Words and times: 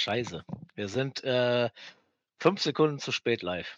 Scheiße. 0.00 0.44
Wir 0.76 0.88
sind, 0.88 1.22
äh, 1.24 1.68
5 2.40 2.60
Sekunden 2.62 2.98
zu 3.00 3.12
spät 3.12 3.42
live. 3.42 3.76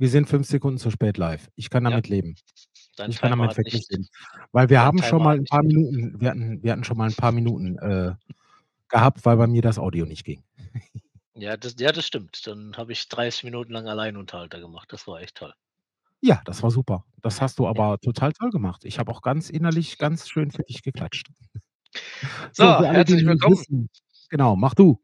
Wir 0.00 0.08
sind 0.08 0.28
5 0.28 0.46
Sekunden 0.46 0.78
zu 0.78 0.90
spät 0.92 1.16
live. 1.18 1.50
Ich 1.56 1.70
kann 1.70 1.82
Ja. 1.86 1.98
damit 1.98 2.08
leben. 2.08 2.36
Dein 2.96 3.12
Ich 3.12 3.20
kann 3.20 3.30
Timer 3.30 3.48
damit 3.48 3.56
wirklich 3.58 3.72
nicht 3.72 3.90
leben. 3.90 4.08
Weil 4.52 4.70
wir 4.70 4.82
haben 4.82 5.02
schon 5.02 5.22
Timer 5.22 5.24
mal 5.24 5.36
hat 5.36 5.38
'n 5.38 5.44
nicht 5.44 5.48
paar. 5.48 5.62
Minuten 5.64 6.20
wir 6.20 6.30
hatten 6.30 6.62
wir 6.62 6.72
hatten 6.72 6.84
schon 6.84 6.96
mal 6.98 7.08
'n 7.10 7.14
paar 7.16 7.32
Minuten, 7.32 7.78
äh, 7.78 8.14
gehabt, 8.90 9.24
weil 9.26 9.36
bei 9.38 9.46
mir 9.48 9.62
das 9.62 9.78
Audio 9.78 10.06
nicht 10.06 10.24
ging. 10.24 10.44
Ja, 11.36 11.56
das 11.56 11.74
ja, 11.78 11.92
das 11.92 12.06
stimmt. 12.06 12.46
Dann 12.46 12.76
habe 12.76 12.92
ich 12.92 13.08
30 13.08 13.44
Minuten 13.44 13.72
lang 13.72 13.86
Alleinunterhalter 13.88 14.60
gemacht. 14.60 14.92
Das 14.92 15.06
war 15.06 15.20
echt 15.20 15.36
toll. 15.36 15.54
Ja, 16.22 16.40
das 16.44 16.62
war 16.62 16.70
super. 16.70 17.04
Das 17.22 17.40
hast 17.40 17.58
du 17.58 17.66
Ja. 17.74 17.80
aber 17.80 17.98
total 18.00 18.32
toll 18.32 18.50
gemacht. 18.50 18.84
Ich 18.84 18.98
habe 18.98 19.10
auch 19.12 19.22
ganz 19.22 19.50
innerlich 19.50 19.98
ganz 19.98 20.28
schön 20.28 20.50
für 20.50 20.62
dich 20.64 20.82
geklatscht. 20.82 21.28
So, 22.52 22.74
So, 22.76 22.84
alle, 22.84 23.04
herzlich 23.04 23.24
willkommen. 23.26 23.64
wissen 23.66 23.88
genau, 24.30 24.56
mach 24.56 24.74
du. 24.74 24.98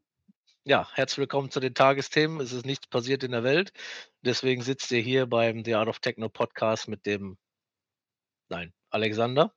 Ja, 0.67 0.89
herzlich 0.93 1.19
willkommen 1.19 1.51
zu 1.51 1.59
den 1.59 1.75
Tagesthemen. 1.75 2.39
Es 2.41 2.51
ist 2.51 2.65
nichts 2.65 2.87
passiert 2.87 3.23
in 3.23 3.29
der 3.29 3.43
Welt. 3.43 3.71
Deswegen 4.21 4.63
sitzt 4.63 4.91
ihr 4.91 4.99
hier 4.99 5.27
beim 5.27 5.63
The 5.63 5.75
Art 5.75 5.87
of 5.87 5.99
Techno 5.99 6.27
Podcast 6.27 6.87
mit 6.87 7.05
dem 7.05 7.37
nein, 8.49 8.73
Alexander 8.89 9.53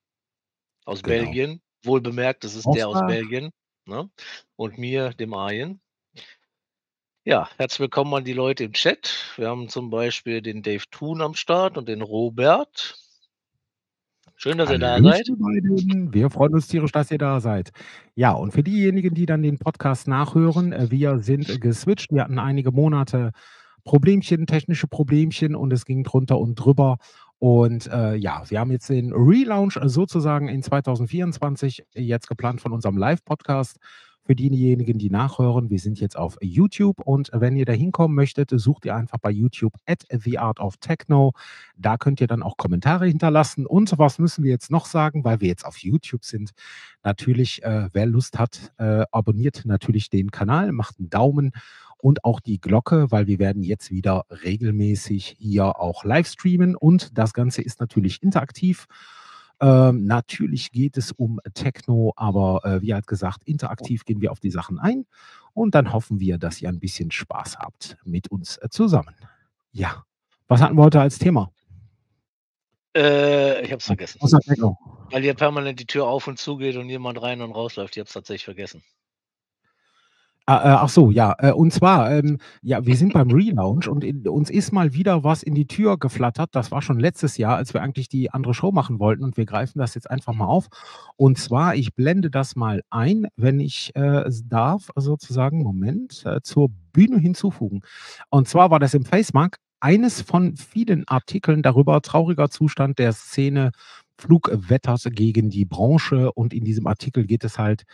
aus 0.84 1.02
Genau. 1.02 1.24
Belgien. 1.24 1.62
Wohlbemerkt, 1.82 2.44
das 2.44 2.54
ist 2.54 2.66
der 2.74 2.88
aus. 2.88 3.00
Belgien, 3.06 3.52
ne? 3.86 4.10
Und 4.56 4.76
mir, 4.76 5.14
dem 5.14 5.32
Arjen. 5.32 5.80
Ja, 7.24 7.48
herzlich 7.56 7.80
willkommen 7.80 8.12
an 8.12 8.24
die 8.24 8.34
Leute 8.34 8.64
im 8.64 8.74
Chat. 8.74 9.32
Wir 9.36 9.48
haben 9.48 9.70
zum 9.70 9.88
Beispiel 9.88 10.42
den 10.42 10.62
Dave 10.62 10.84
Thun 10.90 11.22
am 11.22 11.32
Start 11.32 11.78
und 11.78 11.88
den 11.88 12.02
Robert. 12.02 12.98
Schön, 14.40 14.56
dass 14.56 14.70
ihr 14.70 14.78
da 14.78 15.02
seid. 15.02 15.26
Wir 15.26 16.30
freuen 16.30 16.54
uns 16.54 16.68
tierisch, 16.68 16.92
dass 16.92 17.10
ihr 17.10 17.18
da 17.18 17.40
seid. 17.40 17.72
Ja, 18.14 18.30
und 18.30 18.52
für 18.52 18.62
diejenigen, 18.62 19.12
die 19.12 19.26
dann 19.26 19.42
den 19.42 19.58
Podcast 19.58 20.06
nachhören, 20.06 20.72
äh, 20.72 20.92
wir 20.92 21.18
sind, 21.18 21.60
geswitcht. 21.60 22.12
Wir 22.12 22.22
hatten 22.22 22.38
einige 22.38 22.70
Monate 22.70 23.32
Problemchen, 23.82 24.46
technische 24.46 24.86
Problemchen 24.86 25.56
und 25.56 25.72
es 25.72 25.84
ging 25.84 26.04
drunter 26.04 26.38
und 26.38 26.54
drüber. 26.54 26.98
Und, 27.40 27.88
äh, 27.88 28.14
ja, 28.14 28.44
wir 28.46 28.60
haben 28.60 28.70
jetzt 28.70 28.88
den 28.88 29.12
Relaunch 29.12 29.76
sozusagen 29.82 30.46
in 30.46 30.62
2024 30.62 31.84
jetzt 31.94 32.28
geplant 32.28 32.60
von 32.60 32.70
unserem 32.70 32.96
Live-Podcast. 32.96 33.78
Für 34.28 34.36
diejenigen, 34.36 34.98
die 34.98 35.08
nachhören, 35.08 35.70
wir 35.70 35.78
sind 35.78 36.00
jetzt 36.00 36.18
auf 36.18 36.36
YouTube 36.42 37.00
und 37.00 37.30
wenn 37.32 37.56
ihr 37.56 37.64
da 37.64 37.72
hinkommen 37.72 38.14
möchtet, 38.14 38.50
sucht 38.50 38.84
ihr 38.84 38.94
einfach 38.94 39.16
bei 39.16 39.30
YouTube 39.30 39.72
at 39.86 40.04
The 40.10 40.38
Art 40.38 40.60
of 40.60 40.76
Techno. 40.76 41.32
Da 41.78 41.96
könnt 41.96 42.20
ihr 42.20 42.26
dann 42.26 42.42
auch 42.42 42.58
Kommentare 42.58 43.06
hinterlassen. 43.06 43.64
Und 43.64 43.98
was 43.98 44.18
müssen 44.18 44.44
wir 44.44 44.50
jetzt 44.50 44.70
noch 44.70 44.84
sagen, 44.84 45.24
weil 45.24 45.40
wir 45.40 45.48
jetzt 45.48 45.64
auf 45.64 45.78
YouTube 45.78 46.26
sind? 46.26 46.50
Natürlich, 47.02 47.62
äh, 47.62 47.88
wer 47.94 48.04
Lust 48.04 48.38
hat, 48.38 48.74
äh, 48.76 49.06
abonniert 49.12 49.62
natürlich 49.64 50.10
den 50.10 50.30
Kanal, 50.30 50.72
macht 50.72 51.00
'n 51.00 51.08
Daumen 51.08 51.52
und 51.96 52.22
auch 52.22 52.40
die 52.40 52.60
Glocke, 52.60 53.10
weil 53.10 53.28
wir 53.28 53.38
werden 53.38 53.62
jetzt 53.62 53.90
wieder 53.90 54.26
regelmäßig 54.44 55.36
hier 55.38 55.80
auch 55.80 56.04
live 56.04 56.28
streamen 56.28 56.76
und 56.76 57.16
das 57.16 57.32
Ganze 57.32 57.62
ist 57.62 57.80
natürlich 57.80 58.22
interaktiv. 58.22 58.88
Ähm, 59.60 60.04
natürlich 60.04 60.70
geht 60.70 60.96
es 60.96 61.12
um 61.12 61.40
Techno, 61.54 62.12
aber, 62.16 62.64
äh, 62.64 62.82
wie 62.82 62.94
halt 62.94 63.06
gesagt, 63.06 63.42
interaktiv 63.44 64.04
gehen 64.04 64.20
wir 64.20 64.30
auf 64.30 64.40
die 64.40 64.50
Sachen 64.50 64.78
ein 64.78 65.04
und 65.52 65.74
dann 65.74 65.92
hoffen 65.92 66.20
wir, 66.20 66.38
dass 66.38 66.62
ihr 66.62 66.68
ein 66.68 66.78
bisschen 66.78 67.10
Spaß 67.10 67.58
habt 67.58 67.96
mit 68.04 68.28
uns, 68.28 68.58
äh, 68.58 68.68
zusammen. 68.70 69.14
Ja, 69.72 70.04
was 70.46 70.60
hatten 70.60 70.76
wir 70.76 70.84
heute 70.84 71.00
als 71.00 71.18
Thema? 71.18 71.50
Äh, 72.96 73.62
ich 73.62 73.70
habe 73.70 73.78
es 73.78 73.86
vergessen. 73.86 74.20
Außer 74.20 74.38
Techno. 74.40 74.78
Weil 75.10 75.22
hier 75.22 75.34
permanent 75.34 75.80
die 75.80 75.86
Tür 75.86 76.06
auf 76.06 76.26
und 76.26 76.38
zugeht 76.38 76.76
und 76.76 76.88
jemand 76.88 77.20
rein 77.20 77.42
und 77.42 77.52
rausläuft. 77.52 77.96
Ich 77.96 78.00
habe 78.00 78.08
es 78.08 78.14
tatsächlich 78.14 78.44
vergessen. 78.44 78.82
Ah, 80.50 80.56
äh, 80.64 80.76
ach 80.80 80.88
so, 80.88 81.10
ja. 81.10 81.34
Äh, 81.40 81.52
und 81.52 81.74
zwar, 81.74 82.10
ähm, 82.10 82.38
ja, 82.62 82.86
wir 82.86 82.96
sind 82.96 83.12
beim 83.12 83.30
Relaunch 83.30 83.86
und 83.86 84.02
in 84.02 84.26
uns 84.26 84.48
ist 84.48 84.72
mal 84.72 84.94
wieder 84.94 85.22
was 85.22 85.42
in 85.42 85.54
die 85.54 85.66
Tür 85.66 85.98
geflattert. 85.98 86.48
Das 86.54 86.70
war 86.70 86.80
schon 86.80 86.98
letztes 86.98 87.36
Jahr, 87.36 87.56
als 87.56 87.74
wir 87.74 87.82
eigentlich 87.82 88.08
die 88.08 88.30
andere 88.30 88.54
Show 88.54 88.72
machen 88.72 88.98
wollten 88.98 89.24
und 89.24 89.36
wir 89.36 89.44
greifen 89.44 89.78
das 89.78 89.94
jetzt 89.94 90.10
einfach 90.10 90.32
mal 90.32 90.46
auf. 90.46 90.68
Und 91.16 91.36
zwar, 91.36 91.74
ich 91.74 91.94
blende 91.94 92.30
das 92.30 92.56
mal 92.56 92.80
ein, 92.88 93.26
wenn 93.36 93.60
ich, 93.60 93.92
äh, 93.94 94.22
es 94.22 94.48
darf, 94.48 94.88
sozusagen 94.96 95.62
Moment, 95.62 96.24
äh, 96.24 96.40
zur 96.42 96.70
Bühne 96.94 97.18
hinzufügen. 97.18 97.82
Und 98.30 98.48
zwar 98.48 98.70
war 98.70 98.78
das 98.80 98.94
im 98.94 99.04
Facemark 99.04 99.58
eines 99.80 100.22
von 100.22 100.56
vielen 100.56 101.06
Artikeln 101.08 101.60
darüber, 101.62 102.00
trauriger 102.00 102.48
Zustand 102.48 102.98
der 102.98 103.12
Szene 103.12 103.70
Flugwetters 104.18 105.04
gegen 105.12 105.50
die 105.50 105.66
Branche. 105.66 106.32
Und 106.32 106.54
in 106.54 106.64
diesem 106.64 106.86
Artikel 106.86 107.26
geht 107.26 107.44
es 107.44 107.58
halt 107.58 107.84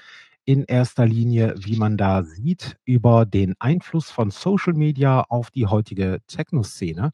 in 0.46 0.64
erster 0.64 1.06
Linie, 1.06 1.54
wie 1.58 1.76
man 1.76 1.96
da 1.96 2.22
sieht, 2.24 2.76
über 2.84 3.26
den 3.26 3.54
Einfluss 3.60 4.10
von 4.10 4.30
Social 4.30 4.74
Media 4.74 5.22
auf 5.28 5.50
die 5.50 5.66
heutige 5.66 6.18
Techno-Szene. 6.26 7.12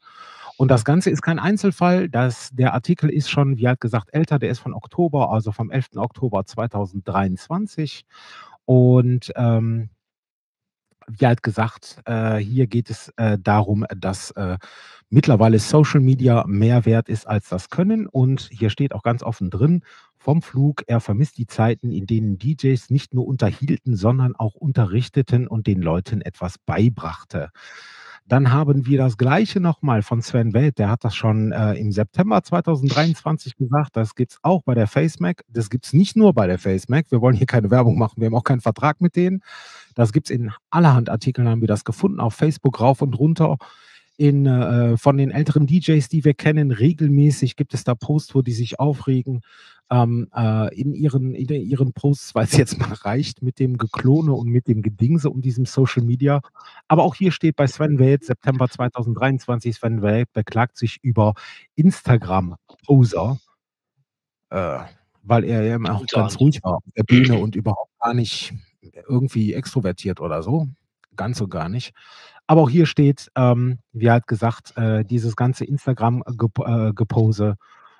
Und 0.57 0.69
das 0.71 0.85
Ganze 0.85 1.09
ist 1.11 1.21
kein 1.21 1.39
Einzelfall. 1.39 2.09
Das 2.09 2.49
der 2.53 2.73
Artikel 2.73 3.09
ist 3.09 3.29
schon, 3.29 3.57
wie 3.57 3.67
halt 3.67 3.81
gesagt, 3.81 4.09
älter. 4.13 4.39
Der 4.39 4.51
ist 4.51 4.59
von 4.59 4.73
Oktober, 4.73 5.31
also 5.31 5.51
vom 5.51 5.71
11. 5.71 5.97
Oktober 5.97 6.45
2023. 6.45 8.03
Und, 8.65 9.31
ähm 9.35 9.89
wie 11.07 11.25
halt 11.25 11.43
gesagt, 11.43 11.97
äh, 12.05 12.37
hier 12.37 12.67
geht 12.67 12.89
es, 12.89 13.09
äh, 13.17 13.37
darum, 13.39 13.85
dass, 13.95 14.31
äh, 14.31 14.57
mittlerweile 15.09 15.59
Social 15.59 15.99
Media 15.99 16.45
mehr 16.47 16.85
wert 16.85 17.09
ist 17.09 17.27
als 17.27 17.49
das 17.49 17.69
Können. 17.69 18.07
Und 18.07 18.49
hier 18.51 18.69
steht 18.69 18.93
auch 18.93 19.03
ganz 19.03 19.23
offen 19.23 19.49
drin 19.49 19.83
vom 20.21 20.41
Flug: 20.41 20.83
„Er 20.87 20.99
vermisst 21.01 21.37
die 21.37 21.47
Zeiten, 21.47 21.91
in 21.91 22.05
denen 22.05 22.37
DJs 22.37 22.89
nicht 22.89 23.13
nur 23.13 23.27
unterhielten, 23.27 23.95
sondern 23.95 24.35
auch 24.35 24.55
unterrichteten 24.55 25.47
und 25.47 25.67
den 25.67 25.81
Leuten 25.81 26.21
etwas 26.21 26.57
beibrachte.“ 26.59 27.49
Dann 28.27 28.51
haben 28.51 28.85
wir 28.85 28.97
das 28.97 29.17
Gleiche 29.17 29.59
noch 29.59 29.81
mal 29.81 30.03
von 30.03 30.21
Sven 30.21 30.53
Väth. 30.53 30.77
Der 30.77 30.89
hat 30.89 31.03
das 31.03 31.15
schon, 31.15 31.51
äh, 31.51 31.73
im 31.73 31.91
September 31.91 32.41
2023 32.43 33.57
gesagt. 33.57 33.97
Das 33.97 34.15
gibt's 34.15 34.37
auch 34.43 34.61
bei 34.63 34.73
der 34.75 34.87
FaceMac. 34.87 35.43
Das 35.49 35.69
gibt's 35.69 35.91
nicht 35.91 36.15
nur 36.15 36.33
bei 36.33 36.47
der 36.47 36.59
FaceMac. 36.59 37.11
Wir 37.11 37.19
wollen 37.19 37.35
hier 37.35 37.47
keine 37.47 37.71
Werbung 37.71 37.97
machen. 37.97 38.21
Wir 38.21 38.27
haben 38.27 38.35
auch 38.35 38.43
keinen 38.43 38.61
Vertrag 38.61 39.01
mit 39.01 39.15
denen. 39.15 39.41
Das 39.95 40.13
gibt's 40.13 40.29
in 40.29 40.51
allerhand 40.69 41.09
Artikeln 41.09 41.49
haben 41.49 41.61
wir 41.61 41.67
das 41.67 41.83
gefunden, 41.83 42.19
auf 42.19 42.33
Facebook 42.35 42.79
rauf 42.79 43.01
und 43.01 43.17
runter. 43.19 43.57
In, 44.17 44.45
äh 44.45 44.97
von 44.97 45.17
den 45.17 45.31
älteren 45.31 45.65
DJs, 45.65 46.07
die 46.09 46.23
wir 46.23 46.33
kennen, 46.33 46.71
regelmäßig 46.71 47.55
gibt 47.55 47.73
es 47.73 47.83
da 47.83 47.95
Posts, 47.95 48.35
wo 48.35 48.41
die 48.41 48.51
sich 48.51 48.79
aufregen, 48.79 49.41
ähm, 49.91 50.29
äh, 50.33 50.73
in 50.73 50.93
ihren 50.93 51.35
in 51.35 51.49
ihren 51.49 51.91
Posts, 51.93 52.33
weil's 52.33 52.55
jetzt 52.55 52.79
mal 52.79 52.93
reicht 52.93 53.41
mit 53.41 53.59
dem 53.59 53.77
Geklone 53.77 54.31
und 54.33 54.47
mit 54.47 54.67
dem 54.67 54.81
Gedingse 54.81 55.29
und 55.29 55.43
diesem 55.43 55.65
Social 55.65 56.03
Media. 56.03 56.39
Aber 56.87 57.03
auch 57.03 57.15
hier 57.15 57.31
steht 57.31 57.57
bei 57.57 57.67
Sven 57.67 57.97
Väth, 57.97 58.23
September 58.23 58.69
2023, 58.69 59.75
Sven 59.75 60.01
Väth 60.01 60.31
beklagt 60.33 60.77
sich 60.77 60.99
über 61.01 61.33
Instagram-Poser, 61.75 63.37
äh, 64.49 64.79
weil 65.23 65.43
er 65.43 65.63
ja 65.63 65.75
immer 65.75 65.95
auch 65.95 66.05
ganz 66.07 66.39
ruhig 66.39 66.63
war 66.63 66.77
auf 66.77 66.83
der 66.95 67.03
Bühne 67.03 67.37
und 67.37 67.55
überhaupt 67.55 67.91
gar 67.99 68.13
nicht 68.13 68.53
irgendwie 69.09 69.53
extrovertiert 69.53 70.21
oder 70.21 70.41
so. 70.41 70.67
Ganz 71.17 71.41
und 71.41 71.49
gar 71.49 71.67
nicht. 71.67 71.93
Aber 72.51 72.63
auch 72.63 72.69
hier 72.69 72.85
steht, 72.85 73.31
ähm, 73.37 73.79
wie 73.93 74.11
halt 74.11 74.27
gesagt, 74.27 74.75
äh, 74.75 75.05
dieses 75.05 75.37
ganze 75.37 75.63
Instagram 75.63 76.21
Gep 76.35 76.59
äh, 76.59 76.91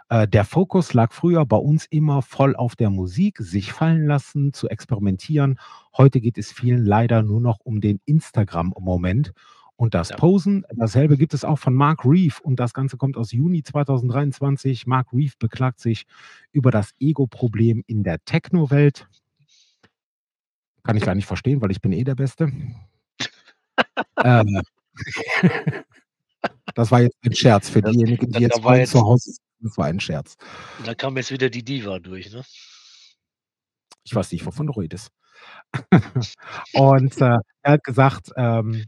äh, 0.10 0.28
der 0.28 0.44
Fokus 0.44 0.94
lag 0.94 1.14
früher 1.14 1.46
bei 1.46 1.56
uns 1.56 1.86
immer 1.86 2.22
voll 2.22 2.58
auf 2.58 2.76
der 2.76 2.90
Musik, 2.90 3.38
sich 3.38 3.72
fallen 3.72 4.06
lassen, 4.08 4.52
zu 4.52 4.68
experimentieren. 4.68 5.58
Heute 5.96 6.20
geht 6.20 6.38
es 6.38 6.52
vielen 6.52 6.86
leider 6.86 7.24
nur 7.24 7.40
noch 7.40 7.60
um 7.64 7.80
den 7.80 8.02
Instagram-Moment 8.04 9.32
und 9.78 9.94
das. 9.94 10.10
Posen. 10.10 10.66
Dasselbe 10.76 11.16
gibt 11.16 11.34
es 11.34 11.46
auch 11.46 11.58
von 11.58 11.74
Mark 11.74 12.04
Reeve 12.04 12.36
und 12.44 12.60
das 12.60 12.74
Ganze 12.74 12.98
kommt 12.98 13.16
aus 13.16 13.32
Juni 13.32 13.64
2023. 13.64 14.86
Mark 14.86 15.14
Reeve 15.14 15.36
beklagt 15.40 15.80
sich 15.80 16.04
über 16.52 16.72
das 16.72 16.92
Ego-Problem 17.00 17.86
in 17.88 18.04
der 18.04 18.22
Techno-Welt. 18.26 19.08
Kann 20.84 20.98
ich 20.98 21.06
gar 21.06 21.16
nicht 21.16 21.26
verstehen, 21.26 21.62
weil 21.62 21.72
ich 21.72 21.80
bin 21.80 21.94
eh 21.94 22.04
der 22.04 22.16
Beste. 22.16 22.52
Äh, 24.16 24.44
das 26.76 26.92
war 26.92 27.02
jetzt 27.02 27.18
ein 27.26 27.36
Scherz 27.36 27.70
für 27.70 27.82
Da 27.82 27.92
diejenigen, 27.92 28.32
die 28.32 28.40
jetzt 28.40 28.64
jetzt 28.64 28.92
zu 28.92 29.02
Hause 29.02 29.32
sitzen. 29.32 29.44
Das 29.60 29.78
war 29.78 29.86
ein 29.86 30.00
Scherz. 30.00 30.38
da 30.84 30.96
kam 30.96 31.16
jetzt 31.18 31.32
wieder 31.32 31.50
die 31.50 31.64
Diva 31.64 32.00
durch, 32.00 32.32
ne? 32.32 32.44
Ich 34.04 34.16
weiß 34.16 34.32
nicht, 34.32 34.46
wovon 34.46 34.68
du 34.68 34.74
redest. 34.74 35.10
Und, 36.74 37.22
äh, 37.22 37.38
er 37.62 37.74
hat 37.74 37.84
gesagt, 37.84 38.32
ähm, 38.36 38.86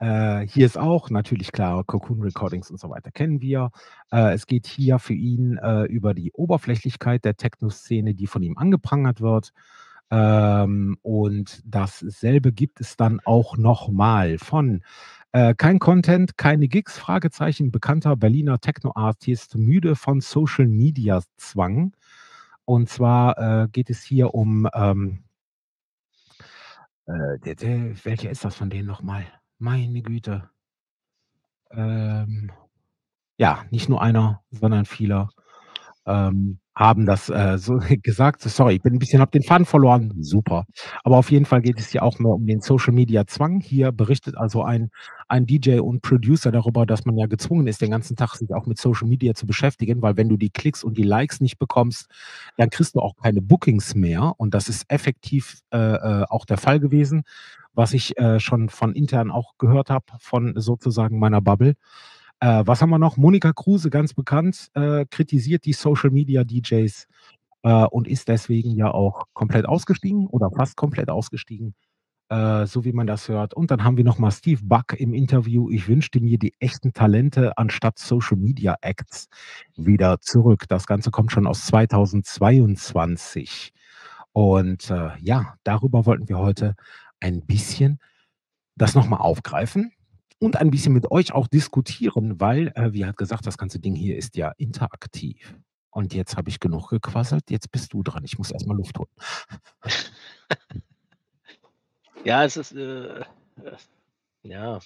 äh, 0.00 0.46
hier 0.46 0.66
ist 0.66 0.78
auch 0.78 1.10
natürlich 1.10 1.52
klar, 1.52 1.84
Cocoon 1.84 2.20
Recordings 2.20 2.70
und 2.70 2.80
so 2.80 2.90
weiter 2.90 3.10
kennen 3.10 3.40
wir. 3.40 3.70
Äh, 4.10 4.34
es 4.34 4.46
geht 4.46 4.66
hier 4.66 4.98
für 4.98 5.14
ihn, 5.14 5.56
äh, 5.58 5.84
über 5.84 6.14
die 6.14 6.32
Oberflächlichkeit 6.32 7.24
der 7.24 7.36
Techno-Szene, 7.36 8.14
die 8.14 8.26
von 8.26 8.42
ihm 8.42 8.58
angeprangert 8.58 9.20
wird. 9.20 9.52
Ähm, 10.10 10.98
und 11.02 11.62
dasselbe 11.66 12.52
gibt 12.52 12.80
es 12.80 12.96
dann 12.96 13.20
auch 13.24 13.56
noch 13.56 13.88
mal 13.88 14.38
von, 14.38 14.82
äh, 15.32 15.54
„Kein 15.56 15.78
Content, 15.80 16.38
keine 16.38 16.68
Gigs?“ 16.68 16.98
Fragezeichen. 16.98 17.72
Bekannter 17.72 18.16
Berliner 18.16 18.60
Techno-Artist 18.60 19.56
müde 19.56 19.96
von 19.96 20.20
Social-Media-Zwang. 20.20 21.94
Und 22.66 22.88
zwar, 22.90 23.64
äh, 23.64 23.68
geht 23.70 23.90
es 23.90 24.02
hier 24.04 24.34
um, 24.34 24.68
ähm 24.74 25.24
Äh, 27.08 27.38
der 27.40 27.54
der 27.56 28.04
welcher 28.04 28.30
ist 28.30 28.44
das 28.44 28.56
von 28.56 28.70
denen 28.70 28.86
noch 28.88 29.02
mal? 29.02 29.26
Meine 29.58 30.00
Güte. 30.02 30.48
Ähm, 31.70 32.50
ja, 33.38 33.64
nicht 33.70 33.88
nur 33.90 34.02
einer, 34.02 34.42
sondern 34.50 34.86
viele, 34.86 35.28
ähm, 36.06 36.60
haben 36.76 37.06
das, 37.06 37.28
äh, 37.30 37.58
so 37.58 37.78
gesagt. 38.02 38.42
Sorry, 38.42 38.74
ich 38.76 38.82
bin 38.82 38.94
'n 38.94 38.98
bisschen 38.98 39.20
habe 39.20 39.30
den 39.30 39.42
Faden 39.42 39.66
verloren. 39.66 40.12
Super. 40.20 40.66
Aber 41.04 41.16
auf 41.18 41.30
jeden 41.30 41.44
Fall 41.46 41.62
geht 41.62 41.78
es 41.78 41.88
hier 41.90 42.02
auch 42.02 42.18
nur 42.18 42.34
um 42.34 42.46
den 42.46 42.60
Social 42.60 42.92
Media 42.94 43.26
Zwang. 43.26 43.60
Hier 43.60 43.92
berichtet 43.92 44.36
also 44.36 44.62
ein 44.64 44.90
ein 45.28 45.46
DJ 45.46 45.78
und 45.80 46.02
Producer 46.02 46.52
darüber, 46.52 46.84
dass 46.86 47.06
man 47.06 47.16
ja 47.16 47.26
gezwungen 47.26 47.66
ist, 47.66 47.80
den 47.80 47.90
ganzen 47.90 48.16
Tag 48.16 48.34
sich 48.36 48.52
auch 48.54 48.66
mit 48.66 48.78
Social 48.78 49.08
Media 49.08 49.34
zu 49.34 49.46
beschäftigen, 49.46 50.02
weil 50.02 50.16
wenn 50.18 50.28
du 50.28 50.36
die 50.36 50.50
Klicks 50.50 50.84
und 50.84 50.98
die 50.98 51.02
Likes 51.02 51.40
nicht 51.40 51.58
bekommst, 51.58 52.08
dann 52.58 52.70
kriegst 52.70 52.94
du 52.94 53.00
auch 53.00 53.14
keine 53.22 53.40
Bookings 53.42 53.94
mehr 53.94 54.34
und 54.38 54.54
das 54.54 54.68
ist 54.68 54.84
effektiv, 54.88 55.60
äh, 55.72 55.78
äh, 55.78 56.24
auch 56.28 56.44
der 56.44 56.58
Fall 56.58 56.78
gewesen, 56.80 57.22
was 57.74 57.92
ich, 57.94 58.16
äh, 58.18 58.38
schon 58.40 58.68
von 58.68 58.94
intern 58.94 59.30
auch 59.30 59.54
gehört 59.58 59.90
habe, 59.90 60.04
von 60.20 60.52
sozusagen 60.56 61.18
meiner 61.18 61.40
Bubble. 61.40 61.74
Äh, 62.44 62.66
was 62.66 62.82
haben 62.82 62.90
wir 62.90 62.98
noch? 62.98 63.16
Monika 63.16 63.54
Kruse, 63.54 63.88
ganz 63.88 64.12
bekannt, 64.12 64.68
äh, 64.74 65.06
kritisiert 65.10 65.64
die 65.64 65.72
Social 65.72 66.10
Media 66.10 66.44
DJs, 66.44 67.06
äh, 67.64 67.84
und 67.86 68.06
ist 68.08 68.28
deswegen 68.28 68.72
ja 68.76 68.90
auch 68.92 69.24
komplett 69.34 69.66
ausgestiegen 69.66 70.26
oder 70.28 70.50
fast 70.50 70.76
komplett 70.76 71.08
ausgestiegen, 71.10 71.74
äh, 72.30 72.66
so 72.66 72.84
wie 72.84 72.92
man 72.92 73.06
das 73.06 73.28
hört. 73.28 73.54
Und 73.54 73.70
dann 73.70 73.84
haben 73.84 73.96
wir 73.98 74.04
noch 74.04 74.18
mal 74.18 74.30
Steve 74.32 74.60
Buck 74.64 74.94
im 74.98 75.14
Interview: 75.14 75.70
„Ich 75.70 75.88
wünschte 75.88 76.20
mir 76.20 76.38
die 76.38 76.54
echten 76.60 76.92
Talente 76.94 77.56
anstatt 77.58 77.98
Social 77.98 78.36
Media 78.38 78.76
Acts 78.82 79.28
wieder 79.76 80.20
zurück.“ 80.20 80.64
Das 80.68 80.86
Ganze 80.86 81.10
kommt 81.12 81.32
schon 81.32 81.46
aus 81.46 81.66
2022. 81.66 83.72
Und, 84.32 84.90
äh, 84.90 85.10
ja, 85.20 85.54
darüber 85.64 86.06
wollten 86.06 86.28
wir 86.28 86.38
heute 86.38 86.74
ein 87.20 87.42
bisschen 87.46 87.98
das 88.76 88.94
noch 88.94 89.08
mal 89.08 89.18
aufgreifen 89.18 89.92
und 90.44 90.56
ein 90.56 90.70
bisschen 90.70 90.92
mit 90.92 91.10
euch 91.10 91.32
auch 91.32 91.48
diskutieren, 91.48 92.40
weil, 92.40 92.68
äh, 92.76 92.92
wie 92.92 93.06
halt 93.06 93.16
gesagt, 93.16 93.46
das 93.46 93.58
ganze 93.58 93.80
Ding 93.80 93.94
hier 93.96 94.16
ist 94.18 94.36
ja 94.36 94.52
interaktiv. 94.58 95.54
Und 95.90 96.14
jetzt 96.14 96.36
habe 96.36 96.50
ich 96.50 96.60
genug 96.60 96.90
gequasselt, 96.90 97.50
jetzt 97.50 97.70
bist 97.72 97.92
du 97.94 98.02
dran. 98.02 98.24
Ich 98.24 98.38
muss 98.38 98.50
erst 98.50 98.66
mal 98.66 98.76
Luft 98.76 98.98
holen. 98.98 99.08
Ja, 102.24 102.44
es 102.44 102.56
ist, 102.56 102.72
äh, 102.72 103.20
äh 103.20 103.24
ja, 104.44 104.80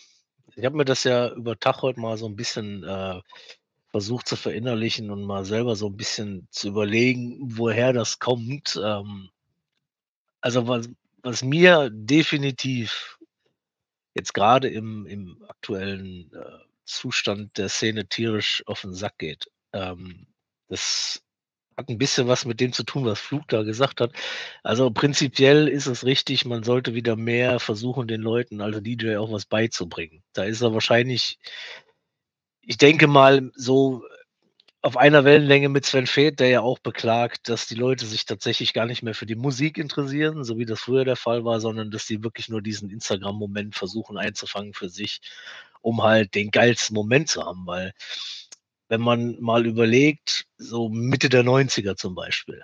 ich 0.56 0.64
habe 0.64 0.76
mir 0.76 0.84
das 0.86 1.04
ja 1.04 1.32
über 1.34 1.58
Tag 1.58 1.82
heute 1.82 2.00
mal 2.00 2.18
so 2.18 2.26
'n 2.26 2.36
bisschen, 2.36 2.84
äh, 2.84 3.20
versucht 3.90 4.28
zu 4.28 4.36
verinnerlichen 4.36 5.10
und 5.10 5.24
mal 5.24 5.44
selber 5.44 5.76
so 5.76 5.88
'n 5.88 5.96
bisschen 5.96 6.48
zu 6.52 6.68
überlegen, 6.68 7.38
woher 7.58 7.92
das 7.94 8.18
kommt. 8.20 8.80
Ähm 8.84 9.30
also, 10.44 10.66
was 10.68 10.88
was 11.22 11.42
mir 11.42 11.90
definitiv 11.90 13.17
jetzt 14.18 14.34
grade 14.34 14.68
im 14.68 15.06
im 15.06 15.44
aktuellen, 15.48 16.32
äh, 16.34 16.58
Zustand 16.86 17.58
der 17.58 17.68
Szene 17.70 18.08
tierisch 18.08 18.62
auf 18.66 18.84
'n 18.84 18.94
Sack 18.94 19.18
geht, 19.18 19.46
ähm, 19.74 20.26
das 20.68 21.22
hat 21.78 21.88
'n 21.90 21.98
bisschen 21.98 22.28
was 22.28 22.44
mit 22.46 22.60
dem 22.60 22.72
zu 22.74 22.84
tun, 22.84 23.04
was 23.06 23.20
Fluke 23.20 23.46
da 23.48 23.62
gesagt 23.64 24.00
hat. 24.02 24.12
Also, 24.64 24.90
prinzipiell 24.92 25.68
ist 25.68 25.86
es 25.88 26.04
richtig, 26.06 26.44
man 26.46 26.64
sollte 26.64 26.94
wieder 26.94 27.16
mehr 27.16 27.60
versuchen, 27.60 28.08
den 28.08 28.22
Leuten, 28.22 28.60
also 28.62 28.80
DJ 28.80 29.16
auch 29.18 29.32
was 29.32 29.46
beizubringen. 29.46 30.22
Da 30.34 30.44
ist 30.44 30.62
er 30.62 30.74
wahrscheinlich 30.74 31.36
ich 32.64 32.76
denke 32.78 33.06
mal, 33.06 33.50
so 33.54 34.02
auf 34.82 34.96
einer 34.96 35.24
Wellenlänge 35.24 35.68
mit 35.68 35.86
Sven 35.86 36.06
Väth, 36.06 36.38
der 36.40 36.48
ja 36.48 36.60
auch 36.60 36.78
beklagt, 36.78 37.48
dass 37.48 37.66
die 37.66 37.74
Leute 37.74 38.06
sich 38.06 38.26
tatsächlich 38.26 38.72
gar 38.72 38.86
nicht 38.86 39.02
mehr 39.02 39.14
für 39.14 39.26
die 39.26 39.34
Musik 39.34 39.76
interessieren, 39.78 40.44
so 40.44 40.56
wie 40.58 40.66
das 40.66 40.80
früher 40.80 41.04
der 41.04 41.16
Fall 41.16 41.44
war, 41.44 41.60
sondern 41.60 41.90
dass 41.90 42.06
sie 42.06 42.22
wirklich 42.22 42.48
nur 42.48 42.62
diesen 42.62 42.88
Instagram-Moment 42.90 43.74
versuchen 43.74 44.16
einzufangen 44.18 44.74
für 44.74 44.88
sich, 44.88 45.20
um 45.82 46.02
halt 46.04 46.34
den 46.36 46.50
geilsten 46.52 46.94
Moment 46.94 47.28
zu 47.28 47.44
haben. 47.44 47.66
Weil 47.66 47.92
wenn 48.88 49.00
man 49.02 49.36
mal 49.40 49.66
überlegt, 49.66 50.46
so 50.58 50.88
Mitte 50.88 51.28
der 51.28 51.42
90er 51.44 51.96
zum 51.96 52.14
Beispiel, 52.14 52.62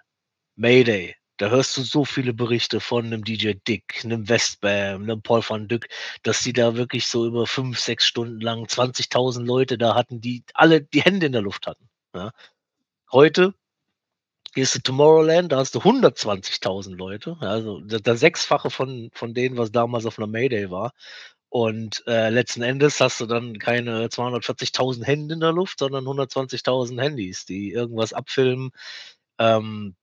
Mayday, 0.56 1.16
da 1.38 1.50
hörst 1.50 1.76
du 1.76 1.82
so 1.82 2.04
viele 2.06 2.34
Berichte 2.34 2.80
von 2.80 3.08
'nem 3.10 3.24
DJ 3.24 3.54
Dick, 3.68 4.04
'nem 4.04 4.28
Westbam, 4.28 5.04
'nem 5.06 5.22
Paul 5.22 5.42
van 5.48 5.68
Dyk, 5.68 5.88
dass 6.24 6.42
die 6.42 6.52
da 6.54 6.76
wirklich 6.76 7.06
so 7.08 7.26
über 7.26 7.46
5, 7.48 7.78
6 7.80 8.06
Stunden 8.06 8.40
lang 8.40 8.68
20.000 8.68 9.46
Leute 9.48 9.78
da 9.78 9.94
hatten, 9.96 10.20
die 10.20 10.44
alle 10.54 10.82
die 10.82 11.02
Hände 11.02 11.26
in 11.26 11.32
der 11.32 11.42
Luft 11.42 11.66
hatten, 11.68 11.88
ja? 12.14 12.32
Heute 13.12 13.54
gehst 14.54 14.76
du 14.76 14.80
Tomorrowland, 14.80 15.50
da 15.50 15.56
hast 15.58 15.74
du 15.74 15.82
120.000 15.82 16.96
Leute, 16.96 17.36
also 17.40 17.80
das 17.80 18.20
Sechsfache 18.20 18.70
von 18.70 19.10
von 19.12 19.34
denen, 19.34 19.56
was 19.56 19.72
damals 19.72 20.06
auf 20.06 20.18
'ner 20.18 20.28
Mayday 20.28 20.70
war. 20.70 20.92
Und, 21.50 22.02
äh, 22.08 22.30
letzten 22.30 22.62
Endes 22.62 23.00
hast 23.00 23.20
du 23.20 23.26
dann 23.26 23.58
keine 23.58 24.08
240.000 24.10 25.06
Hände 25.06 25.34
in 25.34 25.40
der 25.40 25.52
Luft, 25.52 25.78
sondern 25.80 26.06
120.000 26.06 27.00
Handys, 27.00 27.46
die 27.46 27.72
irgendwas 27.72 28.12
abfilmen, 28.12 28.70
ähm 29.40 29.94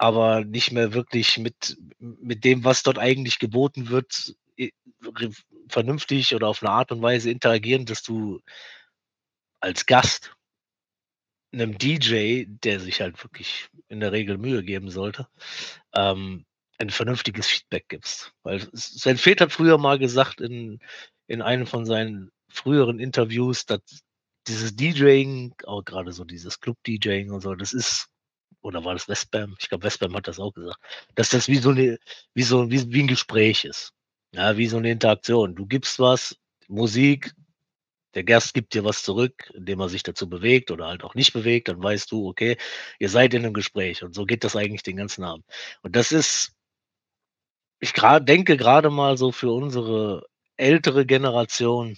aber 0.00 0.46
nicht 0.46 0.72
mehr 0.72 0.94
wirklich 0.94 1.36
mit 1.36 1.76
mit 1.98 2.42
dem, 2.44 2.64
was 2.64 2.82
dort 2.82 2.98
eigentlich 2.98 3.38
geboten 3.38 3.90
wird, 3.90 4.34
vernünftig 5.68 6.34
oder 6.34 6.48
auf 6.48 6.62
'ne 6.62 6.70
Art 6.70 6.90
und 6.90 7.02
Weise 7.02 7.30
interagieren, 7.30 7.84
dass 7.84 8.02
du 8.02 8.40
als 9.62 9.84
Gast 9.84 10.32
'nem 11.52 11.76
DJ, 11.78 12.46
der 12.48 12.80
sich 12.80 13.00
halt 13.00 13.22
wirklich 13.24 13.68
in 13.88 14.00
der 14.00 14.12
Regel 14.12 14.38
Mühe 14.38 14.62
geben 14.64 14.90
sollte, 14.90 15.28
ähm, 15.94 16.44
ein 16.78 16.90
vernünftiges 16.90 17.48
Feedback 17.48 17.88
gibst. 17.88 18.32
Weil 18.44 18.58
S 18.72 18.94
Sven 19.00 19.18
Väth 19.18 19.40
hat 19.42 19.52
früher 19.52 19.78
mal 19.78 19.98
gesagt 19.98 20.40
in 20.40 20.80
in 21.28 21.42
einem 21.42 21.66
von 21.66 21.86
seinen 21.86 22.30
früheren 22.50 22.98
Interviews, 23.00 23.66
dass 23.66 23.80
dieses 24.48 24.74
DJing, 24.76 25.54
auch 25.66 25.84
grade 25.84 26.12
so 26.12 26.24
dieses 26.24 26.60
Club-DJing 26.60 27.30
und 27.32 27.40
so, 27.42 27.54
das 27.54 27.72
ist 27.72 28.08
oder 28.62 28.84
war 28.84 28.94
das 28.94 29.08
Westbam? 29.08 29.56
Ich 29.60 29.68
glaube, 29.70 29.84
Westbam 29.84 30.14
hat 30.16 30.28
das 30.28 30.40
auch 30.40 30.52
gesagt, 30.54 30.78
dass 31.16 31.30
das 31.30 31.48
wie 31.48 31.56
so 31.58 31.72
'ne 31.72 31.98
wie 32.34 32.42
so 32.44 32.70
wie 32.70 32.92
wie 32.92 33.00
'n 33.02 33.08
Gespräch 33.08 33.64
ist, 33.66 33.92
ja, 34.34 34.56
wie 34.58 34.68
so 34.68 34.80
'ne 34.80 34.92
Interaktion. 34.92 35.54
Du 35.56 35.66
gibst 35.66 35.98
was, 36.00 36.36
Musik, 36.68 37.32
der 38.14 38.24
Gast 38.24 38.54
gibt 38.54 38.74
dir 38.74 38.84
was 38.84 39.02
zurück, 39.04 39.50
indem 39.54 39.80
er 39.80 39.88
sich 39.88 40.02
dazu 40.02 40.28
bewegt 40.28 40.70
oder 40.70 40.86
halt 40.88 41.04
auch 41.04 41.14
nicht 41.14 41.32
bewegt, 41.32 41.68
dann 41.68 41.82
weißt 41.82 42.10
du, 42.12 42.28
okay, 42.28 42.56
ihr 42.98 43.08
seid 43.08 43.34
in 43.34 43.42
'nem 43.42 43.52
Gespräch 43.54 44.02
und 44.04 44.14
so 44.14 44.26
geht 44.26 44.44
das 44.44 44.56
eigentlich 44.56 44.82
den 44.84 44.96
ganzen 44.96 45.24
Abend. 45.24 45.44
Und 45.82 45.96
das 45.96 46.12
ist 46.12 46.52
ich 47.82 47.94
denke 47.94 48.56
grade 48.58 48.90
mal 48.90 49.16
so 49.16 49.32
für 49.32 49.50
unsere 49.52 50.26
ältere 50.58 51.06
Generation 51.06 51.96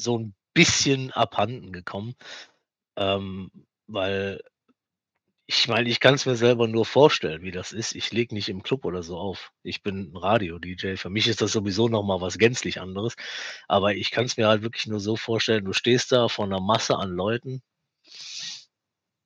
so 0.00 0.16
'n 0.16 0.34
bisschen 0.54 1.10
abhanden 1.12 1.72
gekommen, 1.72 2.14
ähm, 2.96 3.50
weil 3.88 4.40
ich 5.50 5.66
meine, 5.66 5.88
ich 5.88 5.98
kann's 5.98 6.26
mir 6.26 6.36
selber 6.36 6.68
nur 6.68 6.84
vorstellen, 6.84 7.40
wie 7.40 7.50
das 7.50 7.72
ist. 7.72 7.94
Ich 7.94 8.12
lege 8.12 8.34
nicht 8.34 8.50
im 8.50 8.62
Club 8.62 8.84
oder 8.84 9.02
so 9.02 9.16
auf. 9.16 9.50
Ich 9.62 9.82
bin 9.82 10.12
'n 10.12 10.16
Radio-DJ. 10.18 10.96
Für 10.98 11.08
mich 11.08 11.26
ist 11.26 11.40
das 11.40 11.52
sowieso 11.52 11.88
noch 11.88 12.02
mal 12.02 12.20
was 12.20 12.36
gänzlich 12.36 12.82
anderes. 12.82 13.14
Aber 13.66 13.94
ich 13.94 14.10
kann's 14.10 14.36
mir 14.36 14.46
halt 14.46 14.60
wirklich 14.62 14.86
nur 14.88 15.00
so 15.00 15.16
vorstellen, 15.16 15.64
du 15.64 15.72
stehst 15.72 16.12
da 16.12 16.28
vor 16.28 16.46
'ner 16.46 16.60
Masse 16.60 16.98
an 16.98 17.12
Leuten 17.12 17.62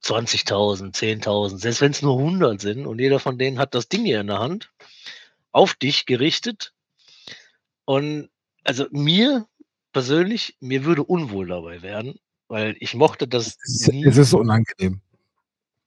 20.000, 0.04 0.96
10.000, 0.96 1.60
selbst 1.60 1.80
wenn's 1.80 2.02
nur 2.02 2.18
100 2.18 2.60
sind 2.60 2.86
und 2.86 2.98
jeder 3.00 3.20
von 3.20 3.38
denen 3.38 3.58
hat 3.58 3.74
das 3.74 3.88
Ding 3.88 4.04
hier 4.04 4.20
in 4.20 4.26
der 4.26 4.40
Hand, 4.40 4.72
auf 5.52 5.74
dich 5.74 6.06
gerichtet. 6.06 6.70
Und 7.88 8.30
also, 8.64 8.86
mir 8.90 9.46
persönlich 9.92 10.56
mir 10.60 10.84
würde 10.84 11.02
unwohl 11.02 11.48
dabei 11.48 11.82
werden, 11.82 12.14
weil 12.48 12.76
ich 12.80 12.94
mochte 12.94 13.26
das 13.28 13.56
Es 13.64 13.88
ist 13.88 13.92
es 14.06 14.16
ist 14.18 14.34
unangenehm. 14.34 15.00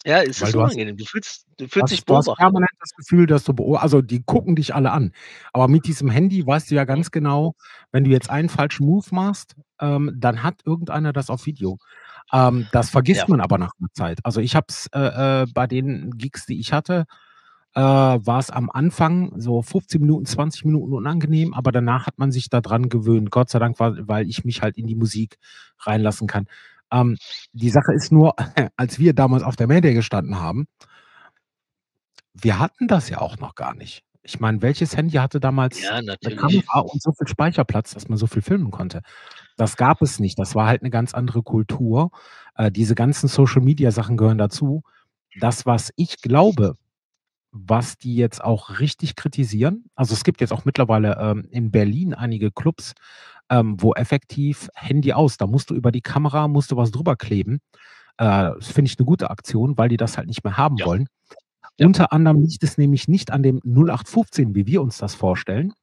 Ja, 0.05 0.21
es 0.21 0.39
Weil 0.39 0.51
ist 0.51 0.53
du 0.53 0.61
hast 0.63 0.77
unangenehm. 0.77 0.97
Du 0.97 1.05
fühlst 1.05 1.47
du 1.57 1.67
fühlst 1.67 1.89
dich 1.91 2.03
hast 2.03 2.09
du 2.09 2.17
hast 2.17 2.29
beobachtet. 2.29 2.37
permanent 2.37 2.71
das 2.79 2.91
Gefühl, 2.95 3.27
dass 3.27 3.43
du 3.45 3.53
beo 3.53 3.75
also, 3.75 4.01
die 4.01 4.23
gucken 4.23 4.55
dich 4.55 4.75
alle 4.75 4.91
an. 4.91 5.13
Aber 5.53 5.67
mit 5.67 5.87
diesem 5.87 6.09
Handy 6.09 6.45
weißt 6.45 6.71
du 6.71 6.75
ja 6.75 6.85
Mhm. 6.85 6.85
ganz 6.85 7.11
genau, 7.11 7.55
wenn 7.91 8.03
du 8.05 8.11
jetzt 8.11 8.29
einen 8.29 8.49
falschen 8.49 8.85
Move 8.87 9.07
machst, 9.11 9.55
ähm, 9.81 10.13
dann 10.17 10.43
hat 10.43 10.61
irgendeiner 10.65 11.13
das 11.13 11.29
auf 11.29 11.45
Video. 11.47 11.77
Ähm, 12.33 12.67
das 12.71 12.89
Ja. 13.13 13.25
vergisst 13.25 13.29
man 13.29 13.41
aber 13.41 13.57
nach 13.59 13.73
'ner 13.79 13.89
Zeit. 13.93 14.19
Also, 14.25 14.41
ich 14.41 14.55
habe 14.55 14.67
es, 14.69 14.87
äh, 14.93 15.43
äh, 15.43 15.47
bei 15.53 15.67
den 15.67 16.11
Gigs, 16.17 16.45
die 16.47 16.59
ich 16.59 16.73
hatte, 16.73 17.05
äh, 17.75 17.81
war's 17.81 18.51
am 18.51 18.69
Anfang 18.71 19.33
so 19.39 19.61
15 19.63 20.01
Minuten, 20.01 20.25
20 20.27 20.65
Minuten 20.65 20.93
unangenehm, 20.93 21.53
aber 21.53 21.71
danach 21.73 22.07
hat 22.07 22.19
man 22.19 22.31
sich 22.31 22.49
da 22.49 22.61
dran 22.61 22.89
gewöhnt. 22.89 23.31
Gott 23.31 23.49
sei 23.51 23.59
Dank, 23.59 23.77
weil 23.79 24.29
ich 24.29 24.45
mich 24.45 24.61
halt 24.63 24.77
in 24.77 24.87
die 24.87 24.95
Musik 24.95 25.37
reinlassen 25.81 26.27
kann. 26.27 26.47
Ähm, 26.91 27.17
die 27.53 27.69
Sache 27.69 27.93
ist 27.93 28.11
nur, 28.11 28.33
als 28.77 28.99
wir 28.99 29.13
damals 29.13 29.43
auf 29.43 29.55
der 29.55 29.67
Mayday 29.67 29.93
gestanden 29.93 30.39
haben 30.39 30.67
wir 32.41 32.59
hatten 32.59 32.87
das 32.87 33.09
ja 33.09 33.19
auch 33.21 33.37
noch 33.37 33.55
gar 33.55 33.73
nicht. 33.75 34.03
Ich 34.23 34.39
meine, 34.39 34.61
welches 34.61 34.97
Handy 34.97 35.13
hatte 35.17 35.39
damals 35.39 35.81
Ja, 35.81 35.99
'ne 36.01 36.07
natürlich. 36.07 36.37
Kamera 36.37 36.79
und 36.79 37.01
so 37.01 37.11
viel 37.13 37.27
Speicherplatz, 37.27 37.93
dass 37.93 38.09
man 38.09 38.17
so 38.17 38.27
viel 38.27 38.41
filmen 38.41 38.71
konnte? 38.71 39.01
Das 39.57 39.77
gab 39.77 40.01
es 40.01 40.19
nicht. 40.19 40.39
Das 40.39 40.55
war 40.55 40.67
halt 40.67 40.81
'ne 40.83 40.89
ganz 40.89 41.13
andere 41.13 41.43
Kultur. 41.43 42.11
Äh, 42.55 42.71
diese 42.71 42.95
ganzen 42.95 43.27
Social-Media-Sachen 43.29 44.17
gehören 44.17 44.37
dazu. 44.39 44.83
Das, 45.39 45.65
was 45.65 45.93
ich 45.97 46.21
glaube 46.21 46.77
was 47.53 47.97
die 47.97 48.15
jetzt 48.15 48.43
auch 48.43 48.79
richtig 48.79 49.15
kritisieren. 49.15 49.85
Also, 49.95 50.13
es 50.13 50.23
gibt 50.25 50.41
jetzt 50.41 50.53
auch 50.53 50.65
mittlerweile, 50.65 51.17
ähm, 51.19 51.47
in 51.51 51.71
Berlin 51.71 52.13
einige 52.13 52.51
Clubs, 52.51 52.93
ähm, 53.49 53.77
wo 53.81 53.93
effektiv 53.93 54.69
Handy 54.75 55.13
aus, 55.13 55.37
da 55.37 55.47
musst 55.47 55.69
du 55.71 55.75
über 55.75 55.91
die 55.91 56.01
Kamera 56.01 56.47
musst 56.47 56.71
du 56.71 56.77
was 56.77 56.91
drüber 56.91 57.15
kleben. 57.17 57.59
Äh, 58.17 58.25
das 58.57 58.69
finde 58.71 58.89
ich 58.91 58.99
'ne 58.99 59.05
gute 59.05 59.29
Aktion, 59.31 59.77
weil 59.77 59.89
die 59.89 59.97
das 59.97 60.17
halt 60.17 60.27
nicht 60.27 60.43
mehr 60.45 60.57
haben 60.57 60.77
Ja. 60.79 60.87
wollen. 60.87 61.07
Ja. 61.79 61.87
Unter 61.87 62.13
anderem 62.13 62.41
liegt 62.43 62.63
es 62.63 62.77
nämlich 62.79 63.07
nicht 63.09 63.31
an 63.31 63.43
dem 63.43 63.61
0815, 63.63 64.55
wie 64.55 64.67
wir 64.67 64.81
uns 64.83 64.97
das 64.99 65.15
vorstellen, 65.15 65.73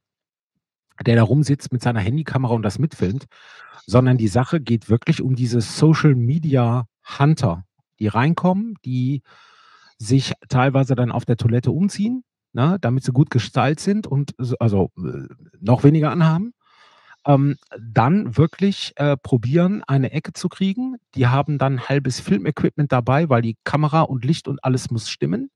der 1.07 1.17
da 1.17 1.23
rumsitzt 1.25 1.73
mit 1.73 1.83
seiner 1.83 2.01
Handykamera 2.01 2.55
und 2.55 2.63
das 2.63 2.79
mitfilmt, 2.79 3.27
sondern 3.87 4.19
die 4.19 4.29
Sache 4.29 4.61
geht 4.61 4.91
wirklich 4.91 5.23
um 5.23 5.35
diese 5.37 5.61
Social 5.61 6.15
Media 6.17 6.87
Hunter, 7.19 7.65
die 8.01 8.09
reinkommen, 8.09 8.77
die 8.85 9.23
sich 9.99 10.35
teilweise 10.49 10.95
dann 10.97 11.13
auf 11.13 11.25
der 11.27 11.37
Toilette 11.39 11.73
umziehen, 11.73 12.25
ne, 12.55 12.79
damit 12.81 13.05
sie 13.05 13.13
gut 13.13 13.31
gestylt 13.31 13.81
sind 13.81 14.07
und 14.07 14.35
also, 14.61 14.91
äh, 14.99 15.29
noch 15.61 15.85
weniger 15.85 16.11
anhaben. 16.13 16.53
Ähm, 17.27 17.57
dann 17.79 18.37
wirklich, 18.37 18.93
äh, 18.97 19.17
probieren, 19.17 19.83
eine 19.87 20.11
Ecke 20.13 20.33
zu 20.33 20.49
kriegen. 20.49 20.97
Die 21.15 21.29
haben 21.29 21.57
dann 21.59 21.89
halbes 21.89 22.19
Filmequipment 22.21 22.91
dabei, 22.91 23.29
weil 23.29 23.43
die 23.43 23.57
Kamera 23.65 24.03
und 24.03 24.25
Licht 24.25 24.49
und 24.49 24.65
alles 24.65 24.91
muss 24.91 25.09
stimmen. 25.09 25.49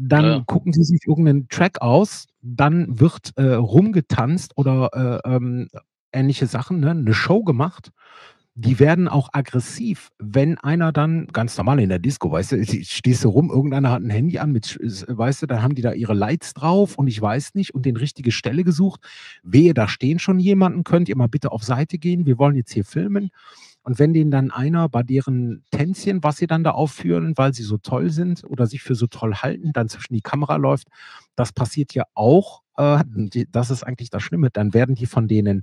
Dann 0.00 0.38
ja. 0.38 0.44
gucken 0.46 0.72
sie 0.72 0.84
sich 0.84 1.00
irgend 1.08 1.24
'nen 1.24 1.48
Track 1.48 1.80
aus, 1.82 2.26
dann 2.40 3.00
wird, 3.00 3.32
äh, 3.36 3.54
rumgetanzt 3.54 4.52
oder, 4.56 4.90
äh, 5.24 5.28
ähm, 5.28 5.68
ähnliche 6.12 6.46
Sachen, 6.46 6.78
ne, 6.80 6.94
'ne 6.94 7.12
Show 7.14 7.42
gemacht. 7.42 7.90
Die 8.60 8.80
werden 8.80 9.06
auch 9.06 9.28
aggressiv, 9.32 10.10
wenn 10.18 10.58
einer 10.58 10.90
dann 10.90 11.28
ganz 11.28 11.56
normal 11.56 11.78
in 11.78 11.90
der 11.90 12.00
Disco, 12.00 12.32
weißt 12.32 12.52
du, 12.52 12.64
stehst 12.84 13.22
du 13.22 13.28
rum, 13.28 13.50
irgendeiner 13.50 13.92
hat 13.92 14.02
'n 14.02 14.10
Handy 14.10 14.38
an 14.40 14.50
mit 14.50 14.76
weißt 14.80 15.42
du, 15.42 15.46
dann 15.46 15.62
haben 15.62 15.76
die 15.76 15.82
da 15.82 15.92
ihre 15.92 16.12
Lights 16.14 16.54
drauf 16.54 16.98
und 16.98 17.06
ich 17.06 17.22
weiß 17.22 17.54
nicht 17.54 17.72
und 17.72 17.86
den 17.86 17.96
richtige 17.96 18.32
Stelle 18.32 18.64
gesucht. 18.64 19.00
Wehe, 19.44 19.74
da 19.74 19.86
stehen 19.86 20.18
schon 20.18 20.40
jemanden, 20.40 20.82
könnt 20.82 21.08
ihr 21.08 21.16
mal 21.16 21.28
bitte 21.28 21.52
auf 21.52 21.62
Seite 21.62 21.98
gehen? 21.98 22.26
Wir 22.26 22.36
wollen 22.38 22.56
jetzt 22.56 22.72
hier 22.72 22.84
filmen. 22.84 23.30
Und 23.84 24.00
wenn 24.00 24.12
denen 24.12 24.32
dann 24.32 24.50
einer 24.50 24.88
bei 24.88 25.04
deren 25.04 25.62
Tänzchen, 25.70 26.24
was 26.24 26.38
sie 26.38 26.48
dann 26.48 26.64
da 26.64 26.72
aufführen, 26.72 27.34
weil 27.36 27.54
sie 27.54 27.62
so 27.62 27.78
toll 27.78 28.10
sind 28.10 28.42
oder 28.42 28.66
sich 28.66 28.82
für 28.82 28.96
so 28.96 29.06
toll 29.06 29.34
halten, 29.36 29.72
dann 29.72 29.88
zwischen 29.88 30.14
die 30.14 30.20
Kamera 30.20 30.56
läuft, 30.56 30.88
das 31.36 31.52
passiert 31.52 31.94
ja 31.94 32.02
auch, 32.14 32.62
äh, 32.76 33.04
das 33.52 33.70
ist 33.70 33.84
eigentlich 33.84 34.10
das 34.10 34.24
Schlimme, 34.24 34.50
dann 34.50 34.74
werden 34.74 34.96
die 34.96 35.06
von 35.06 35.28
denen 35.28 35.62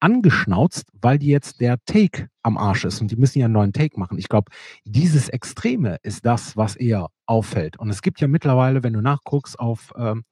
angeschnauzt, 0.00 0.86
weil 1.00 1.18
die 1.18 1.28
jetzt 1.28 1.60
der 1.60 1.78
Take 1.86 2.28
am 2.42 2.58
Arsch 2.58 2.84
ist 2.84 3.00
und 3.00 3.10
die 3.10 3.16
müssen 3.16 3.38
ja 3.40 3.46
'n 3.46 3.52
neuen 3.52 3.72
Take 3.72 3.98
machen. 3.98 4.18
Ich 4.18 4.28
glaube, 4.28 4.50
dieses 4.84 5.28
Extreme 5.28 5.98
ist 6.02 6.26
das, 6.26 6.56
was 6.56 6.76
eher 6.76 7.08
auffällt. 7.26 7.78
Und 7.78 7.90
es 7.90 8.02
gibt 8.02 8.20
ja 8.20 8.28
mittlerweile, 8.28 8.82
wenn 8.82 8.92
du 8.92 9.00
nachguckst 9.00 9.58
auf, 9.58 9.92
ähm 9.96 10.24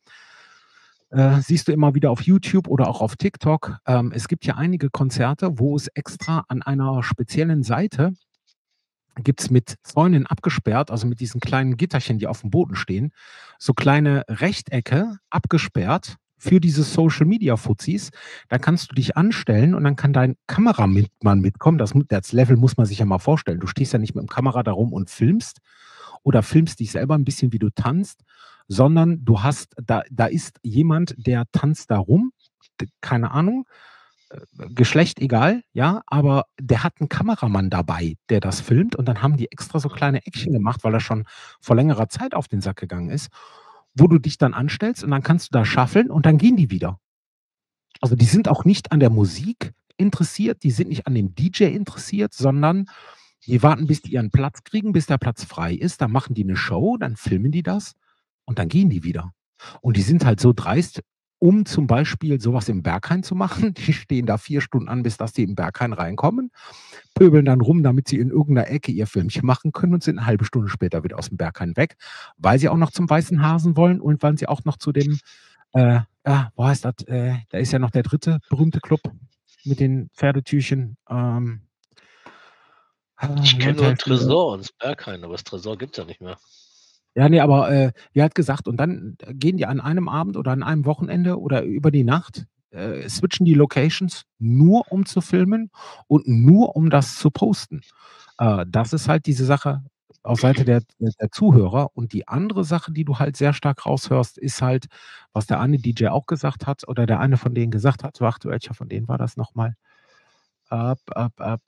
äh, 1.11 1.41
siehst 1.41 1.69
du 1.69 1.73
immer 1.73 1.95
wieder 1.95 2.11
auf 2.11 2.23
YouTube 2.23 2.69
oder 2.69 2.89
auch 2.89 3.01
auf 3.01 3.17
TikTok, 3.17 3.79
ähm, 3.87 4.13
es 4.15 4.29
gibt 4.29 4.47
ja 4.47 4.57
einige 4.57 4.91
Konzerte, 4.91 5.59
wo 5.59 5.77
es 5.77 5.89
extra 5.89 6.45
an 6.49 6.63
einer 6.63 7.03
speziellen 7.03 7.63
Seite 7.63 8.13
gibt's 9.17 9.51
mit 9.51 9.77
Zäunen 9.85 10.27
abgesperrt, 10.27 10.91
also 10.91 11.07
mit 11.07 11.21
diesen 11.21 11.41
kleinen 11.41 11.77
Gitterchen, 11.77 12.19
die 12.19 12.27
aufm 12.27 12.51
Boden 12.51 12.75
stehen, 12.75 13.13
so 13.59 13.73
kleine 13.73 14.25
Rechtecke 14.29 15.19
abgesperrt 15.31 16.17
für 16.45 16.61
diese 16.61 16.83
Social 16.85 17.27
Media 17.27 17.57
Fuzis. 17.57 18.11
Da 18.49 18.59
kannst 18.59 18.91
du 18.91 18.95
dich 18.95 19.17
anstellen 19.17 19.75
und 19.75 19.85
dann 19.85 19.97
kann 19.97 20.13
dein 20.13 20.37
Kameramin 20.47 21.07
Mann 21.23 21.41
mitkommen. 21.41 21.79
Das 21.79 21.93
das 22.09 22.33
Level 22.33 22.57
muss 22.57 22.77
man 22.77 22.87
sich 22.87 22.99
ja 23.01 23.07
mal 23.07 23.19
vorstellen. 23.19 23.61
Du 23.61 23.67
stehst 23.67 23.93
ja 23.95 23.99
nicht 23.99 24.15
mit'm 24.15 24.29
Kamera 24.29 24.63
da 24.63 24.73
rum 24.73 24.93
und 24.93 25.11
filmst 25.11 25.59
oder 26.23 26.43
filmst 26.43 26.81
dich 26.81 26.93
selber 26.93 27.15
'n 27.17 27.25
bisschen, 27.25 27.53
wie 27.53 27.59
du 27.61 27.71
tanzt, 27.71 28.23
sondern 28.69 29.25
du 29.25 29.43
hast 29.43 29.75
da 29.83 30.03
da 30.11 30.27
ist 30.27 30.59
jemand, 30.63 31.15
der 31.19 31.45
tanzt 31.53 31.91
da 31.91 31.99
rum, 31.99 32.33
d 32.81 32.89
keine 33.01 33.31
Ahnung, 33.33 33.67
äh, 34.31 34.69
Geschlecht 34.75 35.21
egal, 35.21 35.63
ja, 35.75 36.03
aber 36.09 36.47
der 36.61 36.85
hat 36.85 37.01
'n 37.01 37.09
Kameramann 37.11 37.71
dabei, 37.71 38.17
der 38.31 38.41
das 38.41 38.61
filmt 38.63 38.97
und 38.97 39.07
dann 39.09 39.23
haben 39.23 39.37
die 39.39 39.53
extra 39.53 39.81
so 39.81 39.89
kleine 39.91 40.27
Eckchen 40.27 40.53
gemacht, 40.55 40.85
weil 40.85 40.95
er 40.95 41.01
schon 41.01 41.25
vor 41.61 41.77
längerer 41.77 42.09
Zeit 42.11 42.35
auf 42.35 42.49
den 42.49 42.61
Sack 42.63 42.79
gegangen 42.79 43.11
ist, 43.11 43.31
wo 43.97 44.07
du 44.09 44.19
dich 44.19 44.39
dann 44.39 44.55
anstellst 44.55 45.05
und 45.05 45.11
dann 45.11 45.23
kannst 45.23 45.49
du 45.49 45.59
da 45.59 45.65
schaffeln 45.65 46.11
und 46.11 46.27
dann 46.27 46.39
gehen 46.39 46.57
die 46.57 46.71
wieder. 46.71 46.99
Also, 48.01 48.17
die 48.17 48.25
sind 48.25 48.49
auch 48.49 48.65
nicht 48.65 48.93
an 48.93 49.01
der 49.01 49.11
Musik 49.11 49.73
interessiert, 49.97 50.63
die 50.65 50.71
sind 50.71 50.89
nicht 50.89 51.07
an 51.07 51.15
dem 51.15 51.35
DJ 51.35 51.65
interessiert, 51.75 52.35
sondern 52.35 52.87
die 53.47 53.63
warten, 53.63 53.87
bis 53.87 54.03
die 54.03 54.13
ihren 54.13 54.31
Platz 54.31 54.65
kriegen, 54.65 54.93
bis 54.93 55.07
der 55.07 55.19
Platz 55.19 55.45
frei 55.45 55.75
ist. 55.75 56.01
Dann 56.01 56.11
machen 56.13 56.35
die 56.35 56.45
'ne 56.45 56.57
Show, 56.57 56.97
dann 56.99 57.17
filmen 57.17 57.53
die 57.53 57.63
das 57.63 57.95
und 58.47 58.59
dann 58.59 58.69
gehen 58.69 58.91
die 58.91 59.05
wieder. 59.05 59.33
Und 59.83 59.97
die 59.97 60.03
sind 60.03 60.25
halt 60.25 60.41
so 60.41 60.53
dreist, 60.55 61.01
um 61.41 61.67
zum 61.67 61.87
Beispiel 61.87 62.41
so 62.41 62.55
was 62.55 62.69
im 62.69 62.83
Berghain 62.83 63.23
zu 63.23 63.35
machen. 63.35 63.75
Die 63.75 63.93
stehen 63.93 64.27
da 64.27 64.39
4 64.39 64.61
Stunden 64.61 64.89
an, 64.89 65.03
bis 65.03 65.17
dass 65.19 65.33
die 65.33 65.45
im 65.45 65.55
Berghain 65.55 65.93
reinkommen, 65.93 66.51
pöbeln 67.15 67.45
dann 67.47 67.61
rum, 67.61 67.83
damit 67.83 68.09
sie 68.09 68.19
in 68.19 68.31
irgend 68.31 68.51
'ner 68.57 68.69
Ecke 68.71 68.93
ihr 68.93 69.07
Filmchen 69.07 69.47
machen 69.47 69.73
können 69.73 69.95
und 69.95 70.03
sind 70.05 70.17
'ne 70.17 70.27
halbe 70.27 70.45
Stunde 70.47 70.69
später 70.69 71.05
wieder 71.05 71.19
aus'm 71.19 71.37
Berghain 71.37 71.77
weg, 71.77 71.97
weil 72.39 72.59
sie 72.59 72.69
auch 72.69 72.77
noch 72.79 72.91
zum 72.93 73.09
Weißen 73.11 73.43
Hasen 73.43 73.77
wollen 73.77 74.01
und 74.01 74.23
weil 74.23 74.39
sie 74.39 74.49
auch 74.49 74.65
noch 74.65 74.79
zu 74.79 74.93
dem, 74.93 75.21
äh, 75.75 76.01
ah, 76.25 76.51
wo 76.57 76.67
heißt 76.67 76.85
das? 76.87 76.95
Äh, 77.07 77.37
da 77.51 77.59
ist 77.59 77.73
ja 77.73 77.79
noch 77.81 77.91
der 77.93 78.03
3. 78.05 78.41
berühmte 78.49 78.81
Club 78.81 79.03
mit 79.65 79.81
den 79.81 80.11
Pferdetürchen, 80.15 80.97
ähm 81.11 81.63
Ich 83.43 83.59
kenne 83.59 83.81
Leute, 83.81 83.97
nur. 83.97 83.97
Tresor 83.97 84.53
und 84.53 84.61
das 84.61 84.73
Berghain, 84.73 85.25
aber 85.25 85.35
das 85.35 85.45
Tresor 85.45 85.77
gibt's 85.79 85.99
ja 85.99 86.05
nicht 86.05 86.21
mehr. 86.21 86.39
Ja, 87.17 87.29
ne, 87.29 87.41
aber, 87.43 87.71
äh, 87.71 87.93
wie 88.13 88.23
halt 88.23 88.35
gesagt, 88.35 88.67
und 88.67 88.77
dann 88.79 89.17
gehen 89.35 89.57
die 89.57 89.67
an 89.67 89.81
einem 89.81 90.09
Abend 90.09 90.37
oder 90.37 90.51
an 90.51 90.65
einem 90.65 90.85
Wochenende 90.85 91.39
oder 91.39 91.63
über 91.63 91.93
die 91.93 92.03
Nacht, 92.03 92.47
äh, 92.71 93.09
switchen 93.09 93.47
die 93.47 93.55
Locations, 93.55 94.25
nur 94.41 94.91
um 94.91 95.07
zu 95.07 95.21
filmen 95.21 95.71
und 96.09 96.27
nur 96.27 96.75
um 96.75 96.91
das 96.91 97.15
zu 97.17 97.31
posten. 97.31 97.83
Äh, 98.39 98.67
das 98.69 98.93
ist 98.93 99.09
halt 99.09 99.27
diese 99.27 99.45
Sache 99.45 99.83
auf 100.25 100.41
Seite 100.41 100.65
der 100.65 100.83
der 101.01 101.31
Zuhörer. 101.31 101.91
Und 101.95 102.13
die 102.15 102.27
andere 102.29 102.65
Sache, 102.65 102.91
die 102.93 103.05
du 103.05 103.19
halt 103.19 103.37
sehr 103.37 103.53
stark 103.53 103.87
raushörst, 103.87 104.39
ist 104.39 104.63
halt, 104.63 104.87
was 105.33 105.47
der 105.47 105.61
eine 105.61 105.79
DJ 105.79 106.09
auch 106.09 106.27
gesagt 106.27 106.67
hat 106.67 106.89
oder 106.89 107.07
der 107.07 107.21
eine 107.21 107.37
von 107.37 107.55
denen 107.55 107.71
gesagt 107.71 108.03
hat. 108.05 108.21
Warte, 108.21 108.49
welcher 108.49 108.75
von 108.75 108.89
denen 108.89 109.07
war 109.09 109.19
das 109.19 109.37
noch 109.37 109.55
mal? 109.55 109.75
Ab, 110.71 111.01
ab, 111.15 111.35
ab. 111.41 111.61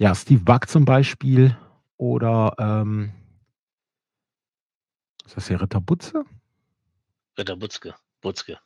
Ja, 0.00 0.14
Steve 0.14 0.40
Bug 0.44 0.68
zum 0.68 0.84
Beispiel 0.84 1.56
oder, 1.96 2.54
ähm 2.58 3.12
ist 5.24 5.36
das 5.36 5.46
der 5.48 5.60
Ritter 5.60 5.80
Butze? 5.80 6.24
Ritter 7.38 7.56
Butzke 7.56 7.94
Butzke. 8.22 8.58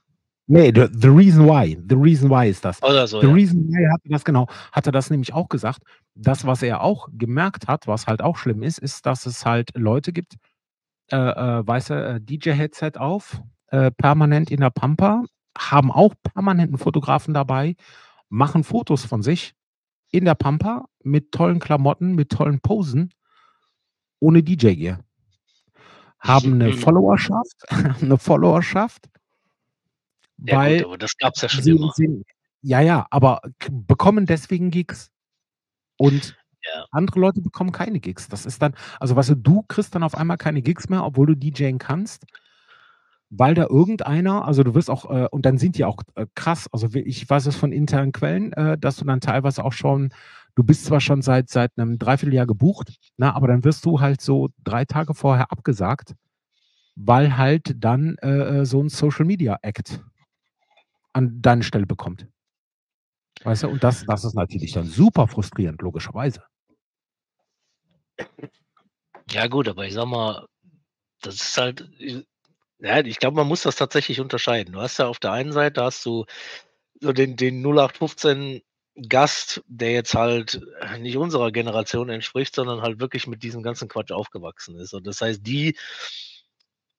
Ne, 0.48 0.72
The 0.74 0.88
The 0.92 1.08
Reason 1.08 1.46
Why. 1.46 1.76
The 1.88 1.94
Reason 1.96 2.28
Why 2.30 2.48
ist 2.48 2.64
das. 2.64 2.82
Oder 2.82 3.06
so, 3.06 3.20
The 3.20 3.26
ja. 3.28 3.32
Reason 3.32 3.68
Why 3.68 3.86
hatte 3.92 4.08
das 4.08 4.24
genau 4.24 4.46
hatte 4.72 4.90
das 4.92 5.10
nämlich 5.10 5.32
auch 5.32 5.48
gesagt. 5.48 5.82
Das, 6.14 6.44
was 6.46 6.62
er 6.62 6.82
auch 6.82 7.08
gemerkt 7.12 7.68
hat, 7.68 7.86
was 7.86 8.06
halt 8.06 8.22
auch 8.22 8.36
schlimm 8.36 8.62
ist, 8.62 8.78
ist, 8.78 9.06
dass 9.06 9.26
es 9.26 9.46
halt 9.46 9.70
Leute 9.76 10.12
gibt, 10.12 10.34
äh, 11.12 11.16
äh, 11.16 11.66
weißt 11.66 11.90
du, 11.90 11.94
äh, 11.94 12.20
DJ-Headset 12.22 12.92
auf, 12.98 13.40
äh, 13.68 13.90
permanent 13.92 14.50
in 14.50 14.60
der 14.60 14.70
Pampa, 14.70 15.24
haben 15.58 15.92
auch 15.92 16.14
permanent 16.34 16.72
'n 16.74 16.78
Fotografen 16.78 17.34
dabei, 17.34 17.76
machen 18.30 18.64
Fotos 18.64 19.04
von 19.06 19.22
sich 19.22 19.54
in 20.12 20.24
der 20.24 20.34
Pampa 20.34 20.86
mit 21.02 21.32
tollen 21.32 21.60
Klamotten, 21.60 22.14
mit 22.14 22.30
tollen 22.30 22.60
Posen 22.60 23.10
ohne 24.22 24.42
DJ-Gear. 24.42 25.00
Haben 26.22 26.58
'ne 26.58 26.70
Mhm. 26.70 26.72
Followerschaft 26.72 27.64
'ne 28.02 28.18
Followerschaft 28.18 29.08
Ja 30.46 30.56
gut, 30.56 30.82
weil 30.82 30.82
aber 30.82 30.96
das 30.98 31.16
gab's 31.16 31.40
ja 31.42 31.48
schon 31.48 31.66
sie 31.66 31.70
immer. 31.70 31.94
sind 31.94 32.24
ja, 32.62 32.80
ja, 32.80 33.06
aber 33.10 33.40
bekommen 33.70 34.26
deswegen 34.26 34.70
Gigs. 34.70 35.10
Und 35.98 36.36
Ja. 36.64 36.86
andere 36.92 37.20
Leute 37.20 37.42
bekommen 37.42 37.72
keine 37.72 38.00
Gigs. 38.00 38.28
Das 38.28 38.46
ist 38.46 38.62
dann 38.62 38.74
also, 39.00 39.16
weißt 39.16 39.30
du, 39.30 39.36
du 39.36 39.62
kriegst 39.68 39.94
dann 39.94 40.02
auf 40.04 40.16
einmal 40.16 40.38
keine 40.38 40.62
Gigs 40.62 40.88
mehr, 40.90 41.04
obwohl 41.04 41.28
du 41.28 41.36
DJen 41.36 41.78
kannst, 41.78 42.26
weil 43.30 43.54
da 43.54 43.66
irgendeiner 43.66 44.44
also, 44.46 44.62
du 44.64 44.74
wirst 44.74 44.90
auch, 44.90 45.10
äh 45.10 45.28
und 45.30 45.46
dann 45.46 45.58
sind 45.58 45.78
die 45.78 45.84
auch, 45.84 45.98
äh, 46.16 46.26
krass. 46.34 46.68
Also, 46.72 46.88
ich 46.94 47.28
weiß 47.30 47.46
es 47.46 47.56
von 47.56 47.72
internen 47.72 48.12
Quellen, 48.12 48.52
äh, 48.54 48.78
dass 48.78 48.96
du 48.96 49.04
dann 49.06 49.20
teilweise 49.20 49.64
auch 49.64 49.72
schon 49.72 50.10
du 50.56 50.64
bist 50.64 50.84
zwar 50.86 51.00
schon 51.00 51.22
seit 51.22 51.48
seit 51.50 51.76
'nem 51.78 51.98
3/4 51.98 52.32
Jahr 52.32 52.46
gebucht, 52.46 52.96
ne, 53.18 53.34
aber 53.34 53.46
dann 53.48 53.64
wirst 53.64 53.84
du 53.86 54.00
halt 54.00 54.20
so 54.20 54.48
3 54.64 54.84
Tage 54.84 55.14
vorher 55.14 55.52
abgesagt, 55.52 56.14
weil 56.96 57.38
halt 57.38 57.74
dann, 57.84 58.16
äh, 58.22 58.60
äh, 58.62 58.66
so 58.66 58.80
'n 58.82 58.88
Social 58.90 59.26
Media 59.26 59.58
Act 59.62 60.02
an 61.14 61.42
deine 61.42 61.62
Stelle 61.64 61.86
bekommt. 61.86 62.28
Weißt 63.44 63.62
du? 63.62 63.68
Und 63.68 63.84
das 63.84 64.04
das 64.04 64.24
ist 64.24 64.34
natürlich 64.34 64.72
dann 64.72 64.88
super 64.88 65.26
frustrierend, 65.26 65.80
logischerweise. 65.82 66.42
Ja 69.30 69.46
gut, 69.48 69.68
aber 69.68 69.86
ich 69.86 69.94
sage 69.94 70.08
mal, 70.08 70.46
das 71.22 71.36
ist 71.36 71.58
halt 71.58 71.88
ja, 72.80 73.00
ich 73.04 73.18
glaube, 73.18 73.36
man 73.36 73.48
muss 73.48 73.62
das 73.62 73.76
tatsächlich 73.76 74.20
unterscheiden. 74.20 74.72
Du 74.72 74.80
hast 74.80 74.98
ja 74.98 75.06
auf 75.06 75.18
der 75.18 75.32
einen 75.32 75.52
Seite 75.52 75.82
hast 75.82 76.04
du 76.06 76.24
so 77.00 77.12
den 77.12 77.36
den 77.36 77.62
0815 77.62 78.62
Gast, 79.08 79.62
der 79.66 79.92
jetzt 79.92 80.14
halt 80.14 80.60
nicht 80.98 81.16
unserer 81.16 81.52
Generation 81.52 82.08
entspricht, 82.10 82.54
sondern 82.54 82.82
halt 82.82 83.00
wirklich 83.00 83.26
mit 83.26 83.42
diesem 83.42 83.62
ganzen 83.62 83.88
Quatsch 83.88 84.12
aufgewachsen 84.12 84.76
ist. 84.76 84.94
Und 84.94 85.06
das 85.06 85.20
heißt, 85.20 85.46
die 85.46 85.76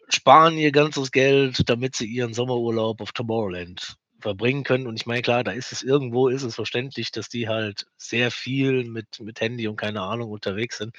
sparen 0.09 0.57
ihr 0.57 0.71
ganzes 0.71 1.11
Geld, 1.11 1.69
damit 1.69 1.95
sie 1.95 2.05
ihren 2.05 2.33
Sommerurlaub 2.33 3.01
auf 3.01 3.11
Tomorrowland 3.11 3.95
verbringen 4.19 4.63
können. 4.63 4.87
Und 4.87 4.95
ich 4.95 5.05
meine, 5.05 5.21
klar, 5.21 5.43
da 5.43 5.51
ist 5.51 5.71
es 5.71 5.83
irgendwo, 5.83 6.27
ist 6.27 6.43
es 6.43 6.55
verständlich, 6.55 7.11
dass 7.11 7.29
die 7.29 7.47
halt 7.47 7.87
sehr 7.97 8.31
viel 8.31 8.85
mit, 8.85 9.19
mit 9.19 9.41
Handy 9.41 9.67
und 9.67 9.77
keine 9.77 10.01
Ahnung 10.01 10.31
unterwegs 10.31 10.77
sind, 10.77 10.95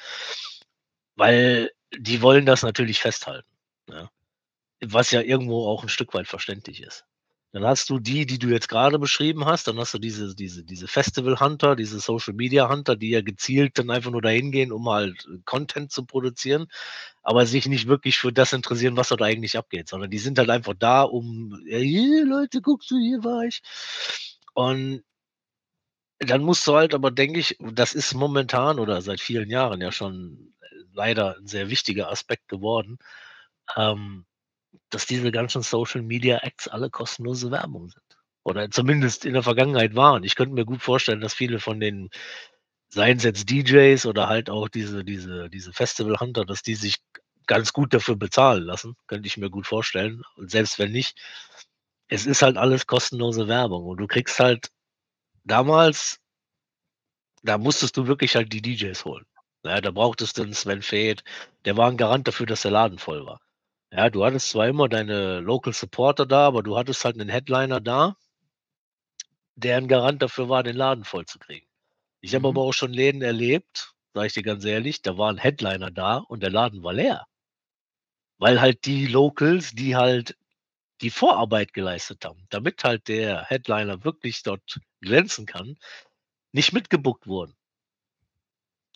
weil 1.17 1.71
die 1.97 2.23
wollen 2.23 2.47
das 2.47 2.63
natürlich 2.63 3.01
festhalten. 3.01 3.49
Ja. 3.89 4.11
Was 4.85 5.11
ja 5.11 5.21
irgendwo 5.21 5.67
auch 5.67 5.83
ein 5.83 5.89
Stück 5.89 6.15
weit 6.15 6.29
verständlich 6.29 6.83
ist. 6.83 7.05
Dann 7.53 7.65
hast 7.65 7.91
du 7.91 7.99
die, 7.99 8.25
die 8.25 8.39
du 8.39 8.49
jetzt 8.49 8.69
gerade 8.69 8.99
beschrieben 8.99 9.45
hast, 9.45 9.69
dann 9.69 9.79
hast 9.79 9.93
du 9.93 9.99
diese, 9.99 10.35
diese, 10.35 10.65
diese 10.65 10.89
Festival-Hunter, 10.89 11.77
diese 11.77 12.01
Social-Media-Hunter, 12.01 12.97
die 12.97 13.11
ja 13.11 13.21
gezielt 13.21 13.79
dann 13.79 13.91
einfach 13.91 14.11
nur 14.11 14.23
dahin 14.23 14.53
gehen, 14.53 14.73
um 14.73 14.89
halt 14.89 15.29
Content 15.45 15.93
zu 15.93 16.07
produzieren, 16.07 16.67
aber 17.23 17.45
sich 17.45 17.67
nicht 17.67 17.89
wirklich 17.89 18.19
für 18.19 18.33
das 18.33 18.55
interessieren, 18.55 18.97
was 18.97 19.11
dort 19.11 19.21
eigentlich 19.21 19.59
abgeht, 19.59 19.89
sondern 19.91 20.11
die 20.11 20.19
sind 20.19 20.39
halt 20.39 20.49
einfach 20.49 20.73
da, 20.79 21.03
um, 21.03 21.63
hey, 21.69 22.23
Leute, 22.27 22.63
guckst 22.63 22.91
du, 22.91 22.97
hier 22.97 23.23
war 23.23 23.45
ich. 23.45 23.61
Und 24.55 25.03
dann 26.21 26.43
musst 26.43 26.67
du 26.67 26.75
halt 26.75 26.95
aber, 26.95 27.11
denke 27.11 27.41
ich, 27.41 27.59
das 27.61 27.95
ist 27.95 28.15
momentan 28.15 28.79
oder 28.79 29.03
seit 29.03 29.21
vielen 29.21 29.51
Jahren 29.51 29.81
ja 29.83 29.93
schon 29.93 30.55
leider 30.95 31.37
ein 31.37 31.47
sehr 31.47 31.69
wichtiger 31.69 32.11
Aspekt 32.11 32.49
geworden, 32.49 32.99
ähm, 33.77 34.25
dass 34.91 35.07
diese 35.07 35.31
ganzen 35.33 35.63
Social 35.63 36.03
Media 36.03 36.39
Acts 36.39 36.69
alle 36.69 36.91
kostenlose 36.91 37.51
Werbung 37.51 37.89
sind. 37.89 38.03
Oder 38.45 38.71
zumindest 38.71 39.25
in 39.25 39.35
der 39.35 39.43
Vergangenheit 39.43 39.95
waren. 39.95 40.25
Ich 40.25 40.35
könnte 40.35 40.55
mir 40.55 40.65
gut 40.65 40.83
vorstellen, 40.83 41.21
dass 41.21 41.35
viele 41.35 41.61
von 41.61 41.81
den, 41.81 42.11
seien 42.89 43.17
es 43.19 43.23
jetzt 43.23 43.49
DJs 43.49 44.05
oder 44.07 44.29
halt 44.29 44.51
auch 44.51 44.69
diese, 44.69 45.05
diese, 45.05 45.49
diese 45.49 45.73
Festival 45.73 46.19
Hunter, 46.19 46.45
dass 46.45 46.63
die 46.63 46.75
sich 46.75 46.99
ganz 47.47 47.73
gut 47.73 47.95
dafür 47.95 48.17
bezahlen 48.17 48.65
lassen. 48.65 48.97
Könnte 49.07 49.29
ich 49.29 49.37
mir 49.37 49.51
gut 49.51 49.67
vorstellen. 49.67 50.23
Und 50.37 50.51
selbst 50.51 50.79
wenn 50.79 50.93
nicht, 50.93 51.19
es 52.09 52.27
ist 52.27 52.43
halt 52.43 52.57
alles 52.57 52.87
kostenlose 52.87 53.49
Werbung. 53.49 53.85
Und 53.87 53.99
du 53.99 54.07
kriegst 54.07 54.39
halt 54.41 54.71
damals, 55.45 56.19
da 57.43 57.59
musstest 57.59 57.97
du 57.97 58.07
wirklich 58.07 58.37
halt 58.37 58.53
die 58.53 58.63
DJs 58.63 59.05
holen. 59.05 59.25
Ja, 59.65 59.81
da 59.81 59.93
brauchtest 59.93 60.39
du 60.39 60.43
einen 60.43 60.55
Sven 60.55 60.83
Feth, 60.83 61.23
der 61.65 61.77
war 61.77 61.89
ein 61.89 61.97
Garant 61.97 62.27
dafür, 62.27 62.47
dass 62.47 62.63
der 62.63 62.73
Laden 62.73 62.99
voll 62.99 63.25
war. 63.25 63.41
Ja, 63.93 64.11
du 64.11 64.25
hattest 64.25 64.51
zwar 64.51 64.67
immer 64.67 64.89
deine 64.89 65.39
Local 65.39 65.73
Supporter 65.73 66.27
da, 66.27 66.49
aber 66.49 66.65
du 66.65 66.77
hattest 66.77 67.05
halt 67.05 67.15
einen 67.21 67.29
Headliner 67.29 67.81
da, 67.81 68.17
der 69.55 69.79
ein 69.79 69.89
Garant 69.89 70.21
dafür 70.21 70.49
war, 70.51 70.63
den 70.63 70.77
Laden 70.77 71.05
voll 71.05 71.25
zu 71.27 71.39
kriegen. 71.39 71.67
Ich 72.23 72.35
habe 72.35 72.43
Mhm. 72.49 72.51
aber 72.57 72.63
auch 72.63 72.73
schon 72.75 72.93
Läden 72.93 73.23
erlebt, 73.23 73.95
sage 74.15 74.29
ich 74.29 74.33
dir 74.35 74.43
ganz 74.43 74.65
ehrlich, 74.65 75.03
da 75.03 75.19
war 75.19 75.31
ein 75.31 75.39
Headliner 75.39 75.91
da 75.93 76.19
und 76.19 76.43
der 76.43 76.51
Laden 76.51 76.83
war 76.83 76.95
leer. 76.95 77.27
Weil 78.39 78.61
halt 78.61 78.85
die 78.85 79.07
Locals, 79.07 79.71
die 79.71 79.97
halt 79.97 80.37
die 81.03 81.11
Vorarbeit 81.11 81.73
geleistet 81.75 82.25
haben, 82.25 82.47
damit 82.51 82.85
halt 82.85 83.09
der 83.09 83.45
Headliner 83.45 84.05
wirklich 84.05 84.43
dort 84.43 84.81
glänzen 85.01 85.47
kann, 85.47 85.79
nicht 86.53 86.73
mitgebuckt 86.73 87.27
wurden. 87.27 87.55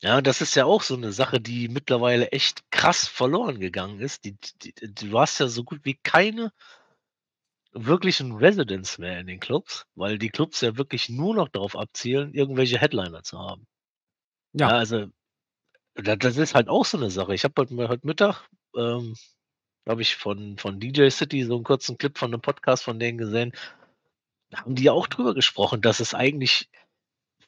Ja, 0.02 0.20
das 0.20 0.42
ist 0.42 0.54
ja 0.56 0.66
auch 0.66 0.82
so 0.82 0.94
'ne 0.96 1.10
Sache, 1.10 1.40
die 1.40 1.68
mittlerweile 1.68 2.30
echt 2.30 2.70
krass 2.70 3.08
verloren 3.08 3.58
gegangen 3.60 3.98
ist. 4.00 4.24
Die 4.26 4.36
die 4.62 4.74
du 5.08 5.18
hast 5.18 5.38
ja 5.40 5.48
so 5.48 5.64
gut 5.64 5.80
wie 5.84 5.94
keine 5.94 6.52
wirklichen 7.74 8.32
Residents 8.32 8.98
mehr 8.98 9.18
in 9.20 9.26
den 9.26 9.40
Clubs, 9.40 9.86
weil 9.94 10.18
die 10.18 10.30
Clubs 10.30 10.60
ja 10.60 10.76
wirklich 10.76 11.08
nur 11.08 11.34
noch 11.34 11.48
darauf 11.48 11.76
abzielen, 11.76 12.32
irgendwelche 12.32 12.78
Headliner 12.78 13.22
zu 13.22 13.38
haben. 13.38 13.66
Ja, 14.54 14.68
Ja. 14.70 14.78
also, 14.78 15.06
da 15.94 16.16
das 16.16 16.36
ist 16.38 16.54
halt 16.54 16.68
auch 16.68 16.84
so 16.86 16.98
'ne 16.98 17.10
Sache. 17.10 17.34
Ich 17.34 17.44
habe 17.44 17.54
heute 17.62 17.76
heute 17.88 18.06
Mittag, 18.06 18.48
ähm, 18.76 19.16
habe 19.88 20.02
ich 20.02 20.16
von 20.16 20.58
von 20.58 20.80
DJ 20.80 21.10
City 21.10 21.44
so 21.44 21.56
'n 21.58 21.64
kurzen 21.64 21.98
Clip 21.98 22.18
von 22.18 22.30
'nem 22.32 22.40
Podcast 22.42 22.84
von 22.84 22.98
denen 23.00 23.18
gesehen. 23.18 23.52
Da 24.50 24.60
haben 24.60 24.74
die 24.76 24.90
auch 24.90 25.06
drüber 25.08 25.34
gesprochen, 25.34 25.82
dass 25.82 26.00
es 26.00 26.14
eigentlich 26.14 26.68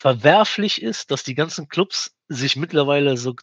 verwerflich 0.01 0.83
ist, 0.83 1.11
dass 1.13 1.25
die 1.25 1.35
ganzen 1.37 1.69
Clubs 1.69 2.11
sich 2.29 2.57
mittlerweile 2.57 3.17
so 3.17 3.35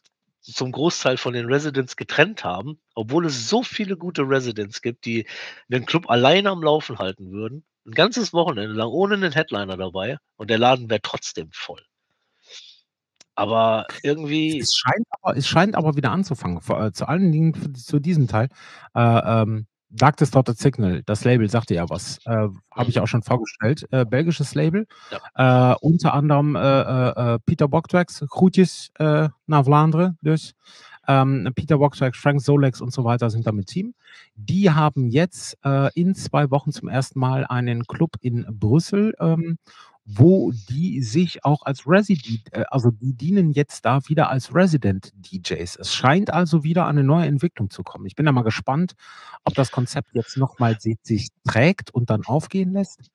zum 0.41 0.71
Großteil 0.71 1.17
von 1.17 1.33
den 1.33 1.45
Residents 1.47 1.95
getrennt 1.97 2.43
haben, 2.43 2.79
obwohl 2.95 3.25
es 3.27 3.49
so 3.49 3.63
viele 3.63 3.97
gute 3.97 4.23
Residents 4.23 4.81
gibt, 4.81 5.05
die 5.05 5.27
den 5.69 5.85
Club 5.87 6.09
alleine 6.09 6.51
am 6.51 6.63
Laufen 6.63 6.99
halten 6.99 7.31
würden, 7.31 7.65
'n 7.85 7.91
ganzes 7.93 8.33
Wochenende 8.33 8.73
lang 8.75 8.89
ohne 8.89 9.17
'nen 9.17 9.31
Headliner 9.33 9.77
dabei 9.77 10.17
und 10.37 10.49
der 10.51 10.59
Laden 10.59 10.89
wäre 10.89 11.01
trotzdem 11.01 11.49
voll. 11.53 11.85
Aber 13.37 13.85
irgendwie 14.01 14.59
Es 14.59 14.73
scheint 14.73 15.05
aber 15.21 15.37
es 15.37 15.47
scheint 15.47 15.75
aber 15.75 15.95
wieder 15.97 16.11
anzufangen, 16.11 16.61
vor 16.61 16.81
äh, 16.85 16.91
zu 16.93 17.07
allen 17.07 17.31
Dingen 17.31 17.75
zu 17.75 17.99
diesem 17.99 18.27
Teil. 18.27 18.47
Äh, 18.95 19.01
ähm, 19.43 19.67
Dark 19.95 20.17
Distorted 20.17 20.57
Signal, 20.57 21.03
das 21.05 21.23
Label 21.23 21.49
sagte 21.49 21.73
ja 21.75 21.89
was, 21.89 22.19
äh, 22.25 22.31
habe 22.71 22.89
ich 22.89 22.95
Mhm. 22.95 23.01
auch 23.01 23.07
schon 23.07 23.23
vorgestellt, 23.23 23.87
äh, 23.91 24.05
belgisches 24.05 24.53
Label. 24.55 24.87
Ja. 25.35 25.71
Äh, 25.73 25.75
unter 25.81 26.13
anderem, 26.13 26.55
äh, 26.55 26.59
äh, 26.59 27.35
äh, 27.35 27.39
Peter 27.45 27.67
Bogtraks, 27.67 28.23
groetjes, 28.29 28.91
äh, 28.99 29.29
naar 29.47 29.63
Vlaanderen 29.63 30.17
dus. 30.21 30.53
Ähm, 31.07 31.47
Peter 31.55 31.77
Bogtraks, 31.77 32.17
Frank 32.17 32.41
Solex 32.41 32.81
und 32.81 32.91
so 32.91 33.03
weiter 33.03 33.29
sind 33.29 33.45
da 33.45 33.51
mit 33.51 33.67
Team. 33.67 33.93
Die 34.35 34.71
haben 34.71 35.07
jetzt, 35.09 35.55
äh, 35.63 35.89
in 35.93 36.15
2 36.15 36.49
Wochen 36.51 36.71
zum 36.71 36.89
ersten 36.89 37.19
Mal 37.19 37.45
einen 37.45 37.83
Club 37.85 38.15
in 38.21 38.45
Brüssel, 38.49 39.13
ähm, 39.19 39.57
wo 40.05 40.51
die 40.69 41.01
sich 41.01 41.43
auch 41.45 41.63
als 41.63 41.87
Resi 41.87 42.19
äh, 42.51 42.63
also 42.69 42.91
die 42.91 43.13
dienen 43.13 43.51
jetzt 43.51 43.85
da 43.85 43.99
wieder 44.07 44.29
als 44.29 44.53
Resident 44.53 45.11
DJs. 45.15 45.75
Es 45.77 45.93
scheint 45.95 46.31
also 46.31 46.63
wieder 46.63 46.85
eine 46.87 47.03
neue 47.03 47.25
Entwicklung 47.27 47.71
zu 47.71 47.83
kommen. 47.83 48.05
Ich 48.05 48.15
bin 48.15 48.25
da 48.27 48.31
mal 48.31 48.43
gespannt, 48.43 48.93
ob 49.45 49.55
das 49.55 49.71
Konzept 49.71 50.09
jetzt 50.13 50.37
noch 50.37 50.59
mal 50.59 50.77
si 50.79 50.97
sich 51.03 51.29
trägt 51.47 51.91
und 51.91 52.09
dann 52.11 52.23
aufgehen 52.25 52.71
lässt. 52.71 53.09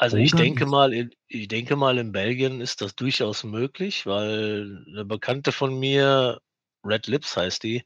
Also, 0.00 0.16
ich 0.16 0.36
denke 0.36 0.64
mal 0.64 0.92
in 0.94 1.10
ich 1.26 1.48
denke 1.48 1.74
mal, 1.74 1.98
in 1.98 2.12
Belgien 2.12 2.60
ist 2.60 2.80
das 2.82 2.94
durchaus 2.94 3.42
möglich, 3.42 4.06
weil 4.06 4.84
'ne 4.86 5.04
Bekannte 5.04 5.50
von 5.50 5.76
mir, 5.78 6.40
Red 6.84 7.08
Lips 7.08 7.36
heißt 7.36 7.64
die, 7.64 7.82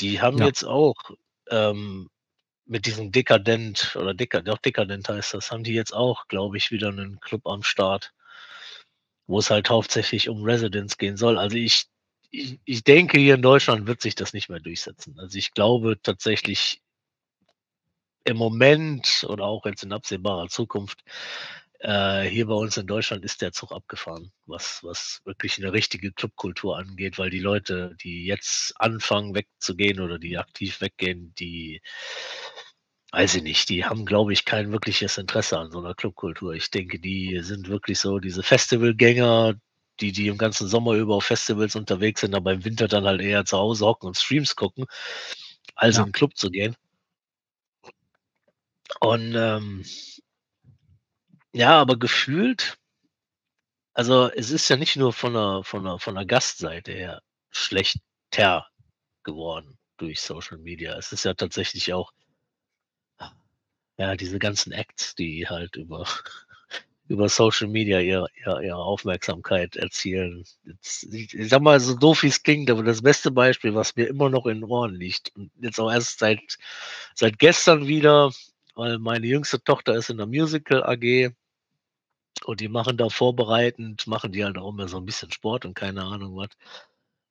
die 0.00 0.20
haben 0.20 0.40
Ja. 0.40 0.48
jetzt 0.48 0.64
auch, 0.64 0.94
ähm, 1.50 2.08
mit 2.68 2.86
diesem 2.86 3.12
Dekadent 3.12 3.96
oder 3.96 4.14
Deka 4.14 4.42
doch 4.42 4.58
Dekadent 4.58 5.08
heißt 5.08 5.34
das, 5.34 5.50
haben 5.52 5.64
die 5.64 5.72
jetzt 5.74 5.94
auch, 5.94 6.28
glaube 6.28 6.58
ich, 6.58 6.70
wieder 6.70 6.92
'nen 6.92 7.20
Club 7.20 7.46
am 7.46 7.62
Start. 7.62 8.12
Wo 9.28 9.38
es 9.40 9.50
halt 9.50 9.68
hauptsächlich 9.68 10.30
um 10.30 10.42
Residents 10.42 10.96
gehen 10.96 11.18
soll. 11.18 11.38
Also, 11.38 11.56
ich 11.58 11.84
ich 12.30 12.58
ich 12.64 12.82
denke, 12.84 13.18
hier 13.18 13.34
in 13.34 13.42
Deutschland 13.42 13.86
wird 13.86 14.00
sich 14.00 14.14
das 14.14 14.32
nicht 14.32 14.48
mehr 14.48 14.58
durchsetzen. 14.60 15.14
Also, 15.18 15.36
ich 15.38 15.52
glaube 15.52 16.00
tatsächlich 16.02 16.80
im 18.26 18.36
Moment 18.36 19.24
oder 19.28 19.44
auch 19.44 19.64
jetzt 19.64 19.82
in 19.84 19.92
absehbarer 19.92 20.48
Zukunft, 20.48 21.02
äh, 21.80 22.24
hier 22.24 22.46
bei 22.46 22.54
uns 22.54 22.76
in 22.76 22.86
Deutschland 22.86 23.24
ist 23.24 23.40
der 23.42 23.52
Zug 23.52 23.70
abgefahren, 23.72 24.32
was 24.46 24.80
was 24.82 25.20
wirklich 25.24 25.58
'ne 25.58 25.72
richtige 25.72 26.12
Clubkultur 26.12 26.76
angeht, 26.76 27.18
weil 27.18 27.30
die 27.30 27.38
Leute, 27.38 27.94
die 28.02 28.24
jetzt 28.26 28.74
anfangen 28.80 29.34
wegzugehen 29.34 30.00
oder 30.00 30.18
die 30.18 30.36
aktiv 30.38 30.80
weggehen, 30.80 31.32
die 31.38 31.80
weiß 33.12 33.36
ich 33.36 33.42
nicht, 33.42 33.68
die 33.70 33.84
haben, 33.86 34.04
glaube 34.06 34.32
ich, 34.34 34.44
kein 34.44 34.72
wirkliches 34.72 35.18
Interesse 35.18 35.58
an 35.58 35.70
so 35.70 35.80
'ner 35.80 35.94
Clubkultur. 35.94 36.52
Ich 36.54 36.70
denke, 36.70 36.98
die 37.00 37.40
sind 37.42 37.68
wirklich 37.68 37.98
so 37.98 38.18
diese 38.18 38.42
Festivalgänger, 38.42 39.54
die 40.00 40.12
die 40.12 40.28
im 40.28 40.38
ganzen 40.38 40.68
Sommer 40.68 40.94
über 40.94 41.16
auf 41.16 41.24
Festivals 41.24 41.74
unterwegs 41.76 42.20
sind, 42.20 42.34
aber 42.34 42.52
im 42.52 42.64
Winter 42.64 42.86
dann 42.88 43.04
halt 43.06 43.20
eher 43.22 43.44
zu 43.46 43.56
Hause 43.58 43.86
hocken 43.86 44.08
und 44.08 44.16
Streams 44.18 44.56
gucken, 44.56 44.84
als 45.76 45.98
in 45.98 46.04
Ja. 46.04 46.08
'n 46.08 46.12
Club 46.12 46.36
zu 46.36 46.50
gehen. 46.50 46.76
Und, 49.00 49.34
ähm 49.36 49.82
ja, 51.54 51.80
aber 51.80 51.98
gefühlt 51.98 52.78
also, 53.96 54.28
es 54.30 54.50
ist 54.50 54.68
ja 54.68 54.76
nicht 54.76 54.96
nur 54.96 55.12
von 55.12 55.32
der 55.34 55.62
von 55.64 55.84
der 55.84 55.98
von 55.98 56.14
der 56.14 56.26
Gastseite 56.26 56.92
her 56.92 57.22
schlechter 57.50 58.66
geworden 59.24 59.78
durch 59.98 60.20
Social 60.20 60.58
Media. 60.58 60.96
Es 60.98 61.12
ist 61.12 61.24
ja 61.24 61.34
tatsächlich 61.34 61.92
auch 61.94 62.12
ja, 63.98 64.16
diese 64.16 64.38
ganzen 64.38 64.72
Acts, 64.72 65.14
die 65.16 65.48
halt 65.48 65.76
über 65.76 66.06
über 67.08 67.28
Social 67.28 67.68
Media 67.68 68.00
ihre 68.00 68.28
ihre 68.44 68.64
ihre 68.64 68.76
Aufmerksamkeit 68.78 69.76
erzielen. 69.76 70.44
Jetzt 70.64 71.04
ich 71.14 71.34
ich 71.34 71.48
sage 71.50 71.64
mal, 71.64 71.80
so 71.80 71.96
doof 71.96 72.22
wie's 72.24 72.42
klingt, 72.42 72.70
aber 72.70 72.82
das 72.84 73.02
beste 73.02 73.30
Beispiel, 73.32 73.74
was 73.74 73.96
mir 73.96 74.08
immer 74.08 74.30
noch 74.30 74.46
in 74.46 74.60
den 74.60 74.64
Ohren 74.70 74.94
liegt 74.96 75.34
und 75.36 75.50
jetzt 75.60 75.80
auch 75.80 75.90
erst 75.92 76.18
seit 76.20 76.40
seit 77.14 77.38
gestern 77.40 77.88
wieder, 77.88 78.32
weil 78.76 78.98
meine 78.98 79.26
jüngste 79.26 79.62
Tochter 79.64 79.94
ist 79.96 80.10
in 80.10 80.18
der 80.18 80.26
Musical 80.26 80.84
AG 80.84 81.30
und 82.44 82.60
die 82.60 82.68
machen 82.68 82.96
da 82.96 83.08
vorbereitend 83.10 84.06
machen 84.08 84.32
die 84.32 84.44
halt 84.44 84.58
auch 84.58 84.70
immer 84.70 84.88
so 84.88 84.96
'n 84.98 85.04
bisschen 85.06 85.30
Sport 85.32 85.64
und 85.64 85.74
keine 85.74 86.02
Ahnung 86.04 86.36
was. 86.36 86.48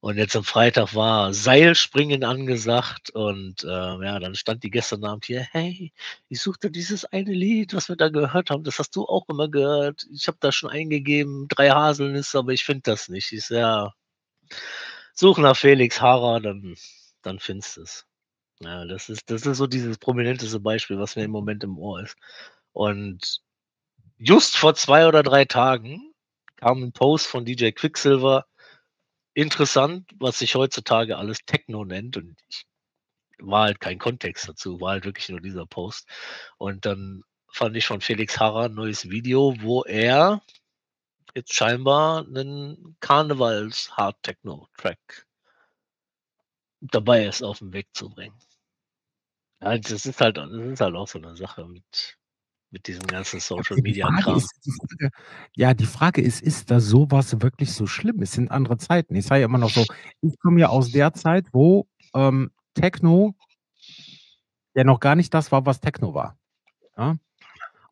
Und 0.04 0.18
jetzt 0.18 0.36
am 0.36 0.44
Freitag 0.44 0.94
war 0.94 1.34
Seilspringen 1.34 2.24
angesagt 2.24 3.10
und, 3.10 3.64
äh, 3.64 3.68
ja, 3.68 4.20
dann 4.20 4.36
stand 4.36 4.64
die 4.64 4.70
gestern 4.70 5.04
Abend 5.04 5.26
hier: 5.26 5.42
„Hey, 5.52 5.92
ich 6.30 6.40
suchte 6.40 6.70
dieses 6.70 7.06
eine 7.06 7.32
Lied, 7.34 7.74
was 7.74 7.90
wir 7.90 7.96
da 7.96 8.10
gehört 8.10 8.52
haben, 8.52 8.64
das 8.64 8.78
hast 8.78 8.96
du 8.96 9.06
auch 9.06 9.28
immer 9.28 9.50
gehört. 9.50 10.06
Ich 10.14 10.28
habe 10.28 10.38
da 10.40 10.52
schon 10.52 10.70
eingegeben, 10.70 11.48
3 11.50 11.72
Haselnüsse, 11.72 12.38
aber 12.38 12.52
ich 12.54 12.64
finde 12.64 12.82
das 12.84 13.10
nicht.“ 13.10 13.32
Ich 13.34 13.50
„Ja, 13.50 13.92
such 15.14 15.40
nach 15.40 15.58
Felix 15.58 16.02
Harrer, 16.02 16.40
dann 16.42 16.76
dann 17.24 17.40
findest 17.40 17.78
du's.“ 17.78 18.06
Ja, 18.62 18.86
das 18.86 19.10
ist 19.10 19.30
das 19.32 19.46
ist 19.46 19.58
so 19.58 19.68
dieses 19.68 19.98
prominenteste 20.00 20.60
Beispiel, 20.62 21.00
was 21.00 21.16
mir 21.18 21.26
im 21.26 21.32
Moment 21.32 21.64
im 21.66 21.78
Ohr 21.80 22.02
ist. 22.04 22.18
Und 22.74 23.42
just 24.20 24.58
vor 24.58 24.76
2 24.76 25.08
oder 25.08 25.24
3 25.24 25.46
Tagen 25.46 26.14
kam 26.58 26.84
'n 26.84 26.94
Post 26.94 27.28
von 27.28 27.46
DJ 27.46 27.72
Quicksilver. 27.74 28.46
Interessant, 29.38 30.10
was 30.20 30.40
sich 30.40 30.56
heutzutage 30.56 31.16
alles 31.16 31.46
Techno 31.46 31.86
nennt 31.86 32.18
und 32.18 32.36
ich 32.50 32.66
war 33.40 33.64
halt 33.66 33.80
kein 33.82 34.00
Kontext 34.00 34.48
dazu, 34.50 34.80
war 34.82 34.92
halt 34.94 35.04
wirklich 35.06 35.28
nur 35.30 35.42
dieser 35.42 35.66
Post. 35.66 36.08
Und 36.58 36.86
dann 36.86 37.24
fand 37.52 37.76
ich 37.78 37.86
von 37.88 38.00
Felix 38.02 38.40
Harrer 38.40 38.66
'n 38.68 38.74
neues 38.76 39.10
Video, 39.10 39.54
wo 39.62 39.84
er 39.84 40.42
jetzt 41.36 41.54
scheinbar 41.54 42.24
'nen 42.28 42.96
Karnevals-Hard-Techno-Track 43.02 45.26
dabei 46.84 47.26
ist, 47.26 47.42
auf 47.44 47.62
'n 47.62 47.74
Weg 47.74 47.88
zu 47.94 48.10
bringen. 48.10 48.38
Ja, 49.62 49.78
das 49.78 50.06
ist 50.06 50.22
halt 50.22 50.38
das 50.38 50.52
ist 50.52 50.82
halt 50.82 50.96
auch 50.96 51.08
so 51.08 51.18
'ne 51.20 51.36
Sache 51.36 51.66
mit 51.66 52.18
mit 52.72 52.88
diesem 52.88 53.08
ganzen 53.08 53.40
ist 54.36 54.52
die 54.66 54.72
Frage 54.72 55.10
ja, 55.56 55.74
die 55.74 55.86
Frage 55.86 56.22
ist, 56.22 56.42
ist 56.42 56.72
da 56.72 56.80
so 56.80 57.08
was 57.12 57.42
wirklich 57.42 57.74
so 57.74 57.88
schlimm? 57.88 58.22
Es 58.22 58.34
sind 58.34 58.52
andere 58.52 58.78
Zeiten. 58.78 59.16
Ich 59.16 59.26
sage 59.26 59.42
ja 59.42 59.48
immer 59.48 59.58
noch 59.58 59.70
so, 59.72 59.86
ich 60.22 60.38
komme 60.40 60.60
ja 60.62 60.70
aus 60.70 60.92
der 60.92 61.14
Zeit, 61.14 61.48
wo, 61.54 61.88
ähm, 62.16 62.52
Techno 62.76 63.36
ja 64.76 64.84
noch 64.84 65.00
gar 65.00 65.16
nicht 65.16 65.34
das 65.34 65.52
war, 65.52 65.66
was 65.66 65.80
Techno 65.82 66.14
war, 66.14 66.38
ja? 66.98 67.18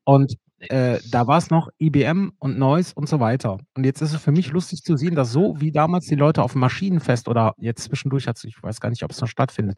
Und, 0.05 0.35
äh, 0.59 0.99
da 1.11 1.27
war's 1.27 1.49
noch 1.51 1.69
EBM 1.79 2.33
und 2.39 2.59
Noise 2.59 2.93
und 2.95 3.09
so 3.09 3.19
weiter. 3.19 3.59
Und 3.75 3.85
jetzt 3.85 4.01
ist 4.01 4.13
es 4.13 4.21
für 4.21 4.31
mich 4.33 4.51
lustig 4.51 4.83
zu 4.83 4.97
sehen, 4.97 5.15
dass 5.15 5.31
so 5.31 5.59
wie 5.61 5.71
damals 5.71 6.07
die 6.07 6.15
Leute 6.15 6.41
auf'm 6.43 6.59
Maschinenfest 6.59 7.27
oder 7.29 7.55
jetzt 7.59 7.83
zwischendurch 7.85 8.27
hat's 8.27 8.43
ich 8.45 8.61
weiß 8.63 8.81
gar 8.81 8.89
nicht, 8.91 9.03
ob's 9.03 9.21
noch 9.21 9.27
stattfindet. 9.29 9.77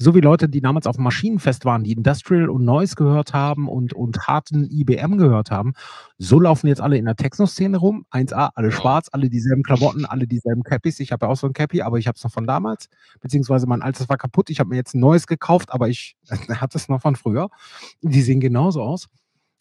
So 0.00 0.14
wie 0.14 0.20
Leute, 0.20 0.48
die 0.48 0.60
damals 0.60 0.86
auf'm 0.86 1.00
Maschinenfest 1.02 1.64
waren, 1.64 1.82
die 1.82 1.90
Industrial 1.90 2.48
und 2.50 2.64
Noise 2.64 2.94
gehört 2.94 3.32
haben 3.34 3.68
und 3.68 3.92
und 3.94 4.28
harten 4.28 4.68
EBM 4.70 5.18
gehört 5.18 5.50
haben, 5.50 5.72
so 6.18 6.38
laufen 6.38 6.68
jetzt 6.68 6.80
alle 6.80 6.96
in 6.96 7.04
der 7.06 7.16
Techno-Szene 7.16 7.78
rum. 7.78 8.04
1A, 8.12 8.50
alle 8.54 8.70
schwarz, 8.70 9.08
alle 9.10 9.28
dieselben 9.28 9.64
Klamotten, 9.64 10.04
alle 10.04 10.28
dieselben 10.28 10.62
Cappies. 10.62 11.00
Ich 11.00 11.10
habe 11.10 11.26
ja 11.26 11.32
auch 11.32 11.36
so 11.36 11.48
'n 11.48 11.52
Cappy, 11.52 11.82
aber 11.82 11.98
ich 11.98 12.06
habe 12.06 12.14
es 12.16 12.22
noch 12.22 12.30
von 12.30 12.46
damals, 12.46 12.88
beziehungsweise 13.20 13.66
mein 13.66 13.82
altes 13.82 14.08
war 14.08 14.16
kaputt. 14.18 14.50
Ich 14.50 14.60
habe 14.60 14.70
mir 14.70 14.76
jetzt 14.76 14.94
'n 14.94 15.00
neues 15.00 15.26
gekauft, 15.26 15.72
aber 15.72 15.88
ich 15.88 16.16
hatte 16.62 16.78
es 16.78 16.88
noch 16.88 17.00
von 17.02 17.16
früher. 17.16 17.48
Die 18.02 18.22
sehen 18.22 18.38
genauso 18.38 18.82
aus. 18.82 19.08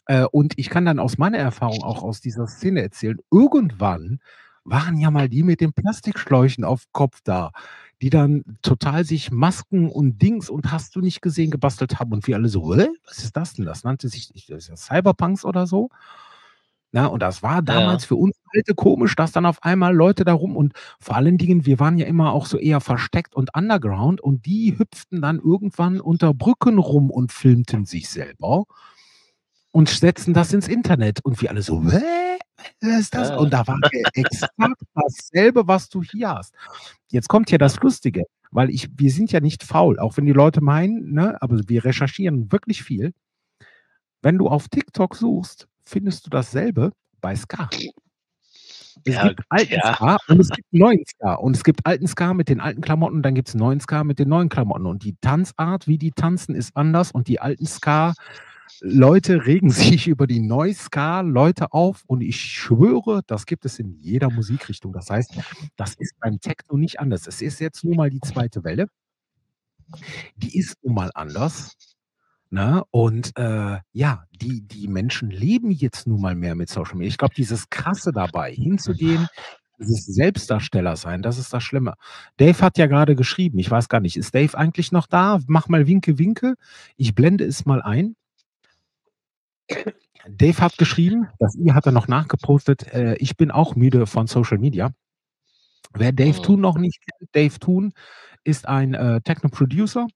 Äh, 0.08 0.26
und 0.26 0.54
ich 0.58 0.70
kann 0.70 0.86
dann 0.86 1.00
aus 1.00 1.18
meiner 1.18 1.40
Erfahrung 1.40 1.84
auch 1.84 2.04
aus 2.04 2.22
dieser 2.22 2.48
Szene 2.48 2.82
erzählen, 2.84 3.18
irgendwann 3.32 4.20
waren 4.66 4.98
ja 5.00 5.12
mal 5.12 5.30
die 5.30 5.44
mit 5.44 5.62
den 5.62 5.74
Plastikschläuchen 5.74 6.64
auf 6.66 6.86
Kopf 6.94 7.22
da, 7.24 7.52
die 8.02 8.10
dann 8.12 8.44
total 8.62 9.06
sich 9.06 9.32
Masken 9.32 9.90
und 9.90 10.22
Dings 10.22 10.50
und 10.50 10.72
hast 10.72 10.96
du 10.96 11.02
nicht 11.02 11.22
gesehen 11.22 11.52
gebastelt 11.52 12.00
haben 12.00 12.14
und 12.14 12.28
wir 12.28 12.36
alle 12.38 12.50
so: 12.50 12.76
„Hä, 12.76 12.88
was 13.08 13.20
ist 13.24 13.36
das 13.38 13.54
denn?“ 13.56 13.66
Das 13.66 13.84
nannte 13.84 14.10
sich 14.10 14.32
ich 14.36 14.50
weiß 14.52 14.70
nicht, 14.70 14.80
Cyberpunks 14.80 15.46
oder 15.46 15.68
so. 15.68 15.90
Ne, 16.94 17.10
und 17.10 17.22
das 17.22 17.44
war 17.44 17.56
Ja. 17.58 17.62
damals 17.64 18.06
für 18.06 18.16
uns 18.16 18.36
Alte 18.54 18.74
komisch, 18.76 19.16
dass 19.16 19.34
dann 19.34 19.46
auf 19.46 19.62
einmal 19.64 19.94
Leute 19.94 20.24
da 20.24 20.32
rum 20.34 20.56
und 20.56 20.72
vor 21.02 21.16
allen 21.18 21.38
Dingen, 21.38 21.66
wir 21.66 21.80
waren 21.80 21.98
ja 21.98 22.06
immer 22.08 22.32
auch 22.32 22.46
so 22.46 22.58
eher 22.58 22.80
versteckt 22.80 23.36
und 23.36 23.50
underground 23.56 24.22
und 24.22 24.46
die 24.46 24.78
hüpften 24.80 25.22
dann 25.22 25.40
irgendwann 25.40 26.00
unter 26.00 26.34
Brücken 26.34 26.78
rum 26.78 27.10
und 27.12 27.32
filmten 27.34 27.86
sich 27.86 28.08
selber 28.10 28.64
und 29.74 29.90
setzten 29.90 30.34
das 30.34 30.54
ins 30.54 30.68
Internet 30.68 31.24
und 31.24 31.42
wir 31.42 31.50
alle 31.52 31.62
so: 31.62 31.82
„Hä? 31.84 32.37
Ist 32.82 33.14
das?“ 33.16 33.30
Ja, 33.30 33.38
Und 33.38 33.54
da 33.54 33.66
war 33.68 33.78
exakt 34.14 34.82
dasselbe, 34.94 35.68
was 35.68 35.90
du 35.90 36.04
hier 36.04 36.30
hast. 36.30 36.54
Jetzt 37.12 37.30
kommt 37.30 37.52
ja 37.52 37.56
Ja. 37.56 37.60
das 37.60 37.80
Lustige, 37.82 38.24
weil 38.52 38.70
ich 38.70 38.90
wir 38.98 39.12
sind 39.12 39.32
ja 39.32 39.40
nicht 39.42 39.64
faul, 39.64 40.00
auch 40.00 40.18
wenn 40.18 40.26
die 40.26 40.34
Leute 40.34 40.62
meinen, 40.62 41.14
ne, 41.14 41.38
aber 41.42 41.60
wir 41.68 41.86
recherchieren 41.86 42.52
wirklich 42.52 42.84
viel. 42.84 43.14
Wenn 44.24 44.38
du 44.38 44.48
auf 44.48 44.68
TikTok 44.70 45.16
suchst, 45.16 45.68
findest 45.86 46.26
du 46.26 46.30
dasselbe 46.30 46.92
bei 47.22 47.36
Ska. 47.36 47.70
Es 49.06 49.14
Ja, 49.16 49.28
gibt 49.30 49.42
alten 49.50 49.74
ja. 49.74 49.94
Ska 49.96 50.18
und 50.28 50.40
es 50.40 50.50
gibt 50.50 50.74
neuen 50.74 51.04
Ska 51.06 51.36
und 51.36 51.56
es 51.56 51.64
gibt 51.64 51.86
alten 51.86 52.08
Ska 52.08 52.34
mit 52.34 52.50
den 52.50 52.60
alten 52.60 52.82
Klamotten, 52.82 53.22
dann 53.22 53.36
gibt's 53.36 53.54
neuen 53.54 53.80
Ska 53.80 54.04
mit 54.04 54.20
den 54.20 54.30
neuen 54.30 54.50
Klamotten 54.50 54.86
und 54.88 55.04
die 55.04 55.16
Tanzart, 55.22 55.88
wie 55.88 55.98
die 55.98 56.12
tanzen, 56.12 56.56
ist 56.56 56.76
anders 56.76 57.12
und 57.12 57.28
die 57.28 57.40
alten 57.40 57.66
Ska-Leute 58.68 59.46
regen 59.46 59.70
sich 59.72 60.08
über 60.08 60.28
die 60.28 60.40
Neu-Ska-Leute 60.40 61.74
auf 61.74 62.04
und 62.08 62.22
ich 62.22 62.40
schwöre, 62.40 63.22
das 63.28 63.46
gibt 63.46 63.66
es 63.66 63.80
in 63.80 63.92
jeder 64.00 64.30
Musikrichtung. 64.30 64.94
Das 64.94 65.10
heißt, 65.10 65.34
das 65.76 65.96
ist 65.96 66.20
beim 66.20 66.40
Techno 66.40 66.78
nicht 66.78 67.00
anders. 67.00 67.28
Es 67.28 67.42
ist 67.42 67.60
jetzt 67.60 67.84
nun 67.84 67.96
mal 67.96 68.10
die 68.10 68.22
2. 68.22 68.50
Welle. 68.64 68.88
Die 70.36 70.58
ist 70.58 70.76
nun 70.84 70.96
mal 70.96 71.12
anders, 71.14 71.76
ne? 72.50 72.84
Und, 72.92 73.32
äh, 73.38 73.80
ja, 73.94 74.26
die 74.34 74.62
die 74.68 74.88
Menschen 74.88 75.30
leben 75.32 75.72
jetzt 75.72 76.08
nun 76.08 76.22
mal 76.22 76.36
mehr 76.36 76.56
mit 76.56 76.70
Social 76.70 76.96
Media. 76.96 77.10
Ich 77.10 77.18
glaube, 77.18 77.36
dieses 77.36 77.70
Krasse 77.70 78.12
dabei, 78.12 78.54
hinzugehen, 78.54 79.28
dieses 79.80 80.06
Selbstdarsteller-sein, 80.08 81.22
das 81.22 81.38
ist 81.38 81.54
das 81.54 81.64
Schlimme. 81.64 81.94
Dave 82.38 82.60
hat 82.62 82.78
ja 82.78 82.88
grade 82.88 83.16
geschrieben, 83.16 83.60
ich 83.60 83.72
weiß 83.72 83.90
gar 83.90 84.02
nicht, 84.02 84.18
ist 84.18 84.36
Dave 84.36 84.58
eigentlich 84.58 84.92
noch 84.92 85.08
da? 85.08 85.40
Mach 85.48 85.70
mal 85.70 85.88
Winke, 85.88 86.18
Winke. 86.20 86.56
Ich 86.98 87.16
blende 87.16 87.46
es 87.46 87.66
mal 87.66 87.82
ein. 87.82 88.16
Dave 90.30 90.60
hat 90.62 90.78
geschrieben, 90.78 91.28
das 91.40 91.56
I 91.58 91.74
hat 91.74 91.86
er 91.86 91.92
noch 91.94 92.08
nachgepostet, 92.08 92.88
äh: 92.94 93.16
„Ich 93.18 93.38
bin 93.38 93.52
auch 93.52 93.76
müde 93.76 94.08
von 94.08 94.28
Social 94.28 94.58
Media.“ 94.60 94.92
Wer 95.96 96.12
Dave 96.12 96.38
Mhm. 96.40 96.44
Toon 96.44 96.62
noch 96.62 96.78
nicht 96.78 97.00
kennt, 97.02 97.30
Dave 97.36 97.60
Toon 97.60 97.94
ist 98.44 98.68
ein, 98.68 98.94
äh, 98.94 99.22
Techno-Producer 99.22 100.08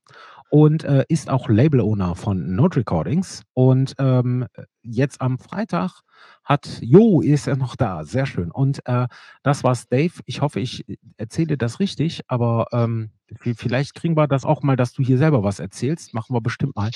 und, 0.52 0.84
äh, 0.86 1.06
ist 1.10 1.30
auch 1.32 1.50
Label-Owner 1.50 2.16
von 2.16 2.56
Note 2.56 2.78
Recordings 2.82 3.44
und, 3.54 3.96
ähm, 4.00 4.48
äh, 4.56 4.64
jetzt 4.84 5.22
am 5.22 5.40
Freitag 5.40 6.02
hat 6.44 6.80
jo, 6.82 7.22
ist 7.22 7.48
er 7.48 7.58
noch 7.58 7.76
da, 7.78 8.04
sehr 8.06 8.26
schön. 8.28 8.52
Und, 8.52 8.82
äh, 8.88 9.08
das, 9.44 9.64
was 9.64 9.88
Dave 9.90 10.14
ich 10.28 10.42
hoffe, 10.42 10.60
ich 10.62 10.86
erzähle 11.18 11.58
das 11.58 11.80
richtig, 11.80 12.24
aber, 12.28 12.68
ähm, 12.74 13.12
vi 13.42 13.56
vielleicht 13.56 13.96
kriegen 13.96 14.18
wir 14.18 14.28
das 14.28 14.46
auch 14.46 14.64
mal, 14.64 14.76
dass 14.78 14.94
du 14.94 15.04
hier 15.04 15.18
selber 15.20 15.44
was 15.44 15.60
erzählst, 15.62 16.14
machen 16.14 16.36
wir 16.36 16.42
bestimmt 16.42 16.76
mal. 16.76 16.92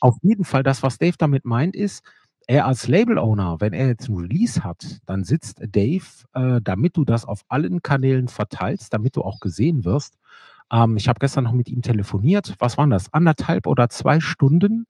Auf 0.00 0.16
jeden 0.22 0.44
Fall, 0.44 0.62
das, 0.64 0.82
was 0.82 0.98
Dave 0.98 1.16
damit 1.18 1.44
meint, 1.44 1.76
ist, 1.76 2.02
er 2.48 2.66
als 2.66 2.88
Label-Owner, 2.88 3.58
wenn 3.60 3.72
er 3.74 3.88
jetzt 3.88 4.08
'n 4.10 4.16
Release 4.18 4.64
hat, 4.64 5.00
dann 5.06 5.24
sitzt 5.24 5.60
Dave, 5.72 6.04
äh, 6.34 6.60
damit 6.62 6.96
du 6.96 7.04
das 7.06 7.24
auf 7.26 7.42
allen 7.48 7.82
Kanälen 7.82 8.28
verteilst, 8.28 8.92
damit 8.94 9.16
du 9.16 9.22
auch 9.22 9.40
gesehen 9.40 9.84
wirst. 9.86 10.16
Ähm, 10.72 10.96
ich 10.96 11.08
habe 11.08 11.18
gestern 11.20 11.44
noch 11.44 11.52
mit 11.52 11.68
ihm 11.68 11.82
telefoniert. 11.82 12.54
Was 12.58 12.78
waren 12.78 12.90
das? 12.90 13.12
1 13.12 13.34
1/2 13.34 13.66
oder 13.66 13.88
2 13.88 14.20
Stunden 14.20 14.86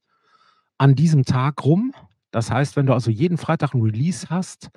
an 0.78 0.94
diesem 0.96 1.24
Tag 1.24 1.64
rum. 1.64 1.92
Das 2.32 2.50
heißt, 2.50 2.76
wenn 2.76 2.86
du 2.86 2.94
also 2.94 3.10
jeden 3.10 3.38
Freitag 3.38 3.74
'n 3.74 3.82
Release 3.82 4.28
hast, 4.30 4.70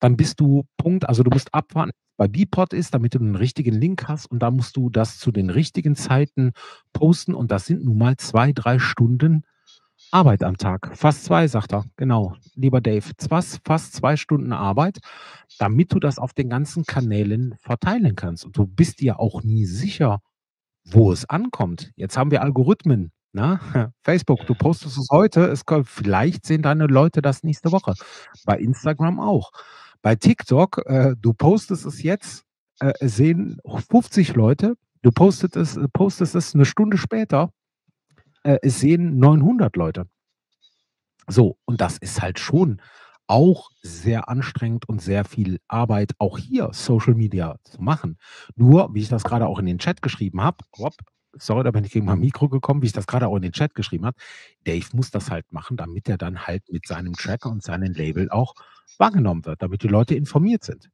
dann 0.00 0.16
bist 0.16 0.40
du 0.40 0.64
Punkt 0.78 1.08
also, 1.08 1.22
du 1.24 1.30
musst 1.32 1.54
abwarten, 1.54 1.92
bei 2.18 2.28
Beatport 2.28 2.72
ist, 2.74 2.94
damit 2.94 3.14
du 3.14 3.20
'nen 3.20 3.36
richtigen 3.36 3.74
Link 3.74 4.08
hast 4.08 4.26
und 4.26 4.40
da 4.42 4.50
musst 4.52 4.76
du 4.76 4.90
das 4.90 5.18
zu 5.18 5.32
den 5.32 5.50
richtigen 5.50 5.96
Zeiten 5.96 6.52
posten 6.94 7.34
und 7.34 7.50
das 7.52 7.66
sind 7.66 7.84
nun 7.84 7.98
mal 7.98 8.16
2, 8.18 8.52
3 8.52 8.78
Stunden 8.80 9.44
Arbeit 10.12 10.44
am 10.44 10.58
Tag. 10.58 10.92
Fast 10.96 11.24
2, 11.26 11.48
sagt 11.48 11.72
er. 11.74 11.84
Genau, 11.96 12.34
lieber 12.56 12.80
Dave. 12.82 13.04
Zwas 13.18 13.60
fast 13.66 13.94
2 13.94 14.16
Stunden 14.16 14.52
Arbeit, 14.52 14.98
damit 15.58 15.92
du 15.94 16.00
das 16.00 16.18
auf 16.18 16.34
den 16.34 16.50
ganzen 16.50 16.84
Kanälen 16.86 17.56
verteilen 17.60 18.16
kannst. 18.16 18.44
Und 18.46 18.56
du 18.58 18.66
bist 18.66 19.00
dir 19.00 19.20
auch 19.20 19.42
nie 19.44 19.66
sicher, 19.66 20.20
wo 20.84 21.12
es 21.12 21.28
ankommt. 21.28 21.92
Jetzt 21.96 22.16
haben 22.16 22.30
wir 22.30 22.42
Algorithmen, 22.42 23.12
ne? 23.32 23.60
Facebook, 24.02 24.46
du 24.46 24.54
postest 24.54 24.98
es 24.98 25.08
heute, 25.10 25.46
es 25.46 25.64
kommt 25.64 25.88
vielleicht 25.88 26.46
sehen 26.46 26.62
deine 26.62 26.86
Leute 26.86 27.22
das 27.22 27.42
nächste 27.42 27.72
Woche. 27.72 27.94
Bei 28.44 28.58
Instagram 28.58 29.20
auch. 29.20 29.50
Bei 30.02 30.16
TikTok, 30.16 30.82
äh, 30.86 31.14
du 31.20 31.32
postest 31.34 31.86
es 31.86 32.02
jetzt, 32.02 32.44
äh, 32.80 32.92
es 33.00 33.16
sehen 33.16 33.58
50 33.90 34.34
Leute, 34.34 34.74
du 35.02 35.10
postet 35.12 35.56
es 35.56 35.78
postest 35.92 36.34
es 36.34 36.54
'ne 36.54 36.64
Stunde 36.66 36.98
später, 36.98 37.50
äh, 38.44 38.58
es 38.62 38.80
sehen 38.80 39.18
900 39.18 39.76
Leute. 39.76 40.06
So, 41.28 41.56
und 41.64 41.80
das 41.80 41.96
ist 41.98 42.20
halt 42.20 42.38
schon 42.38 42.80
auch 43.26 43.70
sehr 43.82 44.28
anstrengend 44.28 44.88
und 44.88 45.00
sehr 45.00 45.24
viel 45.24 45.58
Arbeit, 45.68 46.12
auch 46.18 46.38
hier 46.38 46.70
Social 46.72 47.14
Media 47.14 47.56
zu 47.64 47.82
machen. 47.82 48.18
Nur, 48.56 48.94
wie 48.94 49.00
ich 49.00 49.08
das 49.08 49.24
grade 49.24 49.46
auch 49.46 49.58
in 49.58 49.66
den 49.66 49.78
Chat 49.78 50.02
geschrieben 50.02 50.42
habe 50.42 50.58
sorry, 51.38 51.64
da 51.64 51.70
bin 51.70 51.84
ich 51.84 51.92
gegen 51.92 52.06
mein 52.06 52.20
Mikro 52.20 52.48
gekommen, 52.48 52.82
wie 52.82 52.86
ich 52.86 52.92
das 52.92 53.06
grade 53.06 53.28
auch 53.28 53.36
in 53.36 53.42
den 53.42 53.52
Chat 53.52 53.74
geschrieben 53.74 54.06
habe, 54.06 54.16
Dave 54.64 54.86
muss 54.92 55.10
das 55.10 55.30
halt 55.30 55.50
machen, 55.52 55.76
damit 55.76 56.08
er 56.08 56.18
dann 56.18 56.46
halt 56.46 56.62
mit 56.70 56.86
seinem 56.86 57.14
Track 57.14 57.46
und 57.46 57.62
seinem 57.62 57.92
Label 57.92 58.30
auch 58.30 58.54
wahrgenommen 58.98 59.44
wird, 59.44 59.62
damit 59.62 59.82
die 59.82 59.88
Leute 59.88 60.14
informiert 60.14 60.64
sind. 60.64 60.90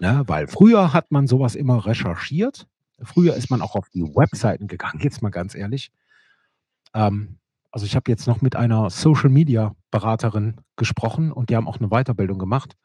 Ne, 0.00 0.24
weil 0.26 0.48
früher 0.48 0.92
hat 0.92 1.12
man 1.12 1.28
sowas 1.28 1.54
immer 1.54 1.86
recherchiert. 1.86 2.66
Früher 3.00 3.34
ist 3.36 3.50
man 3.50 3.62
auch 3.62 3.76
auf 3.76 3.88
die 3.90 4.02
Webseiten 4.02 4.66
gegangen, 4.66 4.98
jetzt 5.02 5.22
mal 5.22 5.30
ganz 5.30 5.54
ehrlich. 5.54 5.92
Ähm, 6.94 7.38
also 7.74 7.86
ich 7.86 7.96
habe 7.96 8.08
jetzt 8.08 8.28
noch 8.28 8.40
mit 8.40 8.54
einer 8.54 8.88
Social 8.88 9.30
Media 9.30 9.74
Beraterin 9.90 10.60
gesprochen 10.76 11.32
und 11.32 11.50
die 11.50 11.56
haben 11.56 11.66
auch 11.66 11.80
eine 11.80 11.88
Weiterbildung 11.88 12.38
gemacht. 12.38 12.76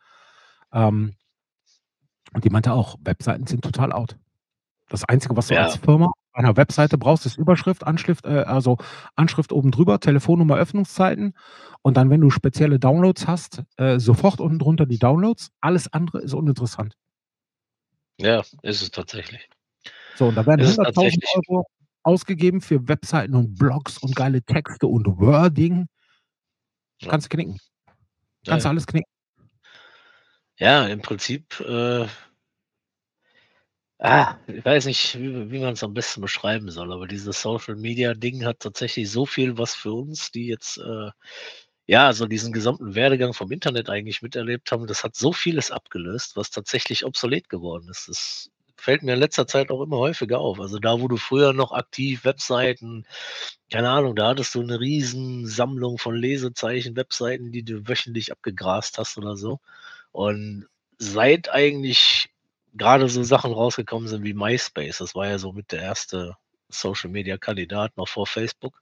Ähm, 0.74 1.14
und 2.34 2.44
die 2.44 2.50
meinte 2.50 2.74
auch, 2.74 2.96
Webseiten 3.04 3.46
sind 3.46 3.64
total 3.64 3.92
out. 3.94 4.18
Das 4.90 5.06
Einzige, 5.06 5.38
was 5.38 5.48
du 5.48 5.54
Ja. 5.54 5.66
als 5.66 5.76
Firma 5.78 6.12
einer 6.34 6.58
Webseite 6.58 6.98
brauchst, 6.98 7.28
ist 7.28 7.38
Überschrift, 7.38 7.86
Anschrift, 7.86 8.26
äh, 8.26 8.40
also 8.48 8.78
Anschrift 9.16 9.52
oben 9.52 9.70
drüber, 9.70 10.00
Telefonnummer, 10.00 10.58
Öffnungszeiten 10.58 11.36
und 11.84 11.96
dann, 11.96 12.10
wenn 12.10 12.22
du 12.22 12.32
spezielle 12.32 12.80
Downloads 12.80 13.28
hast, 13.28 13.62
äh, 13.78 14.00
sofort 14.00 14.42
unten 14.42 14.58
drunter 14.58 14.88
die 14.88 14.98
Downloads. 14.98 15.52
Alles 15.62 15.94
andere 15.94 16.22
ist 16.22 16.34
uninteressant. 16.34 16.96
Ja, 18.18 18.40
ist 18.64 18.82
es 18.82 18.90
tatsächlich. 18.90 19.48
So, 20.16 20.30
und 20.30 20.36
da 20.36 20.48
werden 20.48 20.62
Ist 20.62 20.72
es 20.72 20.78
100.000 20.80 20.84
tatsächlich. 20.96 21.30
Euro 21.48 21.66
ausgegeben 22.10 22.60
für 22.62 22.88
Webseiten 22.88 23.36
und 23.36 23.56
Blogs 23.56 24.00
und 24.00 24.16
geile 24.16 24.42
Texte 24.42 24.88
und 24.88 25.06
Wording. 25.20 25.88
Ja. 27.02 27.12
Kannst 27.12 27.30
knicken. 27.30 27.60
Kannst 28.46 28.66
ja. 28.66 28.72
alles 28.72 28.88
knicken. 28.88 29.12
Ja, 30.58 30.88
im 30.88 31.02
Prinzip, 31.02 31.60
äh 31.62 32.08
ah, 34.00 34.38
ich 34.48 34.66
weiß 34.66 34.86
nicht, 34.86 35.20
wie 35.20 35.52
wie 35.52 35.60
man's 35.60 35.84
am 35.84 35.94
besten 35.94 36.22
beschreiben 36.22 36.70
soll, 36.72 36.92
aber 36.92 37.08
dieses 37.08 37.42
Social-Media-Ding 37.42 38.44
hat 38.46 38.60
tatsächlich 38.60 39.10
so 39.12 39.26
viel, 39.26 39.58
was 39.58 39.76
für 39.76 39.94
uns, 39.94 40.32
die 40.32 40.48
jetzt, 40.48 40.78
äh, 40.80 41.12
ja, 41.88 42.14
so 42.14 42.26
diesen 42.28 42.54
gesamten 42.54 42.96
Werdegang 42.96 43.34
vom 43.34 43.52
Internet 43.52 43.90
eigentlich 43.90 44.22
miterlebt 44.22 44.72
haben, 44.72 44.88
das 44.88 45.04
hat 45.04 45.16
so 45.16 45.32
vieles 45.34 45.72
abgelöst, 45.72 46.36
was 46.36 46.50
tatsächlich 46.52 47.06
obsolet 47.06 47.50
geworden 47.50 47.90
ist. 47.90 48.08
Das 48.10 48.50
fällt 48.80 49.04
mir 49.04 49.14
in 49.14 49.20
letzter 49.20 49.48
Zeit 49.48 49.72
auch 49.72 49.82
immer 49.82 49.98
häufiger 49.98 50.40
auf. 50.40 50.60
Also, 50.60 50.80
da, 50.80 51.00
wo 51.02 51.08
du 51.08 51.18
früher 51.18 51.54
noch 51.54 51.72
aktiv 51.74 52.26
Webseiten 52.26 53.06
keine 53.72 53.90
Ahnung, 53.92 54.16
da 54.16 54.30
hattest 54.30 54.56
du 54.56 54.62
'ne 54.64 54.80
Riesensammlung 54.80 55.98
von 56.00 56.16
Lesezeichen, 56.16 56.96
Webseiten, 56.98 57.52
die 57.52 57.64
du 57.64 57.88
wöchentlich 57.88 58.32
abgegrast 58.32 58.98
hast 59.00 59.18
oder 59.18 59.38
so. 59.38 59.60
Und 60.12 60.68
seit 61.00 61.50
eigentlich 61.52 62.30
grade 62.78 63.10
so 63.10 63.24
Sachen 63.24 63.54
rausgekommen 63.54 64.08
sind 64.10 64.24
wie 64.24 64.34
MySpace, 64.36 65.00
das 65.00 65.16
war 65.16 65.28
ja 65.30 65.40
so 65.40 65.54
mit 65.54 65.72
der 65.74 65.82
erste 65.84 66.36
Social-Media-Kandidat 66.70 67.98
noch 67.98 68.08
vor 68.10 68.28
Facebook. 68.28 68.82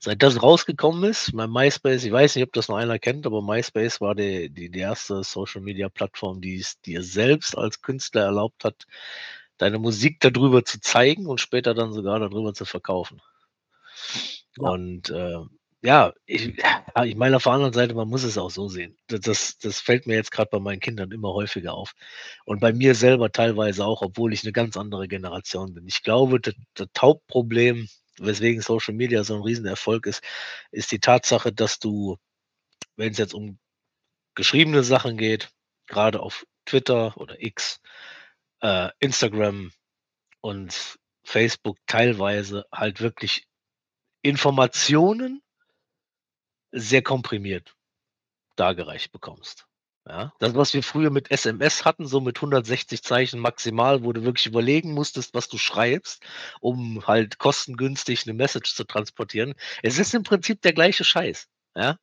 Seit 0.00 0.22
das 0.22 0.42
rausgekommen 0.42 1.04
ist, 1.04 1.32
mein 1.34 1.50
MySpace 1.50 2.04
ich 2.04 2.12
weiß 2.12 2.36
nicht, 2.36 2.44
ob 2.44 2.52
das 2.52 2.68
noch 2.68 2.76
einer 2.76 2.98
kennt, 2.98 3.26
aber 3.26 3.42
MySpace 3.42 4.00
war 4.00 4.14
die 4.14 4.50
die 4.50 4.70
die 4.70 4.78
erste 4.80 5.22
Social-Media-Plattform, 5.24 6.40
die 6.40 6.56
es 6.58 6.80
dir 6.80 7.02
selbst 7.02 7.56
als 7.56 7.82
Künstler 7.82 8.22
erlaubt 8.24 8.64
hat, 8.64 8.86
deine 9.58 9.78
Musik 9.78 10.20
da 10.20 10.30
drüber 10.30 10.64
zu 10.64 10.80
zeigen 10.80 11.26
und 11.26 11.40
später 11.40 11.74
dann 11.74 11.92
sogar 11.92 12.18
da 12.20 12.28
drüber 12.28 12.54
zu 12.54 12.64
verkaufen. 12.64 13.20
Ja. 14.58 14.68
Und, 14.70 15.10
äh, 15.10 15.38
ja, 15.82 16.12
ich 16.26 16.52
ich 17.04 17.16
meine 17.16 17.36
auf 17.36 17.44
der 17.44 17.52
anderen 17.52 17.72
Seite, 17.72 17.94
man 17.94 18.06
muss 18.08 18.22
es 18.24 18.36
auch 18.36 18.50
so 18.50 18.68
sehen. 18.68 18.96
Das 19.06 19.56
das 19.58 19.80
fällt 19.80 20.06
mir 20.06 20.14
jetzt 20.16 20.30
grad 20.30 20.50
bei 20.50 20.58
meinen 20.60 20.80
Kindern 20.80 21.10
immer 21.10 21.32
häufiger 21.32 21.72
auf 21.72 21.94
und 22.44 22.60
bei 22.60 22.72
mir 22.74 22.94
selber 22.94 23.32
teilweise 23.32 23.86
auch, 23.86 24.02
obwohl 24.02 24.32
ich 24.34 24.44
'ne 24.44 24.52
ganz 24.52 24.76
andere 24.76 25.08
Generation 25.08 25.72
bin. 25.72 25.86
Ich 25.86 26.02
glaube, 26.02 26.38
d 26.40 26.52
das 26.74 26.88
Hauptproblem, 26.98 27.88
weswegen 28.20 28.62
Social 28.62 28.94
Media 28.94 29.24
so 29.24 29.34
'n 29.36 29.42
Riesenerfolg 29.42 30.06
ist, 30.06 30.22
ist 30.72 30.92
die 30.92 31.00
Tatsache, 31.00 31.52
dass 31.52 31.78
du, 31.78 32.18
wenn's 32.96 33.18
jetzt 33.18 33.34
um 33.34 33.58
geschriebene 34.34 34.82
Sachen 34.84 35.16
geht, 35.18 35.50
grade 35.88 36.20
auf 36.20 36.46
Twitter 36.66 37.16
oder 37.16 37.42
X, 37.42 37.80
äh, 38.62 38.90
Instagram 39.00 39.72
und 40.40 40.98
Facebook 41.24 41.78
teilweise 41.86 42.66
halt 42.72 43.00
wirklich 43.00 43.46
Informationen 44.22 45.42
sehr 46.72 47.02
komprimiert 47.02 47.74
dargereicht 48.56 49.12
bekommst, 49.12 49.66
ja? 50.10 50.32
Das, 50.40 50.54
was 50.56 50.74
wir 50.74 50.82
früher 50.82 51.10
mit 51.10 51.30
SMS 51.30 51.84
hatten, 51.86 52.06
so 52.06 52.20
mit 52.20 52.40
160 52.40 53.02
Zeichen 53.04 53.40
maximal, 53.40 54.04
wo 54.04 54.12
du 54.12 54.24
wirklich 54.24 54.46
überlegen 54.46 54.92
musstest, 54.94 55.34
was 55.34 55.48
du 55.48 55.58
schreibst, 55.58 56.22
um 56.60 57.06
halt 57.06 57.38
kostengünstig 57.38 58.26
'ne 58.26 58.34
Message 58.34 58.74
zu 58.76 58.84
transportieren. 58.84 59.54
Es 59.82 59.98
ist 59.98 60.14
im 60.14 60.24
Prinzip 60.24 60.62
der 60.62 60.74
gleiche 60.74 61.04
Scheiß, 61.04 61.48
ja? 61.76 61.98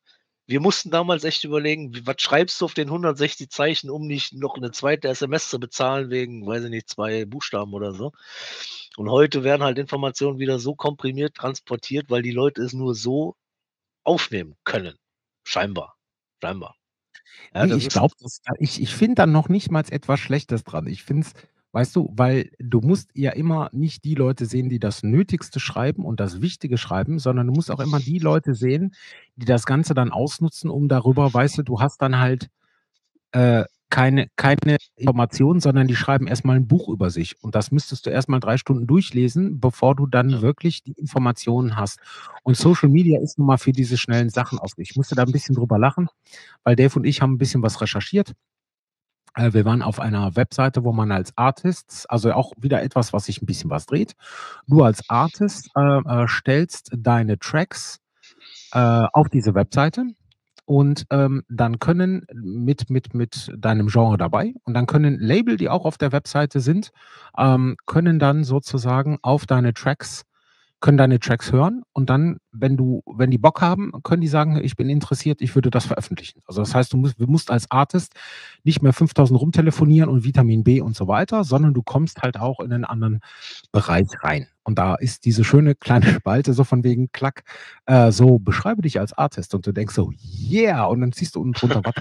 Wir 0.48 0.60
mussten 0.60 0.90
damals 0.90 1.24
echt 1.24 1.44
überlegen, 1.44 1.92
was 2.06 2.16
schreibst 2.22 2.60
du 2.60 2.66
auf 2.66 2.74
den 2.74 2.90
160 2.90 3.50
Zeichen, 3.50 3.90
um 3.90 4.06
nicht 4.06 4.32
noch 4.34 4.56
'ne 4.58 4.72
zweite 4.72 5.08
SMS 5.08 5.50
zu 5.50 5.60
bezahlen 5.60 6.10
wegen, 6.10 6.46
weiß 6.46 6.64
ich 6.64 6.70
nicht, 6.70 6.88
2 6.90 7.26
Buchstaben 7.26 7.74
oder 7.74 7.92
so. 7.94 8.12
Und 8.98 9.10
heute 9.10 9.44
werden 9.44 9.62
halt 9.64 9.78
Informationen 9.78 10.38
wieder 10.40 10.58
so 10.60 10.74
komprimiert 10.76 11.34
transportiert, 11.36 12.10
weil 12.10 12.22
die 12.22 12.32
Leute 12.32 12.62
es 12.62 12.72
nur 12.74 12.94
so 12.96 13.36
aufnehmen 14.04 14.56
können, 14.64 14.96
scheinbar 15.44 15.96
scheinbar. 16.42 16.76
Ja, 17.54 17.66
Ne, 17.66 17.68
das 17.68 17.78
ich 17.82 17.88
glaube, 17.88 18.14
ich 18.58 18.80
ich 18.82 18.94
finde 18.94 19.16
da 19.16 19.26
noch 19.26 19.48
nicht 19.48 19.70
mal 19.70 19.84
etwas 19.90 20.20
Schlechtes 20.20 20.64
dran. 20.64 20.86
Ich 20.86 21.02
finde 21.04 21.26
es 21.26 21.32
weißt 21.72 21.94
du, 21.96 22.10
weil 22.16 22.50
du 22.58 22.80
musst 22.80 23.10
ja 23.14 23.30
immer 23.32 23.68
nicht 23.72 24.04
die 24.04 24.14
Leute 24.14 24.46
sehen, 24.46 24.68
die 24.70 24.78
das 24.78 25.02
Nötigste 25.02 25.60
schreiben 25.60 26.04
und 26.04 26.18
das 26.20 26.40
Wichtige 26.40 26.78
schreiben, 26.78 27.18
sondern 27.18 27.46
du 27.46 27.52
musst 27.52 27.70
auch 27.70 27.80
immer 27.80 28.00
die 28.00 28.18
Leute 28.18 28.54
sehen, 28.54 28.94
die 29.36 29.44
das 29.44 29.66
Ganze 29.66 29.94
dann 29.94 30.10
ausnutzen, 30.10 30.70
um 30.70 30.88
darüber 30.88 31.32
weißt 31.32 31.58
du, 31.58 31.62
du 31.62 31.80
hast 31.80 32.00
dann 32.02 32.18
halt, 32.18 32.48
äh, 33.32 33.64
keine 33.90 34.28
keine 34.36 34.76
Informationen, 34.96 35.60
sondern 35.60 35.88
die 35.88 35.96
schreiben 35.96 36.26
erst 36.28 36.44
mal 36.44 36.56
'n 36.56 36.68
Buch 36.68 36.88
über 36.88 37.10
sich 37.10 37.36
und 37.42 37.54
das 37.54 37.70
müsstest 37.72 38.06
du 38.06 38.10
erst 38.10 38.28
mal 38.28 38.40
3 38.40 38.56
Stunden 38.58 38.86
durchlesen, 38.86 39.60
bevor 39.60 39.96
du 39.96 40.06
dann 40.06 40.30
Ja. 40.30 40.42
wirklich 40.42 40.82
die 40.84 40.92
Informationen 40.92 41.76
hast. 41.76 42.00
Und 42.44 42.56
Social 42.56 42.88
Media 42.90 43.20
ist 43.20 43.38
nun 43.38 43.46
mal 43.48 43.58
für 43.58 43.72
diese 43.72 43.96
schnellen 43.98 44.30
Sachen 44.30 44.58
ausgelegt. 44.58 44.90
Ich 44.92 44.96
musste 44.96 45.14
da 45.14 45.24
'n 45.24 45.32
bisschen 45.32 45.54
drüber 45.56 45.78
lachen, 45.78 46.08
weil 46.64 46.76
Dave 46.76 46.96
und 46.98 47.04
ich 47.06 47.22
haben 47.22 47.34
'n 47.34 47.38
bisschen 47.38 47.62
was 47.62 47.80
recherchiert. 47.82 48.34
Äh, 49.36 49.52
wir 49.52 49.64
waren 49.64 49.82
auf 49.82 50.00
einer 50.00 50.36
Webseite, 50.36 50.84
wo 50.84 50.92
man 50.92 51.12
als 51.12 51.32
Artists 51.36 52.06
also 52.06 52.32
auch 52.32 52.52
wieder 52.58 52.82
etwas, 52.82 53.12
was 53.12 53.26
sich 53.26 53.42
'n 53.42 53.46
bisschen 53.46 53.70
was 53.70 53.86
dreht. 53.86 54.14
Du 54.68 54.82
als 54.84 55.02
Artist, 55.08 55.70
äh, 55.76 55.80
äh, 56.24 56.28
stellst 56.28 56.92
deine 56.96 57.38
Tracks, 57.38 57.98
äh, 58.72 58.78
auf 59.12 59.28
diese 59.30 59.54
Webseite 59.54 60.04
und, 60.68 61.06
ähm, 61.10 61.42
dann 61.48 61.78
können 61.78 62.26
mit 62.34 62.90
mit 62.90 63.14
mit 63.14 63.50
deinem 63.56 63.86
Genre 63.88 64.18
dabei 64.18 64.52
und 64.64 64.74
dann 64.74 64.84
können 64.86 65.18
Label, 65.18 65.56
die 65.56 65.70
auch 65.70 65.86
auf 65.86 65.96
der 65.96 66.12
Webseite 66.12 66.60
sind, 66.60 66.90
ähm, 67.38 67.76
können 67.86 68.18
dann 68.18 68.44
sozusagen 68.44 69.18
auf 69.22 69.46
deine 69.46 69.72
Tracks 69.72 70.24
können 70.80 70.98
deine 70.98 71.18
Tracks 71.20 71.52
hören 71.52 71.82
und 71.92 72.10
dann, 72.10 72.38
wenn 72.52 72.76
du 72.76 73.02
wenn 73.06 73.30
die 73.30 73.38
Bock 73.38 73.60
haben, 73.62 73.92
können 74.04 74.20
die 74.22 74.28
sagen: 74.28 74.60
„Ich 74.62 74.76
bin 74.76 74.88
interessiert, 74.90 75.40
ich 75.42 75.54
würde 75.54 75.70
das 75.70 75.86
veröffentlichen.“ 75.86 76.40
Also, 76.46 76.60
das 76.62 76.74
heißt, 76.74 76.92
du 76.92 76.96
musst 76.98 77.20
du 77.20 77.26
musst 77.26 77.50
als 77.50 77.70
Artist 77.70 78.14
nicht 78.64 78.82
mehr 78.82 78.92
5.000 78.92 79.40
rumtelefonieren 79.40 80.08
und 80.10 80.24
Vitamin 80.24 80.64
B 80.64 80.80
und 80.80 80.96
so 80.96 81.08
weiter, 81.08 81.44
sondern 81.44 81.74
du 81.74 81.82
kommst 81.82 82.22
halt 82.22 82.38
auch 82.38 82.60
in 82.60 82.68
'nen 82.70 82.84
anderen 82.84 83.20
Bereich 83.72 84.06
rein. 84.22 84.48
Und 84.64 84.78
da 84.78 84.94
ist 84.96 85.24
diese 85.26 85.44
schöne 85.44 85.74
kleine 85.74 86.06
Spalte 86.12 86.52
so 86.54 86.64
von 86.64 86.84
wegen 86.84 87.10
klack, 87.12 87.44
äh, 87.86 88.12
so: 88.12 88.38
„Beschreibe 88.38 88.82
dich 88.82 89.00
als 89.00 89.12
Artist.“ 89.18 89.54
Und 89.54 89.66
du 89.66 89.72
denkst 89.72 89.94
so: 89.94 90.12
„Yeah!“ 90.22 90.84
Und 90.86 91.00
dann 91.02 91.12
ziehst 91.12 91.36
du 91.36 91.40
unten 91.42 91.54
drunter 91.54 91.82
was 91.84 91.94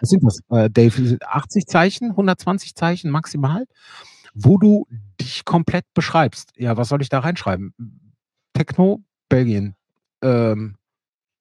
was 0.00 0.10
sind 0.10 0.24
das, 0.24 0.40
äh, 0.50 0.70
Dave, 0.70 1.18
80 1.26 1.66
Zeichen, 1.66 2.16
120 2.16 2.74
Zeichen 2.76 3.10
maximal, 3.10 3.66
wo 4.34 4.58
du 4.58 4.86
dich 5.20 5.44
komplett 5.44 5.84
beschreibst. 5.94 6.52
Ja, 6.56 6.76
was 6.76 6.88
soll 6.88 7.02
ich 7.02 7.08
da 7.10 7.20
reinschreiben? 7.20 7.74
Techno, 8.54 9.02
Belgien, 9.28 9.76
ähm, 10.22 10.76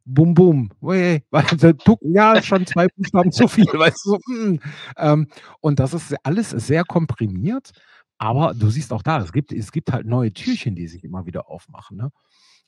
Bum 0.05 0.33
Bum, 0.35 0.71
ja, 2.03 2.41
schon 2.43 2.65
2 2.67 2.87
Buchstaben 2.95 3.31
zu 3.31 3.47
viel, 3.47 3.65
weißt 3.73 4.05
du, 4.05 4.19
hm. 4.27 4.59
Ähm, 4.97 5.27
und 5.61 5.79
das 5.79 5.93
ist 5.95 6.15
alles 6.23 6.51
sehr 6.51 6.83
komprimiert, 6.85 7.71
aber 8.19 8.53
du 8.55 8.69
siehst 8.69 8.93
auch 8.93 9.03
da, 9.03 9.19
es 9.21 9.33
gibt 9.33 9.53
es 9.53 9.71
gibt 9.71 9.91
halt 9.93 10.07
neue 10.07 10.33
Türchen, 10.33 10.75
die 10.75 10.87
sich 10.87 11.03
immer 11.05 11.25
wieder 11.27 11.49
aufmachen, 11.49 11.97
ne? 11.97 12.11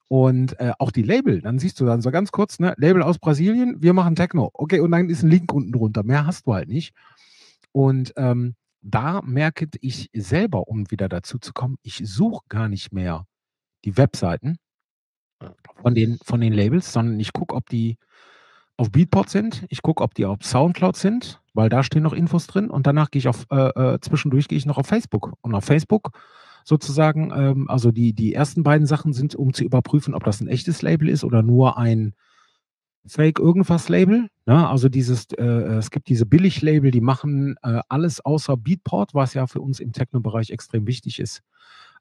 Und, 0.10 0.60
äh, 0.60 0.74
auch 0.80 0.92
die 0.92 1.04
Label, 1.04 1.42
dann 1.42 1.60
siehst 1.60 1.80
du 1.82 1.86
dann 1.86 2.02
so 2.02 2.12
ganz 2.12 2.32
kurz, 2.32 2.60
ne, 2.60 2.76
Label 2.78 3.04
aus 3.04 3.20
Brasilien, 3.20 3.82
wir 3.82 3.94
machen 3.94 4.16
Techno. 4.16 4.52
Okay, 4.54 4.80
und 4.82 4.92
dann 4.92 5.10
ist 5.10 5.24
'n 5.24 5.30
Link 5.32 5.54
unten 5.54 5.72
drunter. 5.74 6.04
Mehr 6.04 6.28
hast 6.28 6.48
du 6.48 6.54
halt 6.56 6.70
nicht. 6.70 6.94
Und, 7.74 8.14
ähm, 8.18 8.56
da 8.86 9.22
merke 9.24 9.68
ich 9.82 10.10
selber, 10.14 10.68
um 10.70 10.92
wieder 10.92 11.10
dazu 11.10 11.40
zu 11.40 11.54
kommen, 11.54 11.78
ich 11.84 12.02
suche 12.06 12.44
gar 12.50 12.70
nicht 12.70 12.94
mehr 12.94 13.26
die 13.86 13.98
Webseiten 13.98 14.58
von 15.82 15.96
den 15.96 16.18
von 16.24 16.42
den 16.42 16.54
Labels, 16.54 16.92
sondern 16.94 17.20
ich 17.20 17.34
gucke, 17.34 17.56
ob 17.56 17.70
die 17.70 17.98
auf 18.78 18.92
Beatport 18.92 19.30
sind. 19.30 19.66
Ich 19.70 19.82
gucke, 19.82 20.04
ob 20.04 20.14
die 20.16 20.26
auf 20.26 20.40
Soundcloud 20.44 20.98
sind, 20.98 21.42
weil 21.54 21.70
da 21.70 21.84
stehen 21.84 22.04
noch 22.04 22.14
Infos 22.14 22.48
drin 22.48 22.70
und 22.70 22.88
danach 22.88 23.12
gehe 23.12 23.20
ich 23.20 23.28
auf 23.28 23.46
äh, 23.52 23.96
äh, 23.96 24.00
zwischendurch 24.02 24.48
gehe 24.48 24.58
ich 24.58 24.66
noch 24.66 24.78
auf 24.78 24.88
Facebook. 24.88 25.34
Und 25.42 25.56
auf 25.56 25.66
Facebook 25.66 26.12
sozusagen, 26.66 27.32
ähm 27.36 27.70
also 27.70 27.92
die 27.92 28.14
die 28.14 28.34
ersten 28.34 28.64
beiden 28.64 28.88
Sachen 28.88 29.14
sind, 29.14 29.36
um 29.36 29.54
zu 29.54 29.64
überprüfen, 29.64 30.14
ob 30.16 30.24
das 30.24 30.42
'n 30.42 30.48
echtes 30.50 30.82
Label 30.82 31.10
ist 31.10 31.24
oder 31.24 31.44
nur 31.44 31.78
ein 31.78 32.14
Fake 33.08 33.40
irgendwas 33.40 33.90
Label, 33.90 34.30
ne? 34.46 34.68
Also 34.68 34.90
dieses 34.90 35.28
äh, 35.34 35.44
äh, 35.44 35.78
es 35.78 35.92
gibt 35.92 36.10
diese 36.10 36.26
Billig-Label, 36.26 36.92
die 36.92 37.02
machen, 37.02 37.56
äh, 37.62 37.82
alles 37.90 38.24
außer 38.24 38.58
Beatport, 38.58 39.14
was 39.14 39.34
ja 39.34 39.48
für 39.48 39.62
uns 39.62 39.80
im 39.80 39.92
Techno-Bereich 39.92 40.50
extrem 40.50 40.88
wichtig 40.88 41.20
ist. 41.20 41.42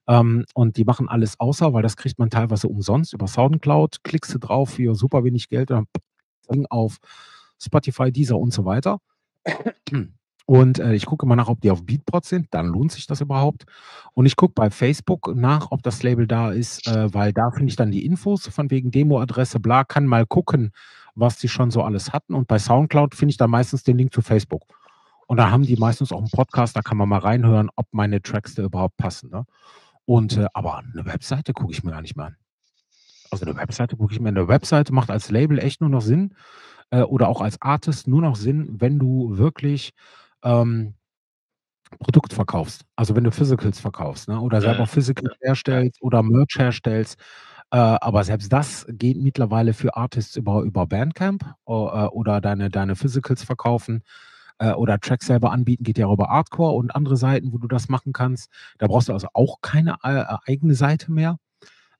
Ähm, 0.07 0.45
und 0.53 0.77
die 0.77 0.83
machen 0.83 1.09
alles 1.09 1.39
außer, 1.39 1.73
weil 1.73 1.83
das 1.83 1.97
kriegt 1.97 2.19
man 2.19 2.29
teilweise 2.29 2.67
umsonst 2.67 3.13
über 3.13 3.27
Soundcloud, 3.27 4.03
klickst 4.03 4.33
du 4.33 4.39
drauf 4.39 4.71
für 4.71 4.95
super 4.95 5.23
wenig 5.23 5.49
Geld 5.49 5.71
und 5.71 5.87
dann 6.47 6.65
auf 6.67 6.97
Spotify, 7.61 8.11
Deezer 8.11 8.37
und 8.37 8.53
so 8.53 8.65
weiter. 8.65 8.99
Und 10.45 10.77
äh, 10.77 10.93
ich 10.93 11.05
gucke 11.05 11.25
immer 11.25 11.35
nach, 11.35 11.47
ob 11.47 11.61
die 11.61 11.71
auf 11.71 11.83
Beatport 11.85 12.25
sind, 12.25 12.47
dann 12.51 12.67
lohnt 12.67 12.91
sich 12.91 13.07
das 13.07 13.21
überhaupt. 13.21 13.65
Und 14.13 14.27
ich 14.27 14.35
gucke 14.35 14.53
bei 14.53 14.69
Facebook 14.69 15.33
nach, 15.35 15.71
ob 15.71 15.81
das 15.81 16.03
Label 16.03 16.27
da 16.27 16.51
ist, 16.51 16.87
äh, 16.87 17.11
weil 17.13 17.33
da 17.33 17.49
finde 17.49 17.69
ich 17.69 17.75
dann 17.75 17.91
die 17.91 18.05
Infos 18.05 18.47
von 18.47 18.69
wegen 18.69 18.91
Demoadresse, 18.91 19.59
bla, 19.59 19.83
kann 19.83 20.05
mal 20.05 20.25
gucken, 20.27 20.71
was 21.15 21.37
die 21.39 21.47
schon 21.47 21.71
so 21.71 21.81
alles 21.81 22.13
hatten. 22.13 22.35
Und 22.35 22.47
bei 22.47 22.59
Soundcloud 22.59 23.15
finde 23.15 23.31
ich 23.31 23.37
da 23.37 23.47
meistens 23.47 23.83
den 23.83 23.97
Link 23.97 24.13
zu 24.13 24.21
Facebook. 24.21 24.63
Und 25.27 25.37
da 25.37 25.49
haben 25.49 25.63
die 25.63 25.77
meistens 25.77 26.11
auch 26.11 26.19
einen 26.19 26.29
Podcast, 26.29 26.75
da 26.75 26.81
kann 26.81 26.97
man 26.97 27.09
mal 27.09 27.19
reinhören, 27.19 27.69
ob 27.75 27.87
meine 27.91 28.21
Tracks 28.21 28.53
da 28.53 28.63
überhaupt 28.63 28.97
passen. 28.97 29.31
Ne? 29.31 29.45
Und 30.05 30.37
äh, 30.37 30.45
aber 30.53 30.77
eine 30.77 31.05
Webseite 31.05 31.53
gucke 31.53 31.71
ich 31.71 31.83
mir 31.83 31.91
gar 31.91 32.01
nicht 32.01 32.15
mehr 32.15 32.27
an. 32.27 32.35
Also 33.31 33.45
eine 33.45 33.57
Webseite 33.57 33.97
gucke 33.97 34.13
ich 34.13 34.19
mir. 34.19 34.29
Eine 34.29 34.47
Webseite 34.47 34.93
macht 34.93 35.09
als 35.09 35.31
Label 35.31 35.57
echt 35.57 35.81
nur 35.81 35.89
noch 35.89 36.01
Sinn 36.01 36.35
äh, 36.91 37.01
oder 37.01 37.27
auch 37.27 37.41
als 37.41 37.59
Artist 37.61 38.07
nur 38.07 38.21
noch 38.21 38.35
Sinn, 38.35 38.75
wenn 38.79 38.99
du 38.99 39.37
wirklich 39.37 39.93
ähm, 40.45 40.95
Produkt 41.99 42.33
verkaufst. 42.33 42.83
Also 42.95 43.15
wenn 43.15 43.23
du 43.23 43.31
Physicals 43.31 43.79
verkaufst, 43.79 44.27
ne? 44.27 44.39
Oder 44.39 44.61
selber 44.61 44.87
Physicals 44.87 45.35
herstellst 45.41 46.01
oder 46.01 46.23
Merch 46.23 46.55
herstellst. 46.57 47.19
Äh, 47.71 47.77
aber 47.77 48.23
selbst 48.23 48.51
das 48.53 48.85
geht 48.89 49.17
mittlerweile 49.17 49.73
für 49.73 49.95
Artists 49.95 50.35
über, 50.35 50.61
über 50.61 50.87
Bandcamp 50.87 51.43
äh, 51.67 51.71
oder 51.71 52.41
deine, 52.41 52.69
deine 52.69 52.95
Physicals 52.95 53.43
verkaufen 53.43 54.03
äh, 54.59 54.71
oder 54.73 54.99
Tracks 54.99 55.27
selber 55.27 55.51
anbieten, 55.51 55.83
geht 55.83 55.97
ja 55.97 56.07
auch 56.07 56.13
über 56.13 56.29
Artcore 56.29 56.73
und 56.73 56.95
andere 56.95 57.17
Seiten, 57.17 57.51
wo 57.53 57.57
du 57.57 57.67
das 57.67 57.89
machen 57.89 58.13
kannst. 58.13 58.49
Da 58.77 58.87
brauchst 58.87 59.09
du 59.09 59.13
also 59.13 59.27
auch 59.33 59.61
keine 59.61 59.97
äh, 60.03 60.25
eigene 60.47 60.75
Seite 60.75 61.11
mehr, 61.11 61.37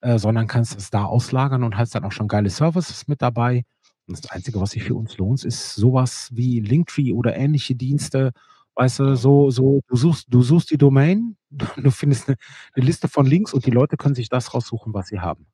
äh, 0.02 0.20
sondern 0.20 0.48
kannst 0.48 0.78
es 0.78 0.90
da 0.92 1.06
auslagern 1.06 1.64
und 1.64 1.78
hast 1.78 1.96
dann 1.96 2.06
auch 2.06 2.12
schon 2.12 2.28
geile 2.28 2.50
Services 2.50 3.08
mit 3.08 3.22
dabei. 3.22 3.64
Und 4.08 4.24
das 4.24 4.32
Einzige, 4.32 4.62
was 4.62 4.72
sich 4.72 4.84
für 4.84 4.96
uns 4.96 5.18
lohnt, 5.18 5.44
ist 5.44 5.76
sowas 5.76 6.30
wie 6.32 6.60
Linktree 6.60 7.14
oder 7.14 7.36
ähnliche 7.36 7.76
Dienste. 7.76 8.32
Weißt 8.76 9.00
du, 9.00 9.16
so, 9.16 9.50
so, 9.50 9.82
du 9.88 9.96
suchst, 9.96 10.28
du 10.30 10.42
suchst 10.44 10.70
die 10.70 10.78
Domain, 10.78 11.38
du 11.78 11.92
findest 11.92 12.28
eine, 12.28 12.38
eine 12.74 12.86
Liste 12.86 13.08
von 13.08 13.26
Links 13.26 13.54
und 13.54 13.66
die 13.66 13.72
Leute 13.72 13.98
können 13.98 14.16
sich 14.16 14.30
das 14.30 14.54
raussuchen, 14.54 14.94
was 14.94 15.08
sie 15.08 15.20
haben. 15.20 15.48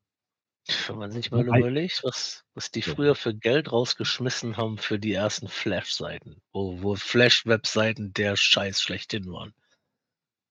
Wenn 0.88 0.98
man 0.98 1.12
sich 1.12 1.32
mal 1.32 1.46
überlegt, 1.46 2.04
was 2.04 2.44
was 2.54 2.70
die 2.70 2.84
früher 2.84 3.16
für 3.16 3.34
Geld 3.34 3.72
rausgeschmissen 3.72 4.58
haben 4.58 4.78
für 4.78 5.00
die 5.00 5.14
ersten 5.14 5.48
Flash-Seiten, 5.48 6.40
wo 6.54 6.84
wo 6.84 6.96
Flash-Webseiten 6.96 8.14
der 8.14 8.36
Scheiß 8.36 8.80
schlechthin 8.80 9.32
waren. 9.32 9.56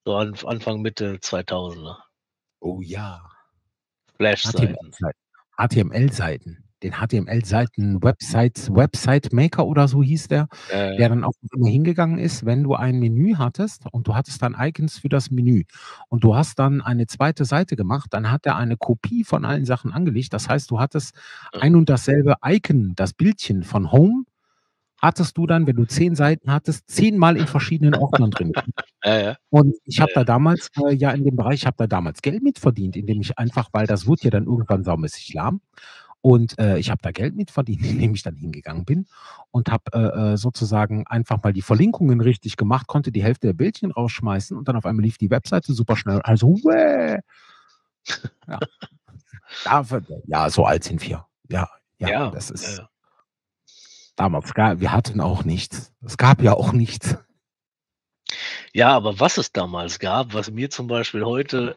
So 0.04 0.16
an 0.16 0.34
Anfang, 0.44 0.82
Mitte 0.82 1.18
2000er. 1.18 1.96
Oh 2.58 2.80
ja. 2.80 3.22
Flash-Seiten. 4.16 4.90
HTML-Seiten 5.56 6.69
den 6.82 6.92
HTML-Seiten-Websites 6.94 8.74
Website 8.74 9.32
Maker 9.32 9.66
oder 9.66 9.88
so 9.88 10.02
hieß 10.02 10.28
der, 10.28 10.48
Äh. 10.70 10.96
der 10.96 11.08
dann 11.10 11.24
auch 11.24 11.32
immer 11.52 11.68
hingegangen 11.68 12.18
ist, 12.18 12.46
wenn 12.46 12.62
du 12.62 12.74
ein 12.74 12.98
Menü 12.98 13.34
hattest 13.36 13.84
und 13.92 14.06
du 14.08 14.14
hattest 14.14 14.42
dann 14.42 14.56
Icons 14.58 14.98
für 14.98 15.08
das 15.08 15.30
Menü 15.30 15.64
und 16.08 16.24
du 16.24 16.34
hast 16.36 16.58
dann 16.58 16.80
eine 16.80 17.06
zweite 17.06 17.44
Seite 17.44 17.76
gemacht, 17.76 18.08
dann 18.12 18.30
hat 18.30 18.46
er 18.46 18.56
eine 18.56 18.76
Kopie 18.76 19.24
von 19.24 19.44
allen 19.44 19.64
Sachen 19.64 19.92
angelegt. 19.92 20.32
Das 20.32 20.48
heißt, 20.48 20.70
du 20.70 20.80
hattest 20.80 21.14
ein 21.58 21.76
und 21.76 21.88
dasselbe 21.90 22.36
Icon, 22.44 22.92
das 22.96 23.12
Bildchen 23.12 23.62
von 23.62 23.92
Home, 23.92 24.24
hattest 25.02 25.38
du 25.38 25.46
dann, 25.46 25.66
wenn 25.66 25.76
du 25.76 25.86
zehn 25.86 26.14
Seiten 26.16 26.52
hattest, 26.52 26.90
zehnmal 26.90 27.36
in 27.36 27.46
verschiedenen 27.48 27.94
Ordnern 27.94 28.30
drin. 28.32 28.52
Ja, 29.04 29.20
ja. 29.22 29.36
Und 29.50 29.76
ich 29.86 30.00
habe 30.00 30.12
Ja, 30.14 30.22
da 30.22 30.24
damals, 30.24 30.68
äh, 30.76 30.94
ja 30.94 31.12
in 31.12 31.24
dem 31.24 31.36
Bereich 31.36 31.60
ich 31.62 31.66
habe 31.66 31.76
da 31.78 31.86
damals 31.86 32.22
Geld 32.22 32.42
mitverdient, 32.42 32.96
indem 32.96 33.20
ich 33.22 33.38
einfach 33.38 33.70
weil 33.72 33.86
das 33.86 34.06
wurde 34.06 34.24
ja 34.24 34.30
dann 34.30 34.44
irgendwann 34.46 34.84
saumäßig 34.84 35.34
lahm. 35.34 35.60
Und, 36.22 36.58
äh, 36.58 36.78
ich 36.78 36.90
habe 36.90 37.00
da 37.02 37.12
Geld 37.12 37.34
mitverdient, 37.34 37.84
indem 37.86 38.14
ich 38.14 38.22
dann 38.22 38.36
hingegangen 38.36 38.84
bin 38.84 39.06
und 39.50 39.70
habe, 39.70 39.84
äh, 39.92 40.32
äh, 40.32 40.36
sozusagen 40.36 41.06
einfach 41.06 41.42
mal 41.42 41.52
die 41.52 41.62
Verlinkungen 41.62 42.20
richtig 42.20 42.56
gemacht, 42.56 42.86
konnte 42.86 43.12
die 43.12 43.22
Hälfte 43.22 43.48
der 43.48 43.54
Bildchen 43.54 43.90
rausschmeißen 43.90 44.56
und 44.56 44.68
dann 44.68 44.76
auf 44.76 44.86
einmal 44.86 45.04
lief 45.04 45.18
die 45.18 45.30
Webseite 45.30 45.72
super 45.72 45.96
schnell. 45.96 46.20
Also, 46.22 46.56
wäh. 46.64 47.20
Ja. 48.48 48.58
Dafür 49.64 50.02
ja, 50.26 50.48
so 50.50 50.64
alt 50.64 50.84
sind 50.84 51.02
wir. 51.06 51.26
Ja, 51.48 51.68
ja, 51.98 52.08
Ja, 52.08 52.30
das 52.30 52.50
ist 52.50 52.78
ja. 52.78 52.88
damals 54.16 54.54
wir 54.54 54.92
hatten 54.92 55.20
auch 55.20 55.44
nichts. 55.44 55.92
Es 56.04 56.16
gab 56.16 56.42
ja 56.42 56.54
auch 56.54 56.72
nichts. 56.72 57.16
Ja, 58.72 58.90
aber 58.90 59.18
was 59.18 59.38
es 59.38 59.52
damals 59.52 59.98
gab, 59.98 60.34
was 60.34 60.50
mir 60.50 60.70
zum 60.70 60.86
Beispiel 60.86 61.24
heute 61.24 61.76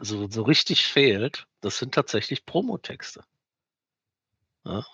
so 0.00 0.28
so 0.30 0.42
richtig 0.42 0.86
fehlt, 0.86 1.46
das 1.62 1.78
sind 1.78 1.94
tatsächlich 1.94 2.46
Promotexte. 2.46 3.24
Ja? 4.66 4.84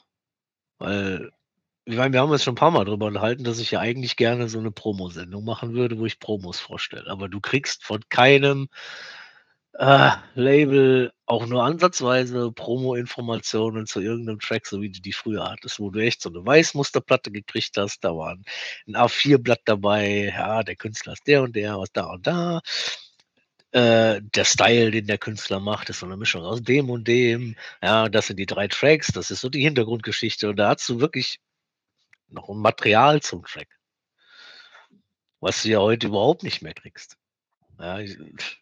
Weil 0.79 1.33
ich 1.87 1.97
meine, 1.97 2.13
wir 2.15 2.21
haben 2.23 2.31
uns 2.31 2.45
schon 2.45 2.55
'n 2.55 2.57
paar 2.57 2.71
Mal 2.73 2.85
drüber 2.87 3.07
unterhalten, 3.07 3.45
dass 3.45 3.59
ich 3.61 3.73
ja 3.73 3.81
eigentlich 3.81 4.17
gerne 4.17 4.49
so 4.49 4.61
'ne 4.61 4.73
Promosendung 4.73 5.45
machen 5.45 5.75
würde, 5.75 5.99
wo 5.99 6.07
ich 6.07 6.21
Promos 6.21 6.61
vorstelle. 6.61 7.11
Aber 7.11 7.29
du 7.29 7.41
kriegst 7.41 7.85
von 7.85 8.01
keinem, 8.11 8.69
äh, 9.75 10.11
Label 10.37 11.13
auch 11.27 11.47
nur 11.47 11.65
ansatzweise 11.65 12.53
Promo-Informationen 12.53 13.87
zu 13.87 14.01
irgend 14.03 14.27
'nem 14.27 14.41
Track, 14.41 14.67
so 14.67 14.83
wie 14.83 14.91
du 14.93 15.01
die 15.03 15.13
früher 15.15 15.51
hattest, 15.51 15.81
wo 15.81 15.91
du 15.91 16.01
echt 16.01 16.23
so 16.23 16.31
'ne 16.31 16.45
Weißmusterplatte 16.47 17.33
gekriegt 17.33 17.77
hast. 17.79 18.05
Da 18.05 18.17
war 18.17 18.33
'n 18.35 18.45
'n 18.89 18.97
A4-Blatt 18.97 19.63
dabei. 19.67 20.33
Ja, 20.37 20.63
der 20.65 20.77
Künstler 20.77 21.15
ist 21.15 21.27
der 21.29 21.43
und 21.45 21.57
der 21.57 21.77
aus 21.79 21.91
da 21.93 22.07
und 22.07 22.27
da. 22.27 22.63
Äh, 23.75 24.21
der 24.23 24.45
Style, 24.45 24.91
den 24.91 25.07
der 25.07 25.17
Künstler 25.17 25.59
macht, 25.59 25.89
ist 25.89 26.01
so 26.01 26.07
'ne 26.07 26.19
Mischung 26.19 26.43
aus 26.45 26.63
dem 26.63 26.91
und 26.91 27.09
dem. 27.09 27.57
Ja, 27.83 28.11
das 28.11 28.27
sind 28.27 28.39
die 28.39 28.45
3 28.45 28.69
Tracks, 28.69 29.09
das 29.09 29.31
ist 29.31 29.41
so 29.41 29.49
die 29.49 29.63
Hintergrundgeschichte. 29.63 30.51
Und 30.51 30.57
da 30.57 30.69
hattest 30.69 30.91
du 30.91 31.01
wirklich 31.01 31.39
noch 32.29 32.49
'n 32.51 32.59
Material 32.59 33.23
zum 33.23 33.45
Track. 33.45 33.69
Was 35.43 35.63
du 35.65 35.71
ja 35.71 35.81
heute 35.81 36.07
überhaupt 36.07 36.45
nicht 36.45 36.63
mehr 36.63 36.73
kriegst. 36.73 37.17
Ja, 37.79 38.01
ich 38.01 38.19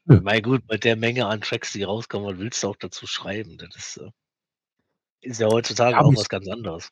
Nö. 0.07 0.21
mein 0.21 0.43
gut, 0.43 0.67
bei 0.67 0.79
der 0.79 0.97
Menge 0.97 1.27
an 1.27 1.41
Tracks, 1.43 1.73
die 1.73 1.85
rauskommen, 1.85 2.29
was 2.35 2.39
willst 2.39 2.63
du 2.63 2.69
auch 2.69 2.77
dazu 2.77 3.07
schreiben? 3.07 3.59
Das 3.59 3.77
ist, 3.77 3.97
äh 3.99 4.11
ist 5.23 5.41
ja 5.41 5.49
heutzutage 5.49 5.99
Ja, 5.99 6.03
auch 6.03 6.15
was 6.17 6.29
ganz 6.29 6.49
anderes. 6.49 6.91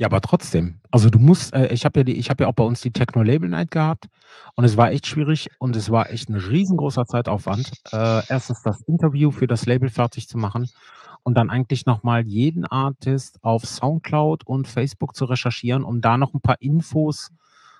Ja, 0.00 0.06
aber 0.06 0.20
trotzdem. 0.20 0.80
Also, 0.92 1.10
du 1.10 1.18
musst 1.18 1.52
äh, 1.54 1.66
ich 1.72 1.84
habe 1.84 2.00
ja 2.00 2.04
die 2.04 2.12
ich 2.18 2.30
habe 2.30 2.44
ja 2.44 2.48
auch 2.48 2.54
bei 2.54 2.62
uns 2.62 2.80
die 2.80 2.92
Techno 2.92 3.22
Label 3.24 3.48
Night 3.48 3.72
gehabt 3.72 4.06
und 4.54 4.64
es 4.64 4.76
war 4.76 4.92
echt 4.92 5.08
schwierig 5.08 5.48
und 5.58 5.74
es 5.74 5.90
war 5.90 6.10
echt 6.10 6.28
'n 6.30 6.36
riesengroßer 6.36 7.04
Zeitaufwand. 7.06 7.72
Äh, 7.92 8.22
erstens 8.28 8.62
das 8.62 8.80
Interview 8.82 9.32
für 9.32 9.48
das 9.48 9.66
Label 9.66 9.88
fertig 9.90 10.28
zu 10.28 10.38
machen 10.38 10.70
und 11.24 11.34
dann 11.36 11.50
eigentlich 11.50 11.84
noch 11.86 12.04
mal 12.04 12.24
jeden 12.26 12.64
Artist 12.64 13.38
auf 13.42 13.64
Soundcloud 13.66 14.46
und 14.46 14.68
Facebook 14.68 15.16
zu 15.16 15.24
recherchieren, 15.24 15.82
um 15.82 16.00
da 16.00 16.16
noch 16.16 16.32
'n 16.34 16.40
paar 16.40 16.60
Infos, 16.62 17.30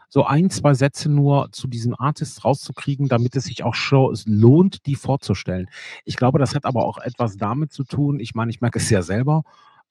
so 0.08 0.24
1, 0.26 0.50
2 0.50 0.74
Sätze 0.74 1.08
nur 1.10 1.52
zu 1.52 1.68
diesem 1.68 1.94
Artist 1.98 2.44
rauszukriegen, 2.44 3.08
damit 3.08 3.36
es 3.36 3.44
sich 3.44 3.62
auch 3.64 3.74
scho 3.76 4.10
es 4.12 4.26
lohnt, 4.26 4.86
die 4.86 4.96
vorzustellen. 4.96 5.68
Ich 6.04 6.16
glaube, 6.16 6.38
das 6.40 6.54
hat 6.56 6.64
aber 6.64 6.84
auch 6.84 6.98
etwas 6.98 7.36
damit 7.36 7.72
zu 7.72 7.84
tun 7.84 8.18
ich 8.20 8.34
meine, 8.34 8.50
ich 8.50 8.60
merke 8.60 8.78
es 8.80 8.90
ja 8.90 9.02
selber, 9.02 9.42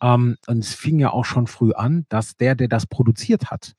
ähm, 0.02 0.38
und 0.48 0.60
es 0.60 0.74
fing 0.76 1.00
ja 1.00 1.12
auch 1.12 1.26
schon 1.26 1.48
früh 1.48 1.74
an, 1.74 2.06
dass 2.10 2.38
der, 2.38 2.56
der 2.56 2.68
das 2.70 2.86
produziert 2.88 3.52
hat 3.52 3.74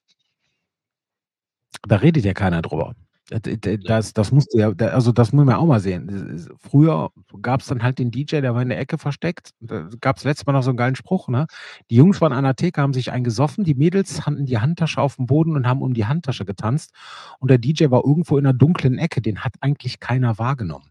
da 1.86 1.96
redet 1.96 2.24
ja 2.24 2.34
keiner 2.34 2.62
drüber. 2.62 2.94
Das 3.30 4.14
das 4.14 4.32
musst 4.32 4.54
du 4.54 4.58
ja 4.58 4.72
also, 4.88 5.12
das 5.12 5.32
muss 5.34 5.44
man 5.44 5.54
auch 5.56 5.66
mal 5.66 5.80
sehen. 5.80 6.48
Früher 6.60 7.10
gab's 7.42 7.66
dann 7.66 7.82
halt 7.82 7.98
den 7.98 8.10
DJ, 8.10 8.40
der 8.40 8.54
war 8.54 8.62
in 8.62 8.70
der 8.70 8.78
Ecke 8.80 8.96
versteckt. 8.96 9.50
Da 9.60 9.86
gab's 10.00 10.24
letztes 10.24 10.46
Mal 10.46 10.54
noch 10.54 10.62
so 10.62 10.70
'n 10.70 10.78
geilen 10.78 10.96
Spruch, 10.96 11.28
ne? 11.28 11.46
Die 11.90 11.96
Jungs 11.96 12.22
waren 12.22 12.32
an 12.32 12.44
der 12.44 12.56
Theke, 12.56 12.80
haben 12.80 12.94
sich 12.94 13.12
einen 13.12 13.24
gesoffen, 13.24 13.64
die 13.64 13.74
Mädels 13.74 14.24
hatten 14.24 14.46
die 14.46 14.58
Handtasche 14.58 15.00
aufm 15.02 15.26
Boden 15.26 15.56
und 15.56 15.66
haben 15.66 15.82
um 15.82 15.92
die 15.92 16.06
Handtasche 16.06 16.46
getanzt 16.46 16.92
und 17.38 17.50
der 17.50 17.58
DJ 17.58 17.90
war 17.90 18.02
irgendwo 18.02 18.38
in 18.38 18.44
'ner 18.44 18.54
dunklen 18.54 18.96
Ecke, 18.98 19.20
den 19.20 19.40
hat 19.44 19.52
eigentlich 19.60 20.00
keiner 20.00 20.38
wahrgenommen. 20.38 20.88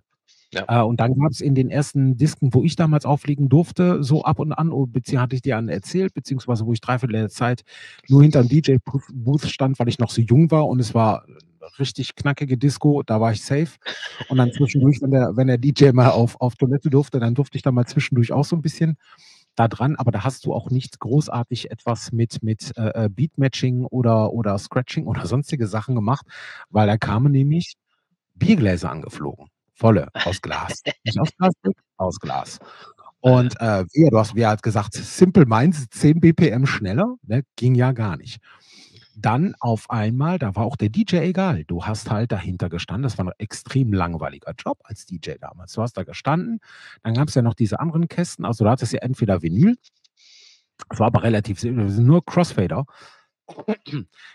Ja. 0.54 0.66
Äh, 0.68 0.84
und 0.84 1.00
dann 1.00 1.16
gab's 1.18 1.42
in 1.42 1.56
den 1.56 1.70
ersten 1.70 2.16
Disken, 2.18 2.54
wo 2.54 2.64
ich 2.64 2.76
damals 2.76 3.06
auflegen 3.06 3.50
durfte, 3.50 4.02
so 4.04 4.24
ab 4.24 4.40
und 4.40 4.54
an, 4.54 4.72
o 4.72 4.86
bezieh 4.86 5.18
hatte 5.18 5.36
ich 5.36 5.42
dir 5.42 5.58
an 5.58 5.68
erzählt, 5.68 6.14
beziehungsweise 6.14 6.66
wo 6.66 6.72
ich 6.74 6.80
3/4 6.82 7.20
der 7.22 7.30
Zeit 7.30 7.64
nur 8.08 8.22
hinterm 8.22 8.48
DJ-Booth 8.48 9.04
Booth 9.14 9.46
stand, 9.48 9.78
weil 9.80 9.90
ich 9.90 10.00
noch 10.00 10.10
so 10.10 10.22
jung 10.22 10.50
war 10.52 10.68
und 10.68 10.80
es 10.80 10.94
war 10.94 11.26
richtig 11.80 12.16
knackige 12.16 12.58
Disco, 12.58 13.04
da 13.04 13.20
war 13.20 13.34
ich 13.34 13.44
safe. 13.44 13.72
Und 14.30 14.38
dann 14.38 14.52
zwischendurch, 14.54 15.02
wenn 15.02 15.12
der 15.12 15.36
wenn 15.36 15.48
der 15.48 15.58
DJ 15.58 15.92
mal 15.92 16.10
auf 16.12 16.40
auf 16.40 16.56
Toilette 16.56 16.90
durfte, 16.90 17.20
dann 17.20 17.36
durfte 17.36 17.58
ich 17.58 17.62
da 17.62 17.72
mal 17.72 17.86
zwischendurch 17.86 18.32
auch 18.32 18.46
so 18.46 18.56
'n 18.56 18.62
bisschen 18.62 18.98
da 19.56 19.68
dran, 19.68 19.96
aber 19.98 20.12
da 20.12 20.24
hast 20.24 20.46
du 20.46 20.54
auch 20.54 20.70
nicht 20.72 21.00
großartig 21.00 21.72
etwas 21.72 22.12
mit 22.14 22.44
mit, 22.44 22.74
äh, 22.78 23.06
äh, 23.06 23.10
Beat-Matching 23.10 23.86
oder 23.86 24.32
oder 24.34 24.58
Scratching 24.60 25.08
oder 25.08 25.26
sonstige 25.28 25.68
Sachen 25.68 25.96
gemacht, 25.96 26.26
weil 26.70 26.88
da 26.88 26.98
kamen 26.98 27.32
nämlich 27.34 27.76
Biergläser 28.36 28.92
angeflogen, 28.92 29.48
volle, 29.78 30.10
aus 30.26 30.42
Glas. 30.42 30.82
Nicht 31.06 31.20
aus 31.20 31.32
Plastik, 31.38 31.78
aus 31.98 32.20
Glas. 32.20 32.60
Und, 33.22 33.60
äh, 33.62 33.86
wir 33.94 34.12
du 34.12 34.20
hast 34.20 34.36
mir 34.36 34.50
halt 34.50 34.64
gesagt, 34.64 34.94
Simple 34.96 35.46
Minds 35.48 35.88
10 35.92 36.20
BPM 36.22 36.66
schneller, 36.68 37.16
ne, 37.24 37.44
ging 37.58 37.76
ja 37.76 37.92
gar 37.94 38.18
nicht. 38.18 38.40
Dann 39.16 39.56
auf 39.62 39.90
einmal, 39.90 40.40
da 40.40 40.56
war 40.56 40.66
auch 40.66 40.78
der 40.78 40.90
DJ 40.90 41.18
egal. 41.18 41.66
Du 41.66 41.86
hast 41.86 42.12
halt 42.12 42.32
dahinter 42.32 42.70
gestanden. 42.70 43.04
Das 43.04 43.18
war 43.18 43.26
'n 43.28 43.34
extrem 43.40 43.94
langweiliger 43.94 44.54
Job 44.58 44.80
als 44.86 45.06
DJ 45.08 45.34
damals. 45.42 45.74
Du 45.74 45.82
hast 45.84 45.94
da 45.98 46.04
gestanden, 46.04 46.60
dann 47.04 47.16
gab's 47.16 47.36
ja 47.36 47.42
noch 47.44 47.56
diese 47.56 47.80
anderen 47.80 48.08
Kästen. 48.10 48.46
Also, 48.46 48.64
du 48.66 48.70
hattest 48.72 48.94
ja 48.94 49.00
entweder 49.02 49.42
Vinyl 49.44 49.78
das 50.90 51.00
war 51.00 51.08
aber 51.08 51.24
relativ 51.24 51.60
simpel, 51.60 51.86
nur 52.02 52.24
Crossfader. 52.26 52.86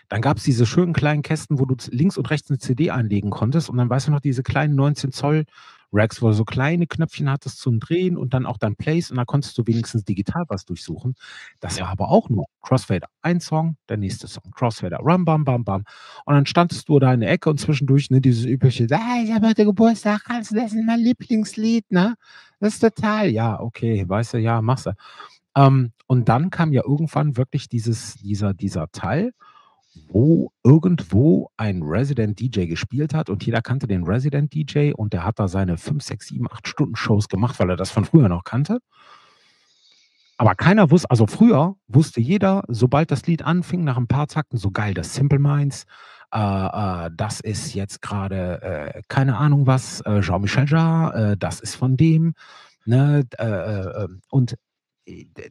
Dann 0.09 0.21
gab's 0.21 0.43
diese 0.43 0.65
schönen 0.65 0.93
kleinen 0.93 1.21
Kästen, 1.21 1.59
wo 1.59 1.65
du 1.65 1.75
links 1.91 2.17
und 2.17 2.29
rechts 2.29 2.49
'ne 2.49 2.57
CD 2.57 2.91
einlegen 2.91 3.29
konntest 3.31 3.69
und 3.69 3.77
dann 3.77 3.89
weißt 3.89 4.07
du 4.07 4.11
noch, 4.11 4.19
diese 4.19 4.43
kleinen 4.43 4.75
19 4.75 5.11
Zoll 5.11 5.45
Racks, 5.95 6.23
wo 6.23 6.27
du 6.27 6.33
so 6.33 6.43
kleine 6.43 6.87
Knöpfchen 6.87 7.29
hattest 7.29 7.59
zum 7.59 7.79
Drehen 7.79 8.17
und 8.17 8.33
dann 8.33 8.47
auch 8.47 8.57
dann 8.57 8.75
Plays 8.75 9.11
und 9.11 9.17
da 9.17 9.25
konntest 9.25 9.55
du 9.59 9.63
wenigstens 9.67 10.03
digital 10.03 10.43
was 10.47 10.65
durchsuchen. 10.65 11.13
Das 11.59 11.79
war 11.79 11.89
aber 11.89 12.09
auch 12.09 12.29
nur 12.29 12.45
Crossfader. 12.63 13.07
Ein 13.21 13.39
Song, 13.39 13.77
der 13.89 13.97
nächste 13.97 14.27
Song, 14.27 14.43
Crossfader, 14.55 14.97
ram 15.03 15.23
bam 15.23 15.45
bam 15.45 15.63
bam. 15.63 15.83
Und 16.25 16.33
dann 16.33 16.45
standest 16.47 16.89
du 16.89 16.97
da 16.99 17.13
in 17.13 17.19
der 17.21 17.29
Ecke 17.31 17.49
und 17.51 17.59
zwischendurch, 17.59 18.09
ne, 18.09 18.21
dieses 18.21 18.45
übliche: 18.45 18.87
„Ah, 18.91 19.21
ich 19.23 19.31
habe 19.31 19.47
heute 19.49 19.65
Geburtstag, 19.65 20.23
kannst 20.25 20.51
du 20.51 20.55
das 20.55 20.73
ist 20.73 20.83
mein 20.85 20.99
Lieblingslied, 20.99 21.91
ne? 21.91 22.15
Das 22.59 22.73
ist 22.75 22.79
total“ 22.79 23.29
ja, 23.29 23.59
okay, 23.59 24.03
weißt 24.07 24.33
du, 24.33 24.37
ja, 24.39 24.61
machst 24.63 24.87
du. 24.87 24.91
Ähm, 25.55 25.91
und 26.07 26.29
dann 26.29 26.49
kam 26.49 26.73
ja 26.73 26.83
irgendwann 26.85 27.37
wirklich 27.37 27.69
dieses 27.69 28.15
dieser 28.15 28.53
dieser 28.53 28.87
Teil, 28.91 29.33
wo 30.09 30.51
irgendwo 30.63 31.49
ein 31.57 31.81
Resident 31.83 32.39
DJ 32.39 32.65
gespielt 32.67 33.13
hat 33.13 33.29
und 33.29 33.45
jeder 33.45 33.61
kannte 33.61 33.87
den 33.87 34.03
Resident 34.05 34.53
DJ 34.53 34.93
und 34.93 35.13
der 35.13 35.25
hat 35.25 35.39
da 35.39 35.47
seine 35.47 35.77
5, 35.77 36.03
6, 36.03 36.27
7, 36.29 36.47
8 36.51 36.67
Stunden 36.67 36.95
Shows 36.95 37.29
gemacht, 37.29 37.59
weil 37.59 37.69
er 37.71 37.77
das 37.77 37.91
von 37.91 38.05
früher 38.05 38.29
noch 38.29 38.43
kannte. 38.45 38.79
Aber 40.39 40.55
keiner 40.55 40.89
wusste 40.89 41.09
also, 41.11 41.27
früher 41.27 41.75
wusste 41.87 42.19
jeder, 42.19 42.63
sobald 42.67 43.11
das 43.11 43.25
Lied 43.27 43.43
anfing, 43.43 43.83
nach 43.83 43.97
'n 43.97 44.07
paar 44.07 44.27
Takten 44.27 44.57
so: 44.57 44.71
„Geil, 44.71 44.93
das 44.93 45.13
Simple 45.13 45.37
Minds, 45.39 45.85
äh, 46.33 46.39
äh, 46.39 47.09
das 47.15 47.39
ist 47.39 47.73
jetzt 47.75 48.01
grade, 48.01 48.61
äh, 48.95 49.01
keine 49.09 49.37
Ahnung 49.37 49.67
was, 49.67 50.01
äh, 50.01 50.21
Jean-Michel 50.21 50.65
Jarre, 50.67 51.31
äh, 51.33 51.37
das 51.37 51.59
ist 51.59 51.75
von 51.75 51.97
dem“, 51.97 52.33
ne? 52.85 53.23
Äh, 53.37 54.07
und, 54.29 54.55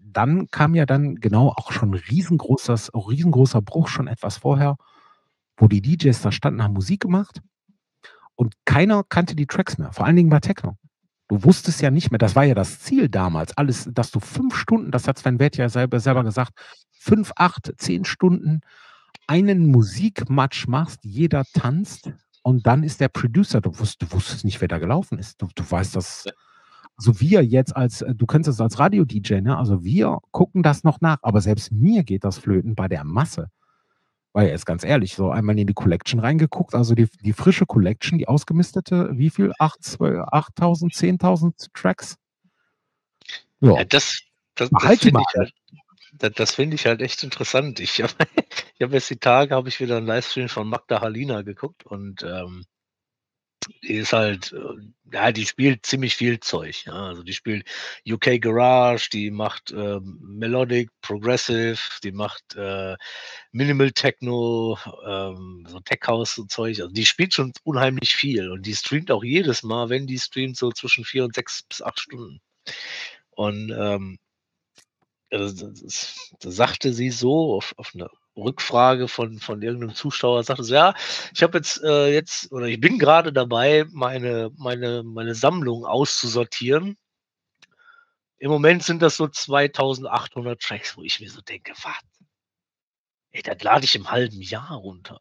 dann 0.02 0.48
kam 0.50 0.74
ja 0.74 0.86
dann 0.86 1.16
genau 1.16 1.48
auch 1.48 1.72
schon 1.72 1.94
riesengroßes 1.94 2.92
riesengroßer 2.94 3.60
Bruch 3.62 3.88
schon 3.88 4.06
etwas 4.06 4.38
vorher, 4.38 4.76
wo 5.56 5.68
die 5.68 5.82
DJs 5.82 6.20
da 6.22 6.32
standen, 6.32 6.62
haben 6.62 6.72
Musik 6.72 7.00
gemacht 7.00 7.40
und 8.34 8.54
keiner 8.64 9.04
kannte 9.04 9.36
die 9.36 9.46
Tracks 9.46 9.78
mehr, 9.78 9.92
vor 9.92 10.06
allen 10.06 10.16
Dingen 10.16 10.30
bei 10.30 10.40
Techno. 10.40 10.76
Du 11.28 11.44
wusstest 11.44 11.80
ja 11.82 11.90
nicht 11.90 12.10
mehr 12.10 12.18
das 12.18 12.36
war 12.36 12.44
ja 12.44 12.54
das 12.54 12.80
Ziel 12.80 13.08
damals, 13.08 13.56
alles 13.56 13.88
dass 13.92 14.10
du 14.10 14.20
5 14.20 14.54
Stunden, 14.54 14.90
das 14.90 15.06
hat 15.08 15.18
Sven 15.18 15.38
Väth 15.38 15.56
ja 15.56 15.68
selber 15.68 16.00
selber 16.00 16.24
gesagt, 16.24 16.52
5, 16.92 17.32
8, 17.36 17.72
10 17.76 18.04
Stunden 18.04 18.60
einen 19.26 19.66
Musikmatch 19.66 20.66
machst, 20.66 21.00
jeder 21.04 21.44
tanzt 21.54 22.12
und 22.42 22.66
dann 22.66 22.82
ist 22.82 23.00
der 23.00 23.08
Producer 23.08 23.60
du 23.60 23.78
wusst 23.78 24.02
du 24.02 24.10
wusstest 24.12 24.44
nicht, 24.44 24.60
wer 24.60 24.68
da 24.68 24.78
gelaufen 24.78 25.18
ist. 25.18 25.40
Du 25.42 25.48
du 25.54 25.70
weißt 25.70 25.96
das. 25.96 26.24
Also, 26.98 27.20
wir 27.20 27.44
jetzt 27.44 27.76
als 27.76 28.02
äh, 28.02 28.14
du 28.14 28.26
kennst 28.26 28.48
das 28.48 28.60
als 28.60 28.78
Radio-DJ, 28.78 29.40
ne? 29.42 29.56
Also, 29.58 29.84
wir 29.84 30.18
gucken 30.30 30.62
das 30.62 30.84
noch 30.84 31.00
nach, 31.00 31.18
aber 31.22 31.40
selbst 31.40 31.72
mir 31.72 32.04
geht 32.04 32.24
das 32.24 32.38
flöten 32.38 32.74
bei 32.74 32.88
der 32.88 33.04
Masse. 33.04 33.48
Weil 34.34 34.48
jetzt 34.50 34.66
ganz 34.66 34.84
ehrlich, 34.84 35.14
so 35.16 35.30
einmal 35.30 35.58
in 35.58 35.66
die 35.68 35.74
Collection 35.74 36.20
reingeguckt, 36.20 36.74
also, 36.74 36.94
die 36.94 37.08
die 37.22 37.32
frische 37.34 37.66
Collection, 37.66 38.18
die 38.18 38.28
ausgemistete, 38.28 39.10
wie 39.14 39.30
viel? 39.30 39.52
8, 39.58 39.82
12 39.84 40.20
8.000, 40.32 40.94
10.000 40.94 41.68
Tracks? 41.74 42.16
Ja. 43.62 43.74
Ja, 43.76 43.84
das 43.84 44.20
das 44.56 44.70
das 44.70 44.98
finde 44.98 45.20
ich 45.20 45.34
halt 45.38 45.52
da 46.14 46.30
das 46.30 46.54
finde 46.56 46.76
ich 46.76 46.86
halt 46.86 47.02
echt 47.02 47.22
interessant. 47.24 47.80
Ich 47.80 48.02
habe 48.02 48.12
habe 48.82 48.94
jetzt 48.94 49.10
die 49.10 49.16
Tage 49.18 49.54
habe 49.54 49.68
ich 49.68 49.80
wieder 49.80 49.98
'n 49.98 50.06
Livestream 50.06 50.48
von 50.48 50.68
Magda 50.68 51.00
Halina 51.02 51.42
geguckt 51.42 51.86
und, 51.86 52.22
ähm 52.24 52.64
die 53.82 53.94
ist 53.94 54.12
halt, 54.12 54.52
äh 54.52 54.58
ja, 55.14 55.30
die 55.30 55.44
spielt 55.46 55.84
ziemlich 55.84 56.16
viel 56.16 56.40
Zeug, 56.40 56.86
ja. 56.86 56.92
Also, 56.94 57.22
die 57.22 57.34
spielt 57.34 57.66
UK 58.08 58.38
Garage, 58.40 59.10
die 59.12 59.30
macht, 59.30 59.70
ähm, 59.70 60.18
Melodic, 60.22 60.88
Progressive, 61.02 61.78
die 62.02 62.12
macht, 62.12 62.54
äh, 62.56 62.96
Minimal 63.52 63.90
Techno, 63.92 64.78
ähm, 65.06 65.66
so 65.68 65.80
Tech 65.80 66.00
House 66.06 66.38
und 66.38 66.50
Zeug. 66.50 66.80
Also, 66.80 66.92
die 66.92 67.04
spielt 67.06 67.34
schon 67.34 67.52
unheimlich 67.64 68.14
viel 68.16 68.50
und 68.50 68.64
die 68.66 68.74
streamt 68.74 69.10
auch 69.10 69.22
jedes 69.24 69.62
Mal, 69.62 69.90
wenn 69.90 70.06
die 70.06 70.18
streamt, 70.18 70.56
so 70.56 70.70
zwischen 70.72 71.04
4 71.04 71.24
und 71.24 71.34
6 71.34 71.62
bis 71.64 71.82
8 71.82 72.00
Stunden. 72.00 72.40
Und, 73.32 73.70
ähm 73.78 74.18
also, 75.32 75.66
d 75.66 75.82
das 75.84 76.30
da 76.40 76.50
sagte 76.50 76.92
sie 76.92 77.10
so 77.10 77.54
auf 77.56 77.72
auf 77.78 77.94
'ne 77.94 78.08
Rückfrage 78.36 79.08
von 79.08 79.38
von 79.40 79.60
irgend 79.60 79.80
'nem 79.80 79.94
Zuschauer, 79.94 80.42
sagte 80.44 80.64
sie: 80.64 80.74
„Ja, 80.74 80.94
ich 81.34 81.42
habe 81.42 81.58
jetzt, 81.58 81.82
äh 81.84 82.12
jetzt 82.14 82.50
oder 82.52 82.66
ich 82.66 82.80
bin 82.80 82.98
grade 82.98 83.32
dabei, 83.32 83.84
meine 83.92 84.50
meine 84.56 85.02
meine 85.02 85.34
Sammlung 85.34 85.84
auszusortieren.“ 85.84 86.96
Im 88.40 88.50
Moment 88.50 88.82
sind 88.82 89.02
das 89.02 89.16
so 89.16 89.28
2.800 89.28 90.60
Tracks, 90.62 90.96
wo 90.96 91.02
ich 91.02 91.20
mir 91.20 91.30
so 91.30 91.40
denke: 91.42 91.72
„Was?“ 91.82 91.94
Ey, 93.34 93.40
das 93.42 93.62
lade 93.62 93.84
ich 93.86 93.94
im 93.94 94.10
halben 94.10 94.42
Jahr 94.42 94.72
runter. 94.76 95.18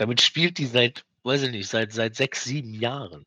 Damit 0.00 0.22
spielt 0.22 0.56
die 0.56 0.64
seit 0.64 1.04
weiß 1.24 1.42
ich 1.42 1.50
nicht, 1.50 1.68
seit 1.68 1.92
seit 1.92 2.16
6, 2.16 2.42
7 2.44 2.72
Jahren. 2.72 3.26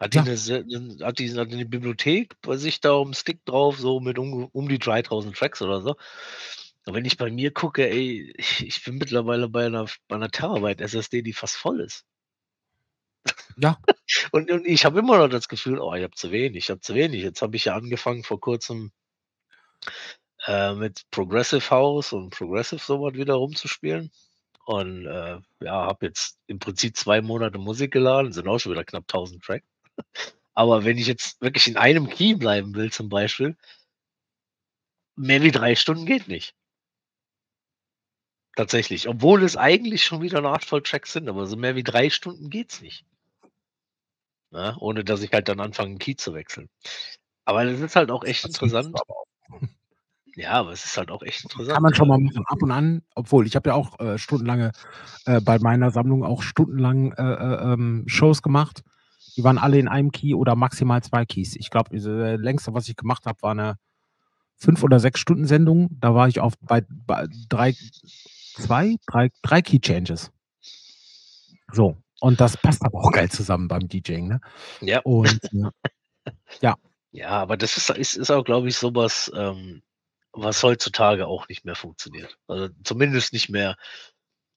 Hat 0.00 0.14
die. 0.14 0.22
'ne 0.22 0.34
'nen 0.66 1.04
hat 1.04 1.18
die 1.18 1.30
hat 1.36 1.50
die 1.52 1.56
'ne 1.56 1.66
Bibliothek 1.66 2.34
bei 2.40 2.56
sich 2.56 2.80
da 2.80 2.92
aufm 2.92 3.12
Stick 3.12 3.44
drauf, 3.44 3.78
so 3.78 4.00
mit 4.00 4.18
um 4.18 4.48
um 4.50 4.66
die 4.68 4.78
3.000 4.78 5.36
Tracks 5.36 5.60
oder 5.60 5.82
so. 5.82 5.94
Und 6.86 6.94
wenn 6.94 7.04
ich 7.04 7.18
bei 7.18 7.30
mir 7.30 7.52
gucke, 7.52 7.86
ey, 7.90 8.32
ich 8.38 8.66
ich 8.66 8.82
bin 8.84 8.96
mittlerweile 8.96 9.48
bei 9.50 9.68
'ner 9.68 9.82
f 9.84 9.98
bei 10.08 10.16
'ner 10.16 10.30
Terabyte 10.30 10.80
SSD, 10.80 11.20
die 11.22 11.34
fast 11.34 11.56
voll 11.56 11.80
ist. 11.80 12.02
Ja. 13.58 13.78
Und 14.32 14.50
und 14.50 14.66
ich 14.66 14.84
habe 14.84 14.98
immer 15.00 15.18
noch 15.18 15.28
das 15.28 15.48
Gefühl: 15.48 15.78
„Oh, 15.80 15.94
ich 15.94 16.02
habe 16.02 16.14
zu 16.14 16.30
wenig, 16.30 16.64
ich 16.64 16.70
habe 16.70 16.80
zu 16.80 16.94
wenig.“ 16.94 17.22
Jetzt 17.22 17.42
habe 17.42 17.56
ich 17.56 17.66
ja 17.66 17.74
angefangen 17.76 18.22
vor 18.24 18.40
Kurzem 18.40 18.92
äh, 20.46 20.74
mit 20.74 21.02
Progressive 21.10 21.70
House 21.70 22.12
und 22.12 22.30
Progressive 22.30 22.80
so 22.80 23.00
was 23.02 23.14
wieder 23.14 23.34
rumzuspielen 23.34 24.10
und, 24.66 25.06
äh, 25.06 25.38
ja, 25.62 25.72
habe 25.86 26.06
jetzt 26.06 26.38
im 26.46 26.58
Prinzip 26.58 26.96
2 26.96 27.22
Monate 27.22 27.58
Musik 27.58 27.92
geladen, 27.92 28.32
sind 28.32 28.48
auch 28.48 28.58
schon 28.60 28.72
wieder 28.72 28.84
knapp 28.84 29.08
1.000 29.08 29.42
Tracks. 29.44 29.66
Aber 30.54 30.84
wenn 30.84 30.98
ich 30.98 31.06
jetzt 31.06 31.40
wirklich 31.42 31.68
in 31.68 31.76
einem 31.76 32.08
Key 32.08 32.34
bleiben 32.34 32.74
will 32.74 32.92
zum 32.92 33.08
Beispiel 33.08 33.56
mehr 35.18 35.42
wie 35.42 35.50
3 35.50 35.74
Stunden 35.74 36.06
geht 36.06 36.28
nicht. 36.28 36.52
Tatsächlich, 38.56 39.08
obwohl 39.08 39.44
es 39.44 39.56
eigentlich 39.56 40.04
schon 40.04 40.22
wieder 40.22 40.40
'ne 40.40 40.50
Handvoll 40.50 40.82
Tracks 40.82 41.12
sind, 41.12 41.28
aber 41.28 41.46
so 41.46 41.56
mehr 41.56 41.76
wie 41.76 41.84
3 41.84 42.10
Stunden 42.10 42.50
geht's 42.50 42.80
nicht. 42.80 43.04
Ne, 44.52 44.74
ohne 44.80 45.04
dass 45.04 45.22
ich 45.22 45.32
halt 45.32 45.48
dann 45.48 45.60
anfange, 45.60 45.92
'n 45.94 45.98
Key 45.98 46.16
zu 46.16 46.34
wechseln. 46.34 46.68
Aber 47.44 47.64
das 47.64 47.80
ist 47.80 47.96
halt 47.96 48.10
auch 48.10 48.24
echt 48.24 48.44
Das 48.44 48.54
interessant. 48.54 48.98
Ja, 50.36 50.52
aber 50.52 50.72
es 50.72 50.84
ist 50.84 50.96
halt 50.98 51.10
auch 51.10 51.22
echt 51.22 51.44
Kann 51.44 51.52
interessant, 51.52 51.82
man 51.82 51.94
schon 51.94 52.08
mal 52.08 52.18
machen, 52.18 52.44
ab 52.46 52.62
und 52.62 52.70
an 52.72 53.02
obwohl, 53.14 53.46
ich 53.46 53.56
habe 53.56 53.70
ja 53.70 53.74
auch, 53.74 53.98
äh, 54.00 54.18
stundenlange 54.18 54.72
äh, 55.26 55.40
bei 55.40 55.58
meiner 55.60 55.90
Sammlung 55.90 56.24
auch 56.24 56.42
stundenlang, 56.42 57.12
äh, 57.12 57.22
äh, 57.22 57.72
ähm, 57.74 58.04
Shows 58.06 58.42
gemacht. 58.42 58.82
Die 59.40 59.44
waren 59.44 59.56
alle 59.56 59.78
in 59.78 59.88
einem 59.88 60.12
Key 60.12 60.34
oder 60.34 60.54
maximal 60.54 61.02
2 61.02 61.24
Keys. 61.24 61.56
Ich 61.56 61.70
glaube, 61.70 61.88
diese 61.90 62.36
längste, 62.36 62.74
was 62.74 62.86
ich 62.90 62.96
gemacht 62.96 63.24
habe, 63.24 63.40
war 63.40 63.54
'ne 63.54 63.76
5 64.56 64.82
oder 64.84 65.00
6 65.00 65.20
Stunden 65.20 65.46
Sendung. 65.46 65.88
Da 66.00 66.14
war 66.14 66.28
ich 66.28 66.40
auf 66.40 66.54
bei 66.60 66.82
bei 67.06 67.26
3 67.48 67.74
2, 68.56 68.96
3 69.06 69.30
3 69.42 69.62
Key 69.62 69.80
Changes. 69.80 70.32
So, 71.72 71.96
und 72.20 72.40
das 72.40 72.56
passt 72.56 72.84
aber 72.84 72.98
auch 72.98 73.12
geil 73.12 73.30
zusammen 73.30 73.68
beim 73.68 73.88
DJing, 73.88 74.28
ne? 74.28 74.40
Ja. 74.80 75.00
Und, 75.04 75.40
ja. 75.52 75.70
Ja. 76.62 76.76
Ja, 77.12 77.30
aber 77.30 77.56
das 77.56 77.76
ist 77.76 77.90
ist 77.90 78.16
ist 78.16 78.30
auch, 78.30 78.44
glaube 78.44 78.68
ich, 78.68 78.76
so 78.76 78.94
was, 78.94 79.30
ähm, 79.34 79.82
was 80.32 80.62
heutzutage 80.62 81.26
auch 81.26 81.48
nicht 81.48 81.64
mehr 81.64 81.74
funktioniert. 81.76 82.38
Also, 82.48 82.68
zumindest 82.84 83.32
nicht 83.32 83.50
mehr 83.50 83.76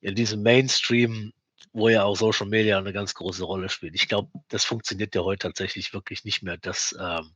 in 0.01 0.15
diesem 0.15 0.43
Mainstream, 0.43 1.31
wo 1.73 1.89
ja 1.89 2.03
auch 2.03 2.15
Social 2.17 2.47
Media 2.47 2.79
'ne 2.81 2.93
ganz 2.93 3.13
große 3.15 3.43
Rolle 3.45 3.69
spielt. 3.69 3.95
Ich 3.95 4.07
glaube, 4.07 4.31
das 4.49 4.65
funktioniert 4.65 5.15
ja 5.15 5.21
heute 5.23 5.47
tatsächlich 5.47 5.93
wirklich 5.93 6.23
nicht 6.25 6.43
mehr, 6.43 6.57
dass, 6.57 6.95
ähm, 6.99 7.35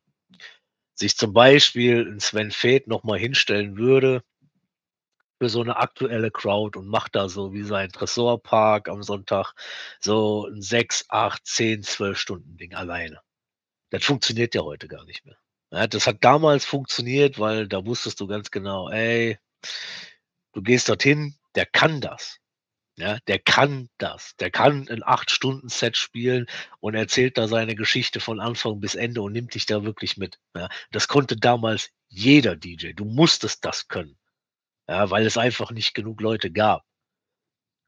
sich 0.95 1.17
zum 1.17 1.33
Beispiel 1.33 2.07
'n 2.07 2.19
Sven 2.21 2.51
Väth 2.51 2.87
noch 2.87 3.03
mal 3.03 3.19
hinstellen 3.19 3.77
würde 3.77 4.23
für 5.41 5.49
so 5.49 5.63
'ne 5.63 5.75
aktuelle 5.77 6.31
Crowd 6.31 6.77
und 6.79 6.87
macht 6.87 7.15
da 7.15 7.29
so 7.29 7.53
wie 7.53 7.61
sein 7.63 7.91
Tresorpark 7.91 8.89
am 8.89 9.03
Sonntag 9.03 9.53
so 9.99 10.47
'n 10.47 10.61
6, 10.63 11.05
8, 11.09 11.45
10, 11.45 11.83
12 11.83 12.17
Stunden 12.17 12.57
Ding 12.57 12.73
alleine. 12.73 13.21
Das 13.91 14.03
funktioniert 14.05 14.55
ja 14.55 14.61
heute 14.63 14.87
gar 14.89 15.05
nicht 15.05 15.25
mehr. 15.25 15.37
Ja, 15.71 15.87
das 15.87 16.07
hat 16.07 16.23
damals 16.23 16.65
funktioniert, 16.65 17.39
weil 17.39 17.67
da 17.67 17.85
wusstest 17.85 18.19
du 18.21 18.27
ganz 18.27 18.51
genau: 18.51 18.89
„Ey, 18.89 19.39
du 20.53 20.61
gehst 20.61 20.89
dorthin, 20.89 21.35
der 21.55 21.65
kann 21.65 22.01
das.“ 22.01 22.37
Ja, 22.99 23.19
der 23.27 23.37
kann 23.37 23.89
das. 23.99 24.35
Der 24.39 24.49
kann 24.49 24.87
'n 24.87 25.03
8-Stunden-Set 25.03 25.95
spielen 25.97 26.47
und 26.79 26.95
erzählt 26.95 27.37
da 27.37 27.47
seine 27.47 27.75
Geschichte 27.75 28.19
von 28.19 28.39
Anfang 28.39 28.79
bis 28.79 28.95
Ende 28.95 29.21
und 29.21 29.33
nimmt 29.33 29.53
dich 29.53 29.67
da 29.67 29.83
wirklich 29.83 30.17
mit, 30.17 30.39
ja? 30.55 30.67
Das 30.91 31.07
konnte 31.07 31.37
damals 31.37 31.91
jeder 32.07 32.55
DJ. 32.55 32.93
Du 32.95 33.05
musstest 33.05 33.63
das 33.65 33.87
können, 33.87 34.17
ja, 34.89 35.09
weil 35.11 35.25
es 35.25 35.37
einfach 35.37 35.71
nicht 35.71 35.93
genug 35.95 36.21
Leute 36.21 36.51
gab. 36.51 36.83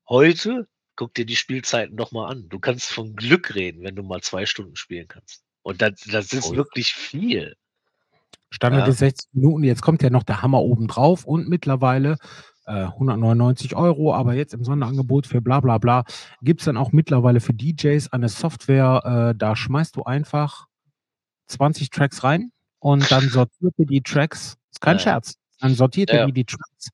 Heute, 0.07 0.68
guck 0.95 1.14
dir 1.14 1.26
die 1.26 1.36
Spielzeiten 1.36 1.95
noch 1.95 2.12
mal 2.12 2.28
an. 2.30 2.47
Du 2.49 2.60
kannst 2.60 2.88
von 2.91 3.16
Glück 3.16 3.53
reden, 3.55 3.84
wenn 3.84 3.95
du 3.95 4.03
mal 4.03 4.22
2 4.22 4.45
Stunden 4.45 4.76
spielen 4.76 5.07
kannst. 5.07 5.43
Und 5.62 5.82
das 5.82 6.01
das 6.10 6.34
ist 6.34 6.55
wirklich 6.55 6.93
viel. 6.93 7.55
Standard 8.51 8.88
Ja. 8.88 8.88
ist 8.88 8.99
60 8.99 9.30
Minuten, 9.34 9.64
jetzt 9.64 9.82
kommt 9.82 10.01
ja 10.01 10.10
noch 10.10 10.24
der 10.24 10.41
Hammer 10.41 10.62
obendrauf 10.62 11.26
und 11.26 11.47
mittlerweile, 11.47 12.18
äh, 12.70 12.86
199 12.88 13.76
€, 13.76 14.13
aber 14.15 14.36
jetzt 14.36 14.53
im 14.53 14.63
Sonderangebot 14.63 15.28
für 15.28 15.41
bla 15.41 15.59
bla 15.61 15.78
bla, 15.80 16.03
gibt's 16.43 16.65
dann 16.65 16.78
auch 16.78 16.91
mittlerweile 16.93 17.41
für 17.41 17.53
DJs 17.53 18.13
eine 18.13 18.30
Software, 18.30 19.32
äh, 19.34 19.38
da 19.38 19.55
schmeißt 19.55 19.95
du 19.97 20.03
einfach 20.03 20.67
20 21.47 21.89
Tracks 21.91 22.24
rein 22.24 22.51
und 22.80 23.11
dann 23.11 23.30
sortiert 23.30 23.74
er 23.80 23.86
die 23.86 24.01
Tracks 24.01 24.57
ist 24.72 24.82
kein 24.82 24.97
Ja. 24.97 25.03
Scherz. 25.03 25.36
Dann 25.61 25.76
sortiert 25.76 26.11
er 26.11 26.22
Ja. 26.22 26.28
die 26.32 26.45
Tracks 26.45 26.89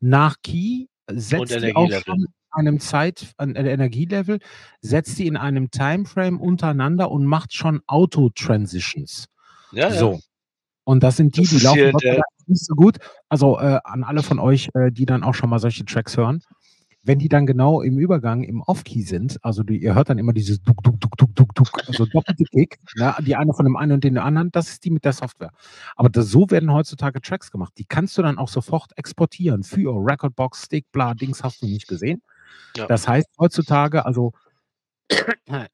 nach 0.00 0.36
Key, 0.42 0.86
setzt 1.10 1.54
die 1.62 1.74
auch 1.76 1.90
schon 1.92 2.26
einem 2.52 2.80
Zeit 2.80 3.32
an 3.36 3.54
äh, 3.56 3.70
Energielevel, 3.72 4.38
setzt 4.80 5.18
die 5.18 5.26
in 5.26 5.36
einem 5.36 5.70
Timeframe 5.70 6.40
untereinander 6.40 7.10
und 7.10 7.26
macht 7.26 7.54
schon 7.54 7.82
Auto-Transitions. 7.86 9.26
Ja, 9.72 9.90
ja. 9.92 10.18
Und 10.88 11.02
das 11.02 11.18
sind 11.18 11.36
die, 11.36 11.42
Das 11.42 11.50
die 11.50 11.58
laufen 11.58 11.98
der 11.98 12.22
nicht 12.46 12.64
so 12.64 12.74
gut. 12.74 12.96
Also, 13.28 13.60
äh, 13.60 13.78
an 13.84 14.04
alle 14.04 14.22
von 14.22 14.38
euch, 14.38 14.70
äh, 14.72 14.90
die 14.90 15.04
dann 15.04 15.22
auch 15.22 15.34
schon 15.34 15.50
mal 15.50 15.58
solche 15.58 15.84
Tracks 15.84 16.16
hören. 16.16 16.40
Wenn 17.02 17.18
die 17.18 17.28
dann 17.28 17.44
genau 17.44 17.82
im 17.82 17.98
Übergang 17.98 18.42
im 18.42 18.62
Off-Key 18.62 19.02
sind, 19.02 19.36
also 19.44 19.62
die 19.62 19.82
ihr 19.82 19.94
hört 19.94 20.08
dann 20.08 20.16
immer 20.16 20.32
dieses 20.32 20.62
Duk, 20.62 20.82
Duk, 20.82 20.98
Duk, 20.98 21.14
Duk, 21.18 21.34
Duk, 21.34 21.54
Duk, 21.54 21.88
also 21.88 22.06
doppelte 22.06 22.44
Kick, 22.44 22.78
ne? 22.96 23.14
Die 23.20 23.36
eine 23.36 23.52
von 23.52 23.66
dem 23.66 23.76
einen 23.76 23.92
und 23.92 24.04
den 24.04 24.16
anderen, 24.16 24.50
das 24.50 24.70
ist 24.70 24.82
die 24.82 24.90
mit 24.90 25.04
der 25.04 25.12
Software. 25.12 25.50
Aber 25.94 26.08
das 26.08 26.30
so 26.30 26.50
werden 26.50 26.72
heutzutage 26.72 27.20
Tracks 27.20 27.50
gemacht. 27.50 27.74
Die 27.76 27.84
kannst 27.84 28.16
du 28.16 28.22
dann 28.22 28.38
auch 28.38 28.48
sofort 28.48 28.96
exportieren 28.96 29.64
für 29.64 29.92
Recordbox, 29.94 30.64
Stick, 30.64 30.90
bla, 30.90 31.12
Dings 31.12 31.44
hast 31.44 31.60
du 31.60 31.66
nicht 31.66 31.86
gesehen. 31.86 32.22
Ja. 32.78 32.86
Das 32.86 33.06
heißt 33.06 33.28
heutzutage, 33.38 34.06
also 34.06 34.32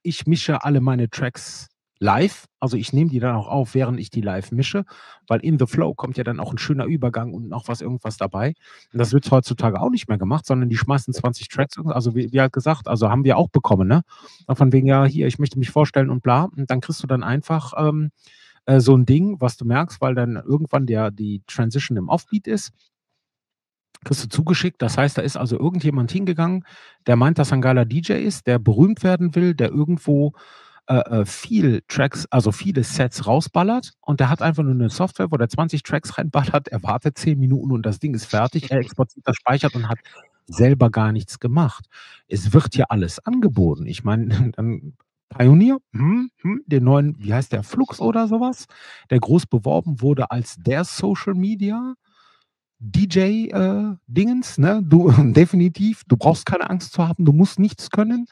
ich 0.03 0.27
mische 0.27 0.61
alle 0.65 0.81
meine 0.81 1.09
Tracks 1.09 1.69
live. 1.99 2.45
Also, 2.59 2.77
ich 2.77 2.93
nehme 2.93 3.09
die 3.09 3.19
dann 3.19 3.35
auch 3.35 3.47
auf, 3.47 3.75
während 3.75 3.99
ich 3.99 4.09
die 4.09 4.21
live 4.21 4.51
mische, 4.51 4.85
weil 5.27 5.39
in 5.41 5.59
the 5.59 5.65
flow 5.67 5.93
kommt 5.95 6.17
ja 6.17 6.23
dann 6.25 6.39
auch 6.39 6.51
'n 6.53 6.57
schöner 6.59 6.85
Übergang 6.85 7.33
und 7.33 7.49
noch 7.49 7.67
was 7.69 7.81
irgendwas 7.81 8.17
dabei. 8.17 8.53
Und 8.93 8.99
das 8.99 9.13
wird 9.13 9.29
heutzutage 9.31 9.79
auch 9.81 9.89
nicht 9.91 10.07
mehr 10.09 10.17
gemacht, 10.17 10.45
sondern 10.45 10.69
die 10.69 10.77
schmeißen 10.77 11.13
20 11.13 11.49
Tracks 11.49 11.77
also, 11.85 12.15
wie 12.15 12.31
wie 12.33 12.41
halt 12.41 12.53
gesagt, 12.53 12.87
also, 12.87 13.09
haben 13.09 13.23
wir 13.25 13.37
auch 13.37 13.49
bekommen, 13.49 13.87
ne? 13.87 14.03
Von 14.53 14.73
wegen: 14.73 14.87
„Ja, 14.87 15.05
hier, 15.05 15.27
ich 15.27 15.39
möchte 15.39 15.59
mich 15.59 15.69
vorstellen 15.71 16.09
und 16.09 16.23
bla.“ 16.23 16.45
Und 16.55 16.69
dann 16.71 16.81
kriegst 16.81 17.03
du 17.03 17.07
dann 17.07 17.23
einfach, 17.23 17.73
ähm, 17.77 18.11
äh, 18.67 18.79
so 18.81 18.95
'n 18.95 19.05
Ding, 19.07 19.37
was 19.41 19.57
du 19.57 19.65
merkst, 19.65 20.01
weil 20.01 20.15
dann 20.15 20.35
irgendwann 20.37 20.87
der 20.87 21.11
die 21.11 21.43
Transition 21.47 21.97
im 21.97 22.09
Offbeat 22.09 22.47
ist 22.47 22.71
kriegst 24.03 24.23
du 24.23 24.29
zugeschickt. 24.29 24.81
Das 24.81 24.97
heißt, 24.97 25.17
da 25.17 25.21
ist 25.21 25.37
also 25.37 25.57
irgendjemand 25.59 26.11
hingegangen, 26.11 26.65
der 27.07 27.15
meint, 27.15 27.39
dass 27.39 27.51
er 27.51 27.57
'n 27.57 27.61
geiler 27.61 27.85
DJ 27.85 28.13
ist, 28.23 28.45
der 28.47 28.59
berühmt 28.59 29.03
werden 29.03 29.35
will, 29.35 29.53
der 29.55 29.69
irgendwo, 29.71 30.33
äh, 30.87 31.21
äh, 31.21 31.25
viel 31.25 31.81
Tracks 31.87 32.27
also, 32.31 32.51
viele 32.51 32.83
Sets 32.83 33.27
rausballert 33.27 33.93
und 34.01 34.19
der 34.19 34.29
hat 34.29 34.41
einfach 34.41 34.63
nur 34.63 34.75
'ne 34.75 34.89
Software, 34.89 35.31
wo 35.31 35.37
der 35.37 35.49
20 35.49 35.83
Tracks 35.83 36.17
reinballert. 36.17 36.67
Er 36.69 36.83
wartet 36.83 37.17
10 37.17 37.39
Minuten 37.39 37.71
und 37.71 37.85
das 37.85 37.99
Ding 37.99 38.13
ist 38.15 38.25
fertig. 38.25 38.71
Er 38.71 38.79
exportiert 38.79 39.27
das, 39.27 39.35
speichert 39.37 39.75
und 39.75 39.89
hat 39.89 39.99
selber 40.47 40.91
gar 40.91 41.11
nichts 41.11 41.39
gemacht. 41.39 41.87
Es 42.27 42.53
wird 42.53 42.75
ja 42.75 42.85
alles 42.89 43.19
angeboten. 43.25 43.85
Ich 43.87 44.03
meine, 44.03 44.27
dann 44.57 44.93
Pioneer, 45.29 45.77
mhm, 45.91 46.29
mhm, 46.43 46.61
den 46.67 46.83
neuen 46.83 47.15
wie 47.19 47.33
heißt 47.33 47.51
der, 47.51 47.63
Flux 47.63 47.99
oder 47.99 48.27
so 48.27 48.39
was, 48.41 48.65
der 49.09 49.19
groß 49.19 49.47
beworben 49.47 50.01
wurde 50.01 50.31
als 50.31 50.55
der 50.57 50.83
Social 50.85 51.33
Media 51.35 51.95
DJ, 52.79 53.49
äh, 53.51 53.95
Dingens, 54.07 54.57
ne? 54.59 54.81
Du 54.85 55.11
definitiv, 55.33 56.03
du 56.07 56.17
brauchst 56.17 56.45
keine 56.45 56.69
Angst 56.69 56.93
zu 56.93 57.07
haben, 57.07 57.25
du 57.25 57.33
musst 57.33 57.59
nichts 57.59 57.89
können. 57.91 58.27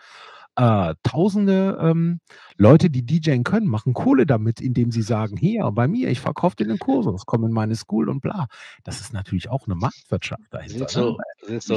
Äh, 0.57 0.93
Tausende, 1.03 1.77
ähm, 1.81 2.19
Leute, 2.57 2.89
die 2.91 3.03
DJen 3.05 3.43
können, 3.43 3.67
machen 3.67 3.93
Kohle 3.93 4.25
damit, 4.27 4.61
indem 4.61 4.91
sie 4.91 5.01
sagen: 5.01 5.35
„Hier, 5.37 5.71
bei 5.71 5.87
mir, 5.87 6.09
ich 6.09 6.19
verkaufe 6.19 6.55
dir 6.55 6.67
den 6.67 6.77
Kursus, 6.79 7.25
komm 7.25 7.43
in 7.45 7.51
meine 7.51 7.75
School 7.75 8.07
und 8.09 8.21
bla.“ 8.21 8.47
Das 8.83 9.01
ist 9.01 9.13
natürlich 9.13 9.49
auch 9.49 9.65
'ne 9.67 9.75
Marktwirtschaft 9.75 10.45
dahinter, 10.51 10.91
Siehst 10.91 10.95
ne? 10.95 11.07
auch. 11.07 11.17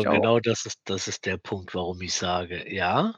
genau 0.07 0.41
das 0.41 0.66
ist 0.66 0.81
das 0.85 1.09
ist 1.09 1.27
der 1.27 1.37
Punkt, 1.39 1.74
warum 1.74 2.01
ich 2.03 2.14
sage, 2.14 2.72
ja, 2.74 3.14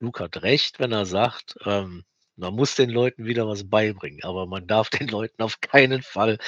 Luke 0.00 0.22
hat 0.24 0.42
recht, 0.42 0.78
wenn 0.80 0.92
er 0.92 1.06
sagt, 1.06 1.56
ähm, 1.66 2.04
man 2.36 2.54
muss 2.54 2.76
den 2.76 2.90
Leuten 2.90 3.26
wieder 3.26 3.48
was 3.48 3.68
beibringen, 3.70 4.22
aber 4.24 4.46
man 4.46 4.66
darf 4.68 4.90
den 5.06 5.08
Leuten 5.08 5.42
auf 5.42 5.60
keinen 5.60 6.02
Fall 6.02 6.38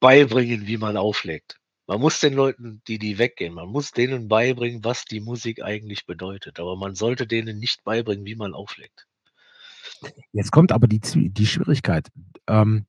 beibringen, 0.00 0.66
wie 0.68 0.78
man 0.78 0.96
auflegt. 0.98 1.58
Man 1.86 2.00
muss 2.00 2.18
den 2.20 2.34
Leuten, 2.34 2.82
die 2.88 2.98
die 2.98 3.18
weggehen 3.18 3.54
man 3.54 3.68
muss 3.68 3.92
denen 3.92 4.28
beibringen, 4.28 4.84
was 4.84 5.04
die 5.04 5.20
Musik 5.20 5.62
eigentlich 5.62 6.06
bedeutet, 6.06 6.58
aber 6.58 6.76
man 6.76 6.94
sollte 6.94 7.26
denen 7.26 7.58
nicht 7.58 7.84
beibringen, 7.84 8.24
wie 8.24 8.34
man 8.34 8.54
auflegt. 8.54 9.06
Jetzt 10.32 10.50
kommt 10.50 10.72
aber 10.72 10.88
die 10.88 11.00
die 11.00 11.46
Schwierigkeit. 11.46 12.08
Ähm, 12.48 12.86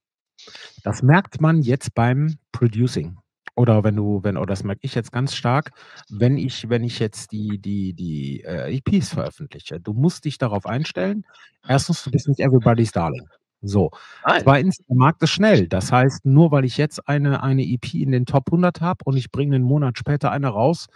das 0.83 1.03
merkt 1.03 1.41
man 1.41 1.61
jetzt 1.61 1.93
beim 1.93 2.37
Producing 2.51 3.17
oder 3.57 3.83
wenn 3.83 3.95
du 3.95 4.23
wenn 4.23 4.37
oder 4.37 4.45
das 4.45 4.63
merke 4.63 4.81
ich 4.83 4.95
jetzt 4.95 5.11
ganz 5.11 5.35
stark, 5.35 5.71
wenn 6.09 6.37
ich 6.37 6.69
wenn 6.69 6.83
ich 6.83 6.99
jetzt 6.99 7.31
die 7.31 7.59
die 7.59 7.93
die, 7.93 8.43
äh, 8.43 8.77
EPs 8.77 9.09
veröffentliche. 9.09 9.79
Du 9.79 9.93
musst 9.93 10.25
dich 10.25 10.37
darauf 10.37 10.65
einstellen. 10.65 11.25
1. 11.63 11.87
du 12.03 12.11
bist 12.11 12.27
nicht 12.27 12.39
everybody's 12.39 12.91
darling. 12.91 13.27
So. 13.63 13.89
Nein. 14.25 14.41
2. 14.43 14.79
der 14.87 14.95
Markt 14.95 15.23
ist 15.23 15.31
schnell. 15.31 15.67
Das 15.67 15.91
heißt, 15.91 16.25
nur 16.25 16.51
weil 16.51 16.65
ich 16.65 16.77
jetzt 16.77 17.07
eine 17.07 17.41
eine 17.43 17.63
EP 17.63 17.93
in 17.95 18.11
den 18.11 18.25
Top 18.25 18.51
100 18.51 18.81
habe 18.81 18.99
und 19.05 19.17
ich 19.17 19.31
bringe 19.31 19.51
'nen 19.57 19.63
Monat 19.63 19.97
später 19.97 20.31
eine 20.31 20.47
raus, 20.49 20.87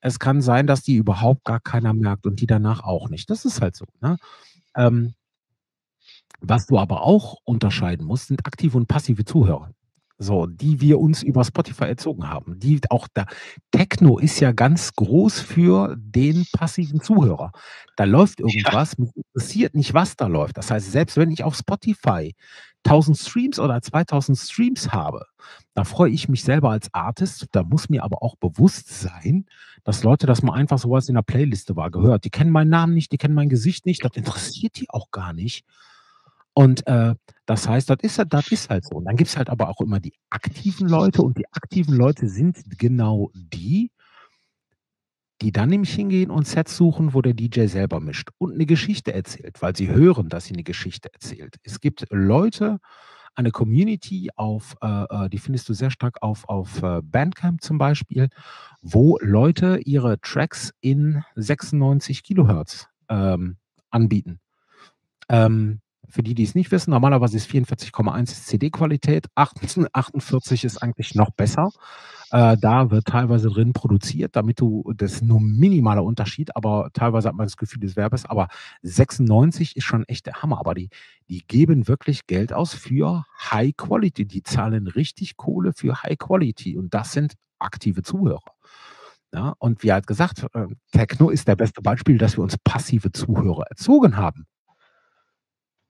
es 0.00 0.18
kann 0.18 0.40
sein, 0.42 0.66
dass 0.66 0.82
die 0.82 0.96
überhaupt 0.96 1.44
gar 1.44 1.60
keiner 1.60 1.92
merkt 1.94 2.26
und 2.26 2.40
die 2.40 2.46
danach 2.46 2.82
auch 2.84 3.08
nicht. 3.10 3.30
Das 3.30 3.44
ist 3.44 3.60
halt 3.60 3.76
so, 3.76 3.86
ne? 4.00 4.16
Ähm 4.76 5.14
was 6.44 6.66
du 6.66 6.78
aber 6.78 7.02
auch 7.02 7.36
unterscheiden 7.44 8.04
musst, 8.06 8.26
sind 8.28 8.46
aktive 8.46 8.76
und 8.76 8.88
passive 8.88 9.24
Zuhörer. 9.24 9.70
So, 10.22 10.46
die 10.46 10.80
wir 10.80 11.00
uns 11.00 11.22
über 11.24 11.42
Spotify 11.42 11.84
erzogen 11.84 12.28
haben. 12.28 12.58
Die 12.60 12.80
auch 12.90 13.08
da 13.12 13.26
Techno 13.72 14.18
ist 14.18 14.38
ja 14.40 14.52
ganz 14.52 14.92
groß 14.94 15.40
für 15.40 15.96
den 15.98 16.46
passiven 16.52 17.00
Zuhörer. 17.00 17.50
Da 17.96 18.04
läuft 18.04 18.38
Ja. 18.40 18.46
irgendwas, 18.46 18.98
mich 18.98 19.10
interessiert 19.16 19.74
nicht, 19.74 19.94
was 19.94 20.14
da 20.16 20.28
läuft. 20.28 20.58
Das 20.58 20.70
heißt, 20.70 20.92
selbst 20.92 21.16
wenn 21.16 21.30
ich 21.32 21.42
auf 21.42 21.56
Spotify 21.56 22.34
1.000 22.84 23.16
Streams 23.18 23.58
oder 23.58 23.80
2.000 23.82 24.36
Streams 24.38 24.92
habe, 24.92 25.24
da 25.74 25.82
freue 25.84 26.10
ich 26.10 26.28
mich 26.28 26.44
selber 26.44 26.70
als 26.70 26.88
Artist. 26.94 27.46
Da 27.52 27.64
muss 27.64 27.88
mir 27.88 28.04
aber 28.04 28.22
auch 28.22 28.36
bewusst 28.36 28.88
sein, 28.90 29.46
dass 29.84 30.04
Leute 30.04 30.26
das 30.28 30.42
mal 30.42 30.54
einfach 30.54 30.78
so 30.78 30.90
was 30.90 31.08
in 31.08 31.16
der 31.16 31.22
Playliste 31.22 31.74
war 31.74 31.90
gehört. 31.90 32.24
Die 32.24 32.30
kennen 32.30 32.50
meinen 32.52 32.70
Namen 32.70 32.94
nicht, 32.94 33.10
die 33.12 33.18
kennen 33.18 33.34
mein 33.34 33.48
Gesicht 33.48 33.86
nicht, 33.86 34.04
das 34.04 34.12
interessiert 34.14 34.76
die 34.80 34.88
auch 34.90 35.10
gar 35.10 35.32
nicht. 35.32 35.64
Und, 36.54 36.86
äh, 36.86 37.14
das 37.52 37.68
heißt, 37.68 37.90
das 37.90 37.98
ist 38.02 38.18
halt 38.18 38.32
das 38.32 38.48
ist 38.50 38.70
halt 38.70 38.84
so. 38.86 38.96
Und 38.96 39.04
dann 39.04 39.16
gibt's 39.16 39.36
halt 39.36 39.50
aber 39.50 39.68
auch 39.68 39.80
immer 39.82 40.00
die 40.00 40.14
aktiven 40.30 40.88
Leute 40.88 41.22
und 41.22 41.36
die 41.38 41.46
aktiven 41.52 41.94
Leute 41.94 42.28
sind 42.28 42.58
genau 42.78 43.30
die 43.34 43.90
die 45.40 45.50
dann 45.52 45.70
nämlich 45.70 45.92
hingehen 45.94 46.30
und 46.30 46.46
Sets 46.46 46.76
suchen, 46.76 47.14
wo 47.14 47.22
der 47.22 47.34
DJ 47.34 47.66
selber 47.66 48.00
mischt 48.00 48.28
und 48.38 48.56
'ne 48.56 48.66
Geschichte 48.66 49.12
erzählt, 49.12 49.60
weil 49.62 49.74
sie 49.74 49.88
hören, 49.88 50.28
dass 50.28 50.44
sie 50.46 50.52
'ne 50.54 50.62
Geschichte 50.62 51.12
erzählt. 51.12 51.56
Es 51.64 51.80
gibt 51.80 52.04
Leute, 52.10 52.78
eine 53.34 53.50
Community 53.50 54.30
auf, 54.36 54.76
äh, 54.82 55.04
äh 55.26 55.28
die 55.30 55.38
findest 55.38 55.68
du 55.68 55.74
sehr 55.74 55.90
stark 55.90 56.18
auf 56.22 56.48
auf, 56.48 56.82
äh, 56.82 57.00
Bandcamp 57.02 57.62
zum 57.62 57.78
Beispiel, 57.78 58.28
wo 58.82 59.18
Leute 59.22 59.78
ihre 59.84 60.20
Tracks 60.20 60.72
in 60.80 61.24
96 61.36 62.22
Kilohertz, 62.22 62.88
ähm, 63.08 63.56
anbieten. 63.90 64.40
Ähm, 65.30 65.80
für 66.12 66.22
die, 66.22 66.34
die's 66.34 66.54
nicht 66.54 66.70
wissen, 66.70 66.90
normalerweise 66.90 67.36
ist 67.36 67.50
44,1 67.50 68.22
ist 68.22 68.46
CD-Qualität, 68.46 69.26
8 69.34 69.88
48 69.92 70.64
ist 70.64 70.78
eigentlich 70.78 71.14
noch 71.14 71.30
besser. 71.30 71.70
Äh, 72.30 72.56
da 72.60 72.90
wird 72.90 73.06
teilweise 73.06 73.48
drin 73.50 73.72
produziert, 73.72 74.36
damit 74.36 74.60
du 74.60 74.90
das 74.96 75.22
nur 75.22 75.40
minimaler 75.40 76.04
Unterschied, 76.04 76.54
aber 76.56 76.90
teilweise 76.92 77.28
hat 77.28 77.34
man 77.34 77.46
das 77.46 77.56
Gefühl, 77.56 77.84
es 77.84 77.96
wäre 77.96 78.10
besser. 78.10 78.30
Aber 78.30 78.48
96 78.82 79.76
ist 79.76 79.84
schon 79.84 80.04
echt 80.04 80.26
der 80.26 80.42
Hammer. 80.42 80.58
Aber 80.58 80.74
die 80.74 80.88
die 81.32 81.46
geben 81.46 81.88
wirklich 81.88 82.26
Geld 82.26 82.52
aus 82.52 82.74
für 82.74 83.24
High 83.50 83.74
Quality. 83.74 84.26
Die 84.26 84.42
zahlen 84.42 84.86
richtig 84.86 85.38
Kohle 85.38 85.72
für 85.72 86.02
High 86.02 86.18
Quality 86.18 86.76
und 86.76 86.92
das 86.92 87.12
sind 87.12 87.34
aktive 87.58 88.02
Zuhörer. 88.02 88.52
Ja, 89.32 89.54
und 89.58 89.82
wie 89.82 89.92
halt 89.92 90.06
gesagt, 90.06 90.44
äh, 90.52 90.66
Techno 90.90 91.30
ist 91.30 91.48
der 91.48 91.56
beste 91.56 91.80
Beispiel, 91.80 92.18
dass 92.18 92.36
wir 92.36 92.42
uns 92.42 92.58
passive 92.62 93.12
Zuhörer 93.12 93.64
erzogen 93.70 94.18
haben. 94.18 94.44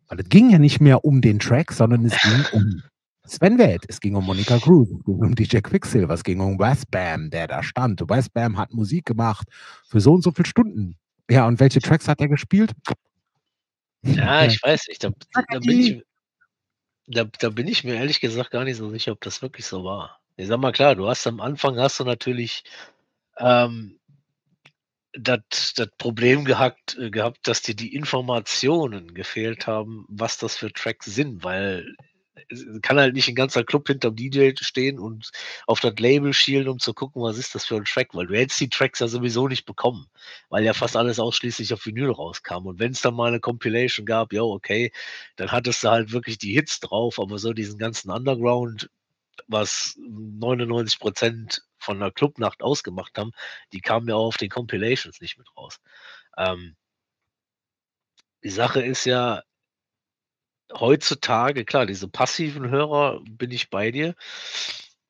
Weil 0.09 0.21
es 0.21 0.29
ging 0.29 0.51
ja 0.51 0.59
nicht 0.59 0.81
mehr 0.81 1.05
um 1.05 1.21
den 1.21 1.39
Track, 1.39 1.73
sondern 1.73 2.05
es 2.05 2.21
ging 2.21 2.45
um 2.53 2.83
Sven 3.25 3.59
Welt, 3.59 3.85
es 3.89 4.01
ging 4.01 4.17
um 4.17 4.27
Monica 4.27 4.59
Cruz, 4.59 4.89
es 4.91 5.05
ging 5.05 5.19
um 5.21 5.35
DJ 5.35 5.59
Quicksilver, 5.59 6.13
es 6.13 6.25
ging 6.25 6.41
um 6.41 6.59
Westbam, 6.59 7.31
der 7.31 7.47
da 7.47 7.63
stand. 7.63 8.01
Westbam 8.01 8.59
hat 8.59 8.73
Musik 8.73 9.07
gemacht 9.07 9.49
für 9.87 10.01
so 10.01 10.13
und 10.13 10.23
so 10.23 10.33
viele 10.33 10.49
Stunden. 10.49 10.97
Ja, 11.31 11.47
und 11.47 11.61
welche 11.61 11.81
Tracks 11.81 12.09
hat 12.09 12.21
er 12.21 12.29
gespielt? 12.29 12.73
Ja, 14.03 14.45
ich 14.45 14.61
weiß 14.63 14.89
nicht. 14.89 15.05
Da, 15.05 15.11
da, 15.33 15.59
bin 15.61 15.81
ich, 15.81 16.03
da, 17.07 17.25
da 17.25 17.51
bin 17.51 17.69
ich 17.69 17.85
mir 17.85 17.95
ehrlich 17.95 18.21
gesagt 18.21 18.51
gar 18.51 18.65
nicht 18.65 18.77
so 18.77 18.91
sicher, 18.91 19.13
ob 19.13 19.21
das 19.21 19.41
wirklich 19.41 19.67
so 19.67 19.85
war. 19.85 20.19
Ich 20.37 20.49
sag 20.49 20.59
mal 20.59 20.73
klar, 20.73 20.97
du 20.97 21.09
hast 21.09 21.27
am 21.27 21.41
Anfang 21.41 21.79
hast 21.79 22.01
du 22.01 22.05
natürlich 22.05 22.65
ähm, 23.39 23.99
das 25.13 25.75
Problem 25.99 26.45
gehabt, 26.45 26.97
äh, 26.99 27.11
gehabt, 27.11 27.47
dass 27.47 27.63
dir 27.63 27.75
die 27.75 27.95
Informationen 27.95 29.15
gefehlt 29.15 29.67
haben, 29.67 30.07
was 30.09 30.39
das 30.39 30.57
für 30.57 30.73
Tracks 30.73 31.07
sind, 31.07 31.45
weil 31.45 31.95
es 32.49 32.65
kann 32.83 32.99
halt 32.99 33.15
nicht 33.15 33.29
ein 33.29 33.35
ganzer 33.35 33.65
Club 33.65 33.87
hinterm 33.89 34.17
DJ 34.17 34.53
stehen 34.61 34.99
und 34.99 35.31
auf 35.67 35.81
das 35.81 35.95
Label 35.99 36.33
schielen, 36.33 36.69
um 36.69 36.79
zu 36.79 36.95
gucken, 36.95 37.23
was 37.23 37.39
ist 37.39 37.55
das 37.55 37.67
für 37.67 37.77
ein 37.77 37.85
Track, 37.85 38.15
weil 38.15 38.27
du 38.27 38.37
hättest 38.37 38.61
die 38.61 38.69
Tracks 38.69 39.01
ja 39.01 39.09
sowieso 39.09 39.49
nicht 39.49 39.65
bekommen, 39.65 40.07
weil 40.49 40.65
ja 40.65 40.73
fast 40.73 40.97
alles 40.97 41.19
ausschließlich 41.19 41.73
auf 41.73 41.85
Vinyl 41.85 42.11
rauskam. 42.11 42.67
Und 42.67 42.79
wenn 42.79 42.93
es 42.93 43.03
dann 43.03 43.15
mal 43.15 43.29
eine 43.29 43.41
Compilation 43.41 44.07
gab, 44.07 44.33
ja, 44.33 44.43
okay, 44.43 44.93
dann 45.37 45.53
hattest 45.53 45.85
du 45.85 45.89
halt 45.89 46.13
wirklich 46.13 46.39
die 46.39 46.53
Hits 46.53 46.81
drauf, 46.81 47.19
aber 47.19 47.39
so 47.39 47.53
diesen 47.53 47.79
ganzen 47.79 48.11
Underground, 48.11 48.91
was 49.49 49.97
99 49.99 50.99
Prozent 50.99 51.63
von 51.83 52.01
der 52.01 52.11
Clubnacht 52.13 52.63
ausgemacht 52.63 53.19
haben, 53.19 53.33
die 53.73 53.81
kamen 53.81 54.09
ja 54.09 54.15
auch 54.17 54.29
auf 54.29 54.37
den 54.39 54.51
Compilations 54.51 55.21
nicht 55.21 55.39
mit 55.39 55.49
raus. 55.57 55.79
Ähm, 56.39 56.77
die 58.45 58.51
Sache 58.51 58.83
ist 58.83 59.05
ja, 59.05 59.43
heutzutage, 60.73 61.65
klar, 61.65 61.87
diese 61.87 62.09
passiven 62.09 62.69
Hörer, 62.71 63.21
bin 63.29 63.51
ich 63.51 63.71
bei 63.71 63.91
dir, 63.91 64.15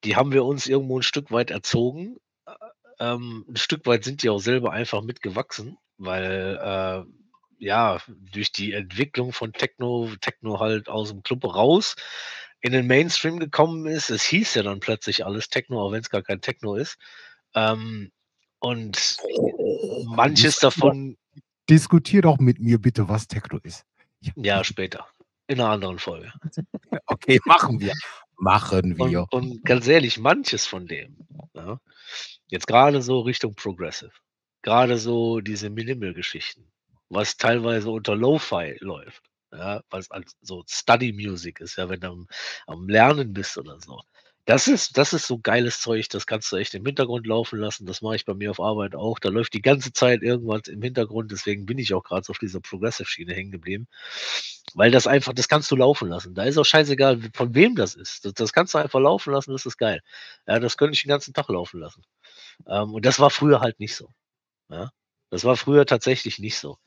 die 0.04 0.16
haben 0.16 0.32
wir 0.32 0.44
uns 0.44 0.66
irgendwo 0.66 0.98
ein 0.98 1.02
Stück 1.02 1.30
weit 1.30 1.50
erzogen. 1.50 2.16
Äh, 2.46 2.52
ähm, 3.00 3.44
'n 3.48 3.56
Stück 3.56 3.86
weit 3.86 4.04
sind 4.04 4.22
die 4.22 4.30
auch 4.30 4.38
selber 4.40 4.72
einfach 4.72 5.02
mitgewachsen, 5.02 5.78
weil, 5.98 6.58
äh, 6.62 7.04
ja, 7.64 8.00
durch 8.08 8.50
die 8.52 8.72
Entwicklung 8.72 9.32
von 9.32 9.52
Techno 9.52 10.10
Techno 10.20 10.58
halt 10.60 10.88
aus 10.88 11.10
dem 11.10 11.22
Club 11.22 11.44
raus 11.44 11.94
in 12.62 12.72
den 12.72 12.86
Mainstream 12.86 13.38
gekommen 13.38 13.86
ist. 13.86 14.08
Es 14.08 14.22
hieß 14.22 14.54
ja 14.54 14.62
dann 14.62 14.80
plötzlich 14.80 15.26
alles 15.26 15.48
Techno, 15.48 15.82
auch 15.82 15.92
wenn 15.92 16.00
es 16.00 16.10
gar 16.10 16.22
kein 16.22 16.40
Techno 16.40 16.76
ist. 16.76 16.96
Ähm, 17.54 18.10
und 18.60 19.16
manches 20.06 20.58
davon 20.58 21.18
Diskutier 21.68 22.22
doch 22.22 22.38
mit 22.38 22.60
mir 22.60 22.78
bitte, 22.80 23.08
was 23.08 23.28
Techno 23.28 23.58
ist. 23.62 23.84
Ja, 24.36 24.62
später. 24.64 25.06
In 25.48 25.60
einer 25.60 25.70
anderen 25.70 25.98
Folge. 25.98 26.32
Okay, 27.06 27.40
machen 27.44 27.80
wir. 27.80 27.92
Machen 28.36 28.96
wir. 28.96 29.26
Und, 29.30 29.50
und 29.50 29.64
ganz 29.64 29.86
ehrlich, 29.86 30.18
manches 30.18 30.66
von 30.66 30.86
dem, 30.86 31.16
ja, 31.54 31.78
jetzt 32.46 32.66
gerade 32.66 33.02
so 33.02 33.20
Richtung 33.20 33.54
Progressive, 33.54 34.12
gerade 34.62 34.98
so 34.98 35.40
diese 35.40 35.68
Minimal-Geschichten, 35.68 36.70
was 37.08 37.36
teilweise 37.36 37.90
unter 37.90 38.14
Lo-Fi 38.16 38.76
läuft, 38.80 39.22
ja, 39.52 39.82
was 39.90 40.10
als 40.10 40.36
so 40.40 40.64
Study 40.68 41.12
Music 41.12 41.60
ist, 41.60 41.76
ja, 41.76 41.88
wenn 41.88 42.00
du 42.00 42.08
am, 42.08 42.28
am 42.66 42.88
Lernen 42.88 43.32
bist 43.32 43.58
oder 43.58 43.78
so. 43.80 44.00
Das 44.44 44.66
ist, 44.66 44.98
das 44.98 45.12
ist 45.12 45.28
so 45.28 45.38
geiles 45.38 45.80
Zeug, 45.80 46.08
das 46.08 46.26
kannst 46.26 46.50
du 46.50 46.56
echt 46.56 46.74
im 46.74 46.84
Hintergrund 46.84 47.28
laufen 47.28 47.60
lassen. 47.60 47.86
Das 47.86 48.02
mache 48.02 48.16
ich 48.16 48.24
bei 48.24 48.34
mir 48.34 48.50
auf 48.50 48.58
Arbeit 48.60 48.96
auch. 48.96 49.20
Da 49.20 49.28
läuft 49.28 49.54
die 49.54 49.62
ganze 49.62 49.92
Zeit 49.92 50.22
irgendwas 50.22 50.62
im 50.66 50.82
Hintergrund. 50.82 51.30
Deswegen 51.30 51.64
bin 51.64 51.78
ich 51.78 51.94
auch 51.94 52.02
gerade 52.02 52.24
so 52.24 52.32
auf 52.32 52.38
dieser 52.38 52.60
Progressive-Schiene 52.60 53.34
hängen 53.34 53.52
geblieben. 53.52 53.86
Weil 54.74 54.90
das 54.90 55.06
einfach, 55.06 55.32
das 55.32 55.48
kannst 55.48 55.70
du 55.70 55.76
laufen 55.76 56.08
lassen. 56.08 56.34
Da 56.34 56.44
ist 56.44 56.58
auch 56.58 56.64
scheißegal, 56.64 57.20
von 57.34 57.54
wem 57.54 57.76
das 57.76 57.94
ist. 57.94 58.24
Das, 58.24 58.34
das 58.34 58.52
kannst 58.52 58.74
du 58.74 58.78
einfach 58.78 59.00
laufen 59.00 59.32
lassen, 59.32 59.52
das 59.52 59.64
ist 59.66 59.78
geil. 59.78 60.00
Ja, 60.46 60.58
das 60.58 60.76
könnte 60.76 60.94
ich 60.94 61.02
den 61.02 61.08
ganzen 61.10 61.34
Tag 61.34 61.48
laufen 61.48 61.78
lassen. 61.80 62.02
Ähm, 62.66 62.94
und 62.94 63.06
das 63.06 63.20
war 63.20 63.30
früher 63.30 63.60
halt 63.60 63.80
nicht 63.80 63.94
so. 63.96 64.08
Ja? 64.70 64.90
Das 65.30 65.44
war 65.44 65.56
früher 65.56 65.86
tatsächlich 65.86 66.38
nicht 66.40 66.58
so. 66.58 66.78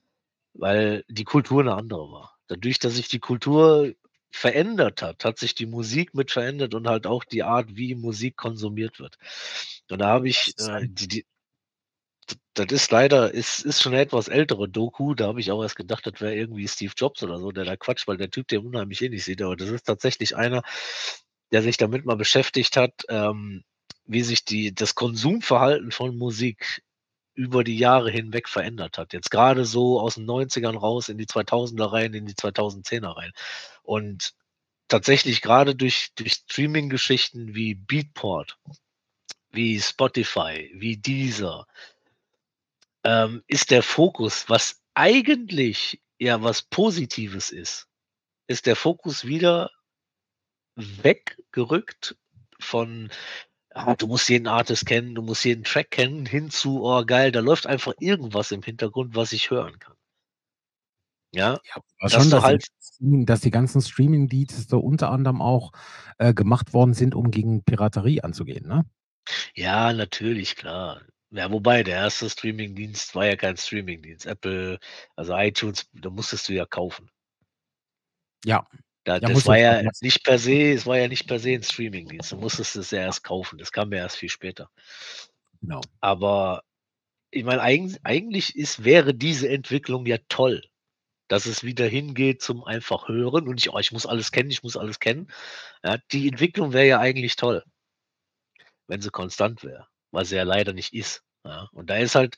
Weil 0.53 1.03
die 1.09 1.25
Kultur 1.25 1.61
eine 1.61 1.75
andere 1.75 2.11
war. 2.11 2.34
Dadurch, 2.47 2.79
dass 2.79 2.95
sich 2.95 3.07
die 3.07 3.19
Kultur 3.19 3.93
verändert 4.31 5.01
hat, 5.01 5.23
hat 5.23 5.39
sich 5.39 5.55
die 5.55 5.65
Musik 5.65 6.13
mit 6.13 6.31
verändert 6.31 6.73
und 6.73 6.87
halt 6.87 7.07
auch 7.07 7.23
die 7.23 7.43
Art, 7.43 7.75
wie 7.75 7.95
Musik 7.95 8.35
konsumiert 8.35 8.99
wird. 8.99 9.17
Und 9.89 9.99
da 9.99 10.07
habe 10.07 10.27
ich 10.27 10.53
äh, 10.59 10.87
die, 10.87 11.07
die 11.07 11.25
das 12.53 12.67
ist 12.71 12.91
leider, 12.91 13.33
ist, 13.33 13.59
ist 13.65 13.81
schon 13.81 13.93
eine 13.93 14.01
etwas 14.01 14.27
ältere 14.27 14.67
Doku. 14.69 15.13
Da 15.13 15.27
habe 15.27 15.39
ich 15.39 15.51
auch 15.51 15.61
erst 15.61 15.75
gedacht, 15.75 16.07
das 16.07 16.21
wäre 16.21 16.35
irgendwie 16.35 16.67
Steve 16.67 16.93
Jobs 16.95 17.21
oder 17.21 17.39
so, 17.39 17.51
der 17.51 17.65
da 17.65 17.75
quatscht, 17.75 18.07
weil 18.07 18.17
der 18.17 18.31
Typ 18.31 18.47
der 18.47 18.63
unheimlich 18.63 19.01
ähnlich 19.01 19.23
sieht. 19.23 19.41
Aber 19.41 19.55
das 19.55 19.69
ist 19.69 19.83
tatsächlich 19.83 20.35
einer, 20.35 20.63
der 21.51 21.61
sich 21.61 21.77
damit 21.77 22.05
mal 22.05 22.15
beschäftigt 22.15 22.77
hat, 22.77 22.93
ähm, 23.09 23.63
wie 24.05 24.23
sich 24.23 24.45
die, 24.45 24.73
das 24.73 24.95
Konsumverhalten 24.95 25.91
von 25.91 26.17
Musik 26.17 26.83
über 27.35 27.63
die 27.63 27.77
Jahre 27.77 28.09
hinweg 28.09 28.49
verändert 28.49 28.97
hat. 28.97 29.13
Jetzt 29.13 29.29
gerade 29.29 29.65
so 29.65 29.99
aus 29.99 30.15
den 30.15 30.25
90ern 30.25 30.77
raus 30.77 31.09
in 31.09 31.17
die 31.17 31.25
2000er 31.25 31.91
rein, 31.91 32.13
in 32.13 32.25
die 32.25 32.33
2010er 32.33 33.15
rein. 33.15 33.31
Und 33.83 34.33
tatsächlich 34.87 35.41
gerade 35.41 35.75
durch, 35.75 36.11
durch 36.15 36.33
Streaming-Geschichten 36.33 37.53
wie 37.53 37.75
Beatport, 37.75 38.57
wie 39.51 39.79
Spotify, 39.79 40.71
wie 40.75 40.97
Deezer, 40.97 41.67
ähm, 43.03 43.43
ist 43.47 43.71
der 43.71 43.83
Fokus, 43.83 44.49
was 44.49 44.81
eigentlich 44.93 46.01
ja 46.17 46.41
was 46.41 46.61
Positives 46.61 47.51
ist, 47.51 47.87
ist 48.47 48.65
der 48.65 48.75
Fokus 48.75 49.25
wieder 49.25 49.71
weggerückt 50.75 52.17
von 52.59 53.11
ah, 53.75 53.95
du 53.95 54.07
musst 54.07 54.29
jeden 54.29 54.47
Artist 54.47 54.85
kennen, 54.85 55.15
du 55.15 55.21
musst 55.21 55.43
jeden 55.45 55.63
Track 55.63 55.91
kennen, 55.91 56.25
hinzu, 56.25 56.83
oh 56.83 57.03
geil, 57.05 57.31
da 57.31 57.41
läuft 57.41 57.67
einfach 57.67 57.93
irgendwas 57.99 58.51
im 58.51 58.63
Hintergrund, 58.63 59.15
was 59.15 59.33
ich 59.33 59.51
hören 59.51 59.77
kann. 59.79 59.95
Ja, 61.31 61.59
ja 61.63 61.81
dass 61.99 62.13
schon, 62.13 62.29
dass, 62.29 62.43
halt 62.43 62.67
die, 62.99 63.25
dass 63.25 63.41
die 63.41 63.51
ganzen 63.51 63.81
Streaming-Dienste 63.81 64.77
unter 64.77 65.11
anderem 65.11 65.41
auch 65.41 65.73
äh, 66.17 66.33
gemacht 66.33 66.73
worden 66.73 66.93
sind, 66.93 67.13
um 67.13 67.29
gegen 67.29 67.63
Piraterie 67.63 68.21
anzugehen, 68.21 68.65
ne? 68.67 68.85
Ja, 69.55 69.91
natürlich, 69.91 70.55
klar. 70.55 71.01
Ja, 71.31 71.51
wobei 71.51 71.83
der 71.83 71.95
erste 71.95 72.29
Streaming-Dienst 72.29 73.13
war 73.15 73.25
ja 73.25 73.35
kein 73.35 73.57
Streaming-Dienst. 73.57 74.25
Apple, 74.25 74.79
also 75.17 75.35
iTunes, 75.35 75.89
da 75.91 76.09
musstest 76.09 76.47
du 76.47 76.53
ja 76.53 76.65
kaufen. 76.65 77.09
Ja. 78.45 78.65
Da, 79.05 79.17
ja, 79.17 79.19
das 79.19 79.45
war 79.45 79.57
ja 79.57 79.83
nicht 80.01 80.23
per 80.23 80.39
se, 80.39 80.73
es 80.73 80.87
war 80.87 80.97
ja 80.97 81.07
nicht 81.07 81.27
per 81.27 81.39
se 81.39 81.51
ein 81.51 81.63
Streaming-Dienst. 81.63 82.31
Du 82.31 82.37
musstest 82.37 82.75
es 82.75 82.89
ja 82.89 83.01
erst 83.01 83.23
kaufen. 83.23 83.59
Das 83.59 83.71
kam 83.71 83.93
ja 83.93 83.99
erst 83.99 84.17
viel 84.17 84.29
später. 84.29 84.69
Genau. 85.61 85.81
Aber 86.01 86.63
ich 87.29 87.43
meine, 87.43 87.61
eigentlich, 87.61 87.99
eigentlich 88.03 88.55
ist, 88.55 88.83
wäre 88.83 89.13
diese 89.13 89.47
Entwicklung 89.47 90.07
ja 90.07 90.17
toll, 90.27 90.63
dass 91.27 91.45
es 91.45 91.63
wieder 91.63 91.85
hingeht 91.85 92.41
zum 92.41 92.63
einfach 92.63 93.07
hören 93.07 93.47
und 93.47 93.59
ich, 93.59 93.71
oh, 93.71 93.77
ich 93.77 93.91
muss 93.91 94.07
alles 94.07 94.31
kennen, 94.31 94.49
ich 94.49 94.63
muss 94.63 94.75
alles 94.75 94.99
kennen. 94.99 95.27
Ja, 95.83 95.97
die 96.11 96.27
Entwicklung 96.27 96.73
wäre 96.73 96.87
ja 96.87 96.99
eigentlich 96.99 97.35
toll, 97.35 97.63
wenn 98.87 99.01
sie 99.01 99.11
konstant 99.11 99.63
wäre, 99.63 99.87
was 100.09 100.29
sie 100.29 100.35
ja 100.35 100.43
leider 100.43 100.73
nicht 100.73 100.93
ist. 100.93 101.21
Ja, 101.43 101.69
und 101.73 101.91
da 101.91 101.97
ist 101.97 102.15
halt, 102.15 102.37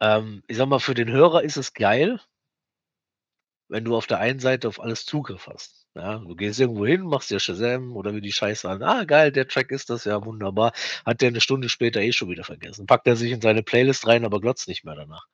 ähm, 0.00 0.42
ich 0.48 0.56
sag 0.56 0.68
mal, 0.68 0.80
für 0.80 0.94
den 0.94 1.10
Hörer 1.10 1.44
ist 1.44 1.56
es 1.56 1.72
geil, 1.72 2.20
wenn 3.68 3.84
du 3.84 3.96
auf 3.96 4.06
der 4.06 4.18
einen 4.20 4.40
Seite 4.40 4.68
auf 4.68 4.80
alles 4.80 5.04
Zugriff 5.06 5.46
hast. 5.46 5.86
Ja, 5.94 6.18
du 6.18 6.34
gehst 6.36 6.60
irgendwo 6.60 6.86
hin, 6.86 7.02
machst 7.02 7.30
dir 7.30 7.40
Shazam 7.40 7.96
oder 7.96 8.14
wie 8.14 8.20
die 8.20 8.32
Scheiße 8.32 8.68
an. 8.68 8.82
Ah, 8.82 9.04
geil, 9.04 9.32
der 9.32 9.48
Track 9.48 9.70
ist 9.72 9.90
das, 9.90 10.04
ja, 10.04 10.24
wunderbar. 10.24 10.72
Hat 11.06 11.20
der 11.22 11.28
eine 11.28 11.40
Stunde 11.40 11.68
später 11.68 12.00
eh 12.00 12.12
schon 12.12 12.28
wieder 12.30 12.44
vergessen. 12.44 12.86
Packt 12.86 13.06
er 13.08 13.16
sich 13.16 13.32
in 13.32 13.40
seine 13.40 13.62
Playlist 13.62 14.06
rein, 14.06 14.24
aber 14.24 14.40
glotzt 14.40 14.68
nicht 14.68 14.84
mehr 14.84 14.94
danach. 14.96 15.26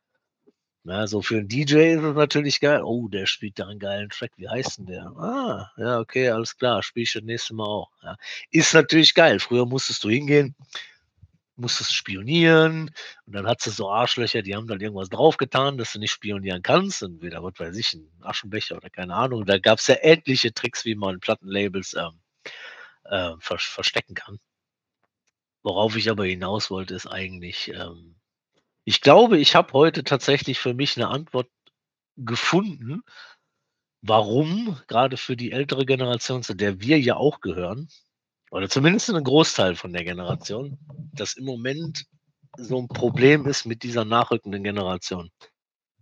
Ja, 0.84 1.06
so 1.06 1.22
für 1.22 1.36
'n 1.38 1.48
DJ 1.48 1.94
ist 1.94 2.02
es 2.04 2.14
natürlich 2.16 2.60
geil. 2.60 2.82
Oh, 2.84 3.08
der 3.08 3.26
spielt 3.26 3.58
da 3.58 3.66
einen 3.68 3.78
geilen 3.80 4.10
Track. 4.10 4.32
Wie 4.36 4.48
heißt 4.48 4.78
denn 4.78 4.86
der? 4.86 5.04
Ah, 5.18 5.70
ja, 5.78 6.00
okay, 6.00 6.30
alles 6.30 6.56
klar, 6.58 6.82
spiele 6.82 7.04
ich 7.04 7.12
das 7.14 7.22
nächste 7.24 7.54
Mal 7.54 7.66
auch, 7.66 7.90
ja. 8.02 8.16
Ist 8.50 8.74
natürlich 8.74 9.14
geil. 9.14 9.40
Früher 9.40 9.66
musstest 9.66 10.04
du 10.04 10.10
hingehen 10.10 10.54
musstest 11.56 11.94
spionieren 11.94 12.90
und 13.26 13.34
dann 13.34 13.46
hattest 13.46 13.66
du 13.68 13.70
so 13.72 13.90
Arschlöcher, 13.90 14.42
die 14.42 14.56
haben 14.56 14.66
dann 14.68 14.80
irgendwas 14.80 15.08
draufgetan, 15.10 15.78
dass 15.78 15.92
du 15.92 15.98
nicht 16.00 16.12
spionieren 16.12 16.62
kannst, 16.62 17.02
entweder, 17.02 17.42
was 17.44 17.54
weiß 17.58 17.76
ich, 17.78 17.94
'n 17.94 18.10
Aschenbecher 18.22 18.76
oder 18.76 18.90
keine 18.90 19.14
Ahnung. 19.14 19.46
Da 19.46 19.58
gab's 19.58 19.86
ja 19.88 19.96
etliche 19.96 20.52
Tricks, 20.54 20.84
wie 20.84 20.94
man 20.96 21.20
Plattenlabels, 21.20 21.94
ähm, 21.94 22.20
äh, 23.06 23.32
ver 23.40 23.58
verstecken 23.58 24.14
kann. 24.14 24.38
Worauf 25.66 25.96
ich 25.96 26.10
aber 26.10 26.26
hinaus 26.26 26.70
wollte, 26.70 26.94
ist 26.94 27.06
eigentlich, 27.06 27.68
ähm 27.74 28.16
ich 28.86 29.00
glaube, 29.02 29.38
ich 29.38 29.54
habe 29.56 29.72
heute 29.74 30.04
tatsächlich 30.04 30.58
für 30.60 30.74
mich 30.74 30.96
'ne 30.96 31.08
Antwort 31.08 31.48
gefunden, 32.16 33.02
warum 34.02 34.78
grade 34.88 35.16
für 35.18 35.36
die 35.36 35.52
ältere 35.52 35.86
Generation, 35.86 36.42
zu 36.44 36.54
der 36.54 36.80
wir 36.80 37.00
ja 37.00 37.16
auch 37.16 37.40
gehören 37.40 37.88
oder 38.54 38.68
zumindest 38.70 39.10
'n 39.10 39.24
Großteil 39.24 39.74
von 39.76 39.92
der 39.92 40.04
Generation, 40.04 40.78
das 41.14 41.34
im 41.36 41.44
Moment 41.44 42.04
so 42.56 42.78
'n 42.78 42.88
Problem 42.88 43.46
ist 43.48 43.66
mit 43.66 43.82
dieser 43.82 44.04
nachrückenden 44.04 44.64
Generation 44.64 45.30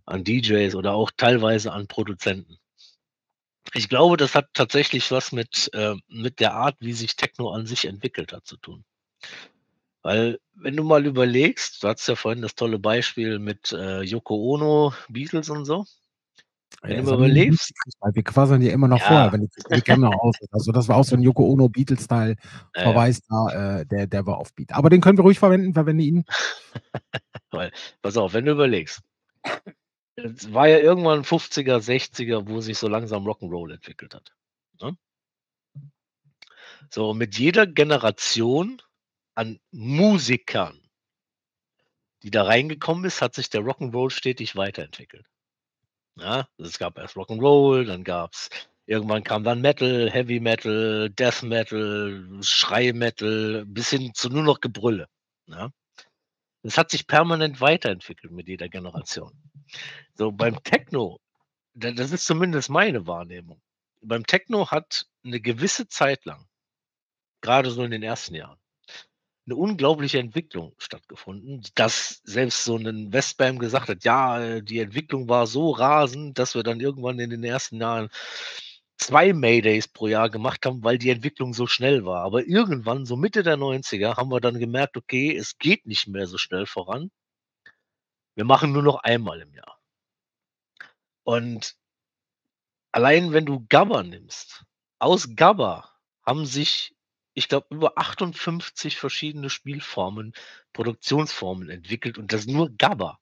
an 0.05 0.23
DJs 0.23 0.75
oder 0.75 0.93
auch 0.95 1.11
teilweise 1.17 1.73
an 1.73 1.87
Produzenten. 1.87 2.57
Ich 3.75 3.87
glaube, 3.89 4.17
das 4.17 4.35
hat 4.35 4.49
tatsächlich 4.53 5.09
was 5.11 5.31
mit 5.31 5.69
äh, 5.73 5.95
mit 6.07 6.39
der 6.41 6.53
Art, 6.53 6.75
wie 6.79 6.93
sich 6.93 7.15
Techno 7.15 7.51
an 7.51 7.65
sich 7.65 7.85
entwickelt 7.85 8.33
hat, 8.33 8.45
zu 8.45 8.57
tun. 8.57 8.83
Weil, 10.05 10.37
wenn 10.55 10.75
du 10.75 10.83
mal 10.83 11.05
überlegst, 11.05 11.81
du 11.81 11.87
hattest 11.87 12.09
ja 12.09 12.15
vorhin 12.17 12.41
das 12.41 12.55
tolle 12.55 12.77
Beispiel 12.77 13.39
mit, 13.39 13.71
äh, 13.71 14.01
Yoko 14.01 14.35
Ono, 14.35 14.93
Beatles 15.07 15.49
und 15.49 15.63
so. 15.63 15.85
Wenn 16.81 16.97
du 16.97 17.03
nicht 17.03 17.13
überlegst 17.13 17.69
mitgekriegt, 17.69 17.97
weil 18.01 18.15
wir 18.15 18.23
quasseln 18.23 18.61
ja 18.61 18.71
immer 18.73 18.87
noch 18.87 19.01
vorher, 19.01 19.25
Ja. 19.27 19.33
wenn 19.33 19.41
die 19.41 19.49
die 19.75 19.81
Kamera 19.81 20.13
aus 20.21 20.35
ist. 20.41 20.53
Also, 20.53 20.71
das 20.71 20.87
war 20.87 20.97
auch 20.97 21.03
so 21.05 21.15
'n 21.15 21.21
Yoko 21.21 21.45
Ono 21.45 21.69
Beatles-Style 21.69 22.35
Ja, 22.75 22.81
ja. 22.81 22.81
Verweis 22.83 23.21
da, 23.29 23.79
äh, 23.81 23.85
der 23.85 24.07
der 24.07 24.25
war 24.25 24.37
auf 24.37 24.53
Beat. 24.53 24.71
Aber 24.73 24.89
den 24.89 25.01
können 25.01 25.17
wir 25.17 25.23
ruhig 25.23 25.39
verwenden, 25.39 25.73
verwende 25.73 26.03
ihn. 26.03 26.25
Weil 27.51 27.71
pass 28.01 28.17
auf, 28.17 28.33
wenn 28.33 28.45
du 28.45 28.51
überlegst 28.53 29.01
es 30.15 30.53
war 30.53 30.67
ja 30.67 30.77
irgendwann 30.79 31.23
50er, 31.23 31.79
60er, 31.79 32.47
wo 32.47 32.61
sich 32.61 32.77
so 32.77 32.87
langsam 32.87 33.25
Rock'n'Roll 33.27 33.73
entwickelt 33.73 34.13
hat, 34.15 34.33
ne? 34.81 34.95
So, 36.91 37.13
mit 37.13 37.37
jeder 37.39 37.65
Generation 37.67 38.81
an 39.35 39.59
Musikern 39.71 40.79
die 42.23 42.31
da 42.31 42.43
reingekommen 42.43 43.03
ist, 43.05 43.21
hat 43.21 43.35
sich 43.35 43.49
der 43.49 43.61
Rock'n'Roll 43.61 44.09
stetig 44.09 44.55
weiterentwickelt. 44.55 45.25
Ja, 46.17 46.47
es 46.59 46.77
gab 46.77 46.97
erst 46.99 47.15
Rock'n'Roll, 47.15 47.85
dann 47.85 48.03
gab's 48.03 48.49
irgendwann 48.85 49.23
kam 49.23 49.43
dann 49.43 49.61
Metal, 49.61 50.09
Heavy 50.11 50.39
Metal, 50.39 51.09
Death 51.09 51.41
Metal, 51.41 52.27
Schrei-Metal 52.41 53.65
bis 53.65 53.89
hin 53.89 54.11
zu 54.13 54.29
nur 54.29 54.43
noch 54.43 54.59
Gebrülle, 54.59 55.07
ja? 55.47 55.71
Es 56.63 56.77
hat 56.77 56.91
sich 56.91 57.07
permanent 57.07 57.61
weiterentwickelt 57.61 58.31
mit 58.33 58.47
jeder 58.49 58.69
Generation. 58.69 59.31
So, 60.15 60.31
beim 60.31 60.63
Techno, 60.63 61.19
da 61.75 61.91
das 61.91 62.11
ist 62.13 62.25
zumindest 62.27 62.69
meine 62.69 63.07
Wahrnehmung. 63.07 63.61
Beim 64.03 64.25
Techno 64.27 64.71
hat 64.71 65.07
'ne 65.23 65.41
gewisse 65.41 65.87
Zeit 65.89 66.25
lang, 66.25 66.47
grade 67.41 67.71
so 67.71 67.83
in 67.83 67.91
den 67.91 68.03
ersten 68.03 68.35
Jahren, 68.35 68.59
'ne 69.47 69.55
unglaubliche 69.55 70.19
Entwicklung 70.19 70.73
stattgefunden, 70.77 71.61
dass 71.75 72.21
selbst 72.23 72.63
so 72.63 72.77
'nen 72.77 73.11
Westbam 73.13 73.59
gesagt 73.59 73.89
hat: 73.89 74.03
„Ja, 74.05 74.41
äh, 74.41 74.63
die 74.63 74.79
Entwicklung 74.79 75.27
war 75.29 75.47
so 75.47 75.71
rasend, 75.71 76.39
dass 76.39 76.55
wir 76.55 76.63
dann 76.63 76.79
irgendwann 76.79 77.19
in 77.19 77.29
den 77.29 77.43
ersten 77.43 77.81
Jahren 77.81 78.09
2 78.97 79.33
Maydays 79.33 79.87
pro 79.89 80.07
Jahr 80.07 80.29
gemacht 80.29 80.65
haben, 80.65 80.83
weil 80.83 80.97
die 80.97 81.09
Entwicklung 81.09 81.53
so 81.53 81.67
schnell 81.67 82.05
war.“ 82.05 82.21
Aber 82.23 82.45
irgendwann, 82.47 83.05
so 83.05 83.17
Mitte 83.17 83.43
der 83.43 83.57
90er, 83.57 84.15
haben 84.17 84.31
wir 84.31 84.39
dann 84.41 84.59
gemerkt: 84.59 84.97
„Okay, 84.97 85.35
es 85.35 85.57
geht 85.57 85.85
nicht 85.87 86.07
mehr 86.07 86.27
so 86.27 86.37
schnell 86.37 86.65
voran.“ 86.65 87.09
Wir 88.37 88.45
machen 88.45 88.71
nur 88.71 88.81
noch 88.81 88.97
einmal 89.03 89.41
im 89.41 89.53
Jahr. 89.53 89.77
Und 91.27 91.73
allein 92.95 93.33
wenn 93.33 93.45
du 93.47 93.65
Gabber 93.69 94.03
nimmst, 94.03 94.65
aus 94.99 95.35
Gabber 95.35 95.89
haben 96.27 96.45
sich, 96.45 96.92
ich 97.33 97.49
glaube, 97.49 97.67
über 97.71 97.97
58 97.97 98.97
verschiedene 98.97 99.49
Spielformen, 99.49 100.33
Produktionsformen 100.73 101.69
entwickelt 101.69 102.17
und 102.17 102.33
das 102.33 102.45
nur 102.45 102.69
Gabber. 102.77 103.19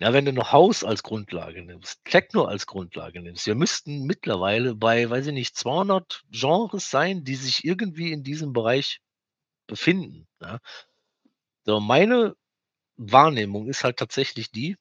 Ja, 0.00 0.14
wenn 0.14 0.24
du 0.24 0.32
noch 0.32 0.52
House 0.52 0.82
als 0.82 1.02
Grundlage 1.02 1.62
nimmst, 1.62 2.02
Techno 2.04 2.46
als 2.46 2.66
Grundlage 2.66 3.20
nimmst, 3.20 3.46
wir 3.46 3.54
müssten 3.54 4.04
mittlerweile 4.06 4.74
bei, 4.74 5.08
weiß 5.10 5.26
ich 5.26 5.34
nicht, 5.34 5.56
200 5.56 6.22
Genres 6.30 6.90
sein, 6.90 7.22
die 7.22 7.36
sich 7.36 7.64
irgendwie 7.64 8.10
in 8.10 8.24
diesem 8.24 8.54
Bereich 8.54 9.00
befinden, 9.66 10.26
ja? 10.40 10.58
So, 11.66 11.80
meine 11.80 12.34
Wahrnehmung 12.96 13.68
ist 13.68 13.84
halt 13.84 13.98
tatsächlich 13.98 14.50
die 14.50 14.76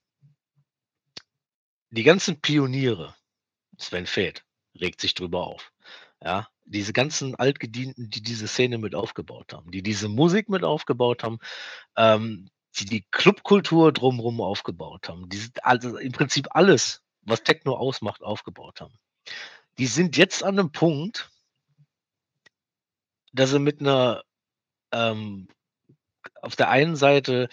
die 1.91 2.03
ganzen 2.03 2.39
Pioniere, 2.39 3.16
Sven 3.78 4.05
Väth 4.05 4.45
regt 4.80 5.01
sich 5.01 5.16
drüber 5.16 5.45
auf, 5.47 5.72
ja? 6.24 6.47
Diese 6.72 6.94
ganzen 6.94 7.34
Altgedienten, 7.36 8.12
die 8.12 8.22
diese 8.22 8.48
Szene 8.48 8.78
mit 8.78 8.94
aufgebaut 8.94 9.54
haben, 9.54 9.72
die 9.72 9.82
diese 9.82 10.08
Musik 10.08 10.50
mit 10.50 10.64
aufgebaut 10.64 11.24
haben, 11.24 11.40
ähm, 11.98 12.50
die 12.80 12.86
die 12.86 13.06
Clubkultur 13.12 13.92
drumrum 13.92 14.40
aufgebaut 14.42 15.10
haben, 15.10 15.28
die 15.30 15.42
also 15.64 15.98
im 15.98 16.12
Prinzip 16.12 16.48
alles, 16.52 17.02
was 17.24 17.44
Techno 17.44 17.76
ausmacht, 17.76 18.22
aufgebaut 18.24 18.82
haben. 18.82 18.94
Die 19.80 19.88
sind 19.88 20.18
jetzt 20.18 20.44
an 20.44 20.56
'nem 20.56 20.72
Punkt 20.72 21.32
dass 23.34 23.52
sie 23.52 23.60
mit 23.60 23.82
'ner, 23.82 24.24
ähm 24.94 25.48
auf 26.42 26.56
der 26.58 26.70
einen 26.70 26.96
Seite 26.98 27.50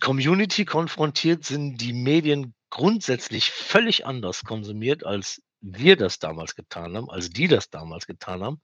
Community 0.00 0.64
konfrontiert 0.66 1.44
sind, 1.44 1.78
die 1.80 1.92
Medien 1.94 2.54
grundsätzlich 2.70 3.50
völlig 3.50 4.06
anders 4.06 4.44
konsumiert, 4.44 5.04
als 5.06 5.42
wir 5.60 5.96
das 5.96 6.18
damals 6.18 6.54
getan 6.54 6.96
haben 6.96 7.10
als 7.10 7.30
die 7.30 7.48
das 7.48 7.70
damals 7.70 8.06
getan 8.06 8.42
haben. 8.42 8.62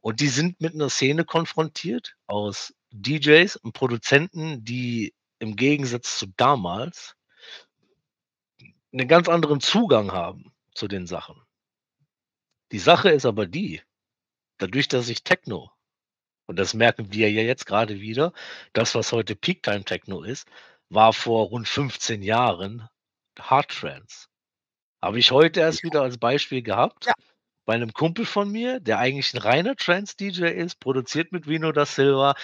Und 0.00 0.20
die 0.20 0.28
sind 0.28 0.60
mit 0.60 0.74
'ner 0.74 0.90
Szene 0.90 1.24
konfrontiert 1.24 2.14
aus 2.26 2.74
DJs 2.92 3.56
und 3.56 3.72
Produzenten, 3.72 4.64
die 4.64 5.14
im 5.40 5.56
Gegensatz 5.56 6.18
zu 6.18 6.26
damals 6.36 7.14
'nen 8.92 9.06
ganz 9.08 9.28
anderen 9.28 9.60
Zugang 9.60 10.12
haben 10.12 10.52
zu 10.74 10.88
den 10.88 11.06
Sachen. 11.06 11.38
Die 12.72 12.78
Sache 12.78 13.08
ist 13.10 13.24
aber 13.24 13.46
die, 13.46 13.80
dadurch, 14.58 14.88
dass 14.88 15.06
sich 15.06 15.24
Techno 15.24 15.70
und 16.46 16.58
das 16.58 16.74
merken 16.74 17.12
wir 17.12 17.30
ja 17.30 17.42
jetzt 17.42 17.66
grade 17.66 18.00
wieder, 18.00 18.32
das, 18.74 18.94
was 18.94 19.12
heute 19.12 19.36
Peaktime 19.36 19.84
Techno 19.84 20.22
ist, 20.22 20.48
war 20.90 21.12
vor 21.14 21.46
rund 21.48 21.68
15 21.68 22.22
Jahren 22.22 22.88
Hard 23.40 23.70
Trance. 23.70 24.27
Habe 25.02 25.18
ich 25.20 25.30
heute 25.30 25.60
erst 25.60 25.84
wieder 25.84 26.02
als 26.02 26.18
Beispiel 26.18 26.62
gehabt 26.62 27.06
Ja. 27.06 27.12
bei 27.66 27.76
'nem 27.78 27.92
Kumpel 27.92 28.24
von 28.26 28.50
mir, 28.50 28.80
der 28.80 28.98
eigentlich 28.98 29.32
'n 29.34 29.38
reiner 29.38 29.76
Trance-DJ 29.76 30.46
ist, 30.52 30.80
produziert 30.80 31.32
mit 31.32 31.46
Rino 31.46 31.72
Da 31.72 31.86
Silva 31.86 32.34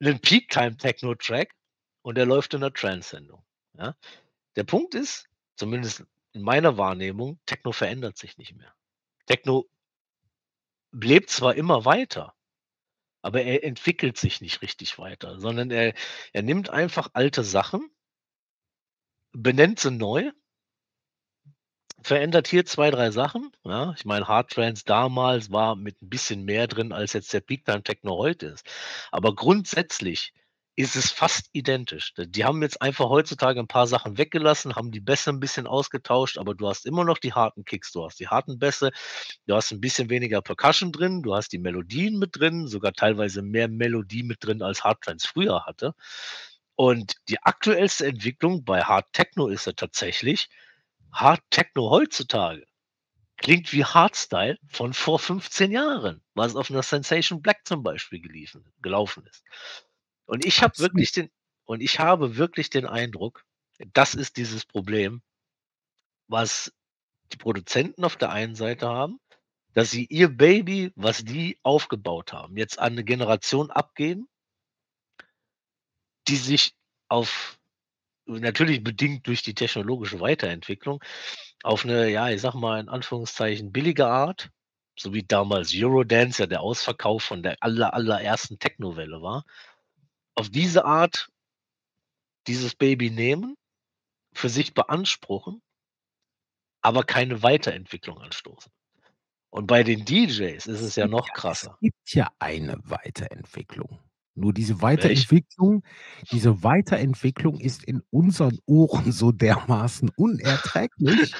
'nen 0.00 0.20
Peaktime 0.20 0.76
Techno 0.76 1.14
Track 1.16 1.52
und 2.02 2.16
der 2.18 2.26
läuft 2.26 2.54
in 2.54 2.60
'ner 2.60 2.72
Trance-Sendung, 2.72 3.44
ja? 3.78 3.96
Der 4.56 4.64
Punkt 4.64 4.94
ist, 4.94 5.26
zumindest 5.56 6.04
in 6.34 6.42
meiner 6.42 6.78
Wahrnehmung, 6.78 7.40
Techno 7.46 7.72
verändert 7.72 8.18
sich 8.18 8.38
nicht 8.38 8.56
mehr. 8.56 8.74
Techno 9.26 9.66
lebt 10.92 11.28
zwar 11.30 11.54
immer 11.54 11.84
weiter, 11.84 12.34
aber 13.22 13.42
er 13.42 13.64
entwickelt 13.64 14.18
sich 14.18 14.40
nicht 14.40 14.62
richtig 14.62 14.98
weiter, 14.98 15.40
sondern 15.40 15.70
er 15.70 15.94
er 16.32 16.42
nimmt 16.42 16.70
einfach 16.70 17.10
alte 17.14 17.44
Sachen 17.44 17.90
benennt 19.34 19.78
sie 19.80 19.90
neu 19.90 20.30
verändert 22.02 22.48
hier 22.48 22.64
2, 22.64 22.90
3 22.90 23.10
Sachen, 23.10 23.50
ja? 23.64 23.92
Ich 23.96 24.04
meine, 24.04 24.28
Hard 24.28 24.50
Trance 24.52 24.84
damals 24.86 25.50
war 25.50 25.74
mit 25.76 26.00
'n 26.02 26.08
bisschen 26.08 26.44
mehr 26.44 26.66
drin, 26.68 26.92
als 26.92 27.12
jetzt 27.12 27.32
der 27.32 27.40
Peaktime 27.40 27.82
Techno 27.82 28.16
heute 28.18 28.46
ist. 28.46 28.64
Aber 29.10 29.34
grundsätzlich 29.34 30.32
ist 30.76 30.94
es 30.94 31.10
fast 31.10 31.48
identisch. 31.52 32.12
Die 32.16 32.44
haben 32.44 32.62
jetzt 32.62 32.80
einfach 32.82 33.08
heutzutage 33.08 33.58
'n 33.60 33.66
paar 33.66 33.88
Sachen 33.88 34.16
weggelassen, 34.16 34.76
haben 34.76 34.92
die 34.92 35.00
Bässe 35.00 35.30
'n 35.30 35.40
bisschen 35.40 35.66
ausgetauscht, 35.66 36.38
aber 36.38 36.54
du 36.54 36.68
hast 36.68 36.86
immer 36.86 37.04
noch 37.04 37.18
die 37.18 37.32
harten 37.32 37.64
Kicks, 37.64 37.90
du 37.92 38.04
hast 38.04 38.20
die 38.20 38.28
harten 38.28 38.58
Bässe, 38.60 38.90
du 39.46 39.54
hast 39.56 39.72
'n 39.72 39.80
bisschen 39.80 40.08
weniger 40.10 40.40
Percussion 40.42 40.92
drin, 40.92 41.22
du 41.22 41.34
hast 41.34 41.52
die 41.52 41.58
Melodien 41.58 42.18
mit 42.18 42.36
drin, 42.38 42.68
sogar 42.68 42.92
teilweise 42.92 43.42
mehr 43.42 43.68
Melodie 43.68 44.22
mit 44.22 44.44
drin, 44.44 44.62
als 44.62 44.84
Hard 44.84 45.02
Trance 45.02 45.26
früher 45.28 45.66
hatte. 45.66 45.94
Und 46.76 47.14
die 47.28 47.42
aktuellste 47.42 48.06
Entwicklung 48.06 48.64
bei 48.64 48.82
Hard 48.84 49.12
Techno 49.12 49.48
ist 49.48 49.66
ja 49.66 49.72
tatsächlich 49.72 50.48
Hard 51.12 51.40
Techno 51.50 51.90
heutzutage 51.90 52.64
klingt 53.38 53.72
wie 53.72 53.84
Hardstyle 53.84 54.58
von 54.68 54.94
vor 54.94 55.18
15 55.18 55.72
Jahren, 55.72 56.22
was 56.34 56.56
auf 56.56 56.70
'ner 56.70 56.82
Sensation 56.84 57.42
Black 57.42 57.66
zum 57.66 57.82
Beispiel 57.84 58.20
geliefen 58.20 58.64
gelaufen 58.82 59.26
ist. 59.26 59.44
Und 60.26 60.44
ich 60.46 60.62
habe 60.62 60.78
wirklich 60.78 61.12
den 61.12 61.30
und 61.66 61.82
ich 61.82 62.00
habe 62.00 62.36
wirklich 62.38 62.70
den 62.70 62.86
Eindruck, 62.86 63.44
das 63.94 64.14
ist 64.14 64.36
dieses 64.38 64.66
Problem 64.66 65.22
was 66.30 66.72
die 67.32 67.38
Produzenten 67.38 68.04
auf 68.04 68.16
der 68.16 68.30
einen 68.32 68.54
Seite 68.54 68.88
haben, 68.88 69.20
dass 69.74 69.90
sie 69.90 70.06
ihr 70.06 70.28
Baby, 70.28 70.92
was 70.96 71.24
die 71.24 71.58
aufgebaut 71.62 72.32
haben, 72.32 72.56
jetzt 72.58 72.78
an 72.78 72.94
'ne 72.96 73.04
Generation 73.04 73.70
abgeben 73.70 74.28
die 76.26 76.36
sich 76.36 76.74
auf 77.08 77.57
natürlich 78.28 78.82
bedingt 78.84 79.26
durch 79.26 79.42
die 79.42 79.54
technologische 79.54 80.20
Weiterentwicklung, 80.20 81.02
auf 81.64 81.84
'ne, 81.84 82.08
ja, 82.10 82.30
ich 82.30 82.40
sage 82.42 82.58
mal 82.58 82.80
in 82.80 82.88
Anführungszeichen, 82.88 83.72
billige 83.72 84.06
Art, 84.08 84.50
so 84.98 85.14
wie 85.14 85.24
damals 85.24 85.72
Eurodance 85.74 86.42
ja 86.42 86.46
der 86.46 86.60
Ausverkauf 86.62 87.22
von 87.24 87.42
der 87.42 87.56
aller 87.60 87.94
allerersten 87.94 88.58
Technowelle 88.58 89.22
war. 89.22 89.44
Auf 90.36 90.50
diese 90.50 90.84
Art 90.86 91.28
dieses 92.46 92.74
Baby 92.76 93.10
nehmen, 93.10 93.56
für 94.34 94.48
sich 94.50 94.74
beanspruchen 94.74 95.60
aber 96.84 97.02
keine 97.04 97.42
Weiterentwicklung 97.42 98.18
anstoßen. 98.20 98.70
Und 99.50 99.66
bei 99.66 99.82
den 99.84 100.04
DJs 100.04 100.66
ist 100.66 100.68
Es 100.82 100.96
ja 100.96 101.06
noch 101.08 101.28
ja 101.28 101.34
es 101.50 101.68
krasser. 101.72 101.78
gibt 101.80 102.14
ja 102.14 102.30
eine 102.38 102.78
Weiterentwicklung. 102.84 103.98
Nur 104.40 104.52
diese? 104.52 104.82
Weiterentwicklung 104.82 105.82
diese 106.32 106.62
Weiterentwicklung 106.62 107.58
ist 107.60 107.84
in 107.84 108.02
unseren 108.10 108.58
Ohren 108.66 109.12
so 109.12 109.32
dermaßen 109.32 110.10
unerträglich 110.16 111.32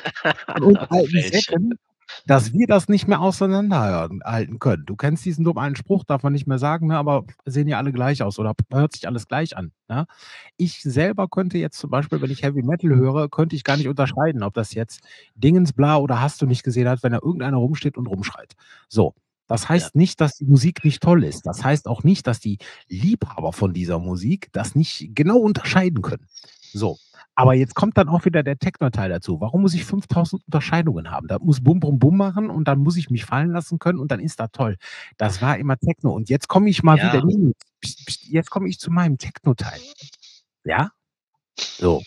uns 0.60 0.78
alten? 0.90 1.22
Säcken 1.32 1.74
dass 2.26 2.52
wir 2.52 2.66
das 2.66 2.88
nicht 2.88 3.06
mehr 3.08 3.20
auseinanderhalten 3.20 4.22
halten 4.24 4.58
können. 4.58 4.84
Du 4.86 4.96
kennst 4.96 5.24
diesen 5.24 5.44
dummen 5.44 5.76
Spruch, 5.76 6.04
darf 6.04 6.22
man 6.22 6.32
nicht 6.32 6.46
mehr 6.46 6.58
sagen, 6.58 6.88
ne, 6.88 6.96
aber 6.96 7.24
sehen 7.44 7.68
ja 7.68 7.78
alle 7.78 7.92
gleich 7.92 8.22
aus 8.22 8.38
oder 8.38 8.54
hört 8.72 8.94
sich 8.94 9.06
alles 9.06 9.28
gleich 9.28 9.56
an, 9.56 9.72
ne? 9.88 10.06
Ich 10.56 10.82
selber 10.82 11.28
könnte 11.28 11.58
jetzt 11.58 11.78
zum 11.78 11.90
Beispiel, 11.90 12.20
wenn 12.20 12.30
ich 12.30 12.42
Heavy 12.42 12.62
Metal 12.62 12.94
höre, 12.94 13.28
könnte 13.28 13.56
ich 13.56 13.64
gar 13.64 13.76
nicht 13.76 13.88
unterscheiden, 13.88 14.42
ob 14.42 14.54
das 14.54 14.74
jetzt 14.74 15.00
Dingens 15.34 15.72
Bla 15.72 15.98
oder 15.98 16.20
Hast 16.20 16.42
du 16.42 16.46
nicht 16.46 16.64
gesehen 16.64 16.88
hat, 16.88 17.02
wenn 17.02 17.12
da 17.12 17.18
irgendeiner 17.22 17.58
rumsteht 17.58 17.96
und 17.96 18.06
rumschreit. 18.06 18.54
So, 18.88 19.14
das 19.48 19.68
heißt 19.68 19.94
Ja. 19.94 20.00
nicht, 20.00 20.20
dass 20.20 20.34
die 20.36 20.44
Musik 20.44 20.84
nicht 20.84 21.02
toll 21.02 21.24
ist. 21.24 21.42
Das 21.46 21.64
heißt 21.64 21.88
auch 21.88 22.04
nicht, 22.04 22.26
dass 22.28 22.38
die 22.40 22.58
Liebhaber 22.88 23.52
von 23.52 23.72
dieser 23.74 23.98
Musik 23.98 24.48
das 24.52 24.74
nicht 24.76 25.10
genau 25.14 25.38
unterscheiden 25.38 26.02
können. 26.02 26.26
So, 26.72 26.98
aber 27.34 27.54
jetzt 27.54 27.74
kommt 27.74 27.96
dann 27.96 28.08
auch 28.08 28.24
wieder 28.24 28.42
der 28.42 28.58
Techno-Teil 28.58 29.10
dazu. 29.10 29.40
Warum 29.40 29.62
muss 29.62 29.74
ich 29.74 29.84
5.000 29.84 30.40
Unterscheidungen 30.46 31.10
haben? 31.10 31.28
Das 31.28 31.40
muss 31.40 31.62
Bum 31.62 31.80
Bum 31.80 31.98
Bum 31.98 32.16
machen 32.16 32.50
und 32.50 32.68
dann 32.68 32.78
muss 32.80 32.96
ich 32.96 33.10
mich 33.10 33.24
fallen 33.24 33.50
lassen 33.52 33.78
können 33.78 33.98
und 33.98 34.10
dann 34.10 34.20
ist 34.20 34.38
das 34.40 34.50
toll. 34.52 34.76
Das 35.16 35.40
war 35.40 35.56
immer 35.58 35.76
Techno 35.78 36.12
und 36.12 36.28
jetzt 36.28 36.48
komme 36.48 36.68
ich 36.68 36.82
mal 36.82 36.98
Ja. 36.98 37.12
wieder 37.12 37.24
pst, 37.84 38.24
jetzt 38.28 38.50
komme 38.50 38.68
ich 38.68 38.78
zu 38.78 38.90
meinem 38.90 39.18
Techno-Teil. 39.18 39.80
Ja? 40.64 40.90
So. 41.56 42.02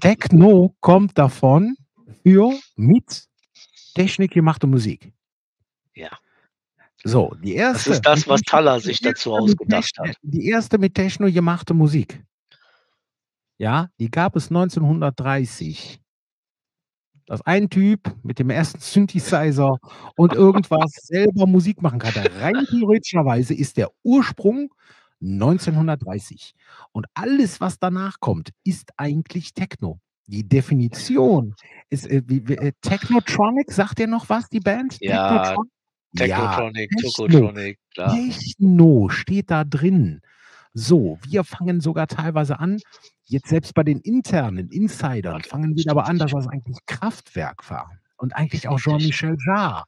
Techno 0.00 0.74
kommt 0.80 1.18
davon 1.18 1.76
für 2.22 2.52
mit 2.76 3.26
Technik 3.94 4.32
gemachte 4.32 4.66
Musik. 4.66 5.12
Ja. 5.98 6.10
So, 7.04 7.34
die 7.42 7.54
Das 7.54 7.76
erste 7.76 7.90
ist 7.92 8.02
das, 8.02 8.28
was 8.28 8.40
Thaler 8.42 8.80
sich 8.80 9.00
dazu 9.00 9.32
ausgedacht 9.34 9.94
Techno 9.94 10.08
hat. 10.08 10.16
die 10.22 10.48
erste 10.48 10.78
mit 10.78 10.94
Techno 10.94 11.30
gemachte 11.30 11.74
Musik 11.74 12.24
ja, 13.58 13.88
die 13.98 14.10
gab 14.10 14.36
es 14.36 14.48
1930. 14.48 16.00
Dass 17.26 17.42
ein 17.42 17.68
Typ 17.68 18.14
mit 18.22 18.38
dem 18.38 18.48
ersten 18.48 18.80
Synthesizer 18.80 19.76
und 20.16 20.32
irgendwas 20.32 20.92
selber 21.02 21.46
Musik 21.46 21.82
machen 21.82 21.98
kann. 21.98 22.26
Rein 22.40 22.64
theoretischerweise 22.70 23.52
ist 23.52 23.76
der 23.76 23.90
Ursprung 24.02 24.72
1930 25.20 26.54
und 26.92 27.06
alles, 27.12 27.60
was 27.60 27.78
danach 27.78 28.20
kommt, 28.20 28.50
ist 28.64 28.92
eigentlich 28.96 29.52
Techno. 29.52 30.00
Die 30.26 30.48
Definition 30.48 31.54
ist, 31.90 32.06
äh, 32.06 32.22
wie 32.26 32.54
äh, 32.54 32.72
Technotronic, 32.80 33.72
sagt 33.72 33.98
dir 33.98 34.06
noch 34.06 34.28
was, 34.28 34.48
die 34.48 34.60
Band? 34.60 34.96
Ja, 35.00 35.56
Technotronic, 36.16 36.90
Techno. 36.90 37.10
Tokotronic, 37.10 37.78
klar. 37.94 38.14
Techno 38.14 39.08
steht 39.08 39.50
da 39.50 39.64
drin. 39.64 40.20
So, 40.74 41.18
wir 41.26 41.44
fangen 41.44 41.80
sogar 41.80 42.06
teilweise 42.06 42.58
an, 42.60 42.78
jetzt 43.24 43.48
selbst 43.48 43.74
bei 43.74 43.82
den 43.82 44.00
internen 44.00 44.68
Insidern 44.68 45.42
fangen 45.42 45.76
wir 45.76 45.90
aber 45.90 46.06
an, 46.06 46.18
dass 46.18 46.32
das 46.32 46.46
eigentlich 46.46 46.78
Kraftwerk 46.86 47.68
war 47.70 47.90
und 48.16 48.34
eigentlich 48.36 48.68
auch. 48.68 48.78
Jean-Michel 48.78 49.36
Jarre, 49.46 49.84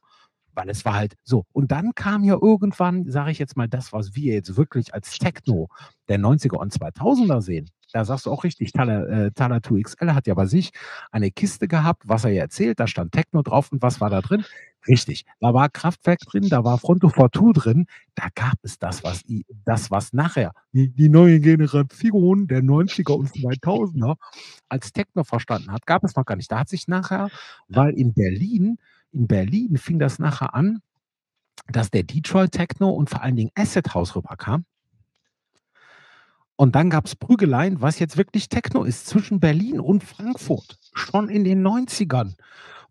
weil 0.53 0.69
es 0.69 0.83
war 0.83 0.95
halt 0.95 1.15
so. 1.23 1.45
Und 1.53 1.71
dann 1.71 1.93
kam 1.95 2.23
ja 2.23 2.37
irgendwann, 2.41 3.09
sage 3.09 3.31
ich 3.31 3.39
jetzt 3.39 3.55
mal, 3.55 3.67
das, 3.67 3.93
was 3.93 4.15
wir 4.15 4.33
jetzt 4.33 4.57
wirklich 4.57 4.93
als 4.93 5.17
Techno 5.17 5.69
der 6.09 6.19
90er 6.19 6.57
und 6.57 6.73
2000er 6.73 7.41
sehen. 7.41 7.69
Da 7.91 8.05
sagst 8.05 8.25
du 8.25 8.31
auch 8.31 8.43
richtig, 8.43 8.71
Thaler, 8.71 9.07
äh, 9.09 9.31
Thaler 9.31 9.57
2XL 9.57 10.13
hat 10.13 10.27
ja 10.27 10.33
bei 10.33 10.45
sich 10.45 10.71
eine 11.11 11.31
Kiste 11.31 11.67
gehabt, 11.67 12.03
was 12.05 12.23
er 12.23 12.31
ja 12.31 12.41
erzählt, 12.41 12.79
da 12.79 12.87
stand 12.87 13.11
Techno 13.11 13.41
drauf 13.41 13.71
und 13.71 13.81
was 13.81 14.01
war 14.01 14.09
da 14.09 14.21
drin? 14.21 14.43
Richtig, 14.87 15.25
da 15.39 15.53
war 15.53 15.69
Kraftwerk 15.69 16.19
drin, 16.21 16.49
da 16.49 16.63
war 16.63 16.79
Fronto 16.79 17.09
Fortune 17.09 17.53
drin, 17.53 17.85
da 18.15 18.27
gab 18.33 18.55
es 18.63 18.79
das, 18.79 19.03
was, 19.03 19.23
das, 19.63 19.91
was 19.91 20.11
nachher 20.11 20.53
die, 20.71 20.89
die 20.89 21.09
neue 21.09 21.39
Generation 21.39 22.47
der 22.47 22.61
90er 22.61 23.13
und 23.13 23.29
2000er 23.29 24.15
als 24.69 24.91
Techno 24.91 25.23
verstanden 25.23 25.71
hat, 25.71 25.85
gab 25.85 26.03
es 26.03 26.15
noch 26.15 26.25
gar 26.25 26.35
nicht. 26.35 26.51
Da 26.51 26.59
hat 26.59 26.69
sich 26.69 26.87
nachher, 26.87 27.29
weil 27.67 27.93
in 27.93 28.13
Berlin, 28.13 28.79
in 29.11 29.27
Berlin 29.27 29.77
fing 29.77 29.99
das 29.99 30.17
nachher 30.17 30.55
an, 30.55 30.81
dass 31.67 31.91
der 31.91 32.03
Detroit 32.03 32.51
Techno 32.51 32.89
und 32.89 33.09
vor 33.09 33.21
allen 33.21 33.35
Dingen 33.35 33.51
Acid 33.55 33.93
House 33.93 34.15
rüberkam. 34.15 34.65
Und 36.61 36.75
dann 36.75 36.91
gab 36.91 37.07
es 37.07 37.15
Prügeleien, 37.15 37.81
was 37.81 37.97
jetzt 37.97 38.17
wirklich 38.17 38.47
Techno 38.47 38.83
ist, 38.83 39.07
zwischen 39.07 39.39
Berlin 39.39 39.79
und 39.79 40.03
Frankfurt. 40.03 40.77
Schon 40.93 41.27
in 41.27 41.43
den 41.43 41.65
90ern. 41.65 42.35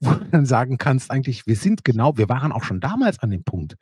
Wo 0.00 0.10
du 0.10 0.24
dann 0.24 0.44
sagen 0.44 0.76
kannst, 0.76 1.12
eigentlich, 1.12 1.46
wir 1.46 1.54
sind 1.54 1.84
genau, 1.84 2.16
wir 2.16 2.28
waren 2.28 2.50
auch 2.50 2.64
schon 2.64 2.80
damals 2.80 3.20
an 3.20 3.30
dem 3.30 3.44
Punkt, 3.44 3.76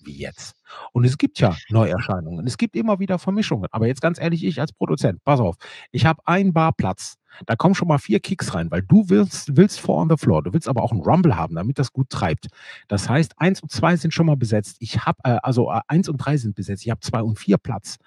wie 0.00 0.16
jetzt. 0.16 0.56
Und 0.92 1.04
es 1.04 1.18
gibt 1.18 1.40
ja 1.40 1.54
Neuerscheinungen. 1.68 2.46
Es 2.46 2.56
gibt 2.56 2.74
immer 2.74 3.00
wieder 3.00 3.18
Vermischungen. 3.18 3.68
Aber 3.70 3.86
jetzt 3.86 4.00
ganz 4.00 4.18
ehrlich, 4.18 4.42
ich 4.46 4.62
als 4.62 4.72
Produzent, 4.72 5.22
pass 5.24 5.40
auf, 5.40 5.56
ich 5.92 6.06
habe 6.06 6.26
einen 6.26 6.54
Bar 6.54 6.72
Platz. 6.72 7.17
Da 7.46 7.56
kommen 7.56 7.74
schon 7.74 7.88
mal 7.88 7.98
vier 7.98 8.20
Kicks 8.20 8.54
rein, 8.54 8.70
weil 8.70 8.82
du 8.82 9.08
willst, 9.08 9.56
willst 9.56 9.80
Four 9.80 9.98
on 10.02 10.08
the 10.08 10.16
Floor. 10.16 10.42
Du 10.42 10.52
willst 10.52 10.68
aber 10.68 10.82
auch 10.82 10.92
einen 10.92 11.02
Rumble 11.02 11.36
haben, 11.36 11.54
damit 11.54 11.78
das 11.78 11.92
gut 11.92 12.10
treibt. 12.10 12.48
Das 12.88 13.08
heißt, 13.08 13.34
eins 13.38 13.60
und 13.62 13.70
zwei 13.70 13.96
sind 13.96 14.12
schon 14.12 14.26
mal 14.26 14.36
besetzt. 14.36 14.76
Ich 14.80 15.04
habe, 15.04 15.18
äh, 15.24 15.38
also 15.42 15.70
äh, 15.70 15.80
eins 15.88 16.08
und 16.08 16.16
drei 16.18 16.36
sind 16.36 16.54
besetzt. 16.54 16.84
Ich 16.84 16.90
habe 16.90 17.00
zwei 17.00 17.22
und 17.22 17.38
vier 17.38 17.58
Platz. 17.58 17.98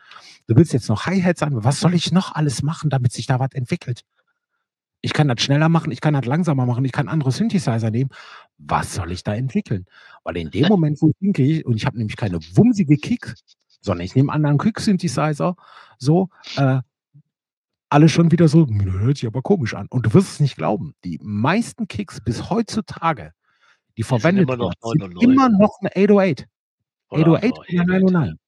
Du 0.47 0.55
willst 0.55 0.73
jetzt 0.73 0.89
noch 0.89 1.05
Hi-Hats 1.05 1.43
an. 1.43 1.63
Was 1.63 1.79
soll 1.79 1.93
ich 1.93 2.11
noch 2.11 2.35
alles 2.35 2.63
machen, 2.63 2.89
damit 2.89 3.11
sich 3.13 3.27
da 3.27 3.39
was 3.39 3.51
entwickelt? 3.53 4.01
Ich 5.01 5.13
kann 5.13 5.27
das 5.27 5.41
schneller 5.41 5.67
machen, 5.67 5.91
ich 5.91 5.99
kann 5.99 6.13
das 6.13 6.25
langsamer 6.25 6.67
machen, 6.67 6.85
ich 6.85 6.91
kann 6.91 7.07
andere 7.07 7.31
Synthesizer 7.31 7.89
nehmen. 7.89 8.11
Was 8.59 8.93
soll 8.93 9.11
ich 9.11 9.23
da 9.23 9.33
entwickeln? 9.33 9.85
Weil 10.23 10.37
in 10.37 10.51
dem 10.51 10.67
Moment, 10.67 11.01
wo 11.01 11.09
ich 11.09 11.15
hingehe, 11.19 11.63
und 11.63 11.75
ich 11.75 11.87
habe 11.87 11.97
nämlich 11.97 12.17
keine 12.17 12.39
wumsige 12.55 12.97
Kick, 12.97 13.33
sondern 13.81 14.05
ich 14.05 14.15
nehme 14.15 14.31
einen 14.31 14.45
anderen 14.45 14.59
Quick-Synthesizer, 14.59 15.55
so, 15.97 16.29
äh, 16.55 16.81
alles 17.91 18.11
schon 18.11 18.31
wieder 18.31 18.47
so, 18.47 18.67
"Hm, 18.67 18.99
hört 19.01 19.17
sich 19.17 19.27
aber 19.27 19.41
komisch 19.41 19.73
an. 19.75 19.87
Und 19.89 20.05
du 20.05 20.13
wirst 20.13 20.29
es 20.33 20.39
nicht 20.39 20.55
glauben, 20.55 20.93
die 21.03 21.19
meisten 21.21 21.87
Kicks 21.87 22.21
bis 22.21 22.49
heutzutage, 22.49 23.33
die 23.97 24.03
verwendet 24.03 24.43
immer 24.43 24.57
noch 24.57 24.73
sind 24.81 24.99
909. 25.01 25.29
immer 25.31 25.49
noch 25.49 25.77
eine 25.81 25.91
808. 25.95 26.47
Oder 27.09 27.33
808 27.43 27.53
oh, 27.57 27.73
oder 27.73 27.85
909. 27.85 28.39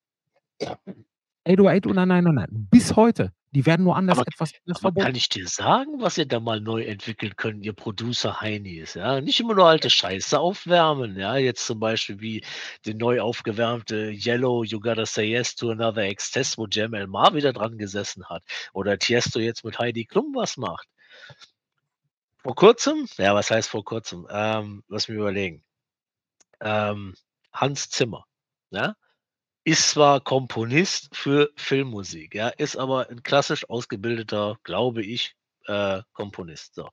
808 1.45 1.87
oder 1.87 2.05
909. 2.05 2.67
Bis 2.71 2.95
heute. 2.95 3.31
Die 3.55 3.65
werden 3.67 3.83
nur 3.83 3.95
anders 3.95 4.19
Aber 4.19 4.27
etwas 4.27 4.51
anders 4.65 4.83
aber 4.83 4.93
kann 4.95 5.13
verboten. 5.13 5.15
ich 5.15 5.29
dir 5.29 5.47
sagen, 5.47 6.01
was 6.01 6.17
ihr 6.17 6.25
da 6.25 6.39
mal 6.39 6.59
neu 6.59 6.83
entwickeln 6.83 7.35
könnt, 7.35 7.63
ihr 7.63 7.73
Producer-Heinis, 7.73 8.95
ja? 8.95 9.21
Nicht 9.21 9.39
immer 9.39 9.53
nur 9.55 9.67
alte 9.67 9.91
Scheiße 9.91 10.39
aufwärmen, 10.39 11.17
ja? 11.17 11.37
Jetzt 11.37 11.65
zum 11.67 11.79
Beispiel 11.79 12.19
wie 12.19 12.43
die 12.85 12.95
neu 12.95 13.21
aufgewärmte 13.21 14.11
Yellow, 14.11 14.63
You 14.63 14.79
Gotta 14.79 15.05
Say 15.05 15.25
Yes 15.31 15.55
to 15.55 15.69
Another 15.69 16.03
Excess, 16.03 16.57
wo 16.57 16.67
Cem 16.67 16.95
Elmar 16.95 17.35
wieder 17.35 17.53
dran 17.53 17.77
gesessen 17.77 18.27
hat. 18.27 18.43
Oder 18.73 18.97
Tiesto 18.97 19.39
jetzt 19.39 19.63
mit 19.63 19.77
Heidi 19.79 20.05
Klum 20.05 20.33
was 20.35 20.57
macht. 20.57 20.87
Vor 22.37 22.55
Kurzem 22.55 23.07
ja, 23.17 23.35
was 23.35 23.51
heißt 23.51 23.69
vor 23.69 23.85
Kurzem? 23.85 24.27
Ähm, 24.31 24.83
lass 24.87 25.07
mich 25.07 25.17
überlegen. 25.17 25.63
Ähm, 26.61 27.15
Hans 27.53 27.89
Zimmer, 27.89 28.25
ja? 28.71 28.95
Ist 29.67 29.91
zwar 29.91 30.19
Komponist 30.19 31.15
für 31.15 31.49
Filmmusik, 31.55 32.35
ja, 32.35 32.49
ist 32.49 32.75
aber 32.75 33.09
'n 33.09 33.23
klassisch 33.23 33.69
ausgebildeter, 33.69 34.57
glaube 34.63 35.03
ich, 35.05 35.37
äh, 35.67 36.01
Komponist, 36.11 36.75
so. 36.75 36.89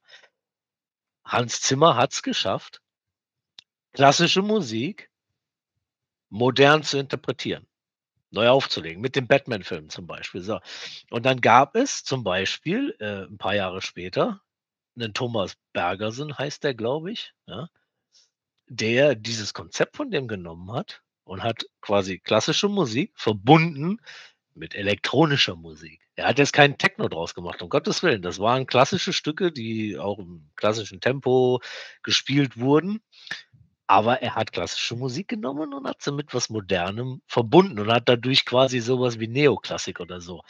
Hans 1.26 1.60
Zimmer 1.60 1.96
hat's 1.96 2.22
geschafft 2.22 2.80
klassische 3.94 4.42
Musik 4.42 5.08
modern 6.32 6.84
zu 6.84 6.96
interpretieren, 6.98 7.66
neu 8.30 8.48
aufzulegen, 8.48 9.02
mit 9.02 9.16
den 9.16 9.28
Batman-Filmen 9.28 9.90
zum 9.90 10.06
Beispiel, 10.06 10.42
so. 10.42 10.60
Und 11.10 11.26
dann 11.26 11.40
gab 11.40 11.76
es 11.76 12.04
zum 12.04 12.24
Beispiel, 12.24 12.96
äh, 13.00 13.24
'n 13.26 13.38
paar 13.38 13.54
Jahre 13.56 13.82
später 13.82 14.42
'nen 14.96 15.14
Thomas 15.14 15.56
Bergersen 15.74 16.38
heißt 16.38 16.64
der, 16.64 16.74
glaube 16.74 17.12
ich, 17.12 17.34
ja? 17.46 17.68
Der 18.68 19.14
dieses 19.16 19.54
Konzept 19.54 19.96
von 19.96 20.10
dem 20.10 20.28
genommen 20.28 20.72
hat 20.72 21.00
und 21.30 21.44
hat 21.44 21.64
quasi 21.80 22.18
klassische 22.18 22.68
Musik 22.68 23.12
verbunden 23.16 23.98
mit 24.54 24.74
elektronischer 24.74 25.56
Musik. 25.56 26.00
Er 26.16 26.28
hat 26.28 26.38
jetzt 26.38 26.52
keinen 26.52 26.78
Techno 26.78 27.08
draus 27.08 27.34
gemacht, 27.34 27.62
um 27.62 27.68
Gottes 27.70 28.02
Willen. 28.02 28.22
Das 28.22 28.40
waren 28.40 28.66
klassische 28.66 29.12
Stücke, 29.12 29.52
die 29.52 29.98
auch 29.98 30.18
im 30.18 30.50
klassischen 30.56 31.00
Tempo 31.00 31.60
gespielt 32.02 32.58
wurden. 32.58 33.00
Aber 33.88 34.22
er 34.22 34.36
hat 34.36 34.52
klassische 34.52 34.96
Musik 34.96 35.28
genommen 35.28 35.74
und 35.74 35.86
hat 35.88 36.02
sie 36.02 36.12
mit 36.12 36.34
was 36.34 36.50
Modernem 36.50 37.22
verbunden 37.26 37.78
und 37.80 37.92
hat 37.92 38.08
dadurch 38.08 38.46
quasi 38.46 38.80
so 38.80 39.00
was 39.00 39.20
wie 39.20 39.28
Neoklassik 39.28 40.00
oder 40.00 40.20
so 40.20 40.42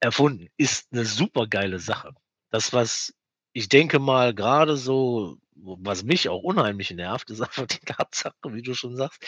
erfunden. 0.00 0.48
Ist 0.58 0.92
'ne 0.92 1.04
supergeile 1.06 1.78
Sache. 1.80 2.14
Das, 2.50 2.72
was 2.74 3.14
ich 3.54 3.68
denke 3.70 3.98
mal, 4.00 4.34
grade 4.34 4.76
so 4.78 5.38
was 5.56 6.04
mich 6.04 6.28
auch 6.30 6.42
unheimlich 6.42 6.90
nervt, 6.92 7.30
ist 7.30 7.42
einfach 7.42 7.66
die 7.66 7.80
Tatsache, 7.80 8.34
wie 8.54 8.62
du 8.62 8.74
schon 8.74 8.96
sagst 8.96 9.22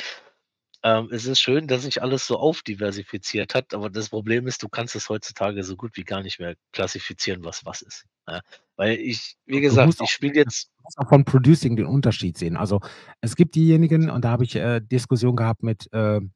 ähm, 0.85 1.09
es 1.13 1.27
ist 1.27 1.41
schön, 1.41 1.67
dass 1.69 1.83
sich 1.83 2.03
alles 2.03 2.27
so 2.27 2.39
aufdiversifiziert 2.39 3.55
hat, 3.55 3.75
aber 3.75 3.91
das 3.91 4.11
Problem 4.11 4.47
ist, 4.47 4.63
du 4.63 4.69
kannst 4.69 4.97
es 4.97 5.09
heutzutage 5.09 5.65
so 5.65 5.77
gut 5.77 5.97
wie 5.97 6.05
gar 6.05 6.23
nicht 6.23 6.41
mehr 6.41 6.57
klassifizieren, 6.73 7.45
was 7.45 7.65
was 7.67 7.83
ist, 7.83 8.07
ja? 8.29 8.41
Weil 8.77 8.99
ich 8.99 9.37
wie 9.47 9.61
gesagt, 9.63 10.01
ich 10.03 10.11
spiele 10.11 10.35
jetzt 10.37 10.71
du 10.79 10.83
musst 10.85 10.99
auch 10.99 11.09
von 11.09 11.25
Producing 11.25 11.77
den 11.77 11.87
Unterschied 11.87 12.39
sehen. 12.39 12.57
Also, 12.57 12.81
es 13.23 13.37
gibt 13.37 13.55
diejenigen 13.57 14.11
und 14.11 14.25
da 14.25 14.31
habe 14.31 14.45
ich, 14.45 14.57
äh, 14.57 14.81
Diskussion 14.81 15.37
gehabt 15.37 15.63
mit, 15.65 15.89
ähm 15.93 16.33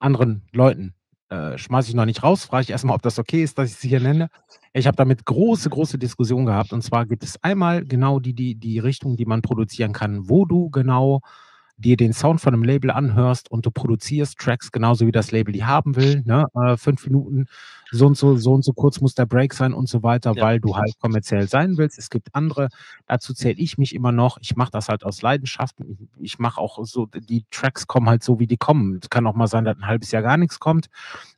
anderen 0.00 0.42
Leuten, 0.52 0.94
äh, 1.28 1.56
schmeiße 1.58 1.90
ich 1.90 1.94
noch 1.94 2.06
nicht 2.06 2.22
raus, 2.22 2.44
frage 2.44 2.64
ich 2.64 2.70
erst 2.70 2.84
mal, 2.84 2.94
ob 2.94 3.02
das 3.02 3.18
okay 3.18 3.42
ist, 3.42 3.58
dass 3.58 3.70
ich 3.70 3.76
sie 3.76 3.88
hier 3.88 4.00
nenne. 4.00 4.30
Ich 4.72 4.86
habe 4.86 4.96
damit 4.96 5.24
große, 5.24 5.70
große 5.70 5.98
Diskussionen 5.98 6.46
gehabt 6.46 6.72
und 6.72 6.82
zwar 6.82 7.06
gibt 7.06 7.22
es 7.22 7.42
einmal 7.42 7.84
genau 7.84 8.18
die 8.20 8.34
die 8.34 8.54
die 8.56 8.78
Richtung, 8.78 9.16
die 9.16 9.26
man 9.26 9.42
produzieren 9.42 9.92
kann, 9.92 10.28
wo 10.28 10.44
du 10.44 10.70
genau 10.70 11.20
dir 11.80 11.96
den 11.96 12.12
Sound 12.12 12.40
von 12.40 12.52
'nem 12.54 12.62
Label 12.64 12.90
anhörst 12.92 13.50
und 13.50 13.66
du 13.66 13.70
produzierst 13.72 14.38
Tracks 14.38 14.72
genauso, 14.72 15.06
wie 15.06 15.12
das 15.12 15.32
Label 15.32 15.52
die 15.52 15.64
haben 15.64 15.96
will, 15.96 16.22
ne? 16.26 16.46
Äh, 16.54 16.76
5 16.76 17.04
Minuten, 17.06 17.46
so 17.90 18.06
und 18.06 18.16
so 18.16 18.36
so 18.36 18.52
und 18.54 18.64
so 18.64 18.72
kurz 18.74 19.00
muss 19.00 19.14
der 19.14 19.26
Break 19.26 19.54
sein 19.54 19.74
und 19.74 19.88
so 19.88 20.02
weiter, 20.04 20.36
Ja. 20.36 20.42
weil 20.42 20.60
du 20.60 20.76
halt 20.76 20.92
kommerziell 21.00 21.48
sein 21.48 21.78
willst. 21.78 21.98
Es 21.98 22.10
gibt 22.10 22.34
andere, 22.34 22.68
dazu 23.06 23.34
zähle 23.34 23.56
ich 23.58 23.78
mich 23.78 23.94
immer 23.94 24.12
noch. 24.12 24.38
Ich 24.40 24.56
mache 24.56 24.70
das 24.72 24.88
halt 24.88 25.04
aus 25.04 25.22
Leidenschaft. 25.22 25.76
Ich 26.20 26.38
mache 26.38 26.60
auch 26.60 26.78
so 26.86 27.06
die 27.06 27.44
Tracks 27.50 27.86
kommen 27.88 28.08
halt 28.08 28.22
so, 28.24 28.38
wie 28.40 28.46
die 28.46 28.58
kommen. 28.58 28.98
Es 29.02 29.10
kann 29.10 29.26
auch 29.26 29.34
mal 29.34 29.48
sein, 29.48 29.64
dass 29.64 29.76
'n 29.78 29.86
halbes 29.86 30.12
Jahr 30.12 30.22
gar 30.22 30.36
nix 30.36 30.60
kommt, 30.60 30.88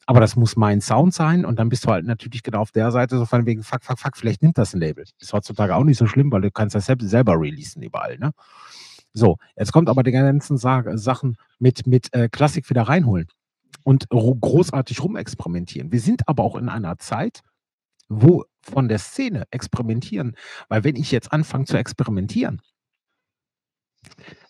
aber 0.07 0.21
das 0.21 0.37
muss 0.37 0.57
mein 0.57 0.81
Sound 0.83 1.15
sein 1.15 1.45
und 1.47 1.59
dann 1.59 1.69
bist 1.71 1.85
du 1.87 1.91
halt 1.91 2.07
natürlich 2.07 2.43
genau 2.45 2.61
auf 2.61 2.73
der 2.73 2.91
Seite 2.93 3.19
so 3.19 3.27
von 3.27 3.47
wegen: 3.47 3.63
„Fuck, 3.65 3.85
fuck, 3.85 3.99
fuck, 4.01 4.17
vielleicht 4.19 4.43
nimmt 4.43 4.59
das 4.59 4.75
'n 4.75 4.81
Label.“ 4.81 5.05
Ist 5.21 5.33
heutzutage 5.35 5.77
auch 5.77 5.85
nicht 5.85 5.99
so 5.99 6.07
schlimm, 6.07 6.33
weil 6.33 6.43
du 6.43 6.51
kannst 6.53 6.75
das 6.77 6.87
selbst 6.87 7.09
selber 7.11 7.35
releasen 7.41 7.83
überall, 7.83 8.19
ne? 8.19 8.33
So, 9.15 9.37
jetzt 9.57 9.73
kommt 9.73 9.89
aber 9.91 10.03
die 10.03 10.11
ganzen 10.13 10.57
Sa 10.57 10.83
Sachen 10.97 11.37
mit 11.59 11.87
mit, 11.87 12.13
äh, 12.15 12.29
Klassik 12.31 12.71
wieder 12.71 12.83
reinholen 12.83 13.27
und 13.85 14.07
ro 14.13 14.35
großartig 14.37 15.03
rumexperimentieren. 15.03 15.93
Wir 15.93 16.01
sind 16.01 16.29
aber 16.29 16.45
auch 16.45 16.57
in 16.57 16.69
einer 16.69 16.99
Zeit, 16.99 17.43
wo 18.09 18.45
von 18.63 18.89
der 18.89 18.99
Szene 19.01 19.45
experimentieren 19.53 20.37
weil 20.69 20.85
wenn 20.85 20.97
ich 20.97 21.13
jetzt 21.13 21.33
anfange 21.33 21.67
zu 21.67 21.77
experimentieren 21.79 22.61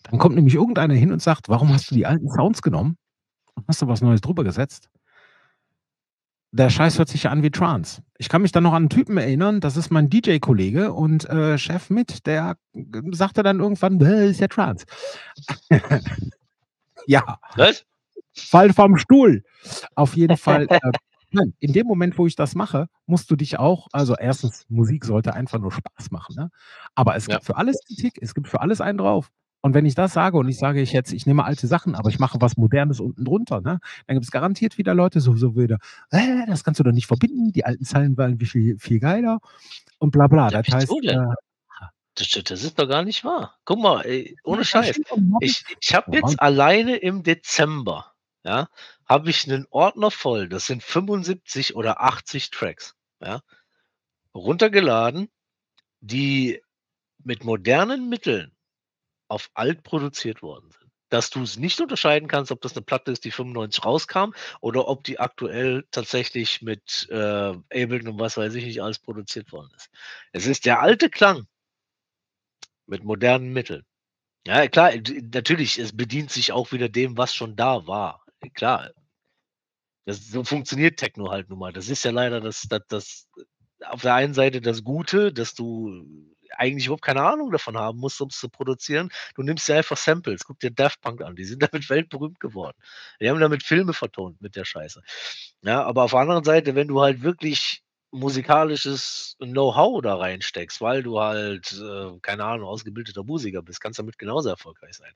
dann 0.03 0.19
kommt 0.19 0.35
nämlich 0.35 0.55
irgendeiner 0.55 0.93
hin 0.93 1.11
und 1.11 1.21
sagt: 1.21 1.49
„Warum 1.49 1.69
hast 1.73 1.89
du 1.91 1.95
die 1.95 2.05
alten 2.05 2.29
Sounds 2.29 2.61
genommen 2.61 2.97
und 3.55 3.67
hast 3.67 3.81
da 3.81 3.89
was 3.89 4.01
Neues 4.01 4.21
drüber 4.21 4.43
gesetzt?“ 4.43 4.89
Der 6.55 6.69
Scheiß 6.69 6.99
hört 6.99 7.09
sich 7.09 7.23
ja 7.23 7.31
an 7.31 7.41
wie 7.41 7.49
Trance. 7.49 8.03
Ich 8.19 8.29
kann 8.29 8.43
mich 8.43 8.51
da 8.51 8.61
noch 8.61 8.73
an 8.73 8.83
'n 8.85 8.89
Typen 8.89 9.17
erinnern, 9.17 9.59
das 9.59 9.75
ist 9.75 9.89
mein 9.89 10.07
DJ-Kollege 10.11 10.93
und, 10.93 11.27
äh, 11.27 11.57
Chef 11.57 11.89
mit, 11.89 12.27
der 12.27 12.57
g 12.75 13.01
sagte 13.11 13.41
dann 13.41 13.59
irgendwann: 13.59 13.97
„Bäh, 13.97 14.29
ist 14.29 14.39
ja 14.39 14.47
Trance.“ 14.47 14.85
Ja. 17.07 17.39
Was? 17.55 17.85
Fall 18.35 18.73
vom 18.73 18.97
Stuhl. 18.97 19.43
Auf 19.95 20.17
jeden 20.17 20.37
Fall, 20.37 20.69
äh 20.81 20.93
nein, 21.31 21.53
in 21.59 21.73
dem 21.73 21.87
Moment, 21.87 22.17
wo 22.17 22.27
ich 22.27 22.37
das 22.37 22.55
mache, 22.55 22.87
musst 23.07 23.31
du 23.31 23.37
dich 23.37 23.59
auch 23.59 23.89
also, 23.93 24.15
1. 24.15 24.65
Musik 24.69 25.05
sollte 25.05 25.35
einfach 25.35 25.59
nur 25.59 25.73
Spaß 25.73 26.11
machen, 26.11 26.35
ne? 26.35 26.51
Aber 26.95 27.15
es 27.17 27.27
Ja. 27.27 27.35
gibt 27.37 27.45
für 27.45 27.57
alles 27.57 27.83
Kritik, 27.85 28.19
es 28.21 28.35
gibt 28.35 28.49
für 28.49 28.61
alles 28.61 28.81
einen 28.81 28.99
drauf. 28.99 29.31
Und 29.65 29.73
wenn 29.73 29.85
ich 29.85 29.95
das 29.95 30.11
sage 30.11 30.37
und 30.37 30.49
ich 30.49 30.57
sage 30.57 30.81
ich 30.81 30.91
jetzt 30.91 31.13
ich 31.13 31.25
nehme 31.25 31.45
alte 31.45 31.67
Sachen, 31.67 31.95
aber 31.95 32.09
ich 32.09 32.19
mache 32.19 32.41
was 32.41 32.57
Modernes 32.57 32.99
unten 32.99 33.23
drunter, 33.23 33.61
ne? 33.61 33.79
Dann 34.07 34.15
gibt's 34.17 34.29
garantiert 34.29 34.77
wieder 34.77 34.93
Leute 34.93 35.21
so 35.21 35.37
so 35.37 35.55
wieder: 35.55 35.77
„Äh, 36.11 36.45
das 36.47 36.65
kannst 36.65 36.81
du 36.81 36.83
doch 36.83 36.91
nicht 36.91 37.07
verbinden. 37.07 37.53
Die 37.53 37.63
alten 37.63 37.85
Zeilen 37.85 38.17
waren 38.17 38.41
wie 38.41 38.45
viel 38.45 38.77
viel 38.77 38.99
geiler“ 38.99 39.39
und 39.99 40.11
bla 40.11 40.27
bla. 40.27 40.51
Das 40.51 40.69
heißt, 40.69 40.97
äh 41.07 41.15
Das 42.15 42.29
das 42.31 42.63
ist 42.63 42.79
doch 42.79 42.87
gar 42.89 43.03
nicht 43.03 43.23
wahr. 43.25 43.59
Guck 43.65 43.79
mal, 43.79 44.01
ey, 44.05 44.37
ohne 44.43 44.65
Scheiß. 44.65 44.99
Ich 45.39 45.63
ich 45.81 45.95
habe 45.95 46.09
ja. 46.13 46.17
jetzt 46.17 46.41
alleine 46.41 46.97
im 46.97 47.23
Dezember, 47.23 48.13
ja, 48.45 48.69
habe 49.07 49.29
ich 49.31 49.47
'nen 49.47 49.67
Ordner 49.71 50.11
voll, 50.11 50.49
das 50.49 50.67
sind 50.67 50.83
75 50.83 51.75
oder 51.75 52.01
80 52.03 52.51
Tracks, 52.51 52.95
ja, 53.21 53.41
runtergeladen, 54.35 55.29
die 56.01 56.61
mit 57.23 57.43
modernen 57.45 58.09
Mitteln 58.09 58.52
auf 59.33 59.49
alt 59.55 59.83
produziert 59.83 60.41
worden 60.43 60.71
sind. 60.71 60.91
Dass 61.09 61.29
du's 61.31 61.57
nicht 61.57 61.81
unterscheiden 61.81 62.27
kannst, 62.29 62.51
ob 62.51 62.61
das 62.61 62.75
'ne 62.75 62.83
Platte 62.83 63.11
ist, 63.13 63.25
die 63.25 63.31
95 63.31 63.85
rauskam 63.85 64.31
oder 64.61 64.87
ob 64.89 65.03
die 65.05 65.19
aktuell 65.19 65.85
tatsächlich 65.91 66.61
mit, 66.63 67.07
äh, 67.11 67.15
Ableton 67.17 68.09
und 68.09 68.19
was 68.19 68.37
weiß 68.37 68.55
ich 68.55 68.65
nicht 68.65 68.81
alles 68.83 68.99
produziert 68.99 69.51
worden 69.53 69.71
ist. 69.77 69.89
Es 70.33 70.47
ist 70.47 70.65
der 70.65 70.81
alte 70.81 71.09
Klang 71.11 71.47
mit 72.89 73.03
modernen 73.03 73.53
Mitteln. 73.53 73.83
Ja, 74.47 74.67
klar, 74.69 74.91
natürlich, 75.33 75.79
es 75.79 75.95
bedient 75.97 76.31
sich 76.31 76.51
auch 76.53 76.71
wieder 76.73 76.89
dem, 76.89 77.17
was 77.17 77.35
schon 77.35 77.55
da 77.55 77.87
war. 77.87 78.25
Klar. 78.55 78.91
Das 80.07 80.27
so 80.27 80.43
funktioniert 80.43 80.97
Techno 80.99 81.31
halt 81.31 81.49
nun 81.49 81.59
mal. 81.59 81.71
Das 81.71 81.87
ist 81.89 82.03
ja 82.03 82.11
leider 82.11 82.41
das 82.41 82.63
das 82.69 82.81
das 82.89 83.27
auf 83.85 84.01
der 84.01 84.15
einen 84.15 84.33
Seite 84.33 84.61
das 84.61 84.83
Gute, 84.83 85.31
dass 85.33 85.53
du 85.55 86.32
eigentlich 86.57 86.85
überhaupt 86.85 87.03
keine 87.03 87.21
Ahnung 87.23 87.51
davon 87.51 87.77
haben 87.77 87.99
musst, 87.99 88.21
um's 88.21 88.39
zu 88.39 88.49
produzieren. 88.49 89.09
Du 89.35 89.43
nimmst 89.43 89.67
dir 89.67 89.75
einfach 89.75 89.97
Samples. 89.97 90.43
Guck 90.45 90.59
dir 90.59 90.71
Daft 90.71 91.01
Punk 91.01 91.21
an, 91.21 91.35
die 91.35 91.45
sind 91.45 91.61
damit 91.71 91.89
weltberühmt 91.89 92.39
geworden. 92.39 92.77
Die 93.19 93.29
haben 93.29 93.39
damit 93.39 93.63
Filme 93.63 93.93
vertont 93.93 94.41
mit 94.41 94.55
der 94.55 94.65
Scheiße. 94.65 95.01
Ja, 95.61 95.83
aber 95.83 96.03
auf 96.03 96.11
der 96.11 96.21
anderen 96.21 96.43
Seite, 96.43 96.75
wenn 96.75 96.87
du 96.87 97.01
halt 97.01 97.21
wirklich 97.23 97.83
musikalisches 98.11 99.35
Know-how 99.39 100.01
da 100.01 100.15
reinsteckst, 100.15 100.81
weil 100.81 101.01
du 101.03 101.19
halt, 101.19 101.73
äh, 101.73 102.19
keine 102.21 102.45
Ahnung, 102.45 102.67
ausgebildeter 102.67 103.23
Musiker 103.23 103.63
bist, 103.63 103.81
kannst 103.81 103.97
damit 103.99 104.19
genauso 104.19 104.49
erfolgreich 104.49 104.95
sein. 104.95 105.13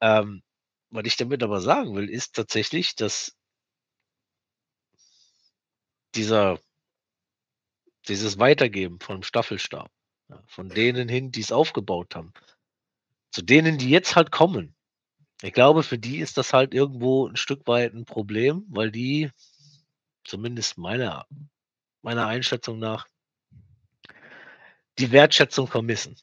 Ähm, 0.00 0.42
was 0.90 1.04
ich 1.04 1.16
damit 1.16 1.42
aber 1.42 1.60
sagen 1.60 1.94
will, 1.94 2.08
ist 2.08 2.34
tatsächlich, 2.34 2.96
dass 2.96 3.36
dieser 6.14 6.58
dieses 8.08 8.38
Weitergeben 8.38 9.00
vom 9.00 9.22
Staffelstab, 9.22 9.90
ja, 9.90 9.97
von 10.46 10.68
denen 10.68 11.08
hin, 11.08 11.32
die's 11.32 11.52
aufgebaut 11.52 12.14
haben, 12.16 12.32
zu 13.32 13.42
denen, 13.42 13.78
die 13.78 13.90
jetzt 13.90 14.16
halt 14.16 14.32
kommen. 14.32 14.74
Ich 15.42 15.52
glaube, 15.54 15.82
für 15.84 15.98
die 15.98 16.18
ist 16.18 16.38
das 16.38 16.52
halt 16.54 16.74
irgendwo 16.74 17.28
'n 17.28 17.36
Stück 17.36 17.66
weit 17.68 17.94
'n 17.94 18.06
Problem, 18.06 18.64
weil 18.70 18.90
die 18.92 19.30
zumindest 20.24 20.78
meiner 20.78 21.26
meiner 22.02 22.26
Einschätzung 22.28 22.78
nach 22.80 23.06
die 24.98 25.12
Wertschätzung 25.12 25.68
vermissen 25.68 26.16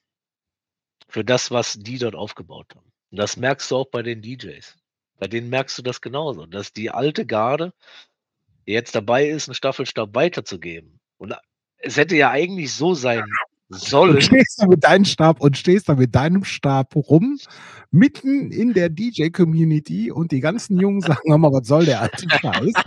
für 1.09 1.23
das, 1.23 1.51
was 1.51 1.73
die 1.79 1.97
dort 1.97 2.15
aufgebaut 2.15 2.73
haben. 2.75 2.91
Und 3.11 3.17
das 3.19 3.37
merkst 3.37 3.69
du 3.71 3.77
auch 3.77 3.87
bei 3.89 4.01
den 4.01 4.21
DJs. 4.21 4.75
Bei 5.19 5.27
denen 5.27 5.49
merkst 5.49 5.77
du 5.77 5.81
das 5.81 6.01
genauso, 6.01 6.45
dass 6.45 6.73
die 6.73 6.89
alte 6.91 7.25
Garde 7.25 7.73
jetzt 8.65 8.95
dabei 8.95 9.27
ist, 9.29 9.49
'n 9.49 9.55
Staffelstab 9.55 10.15
weiterzugeben. 10.15 10.99
Und 11.17 11.35
es 11.79 11.97
hätte 11.97 12.15
ja 12.17 12.31
eigentlich 12.31 12.73
so 12.73 12.93
sein 12.95 13.25
Sollen 13.71 14.21
stehst 14.21 14.61
da 14.61 14.67
mit 14.67 14.83
deinem 14.83 15.05
Stab 15.05 15.41
und 15.41 15.57
stehst 15.57 15.89
da 15.89 15.95
mit 15.95 16.13
deinem 16.13 16.43
Stab 16.43 16.95
rum, 16.95 17.39
mitten 17.89 18.51
in 18.51 18.73
der 18.73 18.89
DJ-Community 18.89 20.11
und 20.11 20.31
die 20.31 20.39
ganzen 20.39 20.77
Jungs 20.79 21.05
sagen: 21.05 21.31
„Hör 21.31 21.37
mal, 21.39 21.51
was 21.51 21.67
soll 21.67 21.85
der 21.85 22.01
alte 22.01 22.29
Scheiß? 22.29 22.73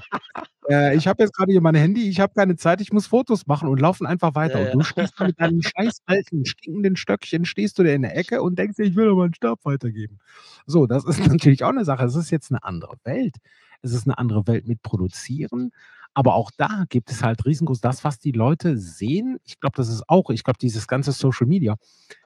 Äh, 0.70 0.96
ich 0.96 1.08
habe 1.08 1.22
jetzt 1.22 1.34
grade 1.34 1.52
hier 1.52 1.60
mein 1.60 1.74
Handy, 1.76 2.08
ich 2.08 2.20
habe 2.20 2.34
keine 2.34 2.56
Zeit, 2.56 2.80
ich 2.80 2.92
muss 2.92 3.06
Fotos 3.08 3.46
machen“ 3.48 3.68
und 3.68 3.80
laufen 3.80 4.06
einfach 4.06 4.34
weiter. 4.34 4.60
Ja, 4.60 4.66
Und 4.72 4.74
du 4.80 4.82
stehst 4.84 5.14
da 5.18 5.24
mit 5.26 5.40
deinem 5.40 5.62
scheiß 5.62 6.02
alten, 6.06 6.44
stinkenden 6.46 6.96
Stöckchen 6.96 7.44
stehst 7.46 7.78
du 7.78 7.84
da 7.84 7.90
in 7.90 8.02
der 8.02 8.16
Ecke 8.16 8.42
und 8.42 8.58
denkst 8.58 8.76
dir: 8.76 8.84
„Ich 8.84 8.96
will 8.96 9.06
doch 9.06 9.16
meinen 9.16 9.34
Stab 9.34 9.60
weitergeben.“ 9.64 10.20
So, 10.66 10.86
das 10.86 11.04
ist 11.04 11.18
natürlich 11.40 11.64
auch 11.64 11.72
'ne 11.72 11.84
Sache. 11.84 12.04
Es 12.06 12.16
ist 12.16 12.30
jetzt 12.30 12.50
'ne 12.52 12.62
andere 12.64 12.96
Welt. 13.04 13.36
Es 13.82 13.92
ist 13.94 14.06
'ne 14.06 14.18
andere 14.18 14.46
Welt 14.48 14.68
mit 14.68 14.82
Produzieren, 14.82 15.72
aber 16.18 16.34
auch 16.34 16.50
da 16.58 16.84
gibt 16.90 17.10
es 17.12 17.22
halt 17.22 17.46
riesengroß 17.46 17.80
das, 17.80 18.04
was 18.04 18.18
die 18.18 18.32
Leute 18.32 18.76
sehen 18.78 19.38
ich 19.44 19.60
glaube, 19.60 19.76
das 19.76 19.88
ist 19.88 20.04
auch 20.08 20.30
ich 20.30 20.44
glaube, 20.44 20.58
dieses 20.60 20.88
ganze 20.88 21.12
Social 21.12 21.46
Media 21.48 21.76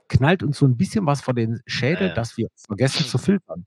knallt 0.08 0.42
uns 0.44 0.58
so 0.58 0.66
'n 0.66 0.76
bisschen 0.78 1.06
was 1.06 1.22
vor 1.22 1.34
den 1.34 1.60
Ja, 1.66 1.66
Schädel, 1.66 2.10
ja. 2.10 2.12
dass 2.12 2.36
wir 2.38 2.48
vergessen 2.68 3.06
zu 3.06 3.18
filtern. 3.18 3.66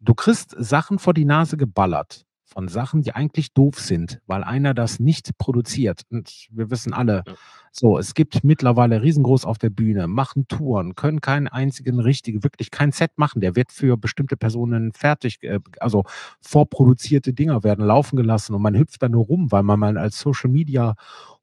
Du 0.00 0.14
kriegst 0.14 0.54
Sachen 0.58 0.98
vor 1.00 1.14
die 1.14 1.24
Nase 1.26 1.56
geballert 1.58 2.23
von 2.44 2.68
Sachen, 2.68 3.02
die 3.02 3.12
eigentlich 3.14 3.52
doof 3.54 3.78
sind, 3.80 4.20
weil 4.26 4.44
einer 4.44 4.74
das 4.74 5.00
nicht 5.00 5.36
produziert. 5.38 6.02
Und 6.10 6.46
wir 6.50 6.70
wissen 6.70 6.92
alle, 6.92 7.24
Ja. 7.26 7.34
so, 7.72 7.98
es 7.98 8.14
gibt 8.14 8.44
mittlerweile 8.44 9.02
riesengroß 9.02 9.44
auf 9.46 9.58
der 9.58 9.70
Bühne, 9.70 10.06
machen 10.08 10.46
Touren, 10.48 10.94
können 10.94 11.20
keinen 11.20 11.48
einzigen 11.48 11.98
richtigen 12.00 12.44
wirklich 12.44 12.70
kein 12.70 12.92
Set 12.92 13.12
machen. 13.16 13.40
Der 13.40 13.56
wird 13.56 13.72
für 13.72 13.96
bestimmte 13.96 14.36
Personen 14.36 14.92
fertig 14.92 15.42
äh, 15.42 15.58
also, 15.80 16.04
vorproduzierte 16.40 17.32
Dinger 17.32 17.64
werden 17.64 17.84
laufen 17.84 18.16
gelassen 18.16 18.54
und 18.54 18.62
man 18.62 18.76
hüpft 18.76 19.02
da 19.02 19.08
nur 19.08 19.24
rum, 19.24 19.50
weil 19.50 19.62
man 19.62 19.80
mal 19.80 19.98
als 19.98 20.20
Social 20.20 20.50
Media 20.50 20.94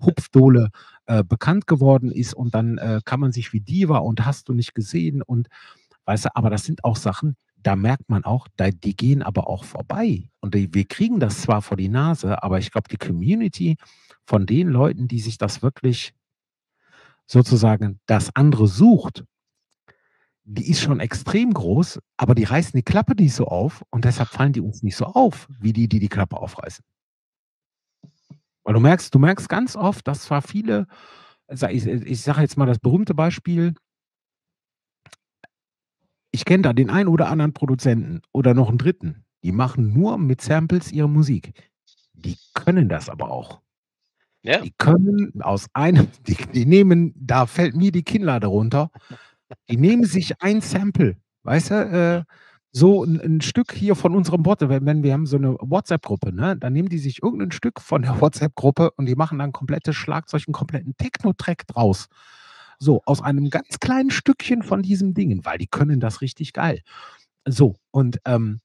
Hupfdohle, 0.02 0.70
äh, 1.08 1.24
bekannt 1.24 1.68
geworden 1.68 2.12
ist 2.12 2.34
und 2.34 2.54
dann, 2.56 2.78
äh, 2.78 3.02
kann 3.04 3.20
man 3.20 3.32
sich 3.32 3.52
wie 3.54 3.60
Diva 3.62 3.98
und 3.98 4.26
hast 4.26 4.48
du 4.50 4.54
nicht 4.54 4.74
gesehen 4.76 5.22
und 5.22 5.48
weißt 6.06 6.26
du, 6.26 6.30
aber 6.36 6.50
das 6.50 6.64
sind 6.66 6.84
auch 6.84 6.96
Sachen, 6.96 7.36
da 7.64 7.76
merkt 7.76 8.10
man 8.10 8.24
auch, 8.24 8.48
da 8.58 8.70
die 8.70 8.96
gehen 8.96 9.22
aber 9.22 9.48
auch 9.48 9.64
vorbei. 9.64 10.30
Und 10.40 10.56
die 10.56 10.74
wir 10.74 10.86
kriegen 10.86 11.20
das 11.20 11.42
zwar 11.42 11.62
vor 11.62 11.78
die 11.78 11.90
Nase, 11.90 12.42
aber 12.44 12.60
ich 12.60 12.72
glaube, 12.72 12.90
die 12.90 12.98
Community 12.98 13.78
von 14.26 14.46
den 14.46 14.68
Leuten, 14.68 15.08
die 15.08 15.20
sich 15.20 15.38
das 15.38 15.62
wirklich 15.62 16.14
sozusagen 17.28 18.00
das 18.08 18.36
andere 18.36 18.68
sucht 18.68 19.24
die 20.44 20.70
ist 20.70 20.82
schon 20.82 21.00
extrem 21.00 21.54
groß, 21.54 22.00
aber 22.18 22.36
die 22.36 22.44
reißen 22.44 22.74
die 22.76 22.84
Klappe 22.84 23.14
nicht 23.16 23.34
so 23.34 23.46
auf 23.46 23.84
und 23.90 24.06
deshalb 24.06 24.30
fallen 24.30 24.54
die 24.54 24.62
uns 24.62 24.84
nicht 24.84 24.96
so 24.96 25.06
auf, 25.06 25.48
wie 25.60 25.74
die, 25.74 25.88
die 25.88 26.00
die 26.00 26.10
Klappe 26.10 26.38
aufreißen. 26.38 26.84
Weil 28.64 28.74
du 28.74 28.80
merkst 28.80 29.14
du 29.14 29.20
merkst 29.20 29.50
ganz 29.50 29.76
oft, 29.76 30.08
dass 30.08 30.24
zwar 30.24 30.42
viele 30.42 30.88
ich 31.48 31.86
ich 31.86 32.22
sage 32.22 32.42
jetzt 32.42 32.58
mal 32.58 32.66
das 32.66 32.80
berühmte 32.80 33.14
Beispiel 33.14 33.74
ich 36.32 36.46
kenne 36.46 36.64
da 36.64 36.74
den 36.74 36.90
einen 36.90 37.10
oder 37.10 37.30
anderen 37.30 37.54
Produzenten 37.54 38.22
oder 38.34 38.54
noch 38.54 38.70
'n 38.72 38.78
3., 38.78 39.24
die 39.44 39.52
machen 39.52 39.94
nur 39.94 40.18
mit 40.18 40.42
Samples 40.42 40.92
ihre 40.92 41.10
Musik. 41.10 41.54
Die 42.14 42.38
können 42.54 42.90
das 42.90 43.10
aber 43.10 43.32
auch. 43.32 43.62
Ja. 44.44 44.60
Die 44.62 44.74
können 44.78 45.42
aus 45.42 45.68
einem 45.74 46.08
die 46.28 46.38
die 46.54 46.66
nehmen 46.68 47.14
da 47.18 47.46
fällt 47.48 47.76
mir 47.76 47.92
die 47.94 48.04
Kinnlade 48.04 48.48
runter. 48.48 48.92
Die 49.70 49.78
nehmen 49.78 50.06
sich 50.06 50.42
ein 50.42 50.62
Sample, 50.62 51.18
weißt 51.44 51.72
du, 51.72 51.76
äh, 51.76 52.24
so 52.74 53.04
'n 53.06 53.20
'n 53.22 53.42
Stück 53.42 53.74
hier 53.74 53.96
von 53.96 54.16
unserem 54.16 54.44
Bot 54.44 54.62
wenn 54.62 54.86
wenn 54.88 55.04
wir 55.04 55.14
haben 55.14 55.28
so 55.28 55.38
'ne 55.40 55.56
WhatsApp-Gruppe, 55.62 56.34
ne? 56.34 56.58
Dann 56.58 56.74
nehmen 56.74 56.90
die 56.90 57.00
sich 57.00 57.24
irgend 57.24 57.44
'n 57.44 57.52
Stück 57.54 57.82
von 57.82 58.04
der 58.04 58.14
WhatsApp-Gruppe 58.22 58.92
und 58.98 59.08
die 59.08 59.16
machen 59.16 59.40
dann 59.40 59.54
komplettes 59.54 59.96
Schlagzeug 59.98 60.44
'n 60.50 60.54
kompletten 60.54 60.96
Techno-Track 60.98 61.68
draus. 61.68 62.08
So, 62.84 63.04
aus 63.06 63.22
einem 63.22 63.52
ganz 63.52 63.80
kleinen 63.80 64.10
Stückchen 64.10 64.64
von 64.64 64.82
diesem 64.82 65.14
Dingen, 65.14 65.46
weil 65.46 65.60
die 65.60 65.68
können 65.68 66.00
das 66.00 66.22
richtig 66.22 66.52
geil. 66.52 66.82
So, 67.48 67.76
und, 67.92 68.20
ähm, 68.26 68.60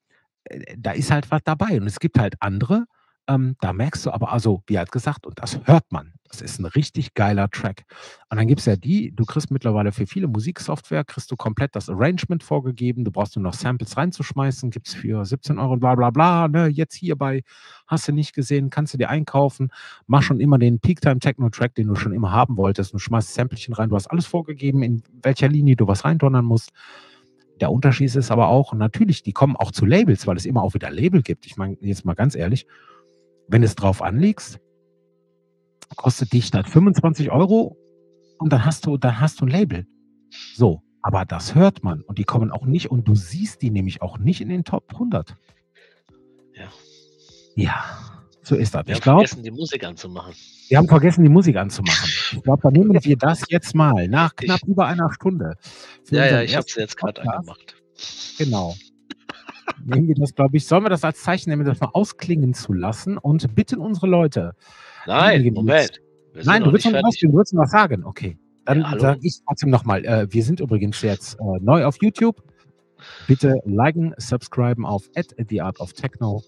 äh, 0.44 0.76
da 0.78 0.92
ist 0.92 1.10
halt 1.10 1.30
was 1.30 1.42
dabei. 1.44 1.80
Und 1.80 1.86
es 1.86 2.00
gibt 2.00 2.18
halt 2.18 2.36
andere, 2.40 2.86
ähm, 3.28 3.56
da 3.60 3.72
merkst 3.72 4.06
du 4.06 4.10
aber 4.12 4.32
also, 4.32 4.62
wie 4.66 4.78
halt 4.78 4.92
gesagt, 4.92 5.26
und 5.26 5.38
das 5.40 5.60
hört 5.64 5.90
man. 5.92 6.12
Das 6.28 6.42
ist 6.42 6.58
'n 6.60 6.66
richtig 6.66 7.14
geiler 7.14 7.48
Track. 7.50 7.84
Und 8.30 8.38
dann 8.38 8.48
gibt's 8.48 8.66
ja 8.66 8.76
die 8.76 9.12
du 9.14 9.24
kriegst 9.24 9.50
mittlerweile 9.52 9.92
für 9.92 10.06
viele 10.06 10.26
Musiksoftware 10.28 11.04
kriegst 11.04 11.30
du 11.30 11.36
komplett 11.36 11.76
das 11.76 11.88
Arrangement 11.88 12.42
vorgegeben. 12.42 13.04
Du 13.04 13.12
brauchst 13.12 13.36
nur 13.36 13.44
noch 13.44 13.54
Samples 13.54 13.96
reinzuschmeißen, 13.96 14.70
gibt's 14.70 14.94
für 14.94 15.24
17 15.24 15.58
€ 15.58 15.76
bla 15.78 15.94
bla 15.94 16.10
bla, 16.10 16.48
ne? 16.48 16.66
Jetzt 16.68 16.94
hier 16.96 17.16
bei 17.16 17.42
hast 17.86 18.08
du 18.08 18.12
nicht 18.12 18.34
gesehen, 18.34 18.70
kannst 18.70 18.94
du 18.94 18.98
dir 18.98 19.08
einkaufen. 19.10 19.70
Mach 20.06 20.22
schon 20.22 20.40
immer 20.40 20.58
den 20.58 20.80
Peak-Time-Techno-Track, 20.80 21.74
den 21.76 21.88
du 21.88 21.94
schon 21.94 22.12
immer 22.12 22.32
haben 22.32 22.56
wolltest 22.56 22.92
und 22.92 22.98
schmeißt 23.00 23.34
Samplechen 23.34 23.74
rein. 23.74 23.88
Du 23.90 23.96
hast 23.96 24.08
alles 24.08 24.26
vorgegeben, 24.26 24.82
in 24.82 25.02
welcher 25.22 25.48
Linie 25.48 25.76
du 25.76 25.86
was 25.88 26.04
reindonnern 26.04 26.44
musst. 26.44 26.72
Der 27.60 27.70
Unterschied 27.72 28.14
ist 28.14 28.30
aber 28.30 28.48
auch 28.48 28.74
natürlich, 28.74 29.22
die 29.22 29.32
kommen 29.32 29.56
auch 29.56 29.72
zu 29.72 29.86
Labels, 29.86 30.26
weil 30.26 30.36
es 30.36 30.46
immer 30.46 30.62
auch 30.62 30.74
wieder 30.74 30.90
Label 30.90 31.22
gibt. 31.22 31.46
Ich 31.46 31.56
meine, 31.56 31.76
jetzt 31.80 32.04
mal 32.04 32.14
ganz 32.14 32.34
ehrlich, 32.34 32.66
wenn 33.48 33.62
du's 33.62 33.74
drauf 33.74 34.02
anlegst 34.02 34.58
kostet 35.96 36.32
dich 36.32 36.50
das 36.50 36.68
25 36.68 37.30
€ 37.30 37.76
und 38.38 38.52
dann 38.52 38.64
hast 38.64 38.86
du 38.86 38.96
dann 38.98 39.20
hast 39.20 39.40
du 39.40 39.44
'n 39.46 39.48
Label. 39.50 39.86
So, 40.54 40.82
aber 41.02 41.24
das 41.24 41.54
hört 41.54 41.84
man 41.84 42.02
und 42.02 42.18
die 42.18 42.24
kommen 42.24 42.50
auch 42.50 42.66
nicht 42.66 42.90
und 42.90 43.06
du 43.08 43.14
siehst 43.14 43.62
die 43.62 43.70
nämlich 43.70 44.02
auch 44.02 44.18
nicht 44.18 44.40
in 44.40 44.48
den 44.48 44.64
Top 44.64 44.92
100. 44.92 45.36
Ja. 46.54 46.68
Ja, 47.56 47.84
so 48.42 48.56
ist 48.56 48.74
das. 48.74 48.86
Wir 48.86 48.94
Ich 48.96 49.00
haben 49.06 49.18
vergessen, 49.18 49.42
die 49.42 49.50
Musik 49.50 49.84
anzumachen. 49.84 50.34
wir 50.68 50.78
haben 50.78 50.88
vergessen, 50.88 51.22
die 51.24 51.30
Musik 51.30 51.56
anzumachen. 51.56 52.10
Ich 52.32 52.42
glaube, 52.42 52.62
dann 52.62 52.72
nehmen 52.72 52.92
wir 53.02 53.16
das 53.16 53.42
jetzt 53.48 53.74
mal 53.74 54.08
nach 54.08 54.32
Ich 54.40 54.46
knapp 54.46 54.62
über 54.66 54.86
einer 54.86 55.12
Stunde 55.12 55.56
Ja, 56.10 56.26
ja, 56.26 56.42
ich 56.42 56.56
habe 56.56 56.66
1. 56.66 56.74
jetzt 56.76 56.96
Podcast. 56.98 57.28
angemacht. 57.28 57.76
Genau. 58.38 58.74
Nehmen 59.84 60.08
wir 60.08 60.14
das, 60.14 60.34
glaube 60.34 60.56
ich 60.56 60.66
sollen 60.66 60.84
wir 60.84 60.90
das 60.90 61.04
als 61.04 61.22
Zeichen 61.22 61.50
nehmen, 61.50 61.64
das 61.64 61.80
mal 61.80 61.90
ausklingen 61.92 62.54
zu 62.54 62.72
lassen 62.72 63.18
und 63.18 63.54
bitten 63.54 63.80
unsere 63.80 64.06
Leute, 64.06 64.52
Nein, 65.06 65.42
die 65.42 65.50
Moment. 65.50 66.00
Nein, 66.44 66.64
du 66.64 66.72
willst 66.72 66.86
rausgehen, 66.86 67.32
du 67.32 67.38
willst 67.38 67.54
noch 67.54 67.62
was 67.62 67.70
sagen? 67.70 68.04
Okay. 68.04 68.38
Dann 68.64 68.80
Ja, 68.80 68.98
sage 68.98 69.20
ich 69.22 69.40
trotzdem 69.46 69.70
noch 69.70 69.84
mal, 69.84 70.04
äh, 70.04 70.26
wir 70.30 70.42
sind 70.42 70.60
übrigens 70.60 71.00
jetzt, 71.02 71.34
äh, 71.34 71.60
neu 71.60 71.84
auf 71.84 71.96
YouTube. 72.02 72.42
Bitte 73.28 73.60
liken, 73.64 74.14
subscriben 74.18 74.84
auf 74.84 75.08
@theartofTechno 75.14 76.42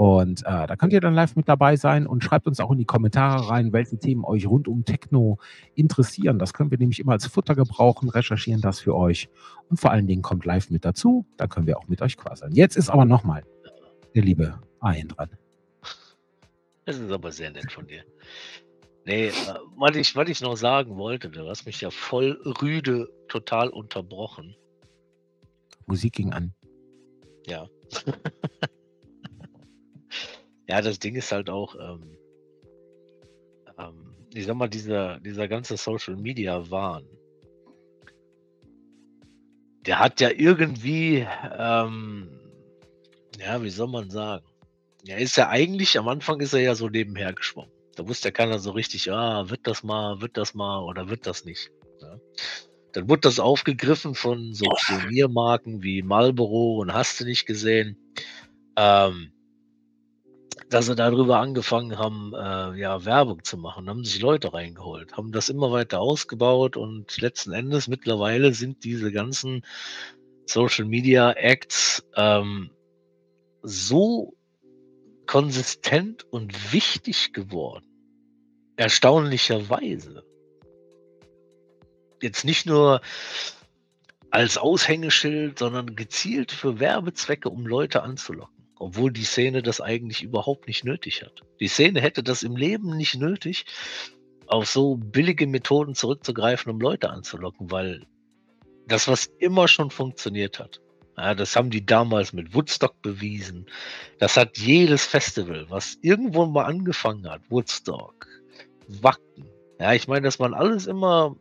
und, 0.00 0.40
äh, 0.46 0.66
da 0.66 0.76
könnt 0.76 0.94
ihr 0.94 1.02
dann 1.02 1.12
live 1.12 1.36
mit 1.36 1.46
dabei 1.46 1.76
sein 1.76 2.06
und 2.06 2.24
schreibt 2.24 2.46
uns 2.46 2.58
auch 2.58 2.70
in 2.70 2.78
die 2.78 2.86
Kommentare 2.86 3.50
rein, 3.50 3.74
welche 3.74 3.98
Themen 3.98 4.24
euch 4.24 4.46
rund 4.46 4.66
um 4.66 4.86
Techno 4.86 5.36
interessieren. 5.74 6.38
Das 6.38 6.54
können 6.54 6.70
wir 6.70 6.78
nämlich 6.78 7.00
immer 7.00 7.12
als 7.12 7.26
Futter 7.26 7.54
gebrauchen, 7.54 8.08
recherchieren 8.08 8.62
das 8.62 8.80
für 8.80 8.96
euch 8.96 9.28
und 9.68 9.78
vor 9.78 9.90
allen 9.90 10.06
Dingen 10.06 10.22
kommt 10.22 10.46
live 10.46 10.70
mit 10.70 10.86
dazu, 10.86 11.26
da 11.36 11.46
können 11.48 11.66
wir 11.66 11.76
auch 11.76 11.86
mit 11.88 12.00
euch 12.00 12.16
quasseln. 12.16 12.54
Jetzt 12.54 12.78
ist 12.78 12.88
aber 12.88 13.04
noch 13.04 13.24
mal 13.24 13.44
der 14.14 14.22
liebe 14.22 14.58
Arjen 14.78 15.08
dran. 15.08 15.28
Das 16.86 16.96
ist 16.96 17.12
aber 17.12 17.30
sehr 17.30 17.50
nett 17.50 17.70
von 17.70 17.86
dir. 17.86 18.02
Ne, 19.04 19.26
äh, 19.26 19.32
was 19.76 19.96
ich 19.96 20.16
was 20.16 20.30
ich 20.30 20.40
noch 20.40 20.56
sagen 20.56 20.96
wollte, 20.96 21.28
du 21.28 21.46
hast 21.46 21.66
mich 21.66 21.82
ja 21.82 21.90
voll 21.90 22.40
rüde 22.62 23.10
total 23.28 23.68
unterbrochen. 23.68 24.56
Musik 25.84 26.14
ging 26.14 26.32
an. 26.32 26.54
Ja. 27.46 27.68
Ja, 30.70 30.80
das 30.80 31.00
Ding 31.00 31.16
ist 31.16 31.32
halt 31.32 31.50
auch, 31.50 31.74
ähm 31.74 32.16
ähm, 33.76 34.14
ich 34.32 34.46
sage 34.46 34.56
mal, 34.56 34.68
dieser 34.68 35.18
dieser 35.18 35.48
ganze 35.48 35.76
Social-Media-Wahn 35.76 37.04
der 39.86 39.98
hat 39.98 40.20
ja 40.20 40.30
irgendwie, 40.30 41.26
ähm 41.58 42.28
ja, 43.38 43.62
wie 43.62 43.70
soll 43.70 43.88
man 43.88 44.10
sagen? 44.10 44.44
Er 45.06 45.18
ist 45.18 45.36
ja 45.36 45.48
eigentlich 45.48 45.98
am 45.98 46.06
Anfang 46.08 46.40
ist 46.40 46.52
er 46.52 46.60
ja 46.60 46.74
so 46.74 46.88
nebenher 46.88 47.32
geschwommen. 47.32 47.72
Da 47.96 48.06
wusste 48.06 48.28
ja 48.28 48.32
keiner 48.32 48.58
so 48.60 48.70
richtig: 48.72 49.10
„Ah, 49.10 49.48
wird 49.50 49.66
das 49.66 49.82
mal 49.82 50.20
wird 50.20 50.36
das 50.36 50.54
mal 50.54 50.80
oder 50.84 51.08
wird 51.08 51.26
das 51.26 51.44
nicht?“ 51.44 51.70
Ne? 52.00 52.20
Dann 52.92 53.08
wurde 53.08 53.22
das 53.22 53.40
aufgegriffen 53.40 54.14
von 54.14 54.54
so 54.54 54.66
Pioniermarken 54.86 55.82
wie 55.82 56.02
Marlboro 56.02 56.80
und 56.80 56.92
hast 56.94 57.18
du 57.20 57.24
nicht 57.24 57.46
gesehen, 57.46 57.96
ähm 58.76 59.32
dass 60.70 60.86
sie 60.86 60.94
da 60.94 61.10
drüber 61.10 61.38
angefangen 61.40 61.98
haben, 61.98 62.32
äh, 62.32 62.78
ja, 62.78 63.04
Werbung 63.04 63.42
zu 63.42 63.58
machen, 63.58 63.88
haben 63.88 64.04
sich 64.04 64.20
Leute 64.20 64.54
reingeholt, 64.54 65.16
haben 65.16 65.32
das 65.32 65.48
immer 65.48 65.72
weiter 65.72 66.00
ausgebaut 66.00 66.76
und 66.76 67.20
letzten 67.20 67.52
Endes 67.52 67.88
mittlerweile 67.88 68.54
sind 68.54 68.84
diese 68.84 69.10
ganzen 69.10 69.62
Social-Media-Acts, 70.46 72.04
ähm, 72.16 72.70
so 73.62 74.34
konsistent 75.26 76.24
und 76.32 76.72
wichtig 76.72 77.32
geworden. 77.32 77.86
Erstaunlicherweise. 78.76 80.24
Jetzt 82.22 82.44
nicht 82.44 82.66
nur 82.66 83.00
als 84.30 84.56
Aushängeschild, 84.56 85.58
sondern 85.58 85.96
gezielt 85.96 86.52
für 86.52 86.78
Werbezwecke, 86.78 87.48
um 87.48 87.66
Leute 87.66 88.02
anzulocken, 88.02 88.59
obwohl 88.80 89.12
die 89.12 89.24
Szene 89.24 89.62
das 89.62 89.80
eigentlich 89.80 90.22
überhaupt 90.22 90.66
nicht 90.66 90.84
nötig 90.84 91.22
hat. 91.22 91.42
Die 91.60 91.68
Szene 91.68 92.00
hätte 92.00 92.22
das 92.22 92.42
im 92.42 92.56
Leben 92.56 92.96
nicht 92.96 93.14
nötig, 93.14 93.66
auf 94.46 94.68
so 94.68 94.96
billige 94.96 95.46
Methoden 95.46 95.94
zurückzugreifen, 95.94 96.72
um 96.72 96.80
Leute 96.80 97.10
anzulocken, 97.10 97.70
weil 97.70 98.06
das, 98.88 99.06
was 99.06 99.26
immer 99.38 99.68
schon 99.68 99.90
funktioniert 99.90 100.58
hat, 100.58 100.80
ja, 101.16 101.34
das 101.34 101.54
haben 101.54 101.68
die 101.68 101.84
damals 101.84 102.32
mit 102.32 102.54
Woodstock 102.54 103.02
bewiesen. 103.02 103.66
Das 104.18 104.38
hat 104.38 104.56
jedes 104.56 105.04
Festival, 105.04 105.66
was 105.68 105.98
irgendwo 106.00 106.46
mal 106.46 106.64
angefangen 106.64 107.28
hat, 107.28 107.42
Woodstock, 107.50 108.26
Wacken. 108.88 109.44
Ja, 109.78 109.92
ich 109.92 110.08
meine, 110.08 110.22
das 110.22 110.40
waren 110.40 110.54
alles 110.54 110.86
immer 110.86 111.36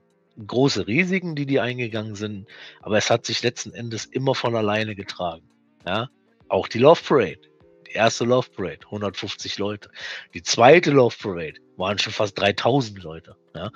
große 0.45 0.87
Risiken, 0.87 1.35
die 1.35 1.45
die 1.45 1.61
eingegangen 1.61 2.15
sind, 2.15 2.47
aber 2.81 2.97
es 2.97 3.09
hat 3.09 3.25
sich 3.25 3.41
letzten 3.43 3.71
Endes 3.71 4.05
immer 4.05 4.35
von 4.35 4.55
alleine 4.55 4.95
getragen, 4.95 5.49
ja? 5.85 6.09
Auch 6.49 6.67
die 6.67 6.79
Love 6.79 7.01
Parade. 7.07 7.39
Die 7.87 7.93
erste 7.93 8.25
Love 8.25 8.49
Parade, 8.55 8.85
150 8.85 9.57
Leute. 9.57 9.89
Die 10.33 10.43
zweite 10.43 10.91
Love 10.91 11.15
Parade 11.19 11.59
waren 11.77 11.97
schon 11.97 12.13
fast 12.13 12.37
3.000 12.39 13.01
Leute, 13.01 13.35
ja? 13.55 13.71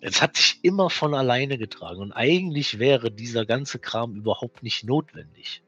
Es 0.00 0.20
hat 0.20 0.36
sich 0.36 0.58
immer 0.62 0.90
von 0.90 1.14
alleine 1.14 1.56
getragen 1.56 2.00
und 2.02 2.12
eigentlich 2.12 2.78
wäre 2.78 3.10
dieser 3.10 3.46
ganze 3.46 3.78
Kram 3.78 4.16
überhaupt 4.16 4.62
nicht 4.62 4.84
notwendig. 4.84 5.62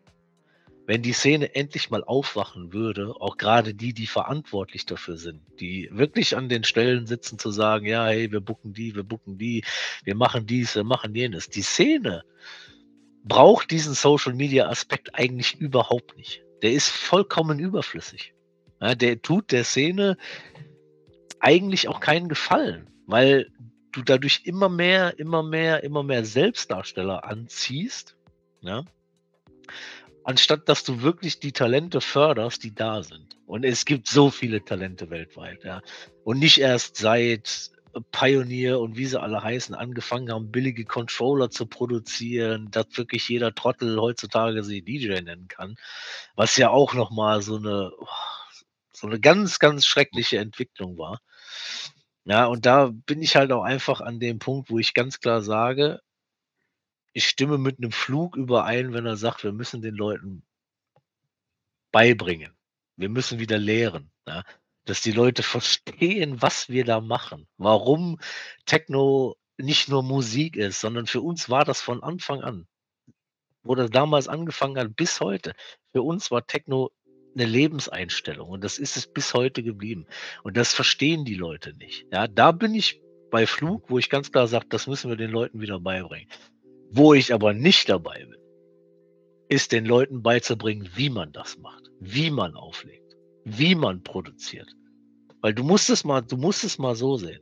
Wenn 0.87 1.01
die 1.01 1.15
Szene 1.15 1.55
endlich 1.55 1.89
mal 1.91 2.05
aufwachen 2.05 2.75
würde, 2.75 3.15
auch 3.19 3.39
grade 3.39 3.75
die, 3.75 3.95
die 3.95 4.07
verantwortlich 4.07 4.85
dafür 4.85 5.17
sind, 5.17 5.41
die 5.59 5.89
wirklich 5.91 6.37
an 6.37 6.51
den 6.51 6.65
Stellen 6.65 7.07
sitzen 7.07 7.39
zu 7.39 7.51
sagen: 7.51 7.87
„Ja, 7.87 8.07
hey, 8.07 8.31
wir 8.31 8.41
booken 8.41 8.75
die, 8.75 8.95
wir 8.95 9.03
booken 9.05 9.39
die, 9.39 9.65
wir 10.05 10.15
machen 10.15 10.47
dies, 10.47 10.75
wir 10.77 10.85
machen 10.85 11.15
jenes.“ 11.15 11.49
Die 11.49 11.63
Szene 11.63 12.23
braucht 13.27 13.71
diesen 13.71 13.95
Social-Media-Aspekt 13.95 15.15
eigentlich 15.15 15.57
überhaupt 15.61 16.17
nicht. 16.17 16.43
Der 16.63 16.73
ist 16.73 16.89
vollkommen 16.89 17.59
überflüssig. 17.59 18.35
Ja, 18.81 18.95
der 18.95 19.21
tut 19.21 19.53
der 19.53 19.65
Szene 19.65 20.17
eigentlich 21.41 21.89
auch 21.89 22.01
keinen 22.01 22.29
Gefallen, 22.29 22.89
weil 23.07 23.51
du 23.93 24.03
dadurch 24.03 24.43
immer 24.45 24.69
mehr 24.69 25.19
immer 25.19 25.43
mehr 25.43 25.83
immer 25.83 26.03
mehr 26.03 26.25
Selbstdarsteller 26.25 27.25
anziehst, 27.25 28.17
ja? 28.61 28.85
Anstatt 30.25 30.69
dass 30.69 30.85
du 30.85 31.03
wirklich 31.03 31.41
die 31.41 31.53
Talente 31.53 32.01
förderst, 32.01 32.65
die 32.65 32.75
da 32.75 33.03
sind. 33.03 33.37
Und 33.47 33.65
es 33.65 33.85
gibt 33.85 34.09
so 34.09 34.31
viele 34.31 34.65
Talente 34.65 35.09
weltweit, 35.11 35.65
ja? 35.65 35.83
Und 36.25 36.39
nicht 36.39 36.59
erst 36.59 36.97
seit 36.97 37.71
Pioneer 38.03 38.81
und 38.81 38.97
wie 38.97 39.07
sie 39.07 39.21
alle 39.21 39.43
heißen, 39.43 39.75
angefangen 39.75 40.31
haben, 40.33 40.51
billige 40.53 40.85
Controller 40.85 41.51
zu 41.51 41.67
produzieren, 41.67 42.71
dass 42.71 42.87
wirklich 42.97 43.29
jeder 43.29 43.55
Trottel 43.55 44.01
heutzutage 44.01 44.63
sich 44.65 44.85
DJ 44.85 45.21
nennen 45.23 45.49
kann, 45.49 45.77
was 46.37 46.57
ja 46.57 46.71
auch 46.71 46.95
noch 46.95 47.11
mal 47.11 47.43
so 47.43 47.59
'ne 47.59 47.93
so 48.93 49.07
'ne 49.09 49.21
ganz, 49.21 49.59
ganz 49.61 49.87
schreckliche 49.87 50.39
Entwicklung 50.39 50.99
war. 50.99 51.21
Ja, 52.29 52.47
und 52.47 52.67
da 52.67 52.91
bin 52.93 53.23
ich 53.23 53.37
halt 53.37 53.53
auch 53.53 53.63
einfach 53.63 54.01
an 54.01 54.19
dem 54.19 54.41
Punkt, 54.41 54.69
wo 54.69 54.81
ich 54.81 54.95
ganz 54.95 55.21
klar 55.21 55.43
sage 55.43 56.01
ich 57.17 57.27
stimme 57.29 57.57
mit 57.57 57.79
'nem 57.81 57.93
Flug 57.93 58.37
überein, 58.37 58.93
wenn 58.93 59.07
er 59.07 59.17
sagt, 59.17 59.43
wir 59.43 59.53
müssen 59.53 59.81
den 59.81 59.95
Leuten 59.95 60.43
beibringen. 61.95 62.53
Wir 62.97 63.09
müssen 63.09 63.39
wieder 63.39 63.59
lehren, 63.59 64.11
ja? 64.27 64.43
Dass 64.87 65.03
die 65.03 65.13
Leute 65.13 65.43
verstehen, 65.43 66.41
was 66.41 66.69
wir 66.69 66.85
da 66.85 67.01
machen. 67.01 67.47
Warum 67.59 68.19
Techno 68.65 69.37
nicht 69.59 69.89
nur 69.89 70.03
Musik 70.03 70.57
ist, 70.57 70.81
sondern 70.81 71.07
für 71.07 71.21
uns 71.21 71.51
war 71.51 71.65
das 71.65 71.81
von 71.81 72.03
Anfang 72.03 72.41
an. 72.41 72.67
Wo 73.63 73.75
das 73.75 73.91
damals 73.91 74.29
angefangen 74.29 74.79
hat 74.79 74.97
bis 74.97 75.21
heute. 75.21 75.53
Für 75.93 76.03
uns 76.03 76.31
war 76.31 76.47
Techno 76.47 76.91
eine 77.35 77.45
Lebenseinstellung 77.45 78.49
und 78.49 78.65
das 78.65 78.79
ist 78.79 78.97
es 78.97 79.07
bis 79.07 79.35
heute 79.35 79.63
geblieben. 79.63 80.07
Und 80.43 80.57
das 80.57 80.73
verstehen 80.73 81.25
die 81.25 81.35
Leute 81.35 81.75
nicht. 81.77 82.07
Ja, 82.13 82.29
da 82.29 82.53
bin 82.53 82.75
ich 82.75 83.03
bei 83.31 83.47
Flug, 83.47 83.91
wo 83.91 83.99
ich 83.99 84.09
ganz 84.09 84.33
klar 84.33 84.47
sage, 84.47 84.67
das 84.69 84.87
müssen 84.87 85.11
wir 85.11 85.17
den 85.17 85.31
Leuten 85.31 85.61
wieder 85.61 85.81
beibringen. 85.81 86.31
Wo 86.91 87.13
ich 87.13 87.35
aber 87.35 87.53
nicht 87.53 87.89
dabei 87.89 88.25
bin, 88.25 88.41
ist 89.49 89.73
den 89.73 89.85
Leuten 89.85 90.23
beizubringen, 90.23 90.89
wie 90.95 91.11
man 91.11 91.33
das 91.33 91.59
macht, 91.59 91.91
wie 92.01 92.31
man 92.31 92.55
auflegt, 92.55 93.06
wie 93.47 93.77
man 93.77 94.03
produziert. 94.03 94.75
Weil 95.41 95.55
du 95.55 95.63
musst 95.63 95.89
es 95.89 96.05
mal, 96.05 96.21
du 96.21 96.37
musst 96.37 96.65
es 96.65 96.79
mal 96.79 96.97
so 96.97 97.17
sehen. 97.17 97.41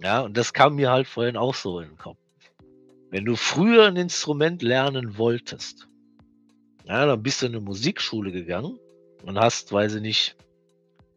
Ja, 0.00 0.20
und 0.20 0.36
das 0.36 0.52
kam 0.52 0.76
mir 0.76 0.90
halt 0.90 1.08
vorhin 1.08 1.36
auch 1.36 1.54
so 1.54 1.80
in 1.80 1.88
den 1.88 1.98
Kopf. 1.98 2.18
Wenn 3.10 3.24
du 3.24 3.34
früher 3.36 3.86
ein 3.86 3.96
Instrument 3.96 4.62
lernen 4.62 5.18
wolltest, 5.18 5.88
ja, 6.84 7.04
dann 7.04 7.22
bist 7.22 7.42
du 7.42 7.46
in 7.46 7.52
eine 7.52 7.60
Musikschule 7.64 8.30
gegangen 8.30 8.78
und 9.24 9.38
hast, 9.38 9.72
weiß 9.72 9.96
ich 9.96 10.02
nicht, 10.02 10.36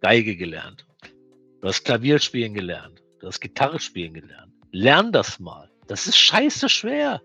Geige 0.02 0.36
gelernt. 0.36 0.86
Du 1.62 1.68
hast 1.68 1.84
Klavier 1.84 2.20
spielen 2.20 2.53
gelernt. 2.53 3.02
Du 3.20 3.28
hast 3.28 3.40
Gitarre 3.40 3.80
spielen 3.80 4.14
gelernt. 4.14 4.52
Lern 4.72 5.12
das 5.12 5.40
mal. 5.40 5.72
Das 5.88 6.06
ist 6.07 6.18
scheiße 6.18 6.70
schwer. 6.70 7.22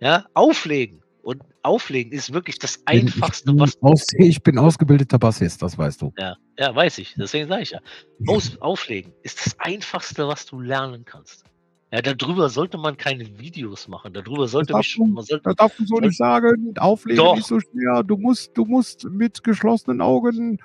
Ja, 0.00 0.26
auflegen. 0.34 1.02
Und 1.22 1.42
auflegen 1.68 2.12
ist 2.12 2.32
wirklich 2.32 2.58
das 2.58 2.80
Einfachste, 2.86 3.52
ich 3.52 3.60
was. 3.60 3.82
Aus, 3.82 4.06
ich 4.16 4.42
bin 4.42 4.58
ausgebildeter 4.58 5.18
Bassist, 5.18 5.62
das 5.62 5.76
weißt 5.76 6.02
du. 6.02 6.12
Ja, 6.18 6.36
ja 6.58 6.74
weiß 6.74 6.98
ich. 6.98 7.14
Deswegen 7.16 7.46
sage 7.48 7.62
ich 7.62 7.70
ja. 7.70 7.80
Aus, 8.26 8.56
auflegen 8.60 9.12
ist 9.22 9.44
das 9.44 9.58
Einfachste, 9.60 10.26
was 10.26 10.46
du 10.46 10.60
lernen 10.60 11.04
kannst. 11.04 11.44
Ja, 11.92 12.02
darüber 12.02 12.48
sollte 12.48 12.76
man 12.76 12.96
keine 12.96 13.38
Videos 13.38 13.88
machen. 13.88 14.12
Darüber 14.12 14.46
sollte 14.48 14.76
mich 14.76 14.88
schon. 14.88 15.12
Man 15.12 15.24
sollte, 15.24 15.44
das 15.44 15.56
darfst 15.56 15.78
du 15.78 15.86
so 15.86 15.96
nicht 15.96 16.16
sagen. 16.16 16.74
Auflegen 16.78 17.24
doch. 17.24 17.38
ist 17.38 17.46
so 17.46 17.60
schwer. 17.60 18.02
Du 18.02 18.16
musst, 18.16 18.56
du 18.56 18.64
musst 18.64 19.04
mit 19.04 19.42
geschlossenen 19.42 20.00
Augen 20.00 20.58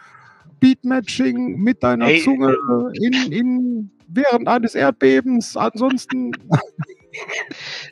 Beatmatching 0.59 1.59
mit 1.59 1.83
deiner 1.83 2.07
Ey, 2.07 2.21
Zunge 2.21 2.55
in, 2.93 3.13
in 3.31 3.91
während 4.07 4.47
eines 4.47 4.75
Erdbebens. 4.75 5.55
Ansonsten. 5.55 6.31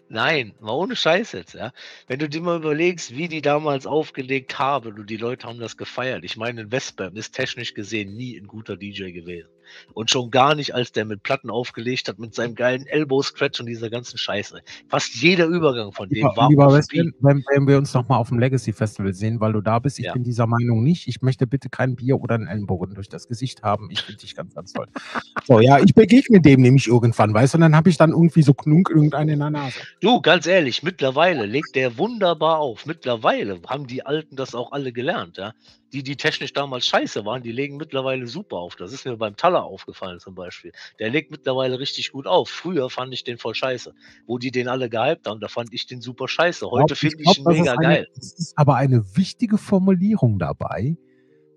Nein, 0.10 0.54
mal 0.60 0.74
ohne 0.74 0.96
Scheiß 0.96 1.32
jetzt, 1.34 1.54
ja. 1.54 1.74
Wenn 2.08 2.20
du 2.20 2.30
dir 2.30 2.42
mal 2.42 2.58
überlegst, 2.58 3.16
wie 3.16 3.28
die 3.28 3.42
damals 3.42 3.86
aufgelegt 3.86 4.60
haben 4.60 4.98
und 4.98 5.10
die 5.10 5.18
Leute 5.18 5.48
haben 5.48 5.60
das 5.60 5.78
gefeiert. 5.78 6.24
Ich 6.24 6.38
meine, 6.38 6.72
Westbam 6.72 7.16
ist 7.16 7.34
technisch 7.34 7.74
gesehen 7.74 8.16
nie 8.16 8.38
ein 8.38 8.48
guter 8.48 8.78
DJ 8.78 9.12
gewesen. 9.12 9.50
Und 9.94 10.10
schon 10.10 10.32
gar 10.32 10.56
nicht, 10.56 10.74
als 10.74 10.92
der 10.92 11.06
mit 11.06 11.24
Platten 11.24 11.50
aufgelegt 11.50 12.08
hat, 12.08 12.20
mit 12.20 12.34
seinem 12.34 12.56
geilen 12.56 12.86
Elbow-Scratch 12.86 13.60
und 13.60 13.66
dieser 13.66 13.90
ganzen 13.90 14.18
Scheiße. 14.18 14.62
Fast 14.88 15.16
jeder 15.16 15.46
Übergang 15.46 15.92
von 15.92 16.10
dem 16.10 16.16
lieber, 16.16 16.36
war 16.36 16.50
lieber 16.50 16.74
Western, 16.74 17.14
wenn, 17.20 17.44
wenn, 17.54 17.68
wir 17.68 17.78
uns 17.78 17.94
nochmal 17.94 18.20
auf 18.20 18.30
dem 18.30 18.40
Legacy 18.40 18.74
Festival 18.74 19.14
sehen, 19.14 19.40
weil 19.40 19.54
du 19.54 19.62
da 19.62 19.80
bist, 19.80 20.00
ich 20.00 20.06
ja. 20.06 20.14
bin 20.14 20.24
dieser 20.24 20.48
Meinung 20.48 20.84
nicht. 20.84 21.08
Ich 21.08 21.22
möchte 21.22 21.48
bitte 21.48 21.70
kein 21.70 21.96
Bier 21.96 22.20
oder 22.20 22.36
einen 22.36 22.48
Ellenbogen 22.48 22.94
durch 22.96 23.10
das 23.10 23.28
Gesicht 23.28 23.64
haben. 23.64 23.90
Ich 23.92 24.02
finde 24.02 24.22
dich 24.22 24.36
ganz, 24.36 24.54
ganz 24.54 24.74
toll. 24.74 24.88
so, 25.46 25.60
ja, 25.60 25.80
ich 25.80 25.94
begegne 25.94 26.42
dem 26.42 26.62
nämlich 26.62 26.88
irgendwann, 26.88 27.34
weißt 27.34 27.54
du, 27.54 27.58
und 27.58 27.62
dann 27.62 27.76
habe 27.76 27.90
ich 27.90 27.98
dann 27.98 28.12
irgendwie 28.12 28.44
so 28.44 28.54
Knunk 28.54 28.90
irgendeinen 28.90 29.30
in 29.30 29.40
der 29.40 29.50
Nase. 29.50 29.80
Du, 30.02 30.22
ganz 30.22 30.46
ehrlich, 30.46 30.84
mittlerweile 30.84 31.46
legt 31.46 31.76
der 31.76 31.98
wunderbar 31.98 32.60
auf. 32.60 32.86
Mittlerweile 32.86 33.60
haben 33.68 33.88
die 33.88 34.06
Alten 34.06 34.36
das 34.36 34.56
auch 34.56 34.72
alle 34.72 34.92
gelernt, 34.92 35.38
ja 35.38 35.54
die, 35.94 36.04
die 36.04 36.16
technisch 36.16 36.54
damals 36.54 36.88
scheiße 36.88 37.26
waren, 37.26 37.44
die 37.44 37.52
legen 37.52 37.78
mittlerweile 37.78 38.28
super 38.28 38.58
auf. 38.58 38.76
Das 38.76 38.94
ist 38.94 39.06
mir 39.06 39.18
beim 39.18 39.36
Taller 39.36 39.64
aufgefallen 39.64 40.20
zum 40.20 40.36
Beispiel. 40.36 40.72
Der 41.00 41.10
legt 41.10 41.32
mittlerweile 41.32 41.80
richtig 41.80 42.12
gut 42.12 42.28
auf. 42.28 42.50
Früher 42.50 42.90
fand 42.90 43.14
ich 43.14 43.24
den 43.24 43.38
voll 43.38 43.56
scheiße. 43.56 43.94
Wo 44.26 44.38
die 44.38 44.52
den 44.52 44.68
alle 44.68 44.90
gehypt 44.90 45.28
haben, 45.28 45.40
da 45.40 45.48
fand 45.48 45.74
ich 45.74 45.88
den 45.88 46.02
super 46.02 46.28
scheiße. 46.28 46.70
Heute 46.70 46.96
finde 46.96 47.18
ich, 47.20 47.38
ihn 47.38 47.44
mega 47.46 47.74
eine, 47.74 47.82
geil. 47.82 48.08
Es 48.18 48.34
ist 48.40 48.58
aber 48.58 48.76
eine 48.76 49.04
wichtige 49.16 49.58
Formulierung 49.58 50.40
dabei, 50.40 50.96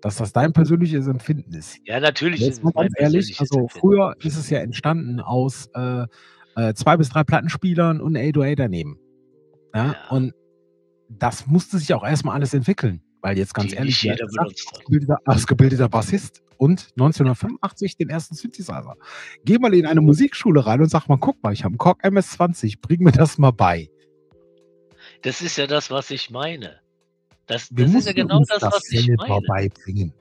dass 0.01 0.17
das 0.17 0.33
dein 0.33 0.53
persönliches 0.53 1.07
Empfinden 1.07 1.53
ist. 1.53 1.77
Ja, 1.85 1.99
natürlich 1.99 2.41
Jetzt 2.41 2.63
es 2.63 2.73
ganz 2.73 2.93
ehrlich, 2.97 3.39
also 3.39 3.61
Empfinden. 3.61 3.79
früher 3.79 4.15
ist 4.19 4.37
es 4.37 4.49
ja 4.49 4.59
entstanden 4.59 5.21
aus 5.21 5.69
äh, 5.73 6.05
äh, 6.55 6.73
zwei 6.73 6.97
bis 6.97 7.09
drei 7.09 7.23
Plattenspielern 7.23 8.01
und 8.01 8.17
808 8.17 8.59
daneben. 8.59 8.99
Ja? 9.73 9.85
ja. 9.85 9.95
Und 10.09 10.33
das 11.09 11.47
musste 11.47 11.77
sich 11.77 11.93
auch 11.93 12.03
erstmal 12.03 12.35
alles 12.35 12.53
entwickeln. 12.53 13.01
Weil 13.25 13.39
jetzt 13.39 13.55
ganz 13.55 13.71
Die 13.71 13.75
ehrlich, 13.77 14.03
jeder 14.03 14.27
ausgebildeter, 14.37 15.17
ausgebildeter 15.25 15.89
Bassist 15.89 16.43
und 16.57 16.91
1985 16.91 17.97
den 17.97 18.09
ersten 18.09 18.35
Synthesizer. 18.35 18.93
Geh 19.45 19.57
mal 19.57 19.73
in 19.73 19.87
eine 19.87 20.01
Musikschule 20.01 20.63
rein 20.63 20.79
und 20.79 20.89
sag 20.89 21.07
mal, 21.07 21.17
guck 21.17 21.41
mal, 21.41 21.51
ich 21.51 21.63
habe 21.63 21.71
einen 21.71 21.79
Korg 21.79 22.03
MS-20, 22.03 22.81
bring 22.81 23.01
mir 23.01 23.11
das 23.11 23.39
mal 23.39 23.49
bei. 23.49 23.89
Das 25.23 25.41
ist 25.41 25.57
ja 25.57 25.65
das, 25.65 25.89
was 25.89 26.11
ich 26.11 26.29
meine. 26.29 26.75
Das, 27.47 27.67
das 27.71 27.95
ist 27.95 28.05
ja 28.05 28.13
genau 28.13 28.43
das, 28.47 28.59
das, 28.59 28.73
was 28.73 28.91
ich 28.91 29.07
meine. 29.07 29.41
beibringen. 29.47 30.13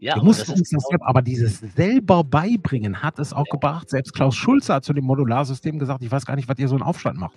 Ja, 0.00 0.14
wir 0.14 0.22
mussten 0.22 0.52
uns 0.52 0.70
das 0.70 0.84
genau 0.88 1.04
aber 1.04 1.22
dieses 1.22 1.58
selber 1.58 2.22
beibringen 2.22 3.02
hat 3.02 3.18
es 3.18 3.32
auch 3.32 3.46
ja. 3.46 3.52
gebracht. 3.52 3.90
Selbst 3.90 4.12
Klaus 4.12 4.36
Schulze 4.36 4.74
hat 4.74 4.84
zu 4.84 4.92
dem 4.92 5.04
Modularsystem 5.04 5.78
gesagt, 5.78 6.02
ich 6.04 6.10
weiß 6.10 6.24
gar 6.24 6.36
nicht, 6.36 6.48
was 6.48 6.58
ihr 6.58 6.68
so 6.68 6.76
einen 6.76 6.84
Aufstand 6.84 7.18
macht. 7.18 7.36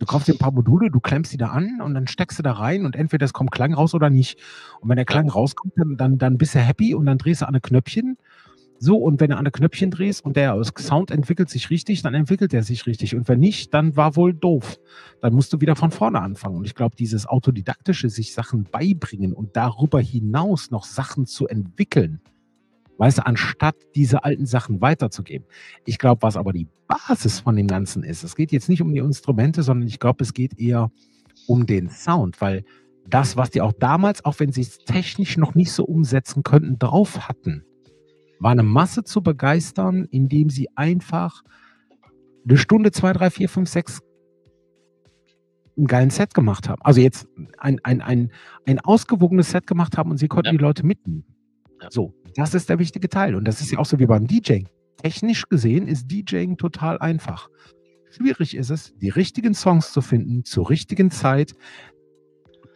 Du 0.00 0.06
kaufst 0.06 0.26
dir 0.26 0.32
ein 0.32 0.38
paar 0.38 0.52
Module, 0.52 0.90
du 0.90 0.98
klemmst 0.98 1.32
die 1.32 1.36
da 1.36 1.48
an 1.48 1.80
und 1.82 1.94
dann 1.94 2.08
steckst 2.08 2.38
du 2.38 2.42
da 2.42 2.52
rein 2.52 2.84
und 2.84 2.96
entweder 2.96 3.24
es 3.24 3.32
kommt 3.32 3.52
Klang 3.52 3.74
raus 3.74 3.94
oder 3.94 4.10
nicht. 4.10 4.38
Und 4.80 4.88
wenn 4.88 4.96
der 4.96 5.04
Klang 5.04 5.28
rauskommt, 5.28 5.74
dann, 5.76 5.96
dann, 5.96 6.18
dann 6.18 6.38
bist 6.38 6.54
du 6.54 6.58
happy 6.58 6.94
und 6.94 7.06
dann 7.06 7.18
drehst 7.18 7.42
du 7.42 7.48
an 7.48 7.54
ein 7.54 7.62
Knöpfchen 7.62 8.16
so, 8.82 8.96
und 8.96 9.20
wenn 9.20 9.28
du 9.28 9.36
an 9.36 9.44
der 9.44 9.52
Knöpfchen 9.52 9.90
drehst 9.90 10.24
und 10.24 10.36
der 10.36 10.58
Sound 10.78 11.10
entwickelt 11.10 11.50
sich 11.50 11.68
richtig, 11.68 12.00
dann 12.00 12.14
entwickelt 12.14 12.54
er 12.54 12.62
sich 12.62 12.86
richtig. 12.86 13.14
Und 13.14 13.28
wenn 13.28 13.38
nicht, 13.38 13.74
dann 13.74 13.94
war 13.94 14.16
wohl 14.16 14.32
doof. 14.32 14.78
Dann 15.20 15.34
musst 15.34 15.52
du 15.52 15.60
wieder 15.60 15.76
von 15.76 15.90
vorne 15.90 16.22
anfangen. 16.22 16.56
Und 16.56 16.64
ich 16.64 16.74
glaube, 16.74 16.96
dieses 16.96 17.26
autodidaktische, 17.26 18.08
sich 18.08 18.32
Sachen 18.32 18.64
beibringen 18.64 19.34
und 19.34 19.54
darüber 19.54 20.00
hinaus 20.00 20.70
noch 20.70 20.84
Sachen 20.84 21.26
zu 21.26 21.46
entwickeln, 21.46 22.22
weißt 22.96 23.18
du, 23.18 23.26
anstatt 23.26 23.76
diese 23.94 24.24
alten 24.24 24.46
Sachen 24.46 24.80
weiterzugeben. 24.80 25.46
Ich 25.84 25.98
glaube, 25.98 26.22
was 26.22 26.38
aber 26.38 26.54
die 26.54 26.66
Basis 26.88 27.40
von 27.40 27.56
dem 27.56 27.66
Ganzen 27.66 28.02
ist, 28.02 28.24
es 28.24 28.34
geht 28.34 28.50
jetzt 28.50 28.70
nicht 28.70 28.80
um 28.80 28.94
die 28.94 29.00
Instrumente, 29.00 29.62
sondern 29.62 29.88
ich 29.88 29.98
glaube, 29.98 30.24
es 30.24 30.32
geht 30.32 30.58
eher 30.58 30.90
um 31.46 31.66
den 31.66 31.90
Sound, 31.90 32.40
weil 32.40 32.64
das, 33.06 33.36
was 33.36 33.50
die 33.50 33.60
auch 33.60 33.74
damals, 33.74 34.24
auch 34.24 34.40
wenn 34.40 34.52
sie 34.52 34.62
es 34.62 34.78
technisch 34.78 35.36
noch 35.36 35.54
nicht 35.54 35.70
so 35.70 35.84
umsetzen 35.84 36.42
könnten, 36.44 36.78
drauf 36.78 37.28
hatten, 37.28 37.66
war 38.40 38.50
eine 38.50 38.62
Masse 38.62 39.04
zu 39.04 39.22
begeistern, 39.22 40.06
indem 40.10 40.50
sie 40.50 40.68
einfach 40.76 41.42
eine 42.44 42.56
Stunde, 42.56 42.90
zwei, 42.90 43.12
drei, 43.12 43.30
vier, 43.30 43.48
fünf, 43.48 43.68
sechs 43.68 44.00
einen 45.76 45.86
geilen 45.86 46.10
Set 46.10 46.34
gemacht 46.34 46.68
haben. 46.68 46.80
Also 46.82 47.00
jetzt 47.00 47.28
ein, 47.58 47.80
ein, 47.84 48.00
ein, 48.00 48.32
ein 48.66 48.80
ausgewogenes 48.80 49.50
Set 49.50 49.66
gemacht 49.66 49.96
haben 49.96 50.10
und 50.10 50.18
sie 50.18 50.28
konnten 50.28 50.46
ja. 50.46 50.52
die 50.52 50.58
Leute 50.58 50.84
mitnehmen. 50.84 51.24
Ja. 51.80 51.88
So, 51.90 52.14
das 52.34 52.54
ist 52.54 52.68
der 52.68 52.78
wichtige 52.78 53.08
Teil. 53.08 53.34
Und 53.34 53.44
das 53.46 53.60
ist 53.60 53.70
ja 53.70 53.78
auch 53.78 53.86
so 53.86 53.98
wie 53.98 54.06
beim 54.06 54.26
DJing. 54.26 54.68
Technisch 55.02 55.48
gesehen 55.48 55.88
ist 55.88 56.10
DJing 56.10 56.56
total 56.56 56.98
einfach. 56.98 57.48
Schwierig 58.10 58.56
ist 58.56 58.70
es, 58.70 58.94
die 58.96 59.08
richtigen 59.08 59.54
Songs 59.54 59.92
zu 59.92 60.02
finden, 60.02 60.44
zur 60.44 60.68
richtigen 60.68 61.10
Zeit, 61.10 61.54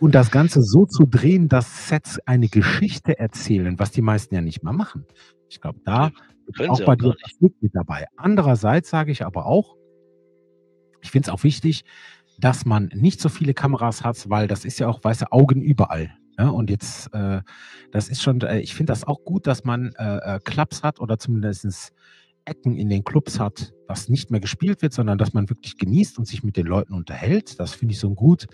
und 0.01 0.15
das 0.15 0.31
Ganze 0.31 0.63
so 0.63 0.87
zu 0.87 1.05
drehen, 1.05 1.49
dass 1.49 1.89
Sets 1.89 2.19
eine 2.27 2.49
Geschichte 2.49 3.19
erzählen, 3.19 3.79
was 3.79 3.91
die 3.91 4.03
meisten 4.03 4.35
ja 4.35 4.41
nicht 4.41 4.63
mal 4.63 4.73
machen. 4.73 5.07
Ich 5.49 5.61
glaube, 5.61 5.81
da 5.85 6.11
ist 6.47 6.69
auch 6.69 6.85
bei 6.85 6.97
dir 6.97 7.15
mit 7.41 7.75
dabei. 7.75 8.07
Andererseits 8.17 8.91
sage 8.91 9.13
ich 9.13 9.25
aber 9.25 9.47
auch, 9.47 9.77
ich 11.03 11.11
finde 11.11 11.29
es 11.29 11.33
auch 11.33 11.45
wichtig, 11.45 11.85
dass 12.39 12.65
man 12.65 12.91
nicht 12.95 13.21
so 13.21 13.29
viele 13.29 13.55
Kameras 13.55 14.05
hat, 14.05 14.29
weil 14.29 14.49
das 14.49 14.65
ist 14.65 14.79
ja 14.81 14.89
auch 14.89 15.03
weiße 15.03 15.31
Augen 15.33 15.63
überall. 15.63 16.11
Ja, 16.39 16.49
und 16.49 16.69
jetzt, 16.69 17.15
äh, 17.15 17.43
das 17.93 18.09
ist 18.09 18.21
schon, 18.21 18.41
äh, 18.41 18.59
ich 18.59 18.75
finde 18.75 18.93
das 18.93 19.05
auch 19.05 19.23
gut, 19.25 19.47
dass 19.47 19.63
man 19.63 19.93
äh, 19.97 20.17
äh 20.17 20.41
Clubs 20.41 20.83
hat 20.83 20.99
oder 20.99 21.17
zumindest 21.17 21.93
Ecken 22.45 22.77
in 22.77 22.89
den 22.89 23.05
Clubs 23.05 23.39
hat, 23.39 23.73
was 23.87 24.09
nicht 24.09 24.33
mehr 24.33 24.41
gespielt 24.41 24.83
wird, 24.83 24.93
sondern 24.93 25.17
dass 25.17 25.33
man 25.33 25.49
wirklich 25.49 25.79
genießt 25.79 26.19
und 26.19 26.27
sich 26.27 26.43
mit 26.43 26.57
den 26.57 26.67
Leuten 26.67 26.93
unterhält. 26.93 27.61
Das 27.61 27.75
finde 27.75 27.93
ich 27.93 28.01
so 28.01 28.13
gut 28.15 28.49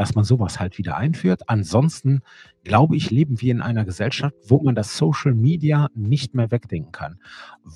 dass 0.00 0.14
man 0.14 0.24
sowas 0.24 0.58
halt 0.58 0.78
wieder 0.78 0.96
einführt. 0.96 1.42
Ansonsten 1.50 2.22
glaube 2.64 2.96
ich, 2.96 3.10
leben 3.10 3.42
wir 3.42 3.52
in 3.52 3.60
einer 3.60 3.84
Gesellschaft, 3.84 4.34
wo 4.48 4.62
man 4.62 4.74
das 4.74 4.96
Social 4.96 5.34
Media 5.34 5.88
nicht 5.94 6.34
mehr 6.34 6.50
wegdenken 6.50 6.90
kann. 6.90 7.20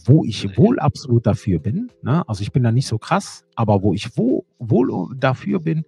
Wo 0.06 0.24
ich 0.24 0.56
wohl 0.56 0.78
absolut 0.78 1.26
dafür 1.26 1.58
bin, 1.58 1.90
ne? 2.00 2.26
also 2.26 2.40
ich 2.40 2.50
bin 2.50 2.62
da 2.62 2.72
nicht 2.72 2.86
so 2.86 2.96
krass, 2.96 3.44
aber 3.56 3.82
wo 3.82 3.92
ich 3.92 4.16
wo, 4.16 4.46
wohl 4.58 5.14
dafür 5.18 5.60
bin, 5.60 5.84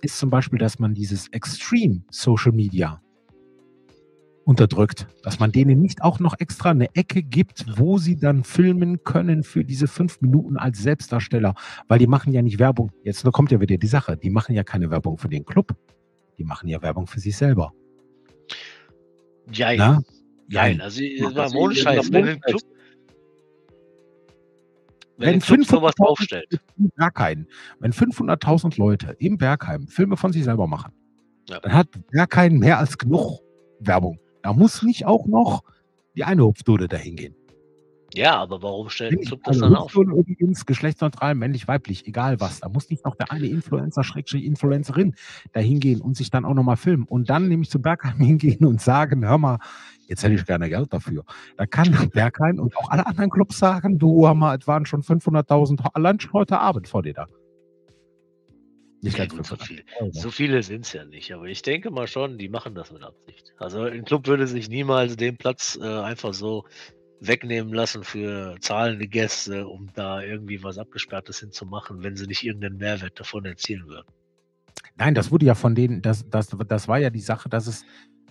ist 0.00 0.18
zum 0.18 0.30
Beispiel, 0.30 0.58
dass 0.58 0.78
man 0.78 0.94
dieses 0.94 1.28
Extreme 1.28 2.02
Social 2.08 2.52
Media 2.52 3.02
unterdrückt, 4.44 5.06
dass 5.22 5.38
man 5.40 5.52
denen 5.52 5.80
nicht 5.80 6.02
auch 6.02 6.20
noch 6.20 6.38
extra 6.38 6.70
eine 6.70 6.94
Ecke 6.94 7.22
gibt, 7.22 7.64
wo 7.78 7.98
sie 7.98 8.16
dann 8.16 8.44
filmen 8.44 9.02
können 9.04 9.42
für 9.42 9.64
diese 9.64 9.86
fünf 9.88 10.20
Minuten 10.20 10.56
als 10.56 10.78
Selbstdarsteller, 10.82 11.54
weil 11.88 11.98
die 11.98 12.06
machen 12.06 12.32
ja 12.32 12.42
nicht 12.42 12.58
Werbung. 12.58 12.90
Jetzt 13.04 13.24
kommt 13.32 13.50
ja 13.52 13.60
wieder 13.60 13.76
die 13.78 13.86
Sache, 13.86 14.16
die 14.16 14.30
machen 14.30 14.54
ja 14.54 14.62
keine 14.64 14.90
Werbung 14.90 15.16
für 15.18 15.28
den 15.28 15.44
Club, 15.44 15.74
die 16.38 16.44
machen 16.44 16.68
ja 16.68 16.80
Werbung 16.82 17.06
für 17.06 17.20
sich 17.20 17.36
selber. 17.36 17.72
Ja, 19.52 19.70
ja. 19.72 20.00
Nein, 20.48 20.76
Nein. 20.76 20.80
also, 20.82 21.00
mal 21.00 21.32
deswegen 21.34 21.56
ohne 21.58 21.72
ist 21.74 21.80
Scheiß, 21.80 22.12
wenn 22.12 22.28
'n 22.28 22.40
Club 22.40 22.60
wenn 25.16 25.34
Wenn 25.34 25.40
Club 25.40 25.64
so 25.64 25.80
was 25.80 25.94
500.000 25.94 26.06
aufstellt. 26.06 26.60
im 26.76 26.90
Berghain 26.96 27.46
wenn 27.80 27.92
500.000 27.92 28.76
Leute 28.78 29.16
im 29.20 29.38
Berghain 29.38 29.86
Filme 29.88 30.16
von 30.16 30.32
sich 30.32 30.44
selber 30.44 30.66
machen, 30.66 30.92
Ja. 31.48 31.60
dann 31.60 31.72
hat 31.72 31.88
Berghain 32.10 32.58
mehr 32.58 32.78
als 32.78 32.98
genug 32.98 33.40
Werbung. 33.80 34.18
Da 34.44 34.52
muss 34.52 34.82
nicht 34.82 35.06
auch 35.06 35.26
noch 35.26 35.62
die 36.14 36.24
eine 36.24 36.44
Hupfdude 36.44 36.86
dahin 36.86 37.16
gehen. 37.16 37.34
Ja, 38.14 38.36
aber 38.36 38.62
warum 38.62 38.90
stellt 38.90 39.12
'n 39.12 39.14
Finde 39.14 39.22
ich, 39.24 39.28
Club 39.30 39.40
das 39.44 39.58
dann 39.58 39.74
auf? 39.74 39.94
Übrigens 39.94 40.66
geschlechtsneutral, 40.66 41.34
männlich, 41.34 41.66
weiblich, 41.66 42.06
egal 42.06 42.40
was. 42.40 42.60
Da 42.60 42.68
muss 42.68 42.90
nicht 42.90 43.06
noch 43.06 43.16
der 43.16 43.32
eine 43.32 43.46
Influencer, 43.46 44.04
Schrägstrich 44.04 44.44
Influencerin 44.44 45.14
da 45.52 45.60
hingehen 45.60 46.02
und 46.02 46.18
sich 46.18 46.28
dann 46.28 46.44
auch 46.44 46.52
noch 46.52 46.62
mal 46.62 46.76
filmen 46.76 47.04
und 47.04 47.30
dann 47.30 47.48
nämlich 47.48 47.70
zu 47.70 47.80
Berghain 47.80 48.18
hingehen 48.18 48.66
und 48.66 48.82
sagen: 48.82 49.26
„Hör 49.26 49.38
mal, 49.38 49.58
jetzt 50.08 50.22
hätte 50.22 50.34
ich 50.34 50.44
gerne 50.44 50.68
Geld 50.68 50.92
dafür.“ 50.92 51.24
Da 51.56 51.64
kann 51.64 52.10
Berghain 52.12 52.60
und 52.60 52.76
auch 52.76 52.90
alle 52.90 53.06
anderen 53.06 53.30
Clubs 53.30 53.58
sagen: 53.58 53.98
„Du, 53.98 54.26
hör 54.26 54.34
mal, 54.34 54.58
es 54.60 54.66
waren 54.68 54.84
schon 54.84 55.02
500.000 55.02 55.82
ho 55.84 55.88
allein 55.94 56.20
schon 56.20 56.34
heute 56.34 56.60
Abend 56.60 56.86
vor 56.86 57.02
dir 57.02 57.14
da.“ 57.14 57.28
Nicht 59.04 59.18
Ja 59.18 59.26
ganz 59.26 59.36
gut, 59.36 59.46
so 59.46 59.56
viel 59.56 59.84
500.000 59.84 60.14
€. 60.16 60.22
so 60.22 60.30
viele 60.30 60.62
sind's 60.62 60.92
ja 60.92 61.04
nicht, 61.04 61.32
aber 61.32 61.44
ich 61.46 61.62
denke 61.62 61.90
mal 61.90 62.06
schon, 62.06 62.38
die 62.38 62.48
machen 62.48 62.74
das 62.74 62.90
mit 62.90 63.02
Absicht. 63.02 63.52
Also, 63.58 63.84
'n 63.84 64.04
Club 64.04 64.26
würde 64.26 64.46
sich 64.46 64.68
niemals 64.68 65.16
den 65.16 65.36
Platz, 65.36 65.78
äh, 65.80 65.84
einfach 65.84 66.34
so 66.34 66.64
wegnehmen 67.20 67.72
lassen 67.74 68.04
für 68.04 68.56
zahlende 68.60 69.06
Gäste, 69.08 69.66
um 69.68 69.90
da 69.94 70.22
irgendwie 70.22 70.62
was 70.62 70.78
Abgesperrtes 70.78 71.40
hinzumachen, 71.40 72.02
wenn 72.02 72.16
sie 72.16 72.26
nicht 72.26 72.44
irgendeinen 72.44 72.78
Mehrwert 72.78 73.18
davon 73.20 73.44
erzielen 73.46 73.86
würden. 73.88 74.06
Nein, 74.96 75.14
das 75.14 75.30
wurde 75.32 75.46
ja 75.46 75.54
von 75.54 75.74
denen 75.74 76.02
das 76.02 76.24
das 76.28 76.48
das 76.68 76.88
war 76.88 76.98
ja 76.98 77.10
die 77.10 77.20
Sache, 77.20 77.48
dass 77.48 77.66
es 77.66 77.84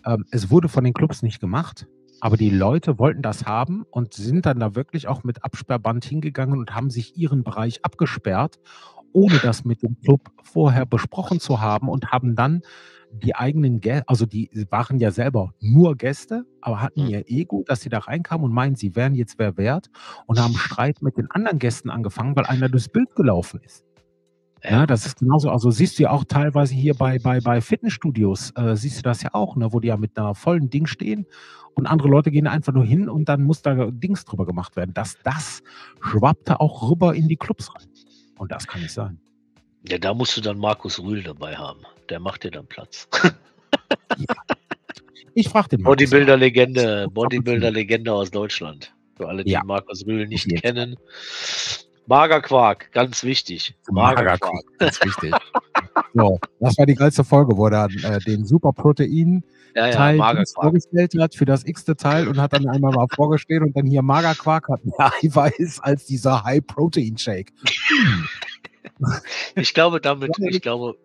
ähm, 0.05 0.25
es 0.31 0.49
wurde 0.49 0.69
von 0.69 0.83
den 0.83 0.93
Clubs 0.93 1.21
nicht 1.21 1.39
gemacht, 1.41 1.87
aber 2.21 2.37
die 2.37 2.49
Leute 2.49 2.99
wollten 2.99 3.21
das 3.21 3.45
haben 3.45 3.83
und 3.91 4.13
sind 4.13 4.45
dann 4.45 4.59
da 4.59 4.75
wirklich 4.75 5.07
auch 5.07 5.23
mit 5.23 5.43
Absperrband 5.43 6.05
hingegangen 6.05 6.59
und 6.59 6.73
haben 6.73 6.89
sich 6.89 7.17
ihren 7.17 7.43
Bereich 7.43 7.83
abgesperrt, 7.83 8.59
ohne 9.13 9.39
das 9.39 9.65
mit 9.65 9.83
dem 9.83 9.97
Club 10.03 10.21
vorher 10.43 10.85
besprochen 10.85 11.39
zu 11.39 11.61
haben 11.61 11.89
und 11.89 12.11
haben 12.11 12.35
dann 12.35 12.61
die 13.11 13.35
eigenen 13.35 13.79
Gä 13.81 14.01
also, 14.07 14.25
die 14.25 14.49
waren 14.71 14.99
ja 14.99 15.11
selber 15.11 15.53
nur 15.61 15.95
Gäste, 15.97 16.45
aber 16.61 16.81
hatten 16.81 17.01
Mhm. 17.01 17.07
ihr 17.07 17.23
Ego, 17.29 17.63
dass 17.67 17.81
sie 17.81 17.89
da 17.89 17.99
reinkamen 17.99 18.45
und 18.45 18.53
meinen, 18.53 18.75
sie 18.75 18.95
wären 18.95 19.15
jetzt 19.15 19.39
wer 19.39 19.57
wert 19.57 19.89
und 20.27 20.39
haben 20.39 20.55
Streit 20.57 21.01
mit 21.03 21.17
den 21.17 21.29
anderen 21.31 21.59
Gästen 21.59 21.89
angefangen, 21.91 22.35
weil 22.35 22.45
einer 22.47 22.69
durchs 22.69 22.89
Bild 22.89 23.15
gelaufen 23.15 23.61
ist. 23.63 23.85
Ja. 24.63 24.81
Ne, 24.81 24.87
das 24.87 25.05
ist 25.05 25.19
genauso 25.19 25.49
also, 25.51 25.71
siehst 25.71 25.99
du 25.99 26.03
ja 26.03 26.11
auch 26.11 26.23
teilweise 26.25 26.73
hier 26.75 26.95
bei 26.95 27.19
bei 27.19 27.39
bei 27.41 27.61
Fitnessstudios, 27.61 28.51
äh, 28.55 28.75
siehst 28.75 28.99
du 28.99 29.01
das 29.03 29.23
ja 29.23 29.31
auch, 29.33 29.55
ne, 29.57 29.73
wo 29.73 29.79
die 29.81 29.89
ja 29.89 29.97
mit 29.97 30.17
'ner 30.17 30.35
vollen 30.35 30.69
Ding 30.69 30.87
stehen 30.87 31.27
und 31.75 31.87
andere 31.87 32.09
Leute 32.09 32.31
gehen 32.31 32.47
einfach 32.47 32.73
nur 32.73 32.85
hin 32.85 33.09
und 33.09 33.29
dann 33.29 33.43
muss 33.43 33.61
da 33.61 33.91
Dings 33.91 34.25
drüber 34.25 34.45
gemacht 34.45 34.75
werden. 34.77 34.93
Das 34.93 35.17
das 35.23 35.63
schwappte 36.01 36.59
auch 36.61 36.89
rüber 36.91 37.15
in 37.15 37.27
die 37.27 37.37
Clubs 37.37 37.73
rein 37.75 37.87
und 38.37 38.51
das 38.51 38.67
kann 38.67 38.81
nicht 38.81 38.93
sein. 38.93 39.19
Ja, 39.87 39.97
da 39.97 40.13
musst 40.13 40.35
du 40.37 40.41
dann 40.41 40.57
Markus 40.57 40.99
Rühl 40.99 41.23
dabei 41.23 41.55
haben. 41.57 41.81
Der 42.09 42.19
macht 42.19 42.43
dir 42.43 42.51
dann 42.51 42.67
Platz. 42.67 43.07
Ja. 44.17 44.35
Ich 45.33 45.49
frage 45.49 45.69
den. 45.69 45.83
Bodybuilder-Legende 45.83 47.07
Bodybuilder-Legende 47.09 48.13
aus 48.13 48.29
Deutschland. 48.29 48.93
Für 49.17 49.27
alle, 49.27 49.43
die 49.43 49.51
Ja. 49.51 49.63
Markus 49.63 50.05
Rühl 50.05 50.27
nicht 50.27 50.47
Fall. 50.51 50.61
kennen. 50.61 50.95
Magerquark, 52.05 52.91
ganz 52.91 53.23
wichtig. 53.23 53.75
Magerquark, 53.89 54.41
Magerquark. 54.43 54.77
ganz 54.79 55.03
wichtig. 55.03 55.33
So, 56.13 56.39
das 56.59 56.77
war 56.77 56.85
die 56.85 56.95
geilste 56.95 57.23
Folge, 57.23 57.57
wo 57.57 57.67
er 57.67 57.85
äh, 58.03 58.19
den 58.19 58.45
Superprotein 58.45 59.43
Ja, 59.75 59.87
ja, 59.87 59.91
Teil 59.95 60.17
Magerquark. 60.17 60.47
vorgestellt 60.53 61.13
hat 61.19 61.33
für 61.35 61.45
das 61.45 61.65
x-te 61.65 61.95
Teil 61.95 62.27
und 62.27 62.39
hat 62.39 62.53
dann 62.53 62.67
einmal 62.67 62.93
mal 62.93 63.07
vorgestellt 63.15 63.63
und 63.63 63.75
dann 63.75 63.85
hier 63.87 64.01
Magerquark 64.03 64.69
hat 64.69 64.85
mehr 64.85 65.11
Eiweiß 65.23 65.79
als 65.81 66.05
dieser 66.05 66.43
High-Protein-Shake. 66.43 67.51
Ich 69.55 69.73
glaube, 69.73 69.99
damit 70.01 70.31
Ja, 70.37 70.47
ich 70.49 70.61
glaube, 70.61 70.95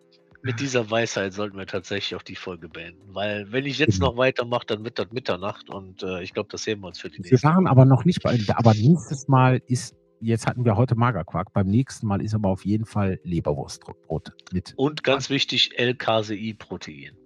mit 0.43 0.61
dieser 0.61 0.89
Weisheit 0.91 1.33
sollten 1.33 1.57
wir 1.59 1.67
tatsächlich 1.67 2.15
auch 2.15 2.23
die 2.23 2.37
Folge 2.37 2.69
beenden, 2.69 3.13
weil 3.15 3.51
wenn 3.51 3.67
ich 3.67 3.79
jetzt 3.79 3.95
Genau. 3.99 4.11
noch 4.13 4.17
weitermache, 4.19 4.67
dann 4.67 4.85
wird 4.85 4.99
das 4.99 5.11
Mitternacht 5.11 5.69
und, 5.69 6.03
äh, 6.03 6.23
ich 6.23 6.33
glaube, 6.33 6.49
das 6.53 6.67
heben 6.67 6.83
wir 6.83 6.89
uns 6.89 7.01
für 7.01 7.09
die 7.11 7.19
Wir 7.25 7.31
nächste 7.33 7.49
waren 7.49 7.67
aber 7.67 7.85
noch 7.85 8.05
nicht 8.05 8.23
bei 8.23 8.39
aber 8.55 8.75
nächstes 8.75 9.27
Mal 9.27 9.61
ist 9.67 9.95
jetzt 10.21 10.47
hatten 10.47 10.65
wir 10.65 10.77
heute 10.77 10.95
Magerquark, 10.95 11.53
beim 11.53 11.67
nächsten 11.67 12.07
Mal 12.07 12.23
ist 12.23 12.35
aber 12.35 12.49
auf 12.49 12.65
jeden 12.65 12.85
Fall 12.87 13.21
Leberwurstbrot 13.23 14.33
mit 14.53 14.75
Und 14.77 15.05
ganz 15.05 15.31
wichtig, 15.31 15.79
L-Casein-Protein. 15.79 17.17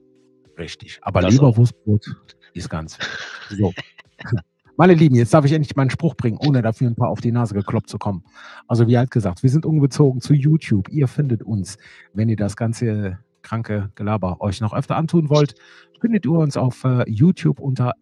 Richtig, 0.58 0.98
aber 1.02 1.20
Das 1.20 1.34
auch. 1.34 1.40
Leberwurstbrot 1.40 2.16
ist 2.54 2.68
ganz 2.68 2.98
wichtig. 2.98 3.58
So. 3.58 3.72
Meine 4.76 4.94
Lieben, 4.94 5.14
jetzt 5.16 5.34
darf 5.34 5.44
ich 5.44 5.52
endlich 5.52 5.76
meinen 5.76 5.90
Spruch 5.90 6.14
bringen, 6.16 6.38
ohne 6.38 6.62
dafür 6.62 6.88
'n 6.88 6.94
paar 6.94 7.10
auf 7.10 7.20
die 7.20 7.30
Nase 7.30 7.54
gekloppt 7.54 7.90
zu 7.90 7.98
kommen. 7.98 8.24
Also, 8.66 8.86
wie 8.88 8.96
halt 8.96 9.10
gesagt, 9.10 9.42
wir 9.42 9.50
sind 9.50 9.66
ungezogen 9.66 10.20
zu 10.20 10.32
YouTube. 10.34 10.88
Ihr 10.88 11.08
findet 11.08 11.42
uns. 11.42 11.76
Wenn 12.14 12.28
ihr 12.30 12.36
das 12.36 12.56
ganze 12.56 13.18
kranke 13.42 13.90
Gelaber 13.94 14.40
euch 14.40 14.60
noch 14.60 14.72
öfter 14.74 14.96
antun 14.96 15.28
wollt, 15.30 15.54
findet 16.00 16.24
ihr 16.24 16.32
uns 16.32 16.56
auf, 16.56 16.84
äh, 16.84 17.08
YouTube 17.08 17.60
unter 17.60 17.92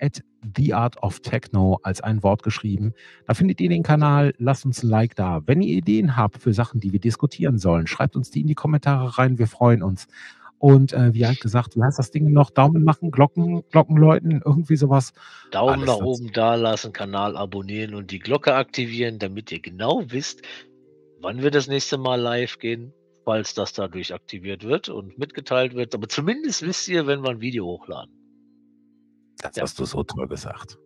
@theartofTechno 0.55 1.81
als 1.83 2.01
ein 2.01 2.23
Wort 2.23 2.43
geschrieben. 2.43 2.93
Da 3.27 3.35
findet 3.35 3.61
ihr 3.61 3.69
den 3.69 3.83
Kanal. 3.83 4.33
Lasst 4.39 4.65
uns 4.65 4.83
'n 4.83 4.89
Like 4.89 5.15
da. 5.17 5.43
Wenn 5.47 5.61
ihr 5.61 5.77
Ideen 5.77 6.17
habt 6.17 6.39
für 6.39 6.53
Sachen, 6.55 6.81
die 6.81 6.93
wir 6.93 7.01
diskutieren 7.01 7.59
sollen, 7.59 7.87
schreibt 7.87 8.17
uns 8.17 8.31
die 8.31 8.41
in 8.41 8.47
die 8.47 8.55
Kommentare 8.55 9.19
rein. 9.19 9.39
Wir 9.39 9.47
freuen 9.49 9.83
uns. 9.83 10.07
Und, 10.59 10.93
äh, 10.93 11.15
wie 11.15 11.27
halt 11.27 11.41
gesagt, 11.41 11.75
wie 11.77 11.83
heißt 11.83 11.99
das 11.99 12.11
Ding 12.11 12.33
noch? 12.33 12.51
Daumen 12.51 12.85
machen, 12.85 13.11
Glocken 13.11 13.63
läuten, 13.97 14.43
irgendwie 14.45 14.77
so 14.77 14.91
was. 14.91 15.13
Daumen 15.51 15.75
Alles 15.75 15.87
nach 15.87 15.95
dazu. 15.99 16.07
oben 16.07 16.33
dalassen, 16.33 16.93
Kanal 16.93 17.37
abonnieren 17.37 17.95
und 17.95 18.11
die 18.11 18.19
Glocke 18.19 18.55
aktivieren, 18.55 19.19
damit 19.19 19.51
ihr 19.53 19.61
genau 19.61 20.03
wisst, 20.09 20.43
wann 21.21 21.43
wir 21.43 21.51
das 21.51 21.67
nächste 21.67 21.97
Mal 21.97 22.21
live 22.21 22.59
gehen, 22.59 22.93
falls 23.25 23.55
das 23.55 23.73
dadurch 23.73 24.13
aktiviert 24.15 24.65
wird 24.65 24.89
und 24.89 25.19
mitgeteilt 25.19 25.75
wird. 25.75 25.95
Aber 25.95 26.09
zumindest 26.09 26.63
wisst 26.63 26.89
ihr, 26.89 27.07
wenn 27.07 27.23
wir 27.23 27.31
'n 27.31 27.41
Video 27.41 27.67
hochladen. 27.67 28.13
Das 29.39 29.57
Ja. 29.57 29.63
hast 29.63 29.79
du 29.79 29.85
so 29.85 30.03
toll 30.05 30.29
gesagt. 30.29 30.79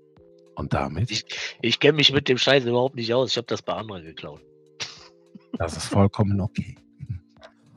Und 0.56 0.72
damit 0.72 1.10
Ich 1.10 1.24
ich 1.62 1.80
kenne 1.80 1.94
mich 1.96 2.12
mit 2.12 2.28
dem 2.28 2.38
Scheiß 2.38 2.64
überhaupt 2.64 2.94
nicht 2.96 3.12
aus. 3.12 3.30
Ich 3.32 3.36
habe 3.36 3.46
das 3.46 3.62
bei 3.62 3.72
anderen 3.74 4.04
geklaut. 4.04 4.40
Das 5.58 5.76
ist 5.76 5.86
vollkommen 5.86 6.40
okay. 6.40 6.76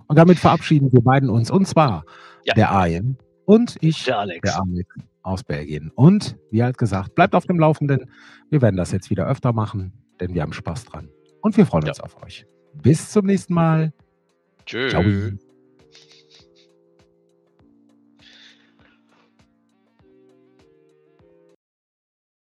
Und 0.07 0.17
damit 0.17 0.39
verabschieden 0.39 0.91
wir 0.91 1.01
beiden 1.01 1.29
uns. 1.29 1.51
Und 1.51 1.67
zwar 1.67 2.05
Ja. 2.45 2.53
der 2.55 2.71
Arjen 2.71 3.17
und 3.45 3.77
ich, 3.81 4.05
Der 4.05 4.19
Alex. 4.19 4.41
der 4.49 4.61
Alex 4.61 4.95
aus 5.21 5.43
Belgien. 5.43 5.91
Und 5.95 6.37
wie 6.49 6.63
halt 6.63 6.77
gesagt, 6.77 7.13
bleibt 7.15 7.35
auf 7.35 7.45
dem 7.45 7.59
Laufenden. 7.59 8.09
Wir 8.49 8.61
werden 8.61 8.77
das 8.77 8.91
jetzt 8.91 9.09
wieder 9.09 9.27
öfter 9.27 9.53
machen, 9.53 9.91
denn 10.19 10.33
wir 10.33 10.41
haben 10.41 10.53
Spaß 10.53 10.85
dran. 10.85 11.09
Und 11.41 11.55
wir 11.57 11.65
freuen 11.65 11.83
Ja. 11.85 11.91
uns 11.91 11.99
auf 11.99 12.21
euch. 12.23 12.45
Bis 12.73 13.11
zum 13.11 13.25
nächsten 13.25 13.53
Mal. 13.53 13.93
Ciao. 14.67 15.01
Tschö. 15.01 15.46